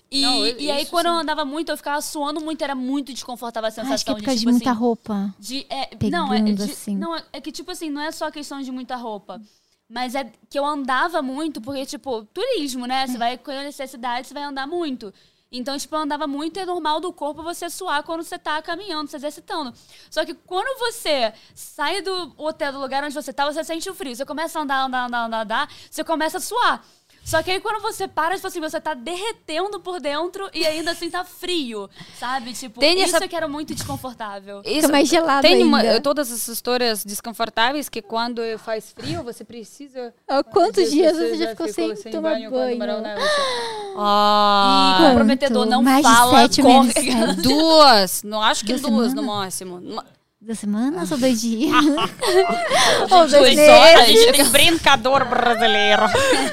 [0.08, 1.20] E, Não, e aí, quando eu sim.
[1.22, 2.62] andava muito, eu ficava suando muito.
[2.62, 4.78] Era muito desconfortável a sensação Acho que é por de, causa de tipo, muita assim...
[4.80, 5.34] roupa.
[5.40, 6.96] De, é, não, é, Pegando, de- assim.
[6.96, 9.42] não, é- é que, tipo assim, não é só questão de muita roupa.
[9.90, 13.06] Mas é que eu andava muito, porque, tipo, turismo, né?
[13.06, 15.12] Você vai conhecer a cidade, você vai andar muito.
[15.50, 19.08] Então, tipo, eu andava muito é normal do corpo você suar quando você tá caminhando,
[19.08, 19.72] se exercitando.
[20.10, 23.94] Só que quando você sai do hotel, do lugar onde você tá, você sente o
[23.94, 24.14] frio.
[24.14, 26.84] Você começa a andar, andar, andar, andar, andar, você começa a suar.
[27.28, 30.92] Só que aí quando você para, tipo assim, você tá derretendo por dentro e ainda
[30.92, 32.54] assim tá frio, sabe?
[32.54, 34.62] Tipo, Tem isso essa- que era muito desconfortável.
[34.64, 40.14] Isso, mais gelado Tem uma- todas essas histórias desconfortáveis que quando faz frio, você precisa...
[40.26, 42.50] Há quantos dias Você já ficou sem tomar banho?
[42.50, 42.78] banho?
[42.78, 43.42] na Rússia?
[43.42, 47.10] E Ah, comprometedor, não Mais de fala, sete, menos corre.
[47.12, 47.42] sete.
[47.42, 48.22] duas.
[48.22, 49.80] Não acho que Duas duas, no máximo.
[50.40, 51.72] Duas semanas ou dois dias?
[53.08, 56.04] Duas dois horas, a gente tem brincador brasileiro.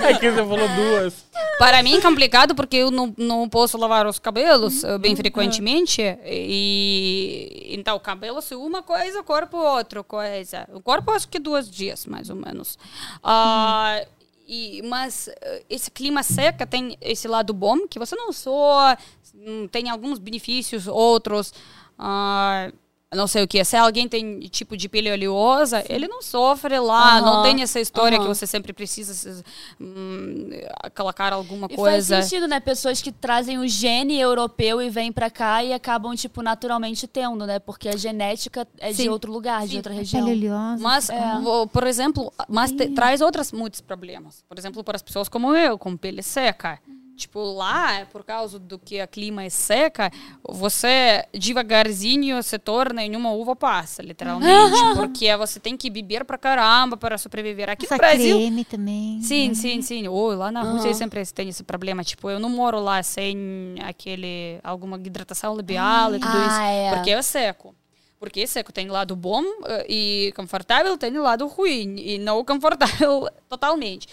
[0.02, 1.24] É que você falou duas.
[1.60, 6.02] Para mim é complicado porque eu não, não posso lavar os cabelos eh, bem frequentemente.
[6.26, 10.68] E então, cabelos é uma coisa, corpo outra coisa.
[10.74, 12.80] O corpo acho que dois dias, mais ou menos.
[13.24, 14.04] Ah,
[14.48, 18.98] e, mas eh, esse clima seca tem esse lado bom, que você não só
[19.36, 21.54] hum, tem alguns benefícios, outros.
[22.00, 22.72] ah,
[23.16, 23.64] não sei o que.
[23.64, 27.22] Se alguém tem tipo de pele oleosa, ele não sofre lá.
[27.22, 28.34] Não Aham, tem essa história que aham.
[28.34, 29.44] você sempre precisa se-
[29.80, 30.50] hum,
[30.96, 32.16] colocar alguma E coisa.
[32.16, 32.60] faz sentido, né?
[32.60, 37.46] Pessoas que trazem o gene europeu e vêm pra cá e acabam, tipo, naturalmente tendo,
[37.46, 37.60] né?
[37.60, 39.10] Porque a genética é de Sim.
[39.10, 40.28] outro lugar, de outra Pele região.
[40.28, 40.84] oleosa.
[40.84, 41.08] Mas,
[41.42, 44.44] vo- por exemplo, mas te- traz outros muitos problemas.
[44.48, 46.80] Por exemplo, para as pessoas como eu, com pele seca.
[47.16, 50.12] Tipo, lá, por causa do que o clima é seca,
[50.44, 54.76] você devagarzinho se torna em uma uva passa, literalmente.
[54.96, 57.70] porque você tem que beber pra caramba para sobreviver.
[57.70, 59.22] Aqui Essa no Brasil, creme também.
[59.22, 59.54] Sim, né?
[59.54, 60.08] sim, sim.
[60.08, 62.04] Ou lá na Rússia sempre tem esse problema.
[62.04, 66.60] Tipo, eu não moro lá sem aquele alguma hidratação labial e tudo Ah, isso.
[66.62, 66.96] é.
[66.96, 67.74] Porque é seco.
[68.20, 68.72] Porque é seco.
[68.72, 71.96] Tem lado bom eh, e confortável, tem lado ruim.
[71.98, 74.08] E não confortável totalmente.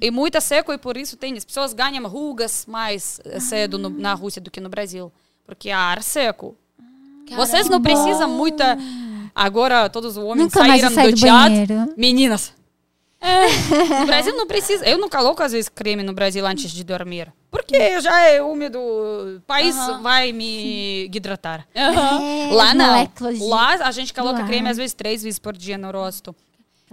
[0.00, 1.34] E, e muito é seco e por isso tem.
[1.36, 5.10] As pessoas ganham rugas mais eh, cedo no- na Rússia do que no Brasil.
[5.46, 6.54] Porque há ar seco.
[7.34, 8.78] Vocês não precisam muita.
[9.34, 11.50] Agora todos os homens Nunca saíram do do teatro.
[11.50, 11.94] banheiro.
[11.96, 12.52] Meninas.
[13.20, 14.84] No Brasil não precisa.
[14.86, 17.32] Eu não coloco às vezes creme no Brasil antes de dormir.
[17.50, 18.78] Porque já é úmido.
[18.78, 21.66] O país vai me hidratar.
[21.74, 21.90] É,
[22.52, 22.86] Lá não.
[22.86, 26.34] moléculas de- Lá a gente coloca creme às vezes três vezes por dia no rosto.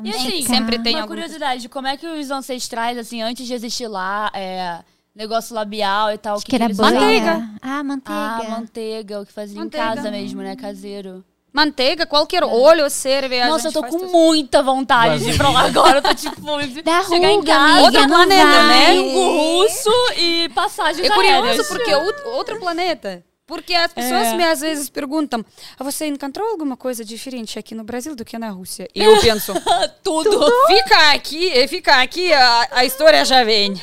[0.03, 3.53] E assim, Sempre tem uma alguma curiosidade, como é que os ancestrais, assim, antes de
[3.53, 4.79] existir lá, é,
[5.15, 6.77] negócio labial e tal, Acho que era eles?
[6.77, 7.49] Manteiga.
[7.61, 8.19] Ah, manteiga.
[8.19, 9.85] Ah, manteiga, o que fazia Manteiga.
[9.91, 10.53] em casa mesmo, né?
[10.57, 11.23] Caseiro.
[11.55, 13.39] Manteiga, qualquer óleo serve.
[13.39, 14.11] a Nossa, eu tô com tudo.
[14.11, 15.99] muita vontade de ir pra lá agora.
[15.99, 16.35] Eu tô tipo,
[16.83, 18.91] Dá chegar em ruga, casa, amiga, Outro planeta, né?
[19.13, 21.67] Russo e passagens É curioso aéreas.
[21.69, 23.23] porque é out- outro planeta.
[23.47, 24.33] Porque as pessoas É.
[24.35, 25.45] me às vezes perguntam:
[25.79, 28.89] "Ah, você encontrou alguma coisa diferente aqui no Brasil do que na Rússia?
[28.93, 29.53] E eu penso:
[30.03, 30.51] Tudo.
[30.67, 33.79] fica aqui, fica aqui, a, a história já vem.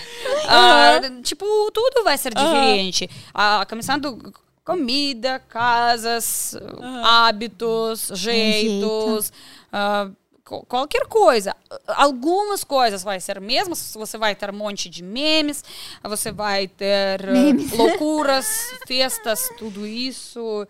[0.49, 3.09] Ah, tipo, tudo vai ser diferente.
[3.33, 4.33] Ah, começando
[4.65, 6.55] comida, casas,
[7.02, 9.32] hábitos, jeitos,
[9.73, 10.10] ah,
[10.44, 11.55] co- qualquer coisa.
[11.89, 15.65] Algumas coisas vai ser mesmo, você vai ter um monte de memes,
[16.02, 17.73] você vai ter ah, Memes.
[17.76, 18.47] loucuras,
[18.86, 20.66] festas, tudo isso,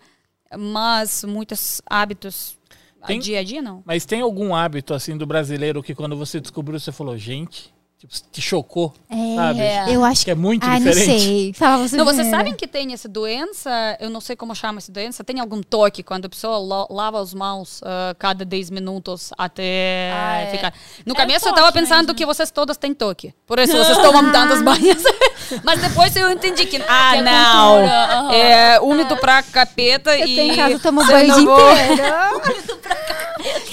[0.57, 2.57] mas muitos hábitos
[3.05, 3.83] Tem- dia a dia não.
[3.85, 7.73] Mas tem algum hábito, assim, do brasileiro que quando você descobriu, você falou, gente,
[8.07, 8.93] tipo, te chocou,
[9.35, 9.59] sabe?
[9.61, 9.85] É.
[9.95, 11.07] Eu acho Que é muito ah, diferente.
[11.09, 11.53] não sei.
[11.53, 13.69] Fala você Não, vocês sabem que tem essa doença?
[13.99, 15.23] Eu não sei como chama essa doença.
[15.23, 20.11] Tem algum toque quando a pessoa la- lava as mãos ah, cada 10 minutos até
[20.13, 20.47] Ah, é.
[20.51, 20.73] ficar.
[21.05, 22.15] No É começo eu tava pensando mesmo.
[22.15, 23.33] que vocês todas têm toque.
[23.47, 25.01] Por isso vocês tomam tantas banhas.
[25.63, 26.77] Mas depois eu entendi que.
[26.87, 27.75] Ah, Que é não.
[27.75, 28.35] cultura.
[28.35, 30.35] É úmido pra capeta Eu e.
[30.35, 32.03] tô em casa, você banho o não dia vou- inteiro.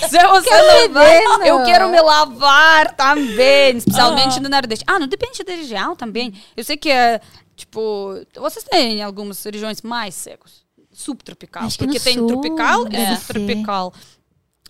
[0.08, 4.84] Se você não vai, eu quero me lavar também, especialmente no Nordeste.
[4.86, 6.34] Ah, não depende da região também.
[6.56, 7.20] Eu sei que é,
[7.56, 10.64] tipo, vocês têm algumas regiões mais secas.
[10.92, 11.68] Subtropical.
[11.78, 13.94] Porque tem sul tropical e deve subtropical.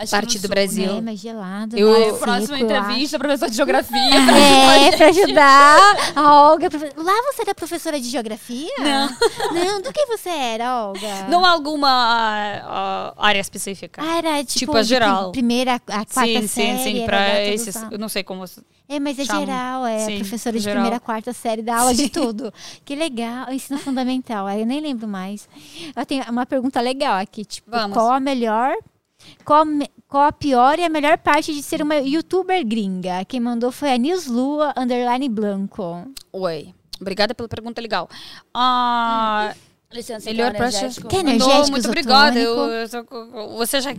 [0.01, 0.97] Acho Parte do sul, Brasil.
[0.97, 1.77] É, mais gelado.
[1.77, 4.01] Eu- mais Ai, Próxima seco, eu entrevista, professor de geografia.
[4.91, 6.69] É, pra ajudar a Olga.
[6.97, 8.71] Lá você era professora de geografia?
[8.79, 9.09] Não.
[9.53, 11.29] Não, do que você era, Olga?
[11.29, 11.89] Não alguma
[12.65, 14.01] ah, área específica.
[14.03, 15.23] Ah, era tipo, Tipo, a geral.
[15.31, 16.79] pri- primeira a quarta sim, série.
[16.79, 17.05] sim, sim.
[17.05, 17.75] Pra da esses.
[17.91, 18.45] Eu não sei como.
[18.89, 20.77] É, mas é geral, é Sim, professora de geral.
[20.79, 22.53] primeira a quarta série, dá aula de tudo.
[22.85, 25.49] que legal, ensino fundamental, eu nem lembro mais.
[25.95, 27.97] Eu tenho uma pergunta legal aqui, tipo, Vamos.
[27.97, 28.75] qual a melhor,
[29.44, 33.24] qual, me- qual a pior e a melhor parte de ser uma youtuber gringa?
[33.26, 36.06] Quem mandou foi a Newslua Underline Blanco.
[36.32, 36.74] Oi.
[37.02, 38.10] Obrigada pela pergunta legal.
[38.54, 39.54] Ah.
[39.94, 41.08] Licença, Melhor quer pra energético?
[41.08, 42.38] Quer Mandou, energético, muito obrigada.
[42.40, 43.16] Eu, isotônico?
[43.16, 43.92] eu tô- você já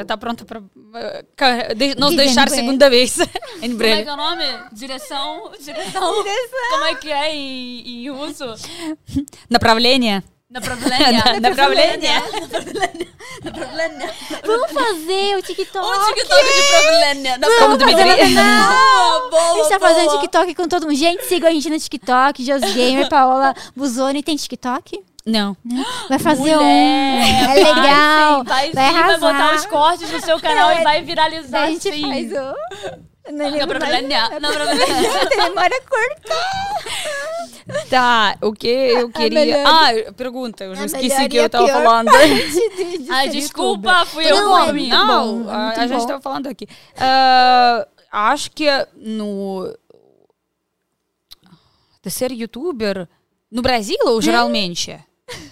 [0.00, 2.54] está pronta para nos Dizer deixar no banheiro.
[2.54, 3.26] segunda vez em
[3.60, 4.02] Como é breve.
[4.04, 4.44] que é o nome?
[4.72, 5.50] Direção.
[5.60, 6.14] Direção.
[6.70, 8.44] Como é que é em, em russo?
[9.48, 10.22] Направление.
[10.49, 11.11] na problema.
[11.41, 11.97] na no problema.
[13.43, 14.13] No problema.
[14.45, 15.87] Vamos fazer o TikTok.
[15.87, 17.37] O TikTok de problema.
[17.37, 18.13] Não, Vamos fazer uma
[19.51, 20.95] A gente tá fazendo TikTok com todo mundo.
[20.95, 22.45] Gente, sigam a gente no TikTok.
[22.45, 24.21] Jos Gamer, Paola Buzoni.
[24.21, 25.03] Tem TikTok?
[25.25, 25.57] Não.
[26.07, 27.51] Vai fazer Mulher, um.
[27.51, 28.43] É legal.
[28.43, 31.01] Vai, sim, vai, vai, sim, vai botar os cortes no seu canal é, e vai
[31.01, 31.63] viralizar.
[31.63, 32.01] A gente sim.
[32.03, 33.14] faz um.
[33.67, 34.29] Problema.
[35.29, 36.35] Tem memória curta.
[37.89, 39.39] Tá, o que eu queria.
[39.39, 42.11] melhor- Ah, pergunta, eu já esqueci que eu tava pior falando.
[42.11, 44.05] de- de ser desculpa, youtuber.
[44.07, 46.05] fui eu Não, é Não, bom, é a, gente bom.
[46.07, 46.67] tava falando aqui.
[46.97, 49.75] Ah, acho que no.
[52.03, 53.07] De ser youtuber
[53.51, 54.97] no Brasil ou geralmente?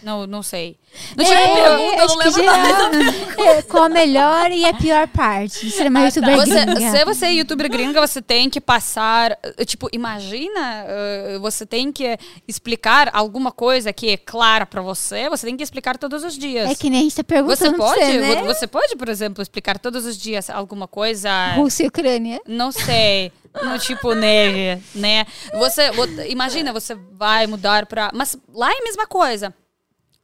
[0.03, 0.77] Não, não sei.
[1.17, 2.93] Não tinha É, pergunta, eu não lembro nada.
[3.03, 6.91] geral, é, Qual a melhor e a pior parte de ser uma youtuber Você, gringa?
[6.91, 9.38] se você é youtuber gringa, você tem que passar.
[9.57, 15.30] eh, Tipo, imagina, eh, você tem que explicar alguma coisa que é clara pra você,
[15.30, 16.69] você tem que explicar todos os dias.
[16.69, 18.43] É que nem a gente tá perguntando Você pra pode, você, né?
[18.43, 21.30] você pode, por exemplo, explicar todos os dias alguma coisa.
[21.55, 22.39] Rússia e Ucrânia.
[22.47, 23.31] Não sei.
[23.63, 25.25] No tipo neve, né?
[25.53, 28.09] Você, vo- imagina, você vai mudar pra.
[28.13, 29.53] Mas lá é a mesma coisa.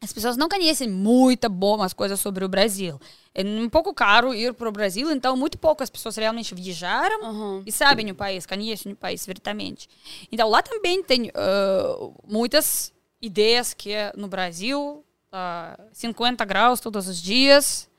[0.01, 2.97] As pessoas não conhecem muita boas coisas sobre o Brasil.
[3.35, 7.63] É um pouco caro ir para o Brasil, então muito poucas pessoas realmente viajaram Uhum.
[7.65, 9.89] e sabem o país, conhecem o país verdadeiramente.
[10.31, 15.03] Então lá também tem ah, muitas ideias que é no Brasil,
[15.33, 17.89] ah, 50 graus todos os dias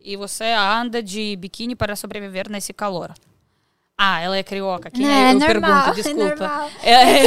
[0.00, 3.14] e você anda de biquíni para sobreviver nesse calor.
[3.96, 6.28] Ah, ela é carioca, que Não, é eu normal, pergunto, é desculpa.
[6.48, 6.70] normal.
[6.82, 7.22] É-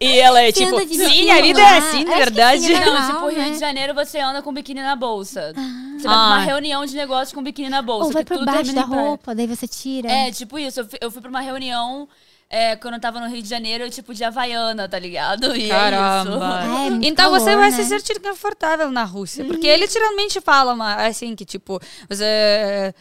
[0.00, 2.62] e ela é Você tipo, sim, a vida é assim, na verdade.
[2.62, 3.50] sim, é Não, normal, tipo, Rio né?
[3.50, 5.52] de Janeiro você anda com biquíni na bolsa.
[5.54, 6.26] Você vai pra Ah.
[6.28, 8.06] uma reunião de negócio com biquíni na bolsa.
[8.06, 10.10] Ou vai por tudo baixo termina da roupa, daí você tira.
[10.10, 10.80] É, tipo isso.
[10.80, 12.08] Eu fui, eu fui pra uma reunião
[12.48, 15.54] é, quando eu tava no Rio de Janeiro, tipo, de Havaiana, tá ligado?
[15.54, 16.62] E é Caramba.
[16.64, 17.76] É, muito Então você calor, vai né?
[17.76, 19.44] se sentir confortável na Rússia.
[19.44, 20.74] Porque ele literalmente fala
[21.06, 22.94] assim que, tipo, você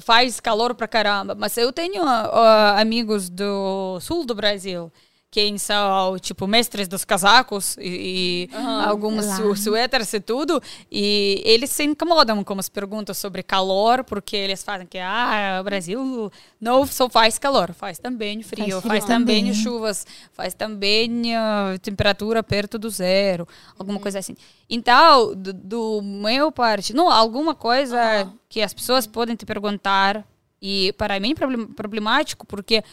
[0.00, 1.34] faz calor pra caramba.
[1.34, 4.92] Mas eu tenho ah, amigos do sul do Brasil
[5.34, 8.56] quem são, tipo, mestres dos casacos e, e
[8.86, 9.34] alguns Lá.
[9.36, 10.62] su suéteres e tudo.
[10.88, 15.64] E eles se incomodam com as perguntas sobre calor, porque eles fazem que, ah, o
[15.64, 16.30] Brasil
[16.60, 19.54] não só faz calor, faz também frio, Faz faz, frio também, também.
[19.54, 23.44] chuvas, faz também ah, temperatura perto do zero,
[23.76, 24.36] alguma coisa assim.
[24.70, 30.24] Então, do, do meu parte, não, alguma coisa que as pessoas podem te perguntar
[30.62, 32.84] e para mim é problem- problemático porque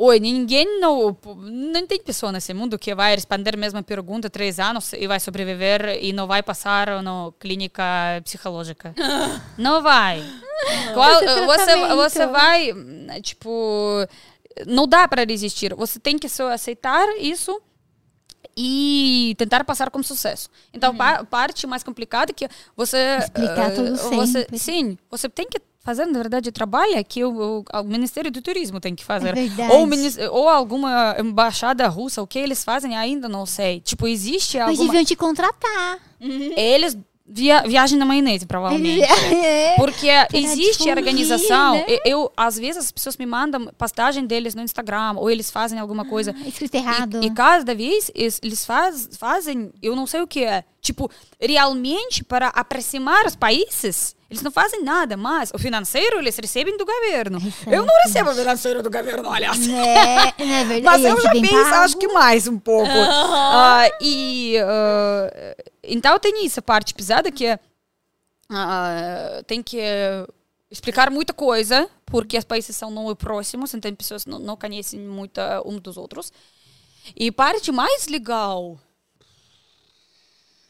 [0.00, 4.60] Oi, ninguém não, não tem pessoa nesse mundo que vai responder a mesma pergunta três
[4.60, 7.82] anos e vai sobreviver e não vai passar na clínica
[8.22, 8.94] psicológica.
[9.58, 10.22] não vai.
[10.94, 12.72] Qual- você, você vai,
[13.22, 14.06] tipo,
[14.68, 15.74] não dá para resistir.
[15.74, 17.60] Você tem que só aceitar isso
[18.56, 20.48] e tentar passar com sucesso.
[20.72, 24.58] Então, pa- parte mais complicada é que você Explicar eh, tudo você, sempre.
[24.58, 28.78] sim, você tem que fazer, na verdade, trabalho que o, o- o Ministério do Turismo
[28.80, 29.34] tem que fazer.
[29.36, 29.88] É ou,
[30.32, 33.80] ou alguma embaixada russa, o que eles fazem ainda não sei.
[33.80, 34.84] Tipo, existe Mas alguma...
[34.88, 35.98] deviam te contratar.
[36.20, 36.96] Eles
[37.28, 39.06] via, viagem na maionese, provavelmente.
[39.38, 39.74] É.
[39.76, 41.74] Porque existe organização.
[41.74, 41.84] né?
[42.04, 46.04] Eu, às vezes, as pessoas me mandam postagem deles no Instagram, ou eles fazem alguma
[46.04, 46.34] coisa.
[46.46, 47.22] Escrito errado.
[47.22, 50.64] E, e cada vez es- eles faz, fazem, eu não sei o que é.
[50.80, 56.76] Tipo, realmente para aproximar os países, eles não fazem nada, mas o financeiro eles recebem
[56.76, 57.38] do governo.
[57.66, 59.66] Eu não recebo financeiro do governo, aliás.
[59.66, 60.82] É, é verdade.
[60.82, 61.74] Mas eu já pago.
[61.76, 62.90] acho que mais um pouco.
[62.90, 67.58] Ah, e ah, então tem essa parte pesada que
[68.50, 69.80] ah, tem que
[70.70, 75.40] explicar muita coisa, porque os países são não próximos, então pessoas não, não conhecem muito
[75.64, 76.30] um dos outros.
[77.16, 78.78] E parte mais legal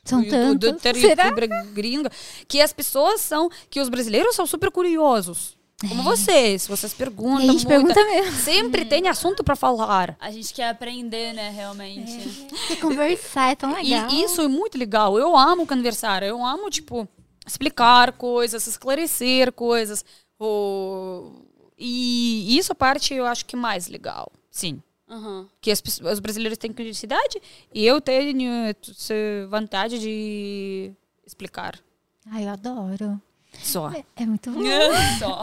[0.05, 0.81] São tantos.
[1.01, 1.31] Será?
[1.73, 2.11] gringa,
[2.47, 5.59] que as pessoas são, que os brasileiros são super curiosos.
[5.81, 7.95] Como vocês, vocês perguntam E a gente muito.
[7.95, 8.37] pergunta mesmo.
[8.41, 10.17] Sempre tem assunto para falar.
[10.19, 12.49] A gente quer aprender, né, realmente.
[12.49, 14.11] Porque conversar é tão legal.
[14.11, 15.17] E isso é muito legal.
[15.17, 16.25] Eu amo conversar.
[16.25, 17.07] Eu amo, tipo,
[17.47, 20.05] explicar coisas, esclarecer coisas.
[20.37, 21.31] O...
[21.79, 24.33] E isso a parte eu acho que é mais legal.
[24.51, 24.83] Sim.
[25.11, 25.49] Aham.
[25.61, 27.41] Que as os brasileiros têm curiosidade
[27.73, 29.15] e eu tenho essa
[29.51, 30.93] vontade de
[31.27, 31.79] explicar.
[32.31, 33.21] Ai, eu adoro.
[33.63, 33.91] Só.
[34.15, 34.61] É muito bom.
[35.19, 35.43] Só.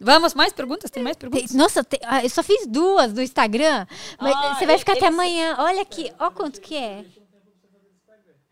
[0.00, 0.90] Vamos, mais perguntas?
[0.90, 1.54] Tem mais Tem- perguntas?
[1.54, 3.86] Nossa, tem- ah, eu só fiz duas do Instagram.
[4.20, 5.54] Mas Ah, você vai ficar até amanhã.
[5.58, 7.04] Olha aqui, ó quanto que é.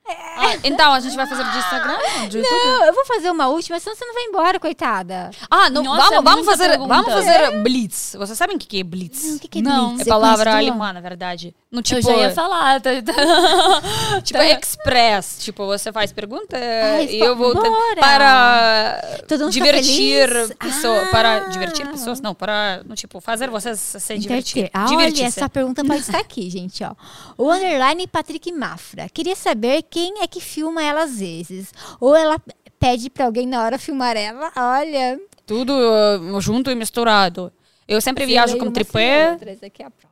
[0.09, 1.97] Ah, então, a gente vai fazer de Instagram?
[2.29, 2.65] De YouTube?
[2.65, 5.31] Não, eu vou fazer uma última, senão você não vai embora, coitada.
[5.51, 6.95] Ah, não, Nossa, vamos, é vamos, fazer, pergunta.
[6.95, 8.17] vamos fazer blitz.
[8.19, 9.25] Vocês sabem o que que é blitz?
[9.25, 9.89] Não, o que que é Não.
[9.91, 10.07] blitz?
[10.07, 11.55] É palavra alemã, na verdade.
[11.73, 12.83] No, tipo, eu já ia falar.
[12.83, 14.21] Tá, tá.
[14.21, 15.39] tipo express.
[15.41, 17.55] Tipo, você faz pergunta Ai, e eu vou...
[17.55, 17.97] bora!
[17.99, 19.01] Para
[19.49, 20.55] divertir feliz?
[20.59, 21.09] pessoas.
[21.09, 21.11] Ah.
[21.11, 22.21] Para divertir pessoas.
[22.21, 24.69] Não, para, no, tipo, fazer vocês se divertir.
[24.75, 25.39] Ah, olha, Divertir-se.
[25.39, 26.95] essa pergunta pode estar aqui, gente, ó.
[27.39, 29.09] O underline Patrick Mafra.
[29.09, 31.73] Queria saber quem é que filma ela às vezes.
[31.99, 32.39] Ou ela
[32.79, 34.53] pede pra alguém na hora filmar ela.
[34.55, 35.19] Olha.
[35.47, 37.51] Tudo uh, junto e misturado.
[37.89, 39.39] Eu sempre viajo com tripé.
[39.47, 40.12] Essa aqui é a próxima.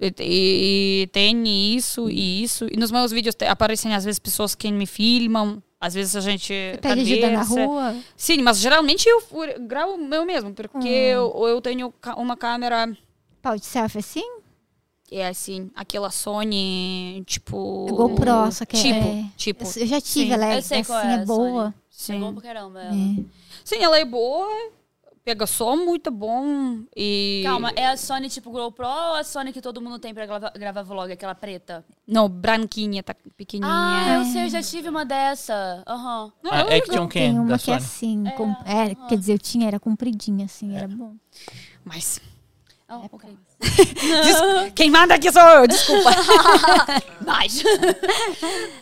[0.00, 2.66] E, e- e tem isso e isso.
[2.70, 5.62] E nos meus vídeos te- aparecem às vezes pessoas que me filmam.
[5.80, 7.96] Às vezes a gente Pede ajuda na rua.
[8.16, 9.22] Sim, mas geralmente eu
[9.66, 11.36] gravo eu mesmo, porque Hum.
[11.36, 12.96] eu, eu tenho uma câmera,
[13.42, 14.24] Pau de selfie assim?
[15.12, 17.86] é assim, aquela Sony, tipo...
[17.90, 19.24] GoPro, só que tipo, é...
[19.36, 19.64] tipo.
[19.78, 20.32] Eu já tive, Sim.
[20.32, 21.68] ela é, Eu sei assim, qual é é boa.
[21.68, 22.18] É Sim.
[22.20, 22.80] bom pra caramba.
[22.80, 22.94] ela.
[22.96, 23.24] É.
[23.62, 24.48] Sim, ela é boa,
[25.24, 27.42] pega som muito bom e...
[27.44, 30.50] Calma, é a Sony tipo GoPro ou a Sony que todo mundo tem pra gravar,
[30.50, 31.84] gravar vlog, aquela preta?
[32.06, 33.72] Não, branquinha, tá pequenininha.
[33.74, 35.82] Ah, eu sei, eu já tive uma dessa.
[35.86, 36.30] Aham.
[36.44, 39.66] Ah, Action Tem Cam uma da que é assim, com- é, quer dizer, eu tinha,
[39.66, 41.14] era compridinha assim, era bom.
[41.82, 42.20] Mas...
[42.86, 43.30] Ah, ok.
[43.64, 46.10] Des- Quem manda aqui sou eu, desculpa.
[47.24, 47.62] Mas.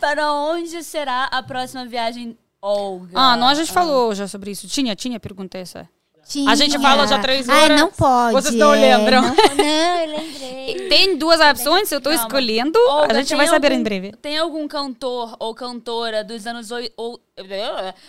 [0.00, 3.12] Para onde será a próxima viagem, Olga?
[3.14, 4.66] ah, não, a gente falou já sobre isso.
[4.66, 5.88] Tinha, tinha pergunta essa.
[6.28, 6.51] Tinha.
[6.51, 7.81] A gente fala já três Ai, horas.
[7.81, 8.33] não pode.
[8.33, 9.23] Vocês não é, lembram.
[9.23, 10.89] Não, não, eu lembrei.
[10.89, 12.25] Tem duas opções, eu tô Calma.
[12.25, 12.78] escolhendo.
[12.89, 14.12] Olga, a gente vai saber algum- em breve.
[14.23, 17.20] Tem algum cantor ou cantora dos anos oi- ou-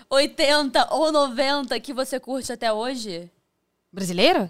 [0.10, 3.30] 80 ou 90 que você curte até hoje?
[3.92, 4.50] Brasileiro?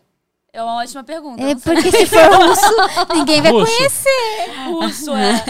[0.52, 1.42] É uma ótima pergunta.
[1.42, 2.62] É porque se for russo,
[3.16, 3.76] ninguém vai Russo.
[3.76, 4.52] conhecer.
[4.68, 5.44] Russo, é.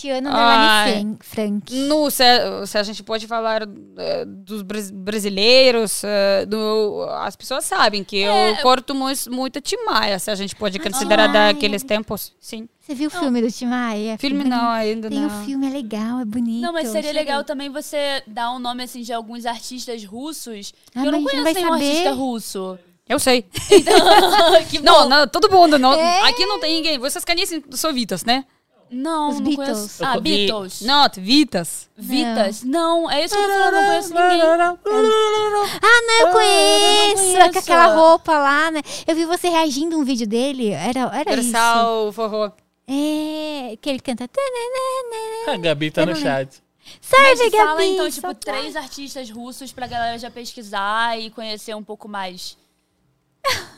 [0.00, 1.74] Cristiano Fran- Frank.
[1.74, 2.24] No, se,
[2.66, 3.62] se a gente pode falar
[3.98, 9.76] eh, dos bras- brasileiros, eh, do, as pessoas sabem que eu corto muito, muito Tim
[9.86, 11.52] Maia, se a gente pode considerar Maia.
[11.52, 12.32] daqueles tempos.
[12.40, 12.68] Sim.
[12.80, 14.16] Você viu o filme do Tim Maia?
[14.18, 15.26] Filme não, ainda Tem não.
[15.42, 16.62] o filme, é legal, é bonito.
[16.62, 20.72] Não, mas seria legal também você dar um nome assim de alguns artistas russos.
[20.94, 21.84] Ah, eu não conheço vai nenhum saber.
[21.90, 22.78] artista russo.
[23.06, 23.42] Eu sei.
[24.70, 25.78] que Não, não, todo mundo.
[25.78, 26.28] Não, É.
[26.28, 26.98] Aqui não tem ninguém.
[26.98, 28.44] Vocês conhecem Sovitas, né?
[28.90, 29.76] Não, Os não Beatles.
[29.78, 30.04] conheço.
[30.04, 30.80] Ah, Beatles.
[30.80, 31.88] Not Vitas.
[31.96, 32.62] Vitas?
[32.64, 34.40] Não, é isso que eu tô falando, não conheço ninguém.
[35.82, 37.22] Ah, não, eu conheço.
[37.34, 37.52] conheço.
[37.52, 38.80] Com aquela roupa lá, né?
[39.06, 40.70] Eu vi você reagindo a um vídeo dele.
[40.70, 41.50] Era, era isso.
[41.52, 42.50] Versal, forró.
[42.86, 44.28] É, que ele canta.
[45.46, 46.62] A Gabi tá Eu no chat.
[47.02, 47.56] Serve, Mas Gabi.
[47.56, 52.08] fala então, tipo, só três artistas russos pra galera já pesquisar e conhecer um pouco
[52.08, 52.56] mais.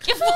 [0.00, 0.28] que foi?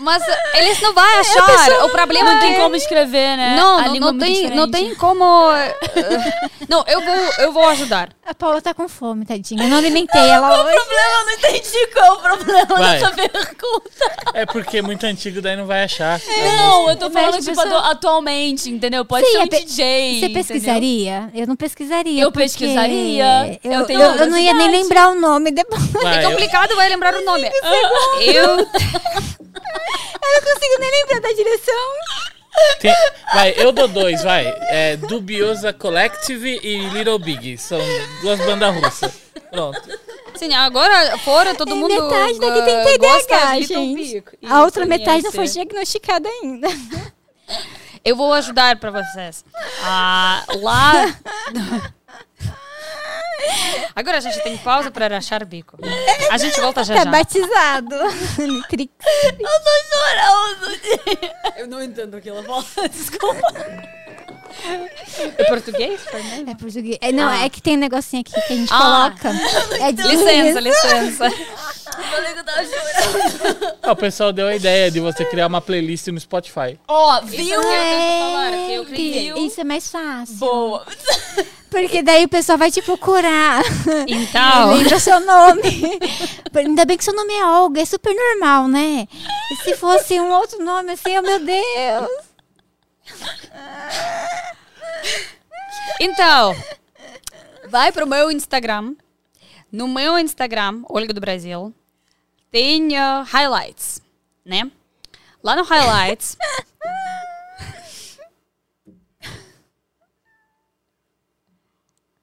[0.00, 0.22] Mas
[0.54, 1.84] eles não vão achar.
[1.84, 3.56] O problema Não tem é- como escrever, né?
[3.56, 5.24] Não, A não, é não muito tem, não tem como.
[5.52, 5.74] eh,
[6.68, 8.10] não, eu vou, eu vou ajudar.
[8.28, 9.62] A Paula tá com fome, tadinha.
[9.62, 10.74] Eu não alimentei ela hoje.
[10.74, 12.98] problema, eu não entendi qual é o problema Vai.
[12.98, 14.16] dessa pergunta.
[14.34, 16.20] É porque é muito antigo, daí não vai achar.
[16.56, 19.04] Não, eu tô falando, tipo, pessoa- atu- atualmente, entendeu?
[19.04, 19.84] Pode Sim, ser é um pe- DJ.
[19.84, 20.34] Você entendeu?
[20.42, 21.30] pesquisaria?
[21.34, 22.22] Eu não pesquisaria.
[22.24, 23.58] Eu pesquisaria.
[23.62, 25.80] Eu, Eu eu, tenho eu não ia nem lembrar o nome depois.
[25.92, 27.48] Vai, É eu- complicado, vai lembrar o nome.
[28.22, 28.56] Eu.
[30.26, 31.74] Eu não consigo nem lembrar da direção.
[32.80, 32.94] Tem-
[33.34, 34.46] vai, eu dou dois, vai.
[34.68, 37.56] É Dubiosa Collective e Little Big.
[37.58, 37.78] São
[38.22, 39.12] duas bandas russas.
[39.50, 39.80] Pronto.
[40.34, 41.88] Sim, agora fora todo É, mundo.
[41.94, 44.24] metade daqui tem TDAH, gosta de gente.
[44.42, 45.54] E A outra metade não foi conhece.
[45.54, 46.68] diagnosticada ainda.
[48.04, 49.44] Eu vou ajudar pra vocês.
[49.82, 51.16] Ah, lá.
[53.94, 55.76] Agora a gente tem pausa para rachar o bico.
[56.30, 57.10] A gente volta já Tá já.
[57.10, 57.96] batizado.
[58.38, 58.92] Nitrix.
[59.24, 61.56] Eu tô chorando.
[61.56, 62.64] Eu não entendo o que ela fala.
[62.88, 63.40] Desculpa.
[65.38, 66.50] É português, Fernanda?
[66.50, 66.98] É português.
[67.00, 69.12] É, não, é que tem um negocinho aqui que a gente Ah.
[69.20, 69.30] coloca.
[69.80, 71.30] É de Licença, licença.
[71.30, 72.46] Chorando.
[73.82, 76.78] Ah, o pessoal deu a ideia de você criar uma playlist no Spotify.
[76.88, 77.62] Ó, viu?
[77.62, 79.36] falar, que eu.
[79.36, 80.36] É, Isso é mais fácil.
[80.36, 80.84] Boa.
[81.70, 83.62] Porque daí o pessoal vai te procurar.
[84.08, 84.74] Então.
[84.74, 85.98] Lembra seu nome.
[86.54, 89.06] Ainda bem que seu nome é Olga, é super normal, né?
[89.52, 92.25] E se fosse um outro nome assim, oh meu Deus.
[96.00, 96.54] Então,
[97.68, 98.94] vai pro meu Instagram.
[99.72, 101.74] No meu Instagram, Olga do Brasil,
[102.50, 104.00] tem uh, highlights,
[104.44, 104.70] né?
[105.42, 106.36] Lá no highlights.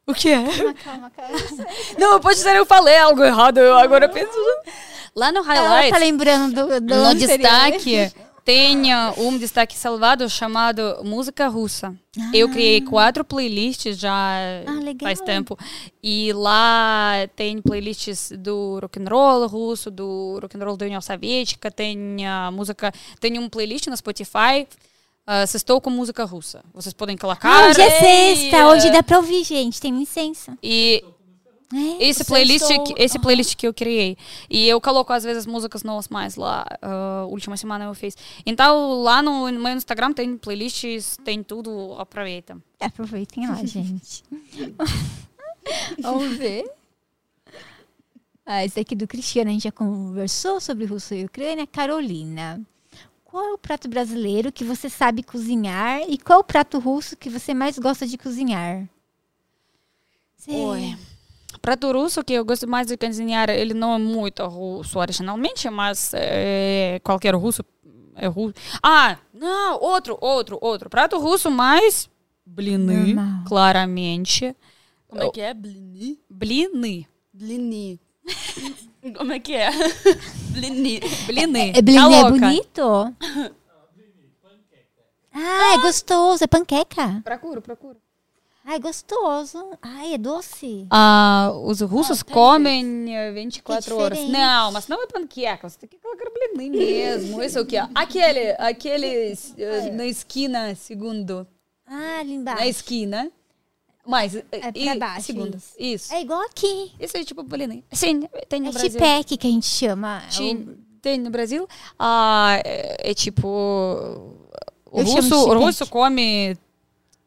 [0.05, 0.43] o que é?
[0.83, 1.37] Calma, calma.
[1.97, 4.31] Não, pode ser eu falei algo errado, eu agora penso.
[5.15, 5.91] Lá no Ela highlights.
[5.91, 7.37] tá lembrando do, do No anterior.
[7.37, 8.11] destaque
[8.43, 11.95] tem uh, um destaque salvado chamado Música Russa.
[12.33, 14.13] Eu criei quatro playlists já
[14.67, 15.57] Ah, faz tempo.
[16.01, 21.01] E lá tem playlists do rock and roll russo, do rock and roll da União
[21.01, 24.67] Soviética, tem a música, tem um playlist no Spotify.
[25.25, 26.61] Uh, Sextou com música russa.
[26.73, 27.69] Vocês podem Ah, colocar.
[27.69, 28.91] hoje é sexta, Ei, hoje é.
[28.91, 29.79] dá pra ouvir, gente.
[29.79, 30.57] Tem licença.
[30.61, 31.01] E
[31.73, 32.03] É.
[32.03, 32.95] esse playlist, Sextou.
[32.97, 34.15] esse playlist que eu criei.
[34.49, 36.65] E eu coloco, às vezes, músicas novas mais lá.
[36.81, 38.15] ah, última semana eu fiz.
[38.45, 41.95] Então, lá no, no meu Instagram tem playlists, tem tudo.
[41.97, 42.57] Aproveita.
[42.79, 44.23] Aproveitem lá, gente.
[45.99, 46.69] Vamos ver.
[48.45, 51.65] Ah, esse aqui do Cristiano, a gente já conversou sobre Rússia e Ucrânia.
[51.65, 52.61] Carolina,
[53.23, 57.15] qual é o prato brasileiro que você sabe cozinhar e qual é o prato russo
[57.15, 58.87] que você mais gosta de cozinhar?
[60.35, 60.97] Cê- Oi.
[61.63, 65.69] Para o russo, que eu gosto mais de cozinhar, ele não é muito russo originalmente,
[65.69, 67.63] mas é, qualquer russo
[68.17, 68.53] é russo.
[68.83, 70.89] Ah, não, outro, outro, outro.
[70.89, 72.09] Prato russo mais
[72.45, 73.45] bliny, Normal.
[73.47, 74.53] claramente.
[75.07, 75.53] Como é que é?
[75.53, 76.19] Bliny?
[76.29, 77.07] Bliny.
[77.31, 78.01] Bliny.
[79.15, 79.69] Como é que é?
[80.49, 80.99] bliny.
[81.27, 81.71] Bliny.
[81.71, 83.15] É, é bliny tá é bonito?
[85.31, 87.21] ah, é gostoso, é panqueca.
[87.23, 88.02] Procuro, procuro.
[88.65, 89.71] É gostoso.
[89.81, 90.87] Ai, é doce.
[90.89, 94.17] Ah, os russos Ah, comem eh, 24 horas.
[94.17, 94.39] diferente.
[94.41, 95.67] Não, mas não é panqueca.
[95.69, 97.43] Você tem que colocar blinin mesmo.
[97.43, 97.75] Isso é o que?
[97.77, 101.45] Aquele, aquele eh, na esquina, segundo.
[101.85, 102.59] Ah, ali embaixo.
[102.61, 103.31] Na esquina.
[104.05, 104.33] Mais.
[104.35, 105.55] eh, É pra e- baixo, Segundo.
[105.57, 105.73] isso.
[105.77, 106.13] Isso.
[106.13, 106.93] É igual aqui.
[106.99, 107.83] Isso é tipo blinin.
[107.91, 108.91] Sim, tem no É Brasil.
[108.91, 110.21] chipec que a gente chama.
[110.29, 111.67] Sim, tem no Brasil.
[111.99, 113.47] Ah, é, é tipo.
[114.89, 116.55] O Eu russo, russo come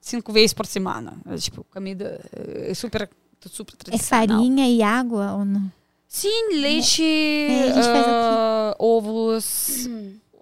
[0.08, 1.14] cinco vezes por semana.
[1.26, 3.08] É, tipo, comida eh, é super,
[3.50, 4.26] super É tradicional.
[4.28, 5.70] farinha e água ou não?
[6.08, 9.88] Sim, leite, É, ah, ovos,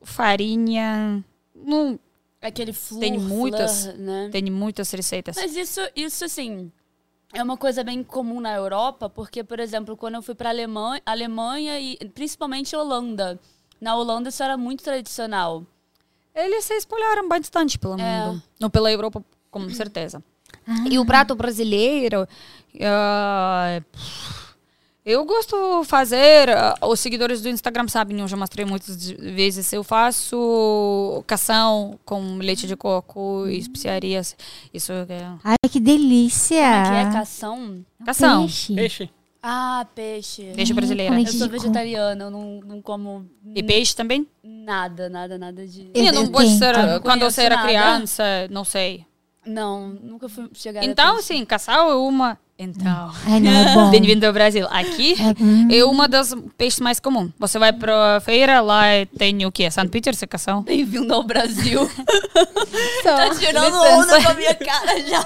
[0.02, 1.24] farinha.
[1.54, 1.98] Não,
[2.40, 3.84] Aquele flor, Tem muitas.
[3.84, 4.28] flor, né?
[4.30, 5.34] tem muitas receitas.
[5.34, 6.70] Mas isso, isso assim,
[7.32, 11.00] é uma coisa bem comum na Europa, porque, por exemplo, quando eu fui para Alemanha,
[11.06, 13.40] Alemanha e principalmente Holanda,
[13.80, 15.64] na Holanda isso era muito tradicional.
[16.34, 18.26] Eles se espalharam bastante pelo É.
[18.26, 18.42] mundo.
[18.60, 20.22] Não pela Europa, com certeza.
[20.90, 22.26] E o prato brasileiro,
[22.82, 23.80] ah,
[25.06, 29.70] Eu gosto de fazer, ah, os seguidores do Instagram sabem, eu já mostrei muitas vezes,
[29.70, 34.34] eu faço cação com leite de coco e especiarias.
[34.72, 36.56] Isso é Ai, que delícia.
[36.84, 37.84] Como é que é cação?
[38.06, 38.40] cação.
[38.46, 38.74] Peixe.
[38.74, 39.10] Peixe.
[39.42, 40.52] Ah, peixe.
[40.56, 41.14] Peixe brasileiro.
[41.14, 44.26] com Eu sou vegetariana, eu não, não como E peixe também?
[44.42, 45.90] nada, nada, nada de.
[45.92, 46.58] Eu- não eu pode tenho.
[46.58, 47.68] ser Ah, não quando você era nada.
[47.68, 49.04] criança, não sei.
[49.46, 52.38] Não, nunca fui chegar a Então, sim, cação é uma.
[52.56, 53.12] Então.
[53.42, 53.90] Não é.
[53.90, 54.64] Bem-vindo ao Brasil.
[54.70, 55.68] Aqui É, hum.
[55.72, 57.32] é uma das peixes mais comuns.
[57.36, 58.84] Você vai pra feira, lá
[59.18, 59.68] tem o quê?
[59.72, 60.62] São Peter, cação?
[60.62, 61.90] Bem-vindo ao Brasil.
[63.02, 65.22] Tá tirando onda com a minha cara já.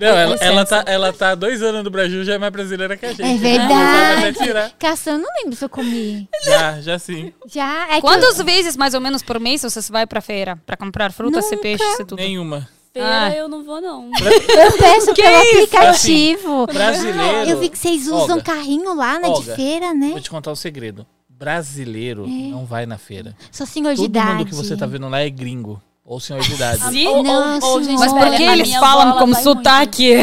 [0.00, 2.96] Não, ela, ela, tá, ela tá há dois anos no Brasil, já é mais brasileira
[2.96, 3.22] que a gente.
[3.22, 4.38] É verdade.
[4.38, 4.70] Tirar.
[4.78, 6.28] Cação, eu não lembro se eu comi.
[6.44, 7.32] Já, já sim.
[7.46, 7.88] Já?
[7.90, 11.12] É que Quantas vezes, mais ou menos, por mês você vai pra feira pra comprar
[11.12, 12.16] frutas e peixes e tudo?
[12.16, 12.68] Nenhuma.
[12.92, 13.34] Feira Ah.
[13.34, 14.10] eu não vou, não.
[14.12, 15.76] eu peço pelo isso?
[15.76, 16.66] aplicativo.
[16.66, 17.50] Brasileiro.
[17.50, 20.10] Eu vi que vocês usam Olga, carrinho lá, né, de Olga, feira, né?
[20.10, 21.06] Vou te contar um segredo.
[21.28, 23.34] Brasileiro não vai na feira.
[23.50, 24.32] Sou senhor de Todo idade.
[24.34, 25.82] mundo que você tá vendo lá é gringo.
[26.04, 26.82] Ou senhor de idade.
[26.90, 27.06] Sim?
[27.06, 28.12] Ou- ou- Não, ou, gente, senhora.
[28.12, 30.16] Mas por que eles falam avó, com ela vai sotaque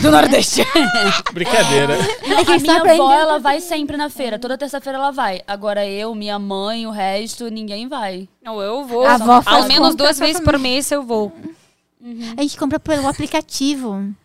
[0.00, 0.62] do Nordeste?
[1.34, 1.94] Brincadeira.
[2.22, 4.38] É que A minha avó, ela vai sempre na feira.
[4.38, 5.42] Toda terça-feira ela vai.
[5.48, 8.28] Agora eu, minha mãe, o resto, ninguém vai.
[8.42, 9.04] Não, eu vou.
[9.04, 11.32] A avó faz Ao menos duas vezes por mês eu vou.
[12.36, 14.14] A gente compra pelo aplicativo.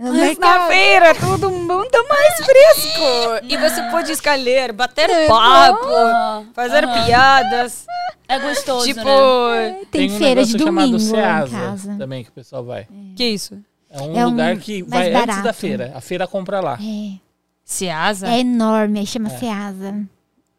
[0.00, 0.68] No Mas na mercado.
[0.68, 3.46] feira todo mundo mais fresco.
[3.48, 7.04] E você pode escolher, bater papo, Aham, fazer aham.
[7.04, 7.84] piadas.
[8.28, 9.80] É gostoso, tipo, né?
[9.90, 11.96] Tem, um feira de negócio chamado domingo lá em Ceasa casa.
[11.98, 12.86] também que o pessoal vai.
[13.16, 13.58] que isso?
[13.90, 15.42] É um É um lugar que vai antes barato.
[15.42, 15.92] da feira.
[15.96, 16.78] A feira compra lá.
[16.80, 17.18] É.
[17.64, 18.28] Ceasa?
[18.28, 20.00] É enorme, aí chama Ceasa.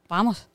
[0.09, 0.45] Vamos.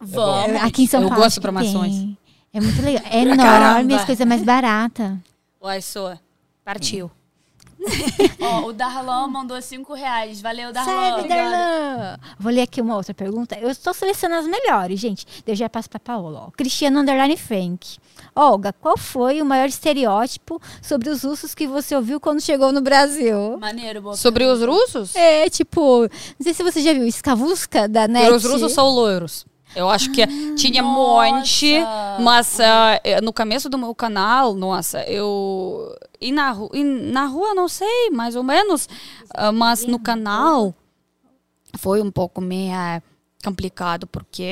[0.00, 0.60] Vamos.
[0.60, 1.22] Aqui em São Eu Paulo.
[1.22, 1.94] gosto acho de promoções.
[1.94, 2.18] tem.
[2.54, 3.02] É muito legal.
[3.10, 5.12] É enorme, as coisas mais baratas.
[5.60, 6.16] Oi, sou.
[6.64, 7.10] Partiu.
[8.40, 10.40] Ó, o Darlan mandou 5 reais.
[10.40, 11.16] Valeu, Darlan.
[11.18, 11.50] Obrigada.
[11.50, 12.18] Darlan?
[12.38, 13.58] Vou ler aqui uma outra pergunta.
[13.58, 15.26] Eu estou selecionando as melhores, gente.
[15.46, 16.44] Eu já passo para Paola.
[16.46, 16.50] Ó.
[16.52, 17.98] Cristiano Underline Frank.
[18.34, 22.80] Olga, qual foi o maior estereótipo sobre os russos que você ouviu quando chegou no
[22.80, 23.58] Brasil?
[23.58, 24.80] Maneiro, boa Sobre os pergunta.
[24.80, 25.14] russos?
[25.16, 28.30] É, tipo, não sei se você já viu Skavuska da NET.
[28.32, 29.44] Os russos são loiros.
[29.74, 31.74] Eu acho que tinha um monte,
[32.20, 35.96] mas ah, eh, no começo do meu canal, nossa, eu.
[36.20, 38.88] E na, ru- e na rua, não sei, mais ou menos,
[39.34, 40.72] ah, mas no canal
[41.78, 43.02] foi um pouco meio ah,
[43.44, 44.46] complicado, porque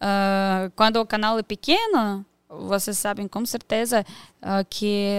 [0.00, 4.04] ah, quando o canal é pequeno, vocês sabem com certeza
[4.42, 5.16] ah, que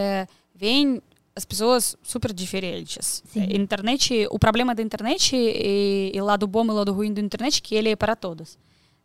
[0.56, 1.02] vem
[1.36, 3.24] as pessoas super diferentes.
[3.32, 3.48] Sim.
[3.56, 7.62] Internet, o problema da internet e, e lado bom e lado ruim da internet é
[7.62, 8.58] que ele é para todos.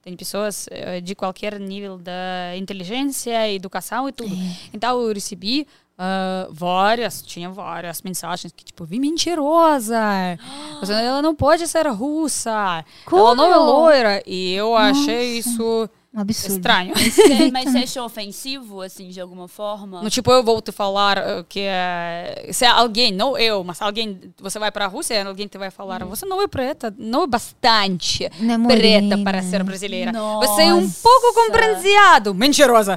[0.05, 4.36] Tem pessoas eh, de qualquer nível da inteligência, educação e tudo.
[4.73, 5.66] Então eu recebi
[5.97, 9.99] ah, várias, tinha várias mensagens que tipo, vi mentirosa.
[10.89, 12.84] Ela não pode ser russa.
[13.10, 13.65] Ela não é Como?
[13.65, 14.23] loira.
[14.26, 16.54] E eu achei isso Um absurdo.
[16.56, 16.94] estranho.
[16.94, 20.00] Você- Mas você achou ofensivo, assim, de alguma forma?
[20.00, 24.20] No tipo, eu vou te falar uh, que eh, se alguém, não eu, mas alguém,
[24.40, 27.26] você vai para a Rússia, alguém te vai falar, você não é preta, não é
[27.26, 30.12] bastante Não é preta para ser brasileira.
[30.12, 31.00] Você é um Nossa.
[31.02, 32.96] pouco compreensado, mentirosa.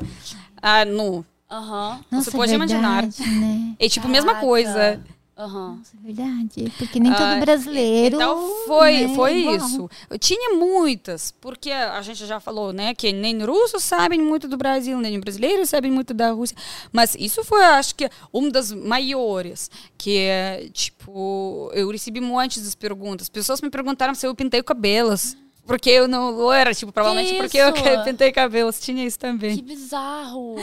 [0.62, 1.26] Ah, não.
[1.50, 3.04] Aham, Nossa, pode é imaginar.
[3.04, 3.74] verdade, Né?
[3.80, 4.46] É tipo a mesma Caraca.
[4.46, 5.02] coisa.
[5.38, 5.76] Aham.
[5.78, 6.74] Nossa, é verdade.
[6.78, 8.16] Porque nem todo Ah, brasileiro.
[8.16, 9.56] Então foi, né, foi é igual.
[9.56, 9.90] isso.
[10.10, 14.58] Eu tinha muitas, porque a gente já falou, né, que nem russos sabem muito do
[14.58, 16.58] Brasil, nem brasileiros sabem muito da Rússia.
[16.92, 19.70] Mas isso foi, acho que, uma das maiores.
[19.98, 23.30] Que, é, tipo, eu recebi muitas das perguntas.
[23.30, 25.36] Pessoas me perguntaram se eu pintei cabelos.
[25.66, 27.74] Porque eu não era, tipo, provavelmente porque eu
[28.06, 28.80] pintei cabelos.
[28.80, 29.62] Tinha isso Que também.
[29.62, 30.56] bizarro.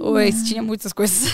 [0.00, 1.32] Oi, tinha muitas coisas.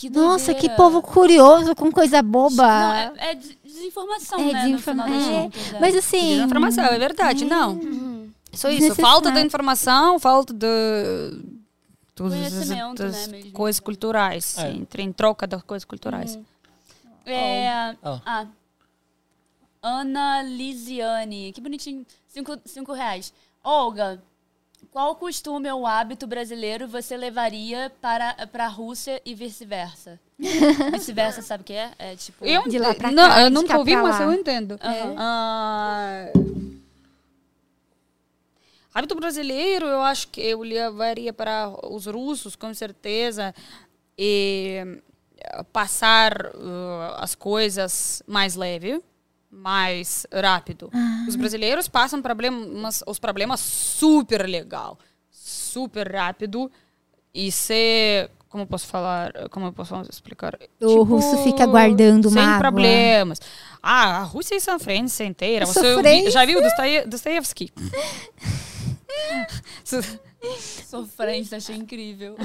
[0.00, 2.62] Que Nossa, que povo curioso com coisa boba.
[2.66, 4.62] Não, é, é des- desinformação, É, né?
[4.62, 5.76] desinforma- No final das é.
[5.76, 5.80] é.
[5.80, 6.40] Mas assim.
[6.42, 7.72] Informação, é verdade, não.
[7.74, 8.30] Uhum.
[8.54, 9.46] Só isso, falta de Desnecessário.
[9.46, 10.66] informação, falta de
[12.14, 14.70] todas Conhecimento, das né, coisas culturais, É.
[14.70, 16.38] entre em troca das coisas culturais.
[17.26, 17.94] É.
[18.02, 18.18] Oh.
[18.24, 18.46] Ah.
[19.82, 21.52] Ana Lisiane.
[21.52, 22.06] Que bonitinho.
[22.26, 23.32] Cinco, cinco reais.
[23.62, 24.22] Olga,
[24.90, 30.18] qual costume ou hábito brasileiro você levaria para, para a Rússia e vice-versa?
[30.92, 31.90] vice-versa, sabe o que é?
[31.98, 32.44] É tipo.
[32.44, 34.78] Eu, De lá pra não, cá, eu de nunca ouvi, mas eu entendo.
[34.82, 35.14] Aham.
[35.18, 36.32] Ah,
[38.94, 43.54] hábito brasileiro, eu acho que eu levaria para os russos, com certeza,
[44.18, 45.00] e
[45.72, 49.02] passar uh, as coisas mais leve,
[49.50, 50.90] mais rápido.
[51.28, 54.98] Os brasileiros passam problemas, os problemas super legal,
[55.30, 56.70] super rápido,
[57.34, 60.58] e se como eu posso falar, como eu posso explicar?
[60.80, 63.40] O russo fica guardando Tipo, sem problemas.
[63.80, 65.64] Ah, a Rússia é sofrência inteira.
[65.66, 66.32] Você Sofrência.
[66.32, 66.60] já viu
[67.06, 67.72] Dostoiévski?
[70.84, 72.36] Sofrência, achei incrível.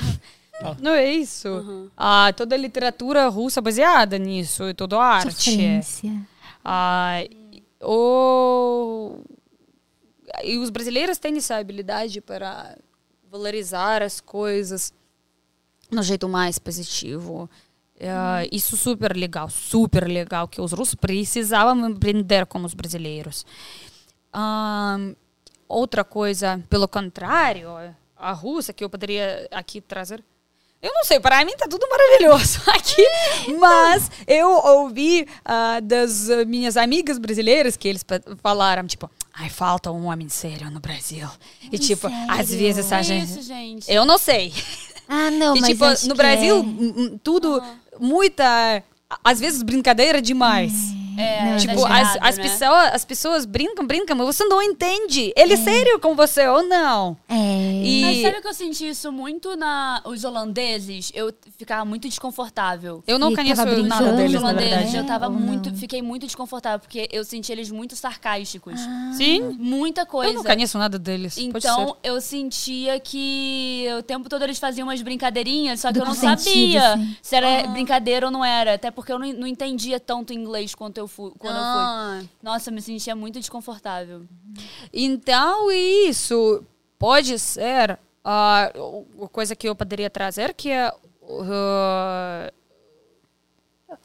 [0.80, 1.92] Não é isso.
[1.98, 5.34] Ah, toda a literatura russa baseada nisso, e toda a arte.
[5.34, 6.14] Sofrência.
[6.66, 9.20] Ah, e- o...
[10.44, 12.76] E os brasileiros têm essa habilidade para
[13.30, 14.92] valorizar as coisas
[15.92, 17.50] no jeito mais positivo.
[17.98, 23.46] É, isso super legal, super legal, que os russos precisavam aprender como os brasileiros.
[24.34, 25.14] Ahn,
[25.68, 27.70] outra coisa, pelo contrário,
[28.18, 30.24] a Rússia, que eu poderia aqui trazer.
[30.86, 33.04] Eu não sei, para mim tá tudo maravilhoso aqui,
[33.60, 38.06] mas eu ouvi ah, das ah, minhas amigas brasileiras que eles
[38.44, 41.28] falaram, tipo, ai, falta um homem sério no Brasil.
[41.72, 42.58] E tipo, às sério?
[42.64, 43.26] vezes a É gente.
[43.32, 43.92] isso, gente.
[43.92, 44.54] Eu não sei.
[45.08, 46.60] Ah, não, E, mas tipo, acho no que Brasil, é.
[46.60, 47.62] m- m- tudo,
[48.00, 48.84] muita.
[49.24, 50.72] Às vezes brincadeira demais.
[51.18, 52.44] É, Não, Tipo, as, as, né?
[52.44, 55.32] pessoas, as pessoas brincam, brincam, mas você não entende.
[55.36, 57.18] Ele é sério com você ou não?
[57.28, 57.36] É.
[57.84, 61.12] E Mas sabe que eu senti isso muito na os holandeses?
[61.14, 63.04] Eu ficava muito desconfortável.
[63.08, 63.76] eu não E conheço nada
[64.14, 64.98] deles, holandeses, verdade.
[64.98, 65.78] eu tava Ou muito, não?
[65.78, 68.80] fiquei muito desconfortável porque eu senti eles muito sarcásticos.
[69.14, 69.56] Sim?
[69.60, 70.32] Muita coisa.
[70.32, 71.36] Eu não conheço nada deles.
[71.36, 71.96] Pode Então, ser.
[72.10, 76.38] eu sentia que o tempo todo eles faziam umas brincadeirinhas, só que eu Duplo não
[76.38, 77.16] sentido, sabia assim.
[77.22, 78.74] se era brincadeira ou não era.
[78.76, 82.18] Até porque eu não, não entendia tanto inglês quanto eu fui, quando eu Ah.
[82.20, 82.30] fui.
[82.44, 84.24] Nossa, eu me sentia muito desconfortável.
[84.94, 86.64] Então, isso
[87.00, 88.72] pode ser a
[89.32, 90.92] coisa que eu poderia trazer, que é.
[91.98, 92.50] ah,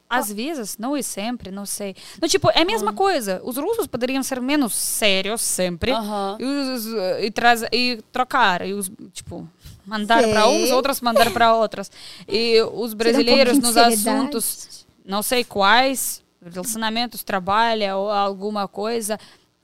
[0.09, 1.95] às vezes, não é sempre, não sei.
[2.21, 3.41] No, tipo, é a mesma coisa.
[3.45, 5.93] Os russos poderiam ser menos sérios sempre
[6.39, 6.87] e, os-
[7.23, 8.67] e, traz, e trocar.
[8.67, 9.49] E os, tipo,
[9.87, 11.91] mandar para uns, outros mandar para outros.
[12.29, 14.09] E os brasileiros pouquinho nos seriedade.
[14.19, 19.19] assuntos, não sei quais, relacionamentos, trabalho ou alguma coisa.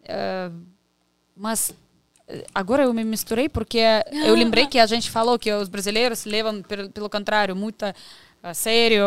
[0.04, 0.50] eh,
[1.36, 1.72] mas
[2.28, 3.78] eh, agora eu me misturei porque
[4.24, 7.84] eu lembrei que a gente falou que os brasileiros levam, pelo, contrário, muito
[8.42, 9.02] a sério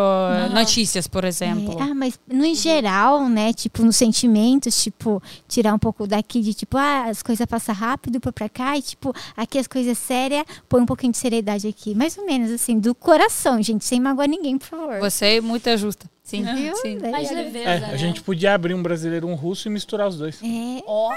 [0.54, 1.80] notícias, por exemplo.
[1.80, 6.42] É, ah, mas no em geral, né, tipo, nos sentimentos, tipo, tirar um pouco daqui
[6.42, 9.98] de tipo, ah, as coisas passam rápido, pôr pra cá, e tipo, aqui as coisas
[9.98, 11.96] sérias, põe um pouquinho de seriedade aqui.
[11.96, 15.00] Mais ou menos, assim, do coração, gente, sem magoar ninguém, por favor.
[15.00, 16.10] Você é muito justa.
[16.30, 16.76] Sim, Viu?
[16.76, 17.00] sim.
[17.00, 17.90] Mais leveza, É, né?
[17.92, 20.40] a gente podia abrir um brasileiro e um russo e misturar os dois.
[20.44, 21.10] É, Ó,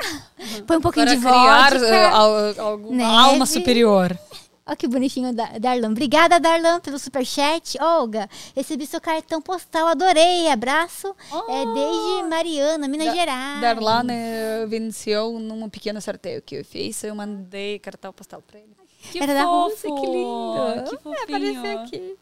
[0.66, 1.86] põe um pouquinho Para de criar vodka.
[1.86, 3.10] eh, al- alguma neve.
[3.14, 4.18] alma superior.
[4.64, 5.90] Olha que bonitinho da Darlan.
[5.90, 7.76] Obrigada, Darlan, pelo superchat.
[7.82, 10.48] Olga, recebi seu cartão postal, adorei.
[10.48, 11.14] Abraço.
[11.48, 13.60] É desde Mariana, Minas Da- Gerais.
[13.60, 17.02] Darlan eh, venceu num pequeno sorteio que eu fiz.
[17.02, 18.68] Eu mandei cartão postal para ele.
[19.10, 19.68] que Era da fofo.
[19.70, 20.84] Rússia, que lindo.
[20.88, 21.22] Que É, fofinho.
[21.24, 22.16] apareceu aqui.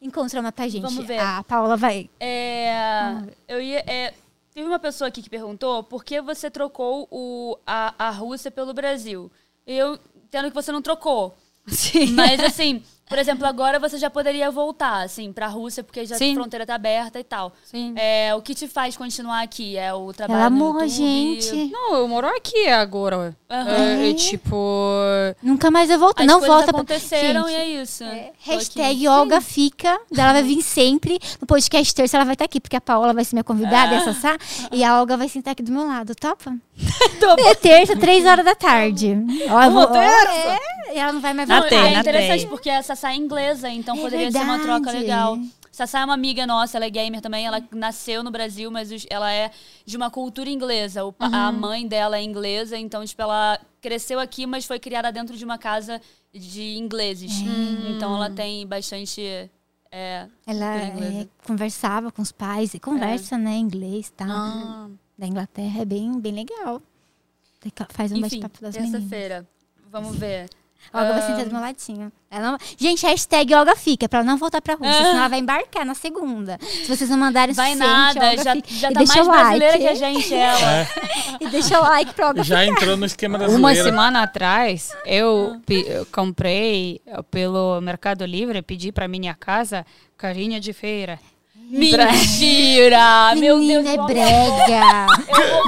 [0.00, 0.82] Encontra uma pra gente.
[0.82, 1.18] Vamos ver.
[1.18, 2.08] A Paula vai.
[2.20, 4.14] É, eu ia, é,
[4.54, 8.72] teve uma pessoa aqui que perguntou por que você trocou o, a, a Rússia pelo
[8.72, 9.30] Brasil.
[9.66, 11.36] Eu entendo que você não trocou.
[11.66, 12.12] Sim.
[12.12, 16.32] Mas assim, por exemplo, agora você já poderia voltar, assim, pra Rússia, porque já Sim.
[16.32, 17.52] a fronteira tá aberta e tal.
[17.64, 17.94] Sim.
[17.96, 19.76] É, o que te faz continuar aqui?
[19.76, 20.96] É o trabalho Ela no amou a YouTube?
[21.40, 21.70] gente.
[21.72, 23.36] Não, eu moro aqui agora.
[23.50, 23.70] Aham.
[23.70, 24.56] É, é tipo.
[25.42, 26.20] Nunca mais eu volto.
[26.20, 28.04] As não coisas volta pra- aconteceram Gente, e é isso.
[28.04, 29.98] É, hashtag Olga fica.
[30.16, 31.18] Ela vai vir sempre.
[31.40, 33.98] No podcast terça ela vai estar aqui, porque a Paola vai ser minha convidada e
[33.98, 34.36] a Sassá.
[34.72, 36.14] E a Olga vai sentar aqui do meu lado.
[36.14, 36.54] Topa?
[37.46, 39.14] É terça, três horas da tarde.
[39.50, 40.58] Ó, vou, terça?
[40.88, 41.68] É, e ela não vai mais Não, voltar.
[41.70, 42.48] tem, é interessante tem.
[42.48, 44.98] porque a Sassá é inglesa, então É poderia ser uma troca verdade.
[44.98, 45.38] legal.
[45.70, 49.32] Sassá é uma amiga nossa, ela é gamer também, ela nasceu no Brasil, mas ela
[49.32, 49.50] é
[49.86, 51.04] de uma cultura inglesa.
[51.04, 55.12] O pa- A mãe dela é inglesa, então, tipo, ela cresceu aqui, mas foi criada
[55.12, 56.00] dentro de uma casa
[56.34, 57.32] de ingleses.
[57.90, 59.22] Então ela tem bastante.
[59.90, 62.74] É, Ela é, conversava com os pais.
[62.74, 63.52] E conversa, né?
[63.56, 64.26] Inglês, tá?
[64.28, 64.88] Ah.
[65.18, 65.82] Da Inglaterra.
[65.82, 66.80] É bem, bem legal.
[67.90, 69.00] Faz um bate-papo das meninas.
[69.00, 69.46] terça-feira.
[69.90, 70.48] Vamos ver.
[70.94, 72.12] Olga vai Ah, sentar do meu ladinho.
[72.30, 75.40] Ela não- Gente, hashtag Olga fica, pra ela não voltar pra Rússia, senão ela vai
[75.40, 76.56] embarcar na segunda.
[76.62, 78.68] Se vocês não mandarem o Vai suficiente, nada, Olga já, fica.
[78.74, 79.58] já E tá deixa mais o like.
[79.58, 80.70] brasileira que a gente, ela.
[80.80, 80.86] É,
[81.42, 85.60] E deixa o like pra Olga já entrou no esquema da Uma semana atrás, eu,
[85.66, 89.84] pe- eu comprei pelo Mercado Livre, pedi para minha casa
[90.16, 91.18] carinha de feira.
[91.70, 93.34] Mentira!
[93.36, 95.06] Meu Deus, é brega.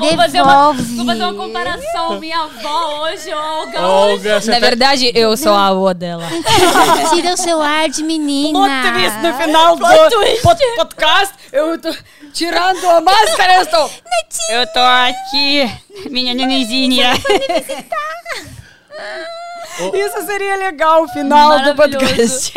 [0.02, 2.18] Eu vou fazer, uma, vou fazer uma comparação.
[2.18, 3.80] Minha avó hoje, Olga.
[3.86, 6.24] Olga, você Na tá- verdade, eu sou a avó dela.
[7.12, 8.58] Tira o seu ar de menina.
[8.58, 11.34] Plot twist no final do pod- podcast.
[11.52, 11.94] Eu tô
[12.32, 13.56] tirando a máscara.
[13.56, 13.90] Eu estou.
[14.50, 15.70] Eu tô aqui,
[16.10, 17.12] minha nenenzinha.
[19.94, 22.52] Isso seria legal o final do podcast.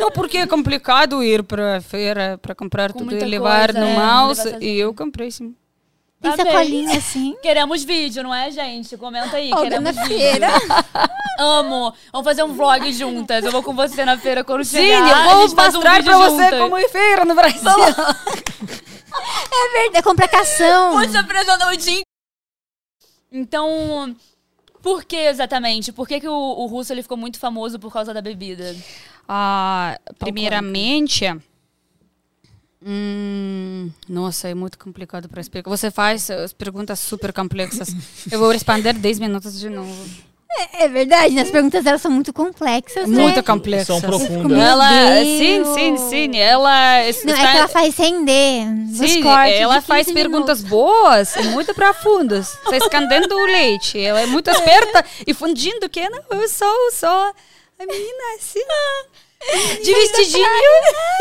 [0.00, 3.86] Não, porque é complicado ir pra feira pra comprar Com tudo e levar coisa, no
[3.86, 4.44] é, mouse.
[4.44, 4.62] levar.
[4.62, 5.54] E eu comprei sim.
[6.20, 7.34] Tem Tá sacolinha assim.
[7.40, 8.96] Queremos vídeo, não é, gente?
[8.96, 10.18] Comenta aí, Olga queremos na vídeo.
[10.18, 10.48] feira.
[11.38, 11.94] Amo.
[12.12, 13.42] Vamos fazer um vlog juntas.
[13.44, 15.08] Eu vou com você na feira quando Sim, chegar.
[15.08, 16.60] eu a vou um mostrar vídeo pra você juntas.
[16.60, 17.70] como é feira no Brasil.
[19.52, 20.92] É verdade, compra cação.
[20.92, 22.02] Vou te apresentar o dia.
[23.32, 24.14] Então,
[24.82, 25.92] por que exatamente?
[25.92, 28.74] Por que, que o, o russo ele ficou muito famoso por causa da bebida?
[29.28, 31.24] Ah, primeiramente.
[32.82, 35.68] Hum, nossa, é muito complicado para explicar.
[35.68, 37.94] Você faz as perguntas super complexas.
[38.30, 40.29] Eu vou responder 10 minutos de novo.
[40.58, 41.42] É, é verdade, né?
[41.42, 43.22] as perguntas delas são muito complexas, né?
[43.22, 43.86] Muito complexas.
[43.86, 44.58] São profundas.
[44.58, 44.88] Ela,
[45.22, 45.74] sim, Deus.
[45.74, 46.38] sim, sim.
[46.38, 48.64] Ela Não, está, é que ela faz render.
[48.92, 49.22] sim,
[49.58, 50.70] ela faz 15 perguntas minutos.
[50.70, 52.52] boas e muito profundas.
[52.64, 54.00] Está escondendo o leite.
[54.00, 57.32] Ela é muito esperta e fundindo que não, eu sou só
[57.78, 58.60] a menina assim.
[59.82, 60.46] De vestidinho.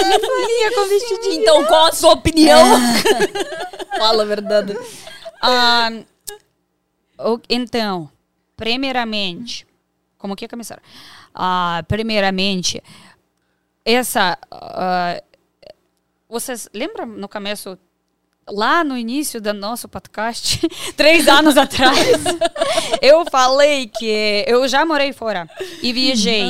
[0.02, 1.42] Linha com vestidinho.
[1.42, 2.60] Então, qual a sua opinião?
[3.98, 4.78] Fala a verdade.
[5.42, 5.90] Ah,
[7.50, 8.10] então,
[8.60, 9.66] primeiramente,
[10.18, 10.82] como que é começar?
[11.34, 12.84] Ah, primeiramente,
[13.86, 14.38] essa.
[14.52, 15.24] ah,
[16.28, 17.80] vocês lembram no começo,
[18.48, 20.60] lá no início do nosso podcast,
[20.98, 21.98] três anos atrás,
[23.02, 25.50] eu falei que eu já morei fora
[25.82, 26.46] e viajei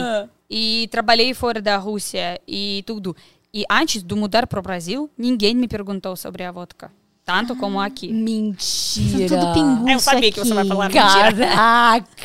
[0.50, 3.16] e trabalhei fora da Rússia e tudo.
[3.54, 6.92] E antes de mudar para o Brasil, ninguém me perguntou sobre a vodka.
[7.30, 8.08] Tanto como aqui.
[8.10, 9.40] São Mentira.
[9.40, 10.70] tudo pinguço Eu sabia que você vai aqui.
[10.70, 10.92] falar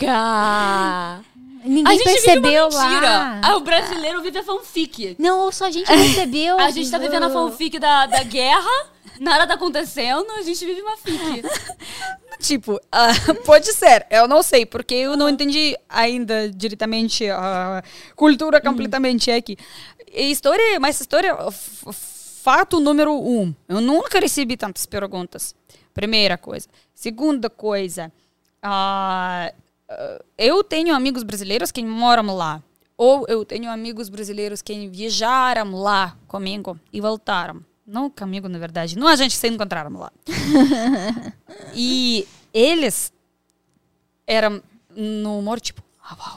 [0.00, 1.24] Caraca!
[1.64, 3.08] Ninguém A gente percebeu vive uma mentira.
[3.08, 3.40] lá.
[3.42, 5.16] Ah, o brasileiro vive a fanfic.
[5.18, 6.58] Não, só a gente percebeu.
[6.58, 8.70] A gente tá vivendo a fanfic da, da guerra,
[9.18, 11.42] nada tá acontecendo, a gente vive uma fic.
[12.40, 13.12] Tipo, ah,
[13.46, 17.82] pode ser, eu não sei, porque eu não entendi ainda diretamente a
[18.14, 19.56] cultura completamente aqui.
[20.12, 21.34] E história, mas história,
[22.44, 25.54] fato número um, eu nunca recebi tantas perguntas.
[25.94, 26.68] Primeira coisa.
[26.94, 28.12] Segunda coisa,
[28.62, 29.50] ah,
[30.36, 32.62] eu tenho amigos brasileiros que moram lá.
[32.98, 37.64] Ou eu tenho amigos brasileiros que viajaram lá comigo e voltaram.
[37.86, 38.98] Não comigo, na verdade.
[38.98, 40.12] Não a gente se encontraram lá.
[41.76, 43.12] E eles
[44.26, 44.60] eram
[44.94, 45.82] no humor, tipo,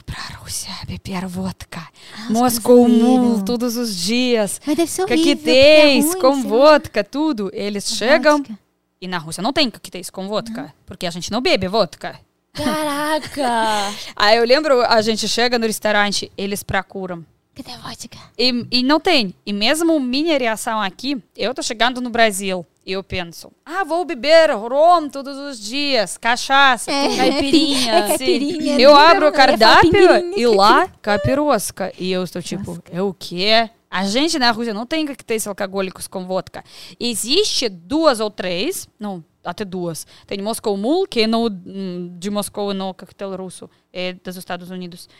[0.06, 1.86] pra Rússia beber vodka.
[2.30, 3.28] Moscou brasileiros.
[3.28, 4.60] Mule todos os dias.
[4.66, 5.22] Mas deve ser horrível.
[5.22, 7.50] é Coquetéis ruim, com vodka, tudo.
[7.52, 8.38] Eles chegam.
[8.38, 8.58] Vodka.
[9.00, 10.74] E na Rússia não tem coquetéis com vodka.
[10.86, 12.18] Porque a gente não bebe vodka.
[12.52, 13.92] Caraca!
[14.16, 17.24] Aí eu lembro, a gente chega no restaurante, eles procuram.
[17.54, 18.18] Cadê vodka?
[18.36, 19.34] E, e não tem.
[19.44, 22.66] E mesmo minha reação aqui, eu tô chegando no Brasil.
[22.90, 27.16] Eu penso, ah, vou beber rom todos os dias, cachaça, tudo.
[27.18, 27.92] Caipirinha.
[27.92, 28.80] É caipirinha.
[28.80, 31.92] Eu Não, abro o eu ia falar cardápio e lá, capirosca.
[31.98, 33.68] E eu estou tipo, é o quê?
[33.90, 36.64] A gente na Rússia não tem coquetéis alcoólicos com vodka.
[36.98, 40.06] Existe duas ou três, não, até duas.
[40.26, 44.70] Tem Moscow Mule, que é no, hum, de Moscou, no coquetel russo, é dos Estados
[44.70, 45.10] Unidos.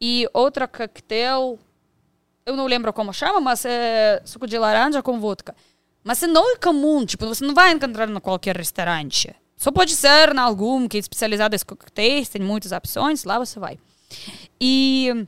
[0.00, 1.58] E outra coquetel,
[2.46, 5.52] eu não lembro como chama, mas é suco de laranja com vodka.
[6.04, 9.34] Mas não é comum, tipo, você não vai encontrar em qualquer restaurante.
[9.56, 13.58] Só pode ser em algum que é especializado em coquetéis, tem muitas opções, lá você
[13.58, 13.78] vai.
[14.60, 15.26] E,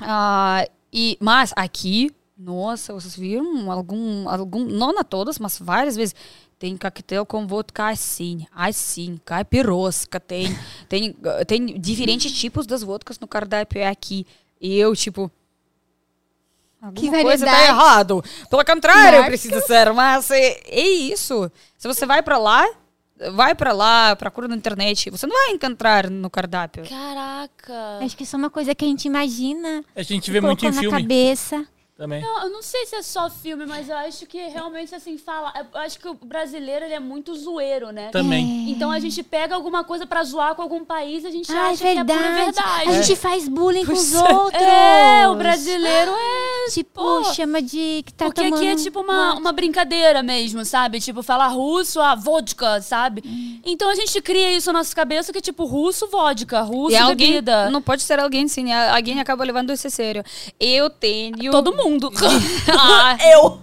[0.00, 6.14] ah, e mas aqui, nossa, vocês viram algum, algum, não na todas, mas várias vezes
[6.58, 10.56] tem coquetel com vodka assim, assim, caipirosca, tem,
[10.88, 14.26] tem, tem diferentes tipos das vodkas no cardápio aqui.
[14.60, 15.30] E eu, tipo,
[16.94, 17.80] Que alguma coisa tá variedade.
[17.80, 18.24] errado.
[18.48, 19.40] Pelo contrário, Marcas.
[19.40, 21.50] precisa ser, mas é, é isso.
[21.76, 22.64] Se você vai pra lá,
[23.32, 26.84] vai pra lá, procura na internet, você não vai encontrar no cardápio.
[26.88, 27.98] Caraca!
[28.00, 29.84] Acho que isso é uma coisa que a gente imagina.
[29.94, 31.66] A gente vê muito em na filme cabeça.
[31.98, 32.22] Também.
[32.22, 35.52] Não, eu não sei se é só filme, mas eu acho que realmente, assim, fala.
[35.74, 38.10] Eu acho que o brasileiro ele é muito zoeiro, né?
[38.10, 38.70] Também.
[38.70, 41.70] Então a gente pega alguma coisa pra zoar com algum país, a gente Ah, é
[41.72, 42.44] acha que é pura verdade.
[42.44, 42.88] verdade.
[42.88, 44.32] A gente faz bullying com os é.
[44.32, 44.62] outros.
[44.62, 46.70] É, o brasileiro é.
[46.70, 48.56] Tipo, Pô, chama de que tá Porque tomando...
[48.58, 51.00] aqui é tipo uma, uma brincadeira mesmo, sabe?
[51.00, 53.22] Tipo, falar russo, a vodka, sabe?
[53.64, 56.96] Então a gente cria isso na nossa cabeça que é tipo russo, vodka, russo, E
[56.96, 57.70] alguém, bebida.
[57.70, 58.90] não pode ser alguém sim, né?
[58.90, 60.22] alguém acaba levando isso a sério.
[60.60, 61.50] Eu tenho...
[61.50, 61.87] Todo mundo.
[62.68, 63.60] Ah, Eu.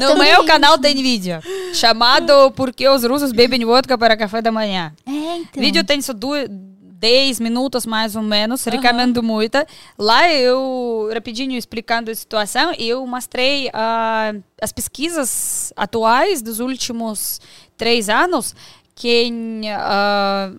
[0.00, 0.30] no também.
[0.32, 1.40] meu canal tem vídeo
[1.74, 4.92] chamado Por que os russos bebem vodka para café da manhã.
[5.06, 5.62] É, então.
[5.62, 9.56] Vídeo tem só du- 10 minutos mais ou menos, recomendo muito.
[9.98, 17.40] Lá eu, rapidinho, explicando a situação, eu mostrei ah, as pesquisas atuais dos últimos
[17.78, 18.54] três anos,
[18.94, 19.32] que
[19.78, 20.52] ah,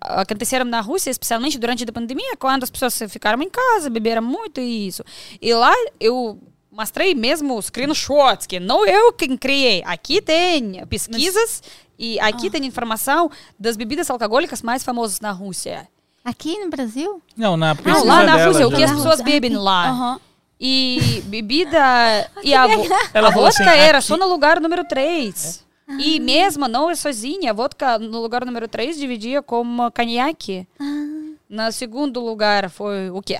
[0.00, 4.60] aconteceram na Rússia, especialmente durante a pandemia, quando as pessoas ficaram em casa, beberam muito
[4.60, 5.02] e isso.
[5.40, 6.38] E lá eu
[6.70, 9.82] mostrei mesmo screenshots, que não eu quem criei.
[9.84, 11.62] Aqui tem pesquisas
[11.98, 15.88] e aqui tem informação das bebidas alcoólicas mais famosas na Rússia.
[16.24, 17.22] Aqui no Brasil?
[17.36, 19.88] Não, na Não, pesquisa lá na dela, Rússia, o que as pessoas Ah, bebem lá.
[19.88, 20.20] Aham.
[20.60, 21.78] E bebida.
[22.42, 25.64] E a, vo Ela a vodka assim, era aqui- só no lugar número 3.
[25.98, 30.66] E mesmo não é sozinha, a vodka no lugar número 3 dividia como conhaque.
[31.48, 33.38] No segundo lugar foi o quê?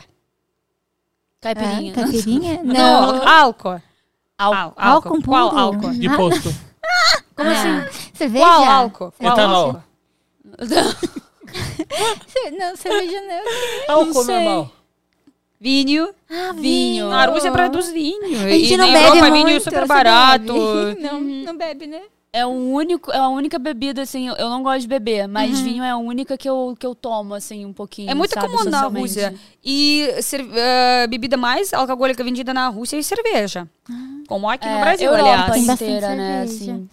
[1.40, 1.92] Caipirinha.
[1.92, 2.60] Ah, caipirinha?
[2.64, 2.74] Não,
[3.16, 3.28] Não.
[3.28, 3.82] álcool.
[4.38, 4.74] Álcool.
[4.76, 5.90] Álcool Qual álcool?
[5.90, 6.48] De posto.
[7.36, 8.12] Como assim?
[8.14, 8.44] Cerveja?
[8.44, 9.12] Qual álcool?
[9.18, 9.64] Qual Etanol.
[9.66, 9.82] álcool?
[12.58, 13.94] Não, cerveja não.
[13.94, 14.34] Álcool sei.
[14.34, 14.72] normal.
[15.60, 16.08] Vinho.
[16.30, 17.10] Ah, Vinho.
[17.10, 18.22] A Rússia produz vinho.
[18.44, 19.46] A gente e não na bebe Europa muito.
[19.46, 20.52] vinho é super barato.
[21.00, 22.02] Não, não bebe, né?
[22.38, 25.82] É o único, é a única bebida, assim, eu- não gosto de beber, mas vinho
[25.82, 28.10] é a única que eu, que eu tomo, assim, um pouquinho.
[28.10, 28.82] É muito sabe, comum na.
[28.86, 29.34] Rússia.
[29.64, 33.68] E cer- eh, bebida mais alcoólica vendida na Rússia é cerveja.
[34.28, 35.52] Como aqui no É, Brasil, Europa aliás.
[35.54, 36.88] Tem inteira, né, assim.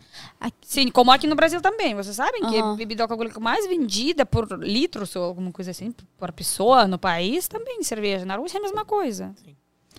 [0.61, 1.93] Sim, como aqui no Brasil também.
[1.95, 2.74] Vocês sabem que Aham.
[2.74, 7.48] a bebida alcoólica mais vendida por litros ou alguma coisa assim, por pessoa no país,
[7.48, 8.25] também cerveja.
[8.25, 9.33] Na Rússia é a mesma coisa.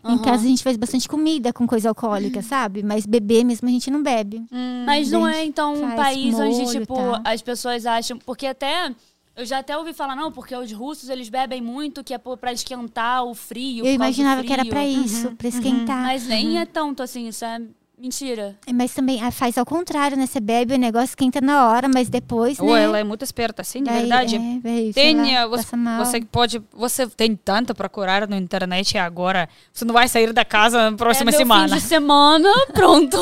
[0.09, 2.83] Em casa a gente faz bastante comida com coisa alcoólica, sabe?
[2.83, 4.44] Mas beber mesmo a gente não bebe.
[4.85, 7.20] Mas não é, então, um país onde, molho e tipo, tal.
[7.25, 8.18] as pessoas acham...
[8.18, 8.94] Porque até...
[9.36, 12.55] Eu já até ouvi falar, não, porque os russos, eles bebem muito, que é pra
[12.55, 13.85] esquentar o frio.
[13.85, 14.73] Eu imaginava que era frio.
[14.73, 16.05] pra isso, pra esquentar.
[16.05, 17.60] Mas nem é tanto assim, isso é
[17.99, 18.57] mentira.
[18.73, 20.26] Mas também ah, faz ao contrário, né?
[20.26, 22.83] Você bebe, o negócio esquenta na hora, mas depois, Ou né?
[22.83, 24.36] ela é muito esperta, sim, de verdade.
[24.36, 29.94] é, eh, você, você pode, você tem tanto pra procurar na internet agora, você não
[29.94, 31.68] vai sair da casa na próxima é semana.
[31.68, 33.16] fim de semana, pronto.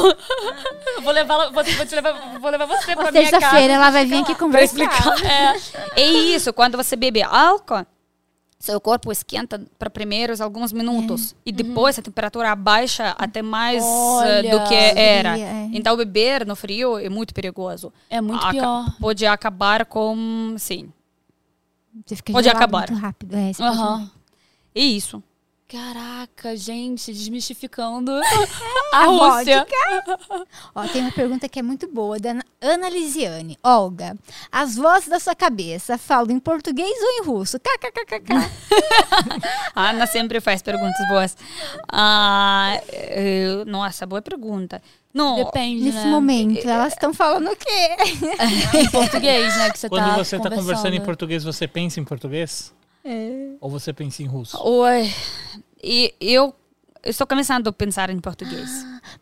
[1.03, 3.39] vou levar, vou, vou te levar, vou levar você pra Ó, minha casa.
[3.39, 4.85] Terça-feira ela vai vir aqui conversar.
[5.25, 6.03] É.
[6.03, 7.86] É isso, quando você bebe álcool,
[8.65, 14.43] seu corpo esquenta para primeiros alguns minutos e depois a temperatura abaixa até mais eh,
[14.51, 15.39] do Olha, que era.
[15.39, 15.68] é.
[15.73, 17.93] Então beber no frio é muito perigoso.
[18.09, 18.97] É muito Aca- pior.
[18.99, 20.91] Pode acabar com, sim,
[22.07, 22.89] Você fica Pode acabar.
[22.91, 23.36] muito rápido.
[23.36, 24.10] É, você pode-
[24.75, 25.23] é isso.
[25.67, 28.12] Caraca, gente, desmistificando
[28.93, 29.67] a Rússia.
[30.75, 33.59] Ó, tem uma pergunta que é muito boa, da Ana- Lisiane.
[33.62, 34.15] Olga,
[34.52, 37.59] as vozes da sua cabeça falam em português ou em russo?
[37.59, 38.34] KKKKK.
[39.75, 41.36] A Ana sempre faz perguntas boas.
[41.91, 44.83] Ah, eh, nossa, boa pergunta.
[45.15, 46.07] Não, Depende, Nesse né?
[46.07, 47.97] momento, elas estão falando o quê?
[48.78, 52.05] Em português, né, que você Quando tá você tá conversando em português, você pensa em
[52.05, 52.75] português?
[53.05, 53.50] É.
[53.60, 54.57] Ou você pensa em russo?
[54.62, 55.10] Oi.
[55.83, 56.55] E eu
[57.05, 58.70] estou começando a pensar em português.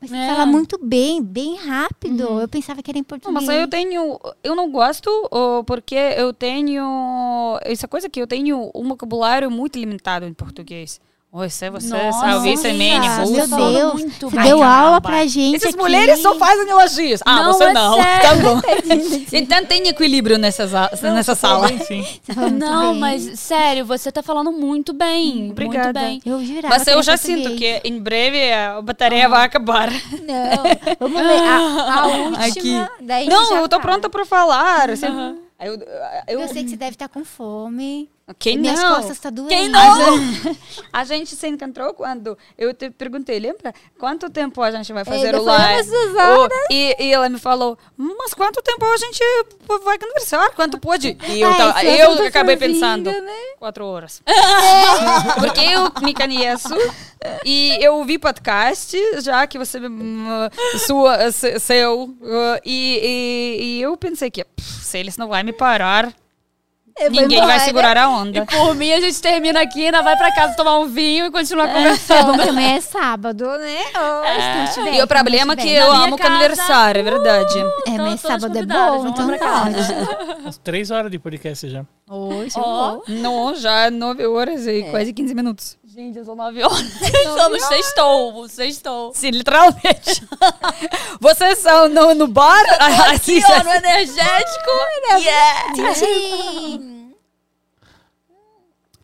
[0.01, 0.29] Mas você É.
[0.29, 2.41] fala muito bem, bem rápido.
[2.41, 3.45] Eu pensava que era em Não, português.
[3.45, 5.11] mas eu tenho, eu não gosto
[5.67, 11.01] porque eu tenho essa coisa que eu tenho um vocabulário muito limitado em português.
[11.35, 11.71] Oi, você é
[12.75, 13.33] mini, Ah, russo.
[13.33, 14.45] meu Você Deus, muito você bem.
[14.45, 15.79] deu aula pra gente Essas aqui.
[15.79, 17.23] mulheres só fazem elogios.
[17.25, 17.95] Ah, Não, você é não.
[17.95, 18.23] sério.
[18.29, 18.61] Tá bom.
[19.33, 21.69] então tem equilíbrio nessa, za- nessa sala.
[21.69, 22.07] Sim, sim.
[22.23, 23.01] Você Não, bem.
[23.01, 25.53] mas sério, você tá falando muito bem.
[25.53, 25.99] Obrigada.
[26.01, 26.33] Muito bem.
[26.33, 27.45] Eu jurava Mas eu já português.
[27.45, 29.91] sinto que em breve a bateria vai acabar.
[29.91, 31.43] Não, vamos ver.
[31.43, 32.45] A, a última.
[32.45, 33.27] Aqui.
[33.31, 34.91] Não, eu tô pronta pra falar.
[34.91, 35.07] Você-
[35.65, 35.75] Eu,
[36.29, 38.11] eu, Eu sei que você deve estar com fome.
[38.39, 38.95] Quem Minhas não?
[38.97, 39.49] costas tá doendo.
[39.49, 40.19] Quem A não?
[40.19, 40.59] gente,
[40.93, 43.73] a gente se encontrou quando eu te perguntei, lembra?
[43.99, 45.91] Quanto tempo a gente vai fazer o live?
[45.91, 49.21] Oh, e, e ela me falou, mas quanto tempo a gente
[49.85, 50.51] vai conversar?
[50.55, 51.17] Quanto pode?
[51.29, 53.33] E eu, Ai, tava- se eu assunto acabei pensando, vinga, né?
[53.59, 54.23] quatro horas.
[55.39, 56.75] Porque eu me conheço
[57.45, 60.27] e eu ouvi podcast, já que você, hum,
[60.87, 62.15] sua, se- seu,
[62.65, 66.13] e, e, e eu pensei que, pff, se eles não vão me parar,
[67.01, 67.61] Vou ninguém vai embora.
[67.61, 68.45] segurar a onda.
[68.47, 71.69] Por mim, a gente termina aqui, ainda vai pra casa tomar um vinho e continuar
[71.69, 72.33] É, conversando.
[72.37, 73.79] bom, também é sábado, né?
[73.95, 77.59] Oh, não tiver, E o problema é que eu amo casa, conversar, é verdade.
[77.59, 79.65] É, Então, mas sábado é bom, então pra tá.
[80.43, 81.85] Umas três horas de podcast já.
[82.11, 85.79] Hoje, Ó, Não, já 9 horas e quase 15 minutos.
[85.95, 87.03] Gente, são nove horas.
[87.03, 89.13] Estamos sextou, sextou.
[89.15, 90.27] Sim, literalmente.
[91.21, 92.65] Vocês são no, no bar?
[93.11, 94.71] Assim, Aqui, ó, no energético.
[95.19, 95.95] Yeah.
[95.95, 96.92] Sim.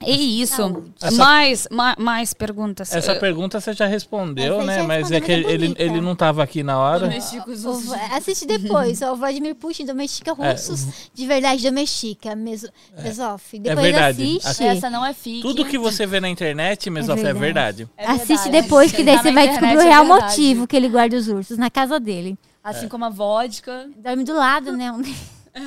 [0.01, 0.85] É isso.
[1.03, 2.95] Essa- Mais, ma- mais perguntas.
[2.95, 4.77] Essa pergunta você já respondeu, Essa né?
[4.79, 5.83] já Mas é que é ele, bonita.
[5.83, 7.01] ele não tava aqui na hora.
[7.01, 7.93] Domestica os.
[8.13, 12.69] Assiste depois, o Vladimir Putin domestica É, russos de verdade domestica, meso,
[13.03, 13.59] Mesof.
[13.59, 14.39] Depois verdade.
[14.45, 14.65] assiste.
[14.65, 15.43] Essa não é fique.
[15.43, 17.89] Tudo que você vê na internet, Mesof, é verdade.
[17.97, 20.25] É assiste depois, que daí você vai descobrir o é real verdade.
[20.31, 22.39] motivo que ele guarda os ursos na casa dele.
[22.63, 23.89] Assim como a vodka.
[23.97, 24.93] Dorme do lado, né?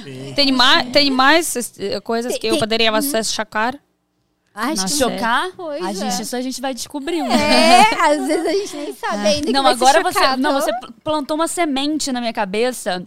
[0.03, 0.33] Sim.
[0.35, 3.75] Tem, ma tem mais eh, coisas Tem- que eu tem- poderia você chocar?
[4.53, 5.49] Acho Nossa, Chocar?
[5.55, 5.93] Pois a é.
[5.93, 7.31] gente, isso a gente vai descobrindo.
[7.31, 7.81] É,
[8.11, 10.41] às vezes a gente nem sabe ainda que Não, vai ser agora você, chocado.
[10.41, 10.71] não, você
[11.03, 13.05] plantou uma semente na minha cabeça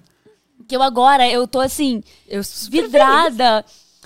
[0.66, 2.40] que eu agora, eu tô assim, Eu
[2.70, 3.64] vidrada.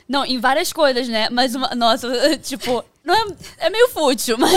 [0.08, 1.28] Não, em várias coisas, né?
[1.30, 2.08] Mas, uma, nossa,
[2.42, 3.26] tipo, não é,
[3.58, 4.52] é meio fútil, mas...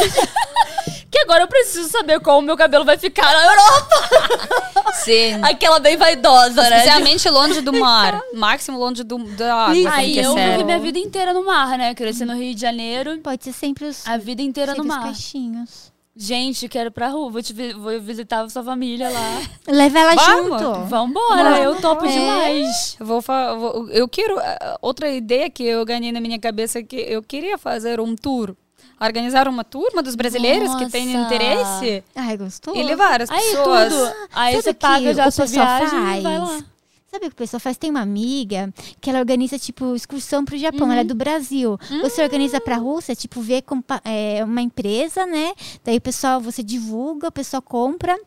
[1.11, 4.93] que agora eu preciso saber como o meu cabelo vai ficar na Europa.
[5.03, 5.33] Sim.
[5.43, 6.77] Aquela bem vaidosa, né?
[6.77, 8.21] Especialmente longe do mar.
[8.33, 9.91] Máximo longe do, da água.
[9.93, 10.51] Aí eu ser.
[10.51, 11.93] vivi minha vida inteira no mar, né?
[11.93, 15.03] Cresci no Rio de Janeiro, Pode ser sempre os, a vida inteira no os mar.
[15.03, 15.91] caixinhos.
[16.13, 19.41] Gente, quero ir pra rua, vou, te vou visitar a sua família lá.
[19.65, 20.61] Leva ela Vamos.
[20.61, 20.79] junto.
[20.85, 22.09] Vambora, eu topo É.
[22.09, 22.97] demais.
[22.99, 24.37] Eu Vou, vou- eu quero.
[24.39, 28.13] eh, Outra ideia que eu ganhei na minha cabeça é que eu queria fazer um
[28.13, 28.53] tour.
[29.01, 31.25] Organizar uma turma dos brasileiros que têm Nossa.
[31.33, 32.75] interesse Ai, gostou?
[32.75, 33.93] e levar as Aí pessoas.
[33.93, 34.13] tudo.
[34.33, 36.23] Aí Sabe você o que paga já o a sua pessoal viagem e faz?
[36.23, 36.63] vai lá.
[37.09, 37.77] Sabe o que o pessoal faz?
[37.77, 40.87] Tem uma amiga que ela organiza, tipo, excursão pro Japão.
[40.87, 40.93] Uhum.
[40.93, 41.77] Ela é do Brasil.
[42.01, 42.61] Você organiza Hum.
[42.63, 43.61] pra Rússia, tipo, vê
[44.05, 45.51] é, uma empresa, né?
[45.83, 48.17] Daí o pessoal, você divulga, o pessoal compra.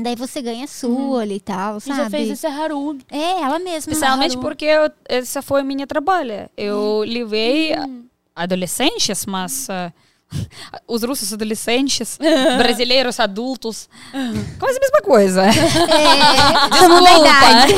[0.00, 1.78] Daí você ganha sua e tal, Uhum.
[1.78, 1.98] E sabe?
[2.02, 2.96] já fez esse Haru.
[3.10, 3.78] É, ela mesma.
[3.78, 4.42] Especialmente Haru.
[4.42, 6.48] porque eu, essa foi a minha trabalho.
[6.56, 8.04] Eu levei Hum.
[8.36, 9.92] adolescentes, mas ah,
[10.86, 12.18] os russos adolescentes,
[12.58, 13.88] brasileiros adultos,
[14.58, 15.42] quase a mesma coisa.
[15.46, 15.52] É,
[17.02, 17.74] da idade.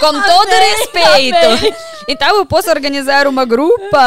[0.00, 1.76] Com todo respeito.
[2.08, 3.98] Então eu posso organizar uma grupa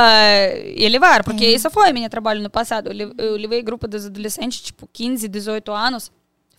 [0.75, 2.87] e levar, porque isso foi meu trabalho no passado.
[2.87, 6.11] Eu le- Eu levei grupo dos adolescentes, tipo 15, 18 anos,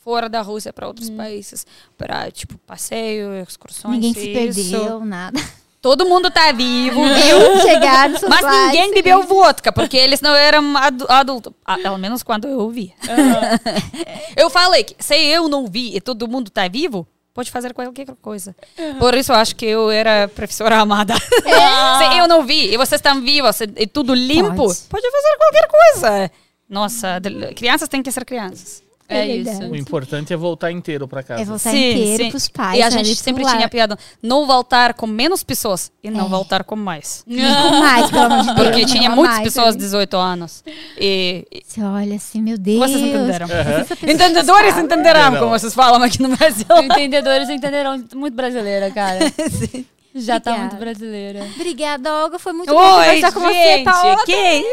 [0.04, 1.66] fora da Rússia para outros países,
[1.96, 3.94] para tipo passeio, excursões.
[3.94, 4.70] Ninguém se isso.
[4.70, 5.40] perdeu, nada.
[5.80, 7.14] Todo mundo tá vivo, viu?
[7.14, 7.60] Viu?
[7.64, 11.52] Chegaram, Mas pais, ninguém bebeu vodka, porque eles não eram adu adultos.
[11.64, 12.92] Ah, Pelo menos quando eu vi.
[14.36, 18.06] eu falei que se eu não vi e todo mundo tá vivo, pode fazer qualquer
[18.20, 18.54] coisa.
[18.98, 21.14] Por isso eu acho que eu era professora amada.
[21.16, 24.80] se eu não vi e vocês estão vivos e tudo limpo, Pode.
[24.90, 26.30] pode, fazer qualquer coisa.
[26.68, 27.20] Nossa,
[27.56, 28.82] crianças têm que ser crianças.
[29.10, 29.62] É, É isso.
[29.64, 31.42] O importante é voltar inteiro pra casa.
[31.42, 32.78] É voltar inteiro pros pais.
[32.78, 33.56] E a né, gente sempre pular.
[33.56, 36.28] tinha piada, não voltar com menos pessoas e não É.
[36.28, 37.24] voltar com mais.
[37.26, 38.58] Nem com mais, pelo amor de Deus.
[38.68, 39.86] Porque não tinha muitas mais, pessoas de né?
[39.86, 40.64] 18 anos.
[40.98, 42.78] E, e Você olha assim, meu Deus.
[42.78, 43.46] vocês entenderam.
[43.48, 45.38] Pessoa Entendedores entenderão, Entenderão.
[45.38, 46.66] como vocês falam aqui no Brasil.
[46.82, 49.18] Entendedores entenderão muito brasileira, cara.
[50.14, 50.74] Já tá Obrigada.
[50.74, 51.44] muito brasileira.
[51.54, 52.38] Obrigada, Olga.
[52.38, 53.82] Foi muito bom Oi, conversar com você.
[53.84, 54.24] Paola.
[54.24, 54.64] que?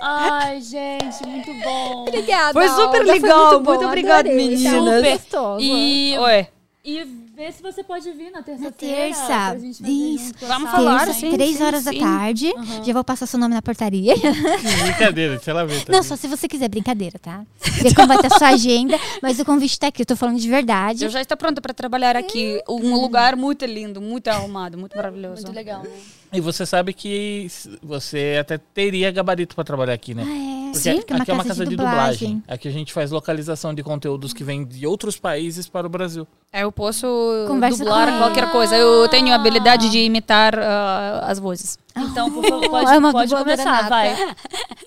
[0.00, 2.02] Ai, gente, muito bom.
[2.08, 4.72] Obrigada, Foi super Olga, legal, muito, bom, muito obrigada, tá meninas.
[4.72, 5.60] Super gostoso.
[5.60, 6.46] E, Oi.
[6.84, 8.72] e vê se você pode vir na terça-feira.
[8.72, 9.26] terça.
[9.26, 10.26] pra gente fazer Isso.
[10.26, 11.06] junto Vamos essa falar.
[11.06, 11.98] Terça, sim, três sim, horas da sim.
[11.98, 12.52] tarde.
[12.84, 14.14] Já vou passar seu nome na portaria.
[14.16, 15.84] Brincadeira, deixa ela ver.
[15.88, 17.44] Não, só se você quiser, brincadeira, tá?
[17.82, 20.38] Ver como vai estar a sua agenda, mas o convite tá aqui, eu tô falando
[20.38, 21.04] de verdade.
[21.04, 22.62] Eu já estou pronta para trabalhar aqui.
[22.68, 25.42] Um lugar muito lindo, muito arrumado, muito maravilhoso.
[25.42, 25.90] Muito legal, né?
[26.32, 27.48] E você sabe que
[27.82, 30.24] você até teria gabarito pra trabalhar aqui, né?
[30.26, 30.61] Ah, é.
[30.72, 32.42] Porque Sim, aqui é uma casa de dublagem.
[32.48, 36.26] Aqui a gente faz localização de conteúdos que vêm de outros países para o Brasil.
[36.52, 37.06] Eu posso
[37.46, 38.74] Conversa dublar com- qualquer coisa.
[38.76, 41.78] Eu tenho a habilidade de imitar ah, as vozes.
[41.96, 43.88] Então, por favor, pode, é uma pode começar, nata.
[43.88, 44.34] vai.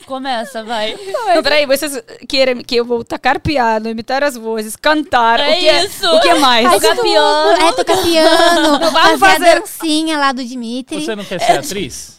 [0.05, 0.95] Começa, vai.
[1.35, 5.39] Não, peraí, vocês querem que eu vou tacar piano, imitar as vozes, cantar?
[5.39, 6.07] É o que, isso.
[6.07, 6.67] O que mais?
[6.67, 7.03] Faz Tocar tudo.
[7.03, 7.61] piano.
[7.61, 8.79] É, tocar piano.
[8.79, 9.49] Vamos fazer, fazer.
[9.49, 11.03] a dancinha lá do Dimitri.
[11.03, 12.14] Você não quer ser atriz?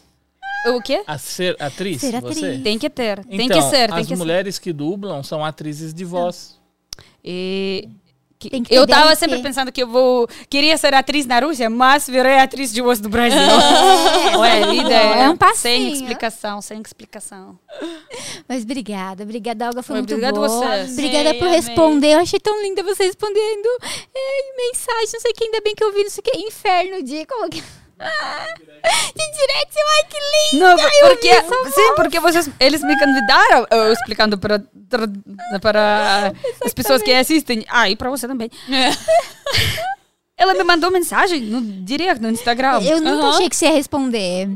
[0.74, 1.02] O quê?
[1.06, 2.00] A ser atriz?
[2.00, 2.46] Ser você?
[2.46, 2.62] atriz.
[2.62, 3.24] Tem que ter.
[3.24, 3.88] Tem Então, que ser.
[3.90, 4.16] Tem as que ser.
[4.16, 6.58] mulheres que dublam são atrizes de voz.
[7.24, 7.88] E
[8.38, 12.38] Tem eu tava sempre pensando que eu vou queria ser atriz na Rússia, mas virei
[12.38, 13.38] atriz de voz do Brasil.
[14.38, 15.14] Ué, ideia.
[15.24, 15.56] É um passinho.
[15.86, 17.58] Sem explicação, sem explicação.
[18.48, 20.48] Mas obrigada, obrigada, Olga, foi muito Obrigada boa.
[20.48, 20.92] vocês.
[20.92, 21.60] Obrigada Amei, por amei.
[21.60, 22.12] responder.
[22.14, 23.66] Eu achei tão linda você respondendo
[24.14, 26.38] é, mensagem, não sei o que, ainda bem que eu vi, não sei o que,
[26.46, 27.24] inferno de...
[27.26, 27.62] Como que...
[27.98, 28.46] Ah,
[29.16, 30.18] de direto, ai que
[30.54, 30.76] linda!
[30.76, 30.76] Não,
[31.08, 31.42] porque
[31.72, 34.62] sim, porque vocês eles me convidaram, eu explicando para
[35.60, 36.32] para
[36.64, 37.64] as pessoas que assistem.
[37.68, 38.50] Ah, e para você também.
[40.38, 42.82] Ela me mandou mensagem no direct no Instagram.
[42.82, 43.30] Eu nunca Aham.
[43.30, 44.50] achei que você ia responder.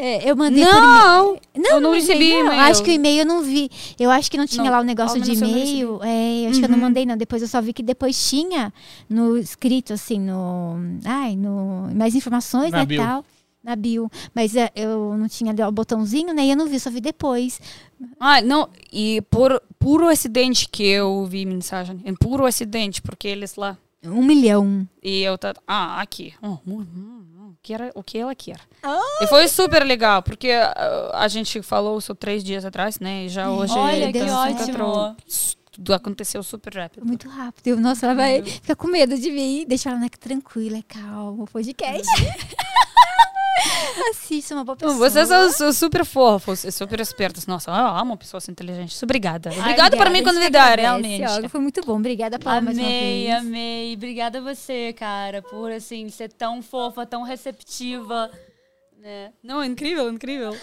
[0.00, 0.86] É, eu mandei por e-mail.
[0.86, 2.46] Não, Não, eu não mandei, recebi não.
[2.46, 2.60] e-mail.
[2.62, 3.68] Acho que o e-mail eu não vi.
[3.98, 6.00] Eu acho que não tinha Não, lá o negócio de não e-mail.
[6.04, 7.16] É, eu acho que eu não mandei, não.
[7.16, 8.72] Depois eu só vi que depois tinha
[9.10, 10.76] no escrito, assim, no.
[11.04, 11.92] Ai, no.
[11.96, 13.02] Mais informações, Na né, bio.
[13.02, 13.24] tal.
[13.62, 14.08] Na bio.
[14.32, 16.44] Mas é, eu não tinha o botãozinho, né?
[16.44, 17.60] E eu não vi, só vi depois.
[18.20, 22.00] Ah, não, e por puro acidente que eu vi mensagem.
[22.04, 23.76] Em puro acidente, porque eles lá.
[24.04, 24.88] Um milhão.
[25.02, 26.32] E eu tá, ah, aqui.
[26.40, 27.24] Oh, hum, hum, hum,
[27.68, 28.58] que era, o que ela quer.
[29.20, 33.26] E foi super legal, porque ah, a gente falou isso três dias atrás, né?
[33.26, 35.16] E já hoje Olha, que ótimo.
[35.70, 37.04] tudo aconteceu super rápido.
[37.04, 37.78] Muito rápido.
[37.78, 39.66] Nossa, ela vai ficar com medo de vir.
[39.66, 41.44] Deixa ela né, tranquila, calma.
[41.44, 42.08] Podcast.
[44.10, 44.94] Assista uma boa pessoa.
[44.96, 47.46] Vocês são su- super fofos e super espertos.
[47.46, 49.02] Nossa, eu amo pessoas inteligentes.
[49.02, 49.50] Obrigada.
[49.50, 51.26] Obrigada por me convidar, realmente.
[51.28, 51.48] Olga.
[51.48, 51.96] Foi muito bom.
[51.96, 53.34] Obrigada, Paula, mais uma Amei, vez.
[53.36, 53.94] amei.
[53.94, 58.30] Obrigada a você, cara, por assim ser tão fofa, tão receptiva.
[58.98, 59.32] Né?
[59.42, 60.56] Não, incrível, incrível.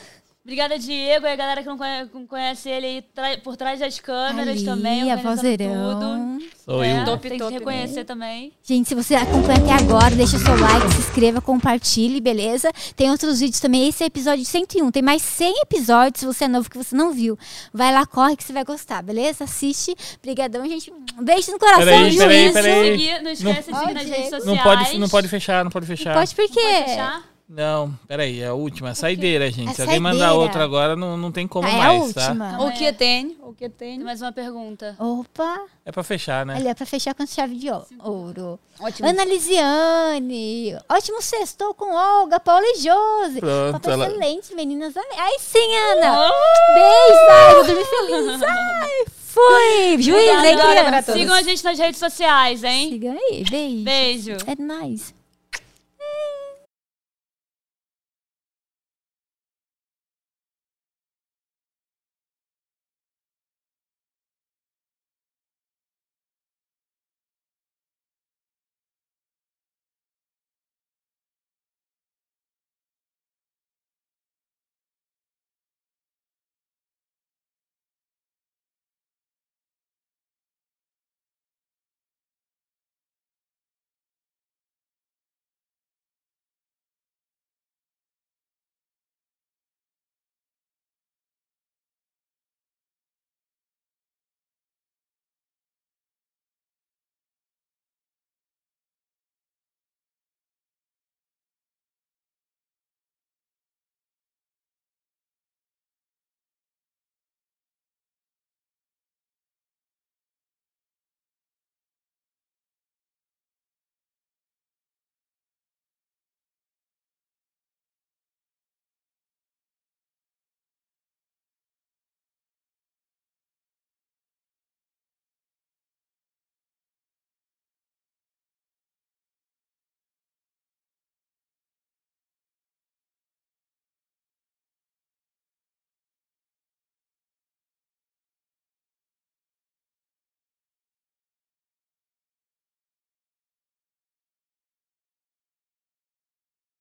[0.46, 2.86] Obrigada, Diego, e a galera que não conhe- não conhece ele
[3.18, 5.12] aí por trás das câmeras Ali, também.
[5.12, 6.00] a vozeirão.
[6.00, 6.46] tudo.
[6.64, 7.02] Sou né?
[7.02, 7.06] eu.
[7.06, 8.54] Top, Tem que top, reconhecer também.
[8.64, 12.72] Gente, se você acompanha até agora, deixa o seu like, se inscreva, compartilhe, beleza?
[12.96, 13.88] Tem outros vídeos também.
[13.90, 14.92] Esse é o episódio 101.
[14.92, 17.36] Tem mais 100 episódios, se você é novo, que você não viu.
[17.74, 19.46] Vai lá, corre que você vai gostar, beleza?
[19.46, 19.96] Assiste.
[20.20, 20.92] Obrigadão, gente.
[21.20, 22.18] Um beijo no coração, Peraí, juízo.
[22.20, 22.92] peraí, peraí.
[23.00, 24.46] Seguir, não esquece de seguir nas redes sociais.
[24.46, 26.14] Não pode, não pode fechar, não pode fechar.
[26.14, 26.62] Pode por quê?
[26.62, 27.35] Pode fechar?
[27.48, 29.70] Não, peraí, é a última, a saideira, gente.
[29.70, 30.42] A Se alguém mandar saideira.
[30.42, 32.22] outra agora, não, não tem como Ah, é a mais, tá?
[32.30, 32.66] última.
[32.66, 33.38] O que tem?
[33.44, 34.00] O que tem?
[34.00, 34.96] Mais uma pergunta.
[34.98, 35.62] Opa.
[35.86, 36.56] É pra fechar, né?
[36.56, 38.60] Ali, é pra fechar com chave de ou- ouro.
[38.80, 39.08] Ótimo.
[39.08, 40.76] Ana Lisiane.
[40.90, 43.40] Ótimo sextou com Olga, Paula e Josi.
[43.40, 44.94] Pronto, Papo ela- excelente, meninas.
[44.98, 46.32] Ai, sim, Ana.
[46.74, 48.42] Beijo, ai, vou dormir feliz.
[48.82, 50.02] Ai, fui.
[50.02, 51.16] Juiz, hein, Obrigada, crianças?
[51.16, 52.90] Sigam a gente nas redes sociais, hein?
[52.90, 53.44] Siga aí.
[53.50, 53.84] Beijo.
[53.84, 54.32] Beijo.
[54.48, 55.14] É nóis.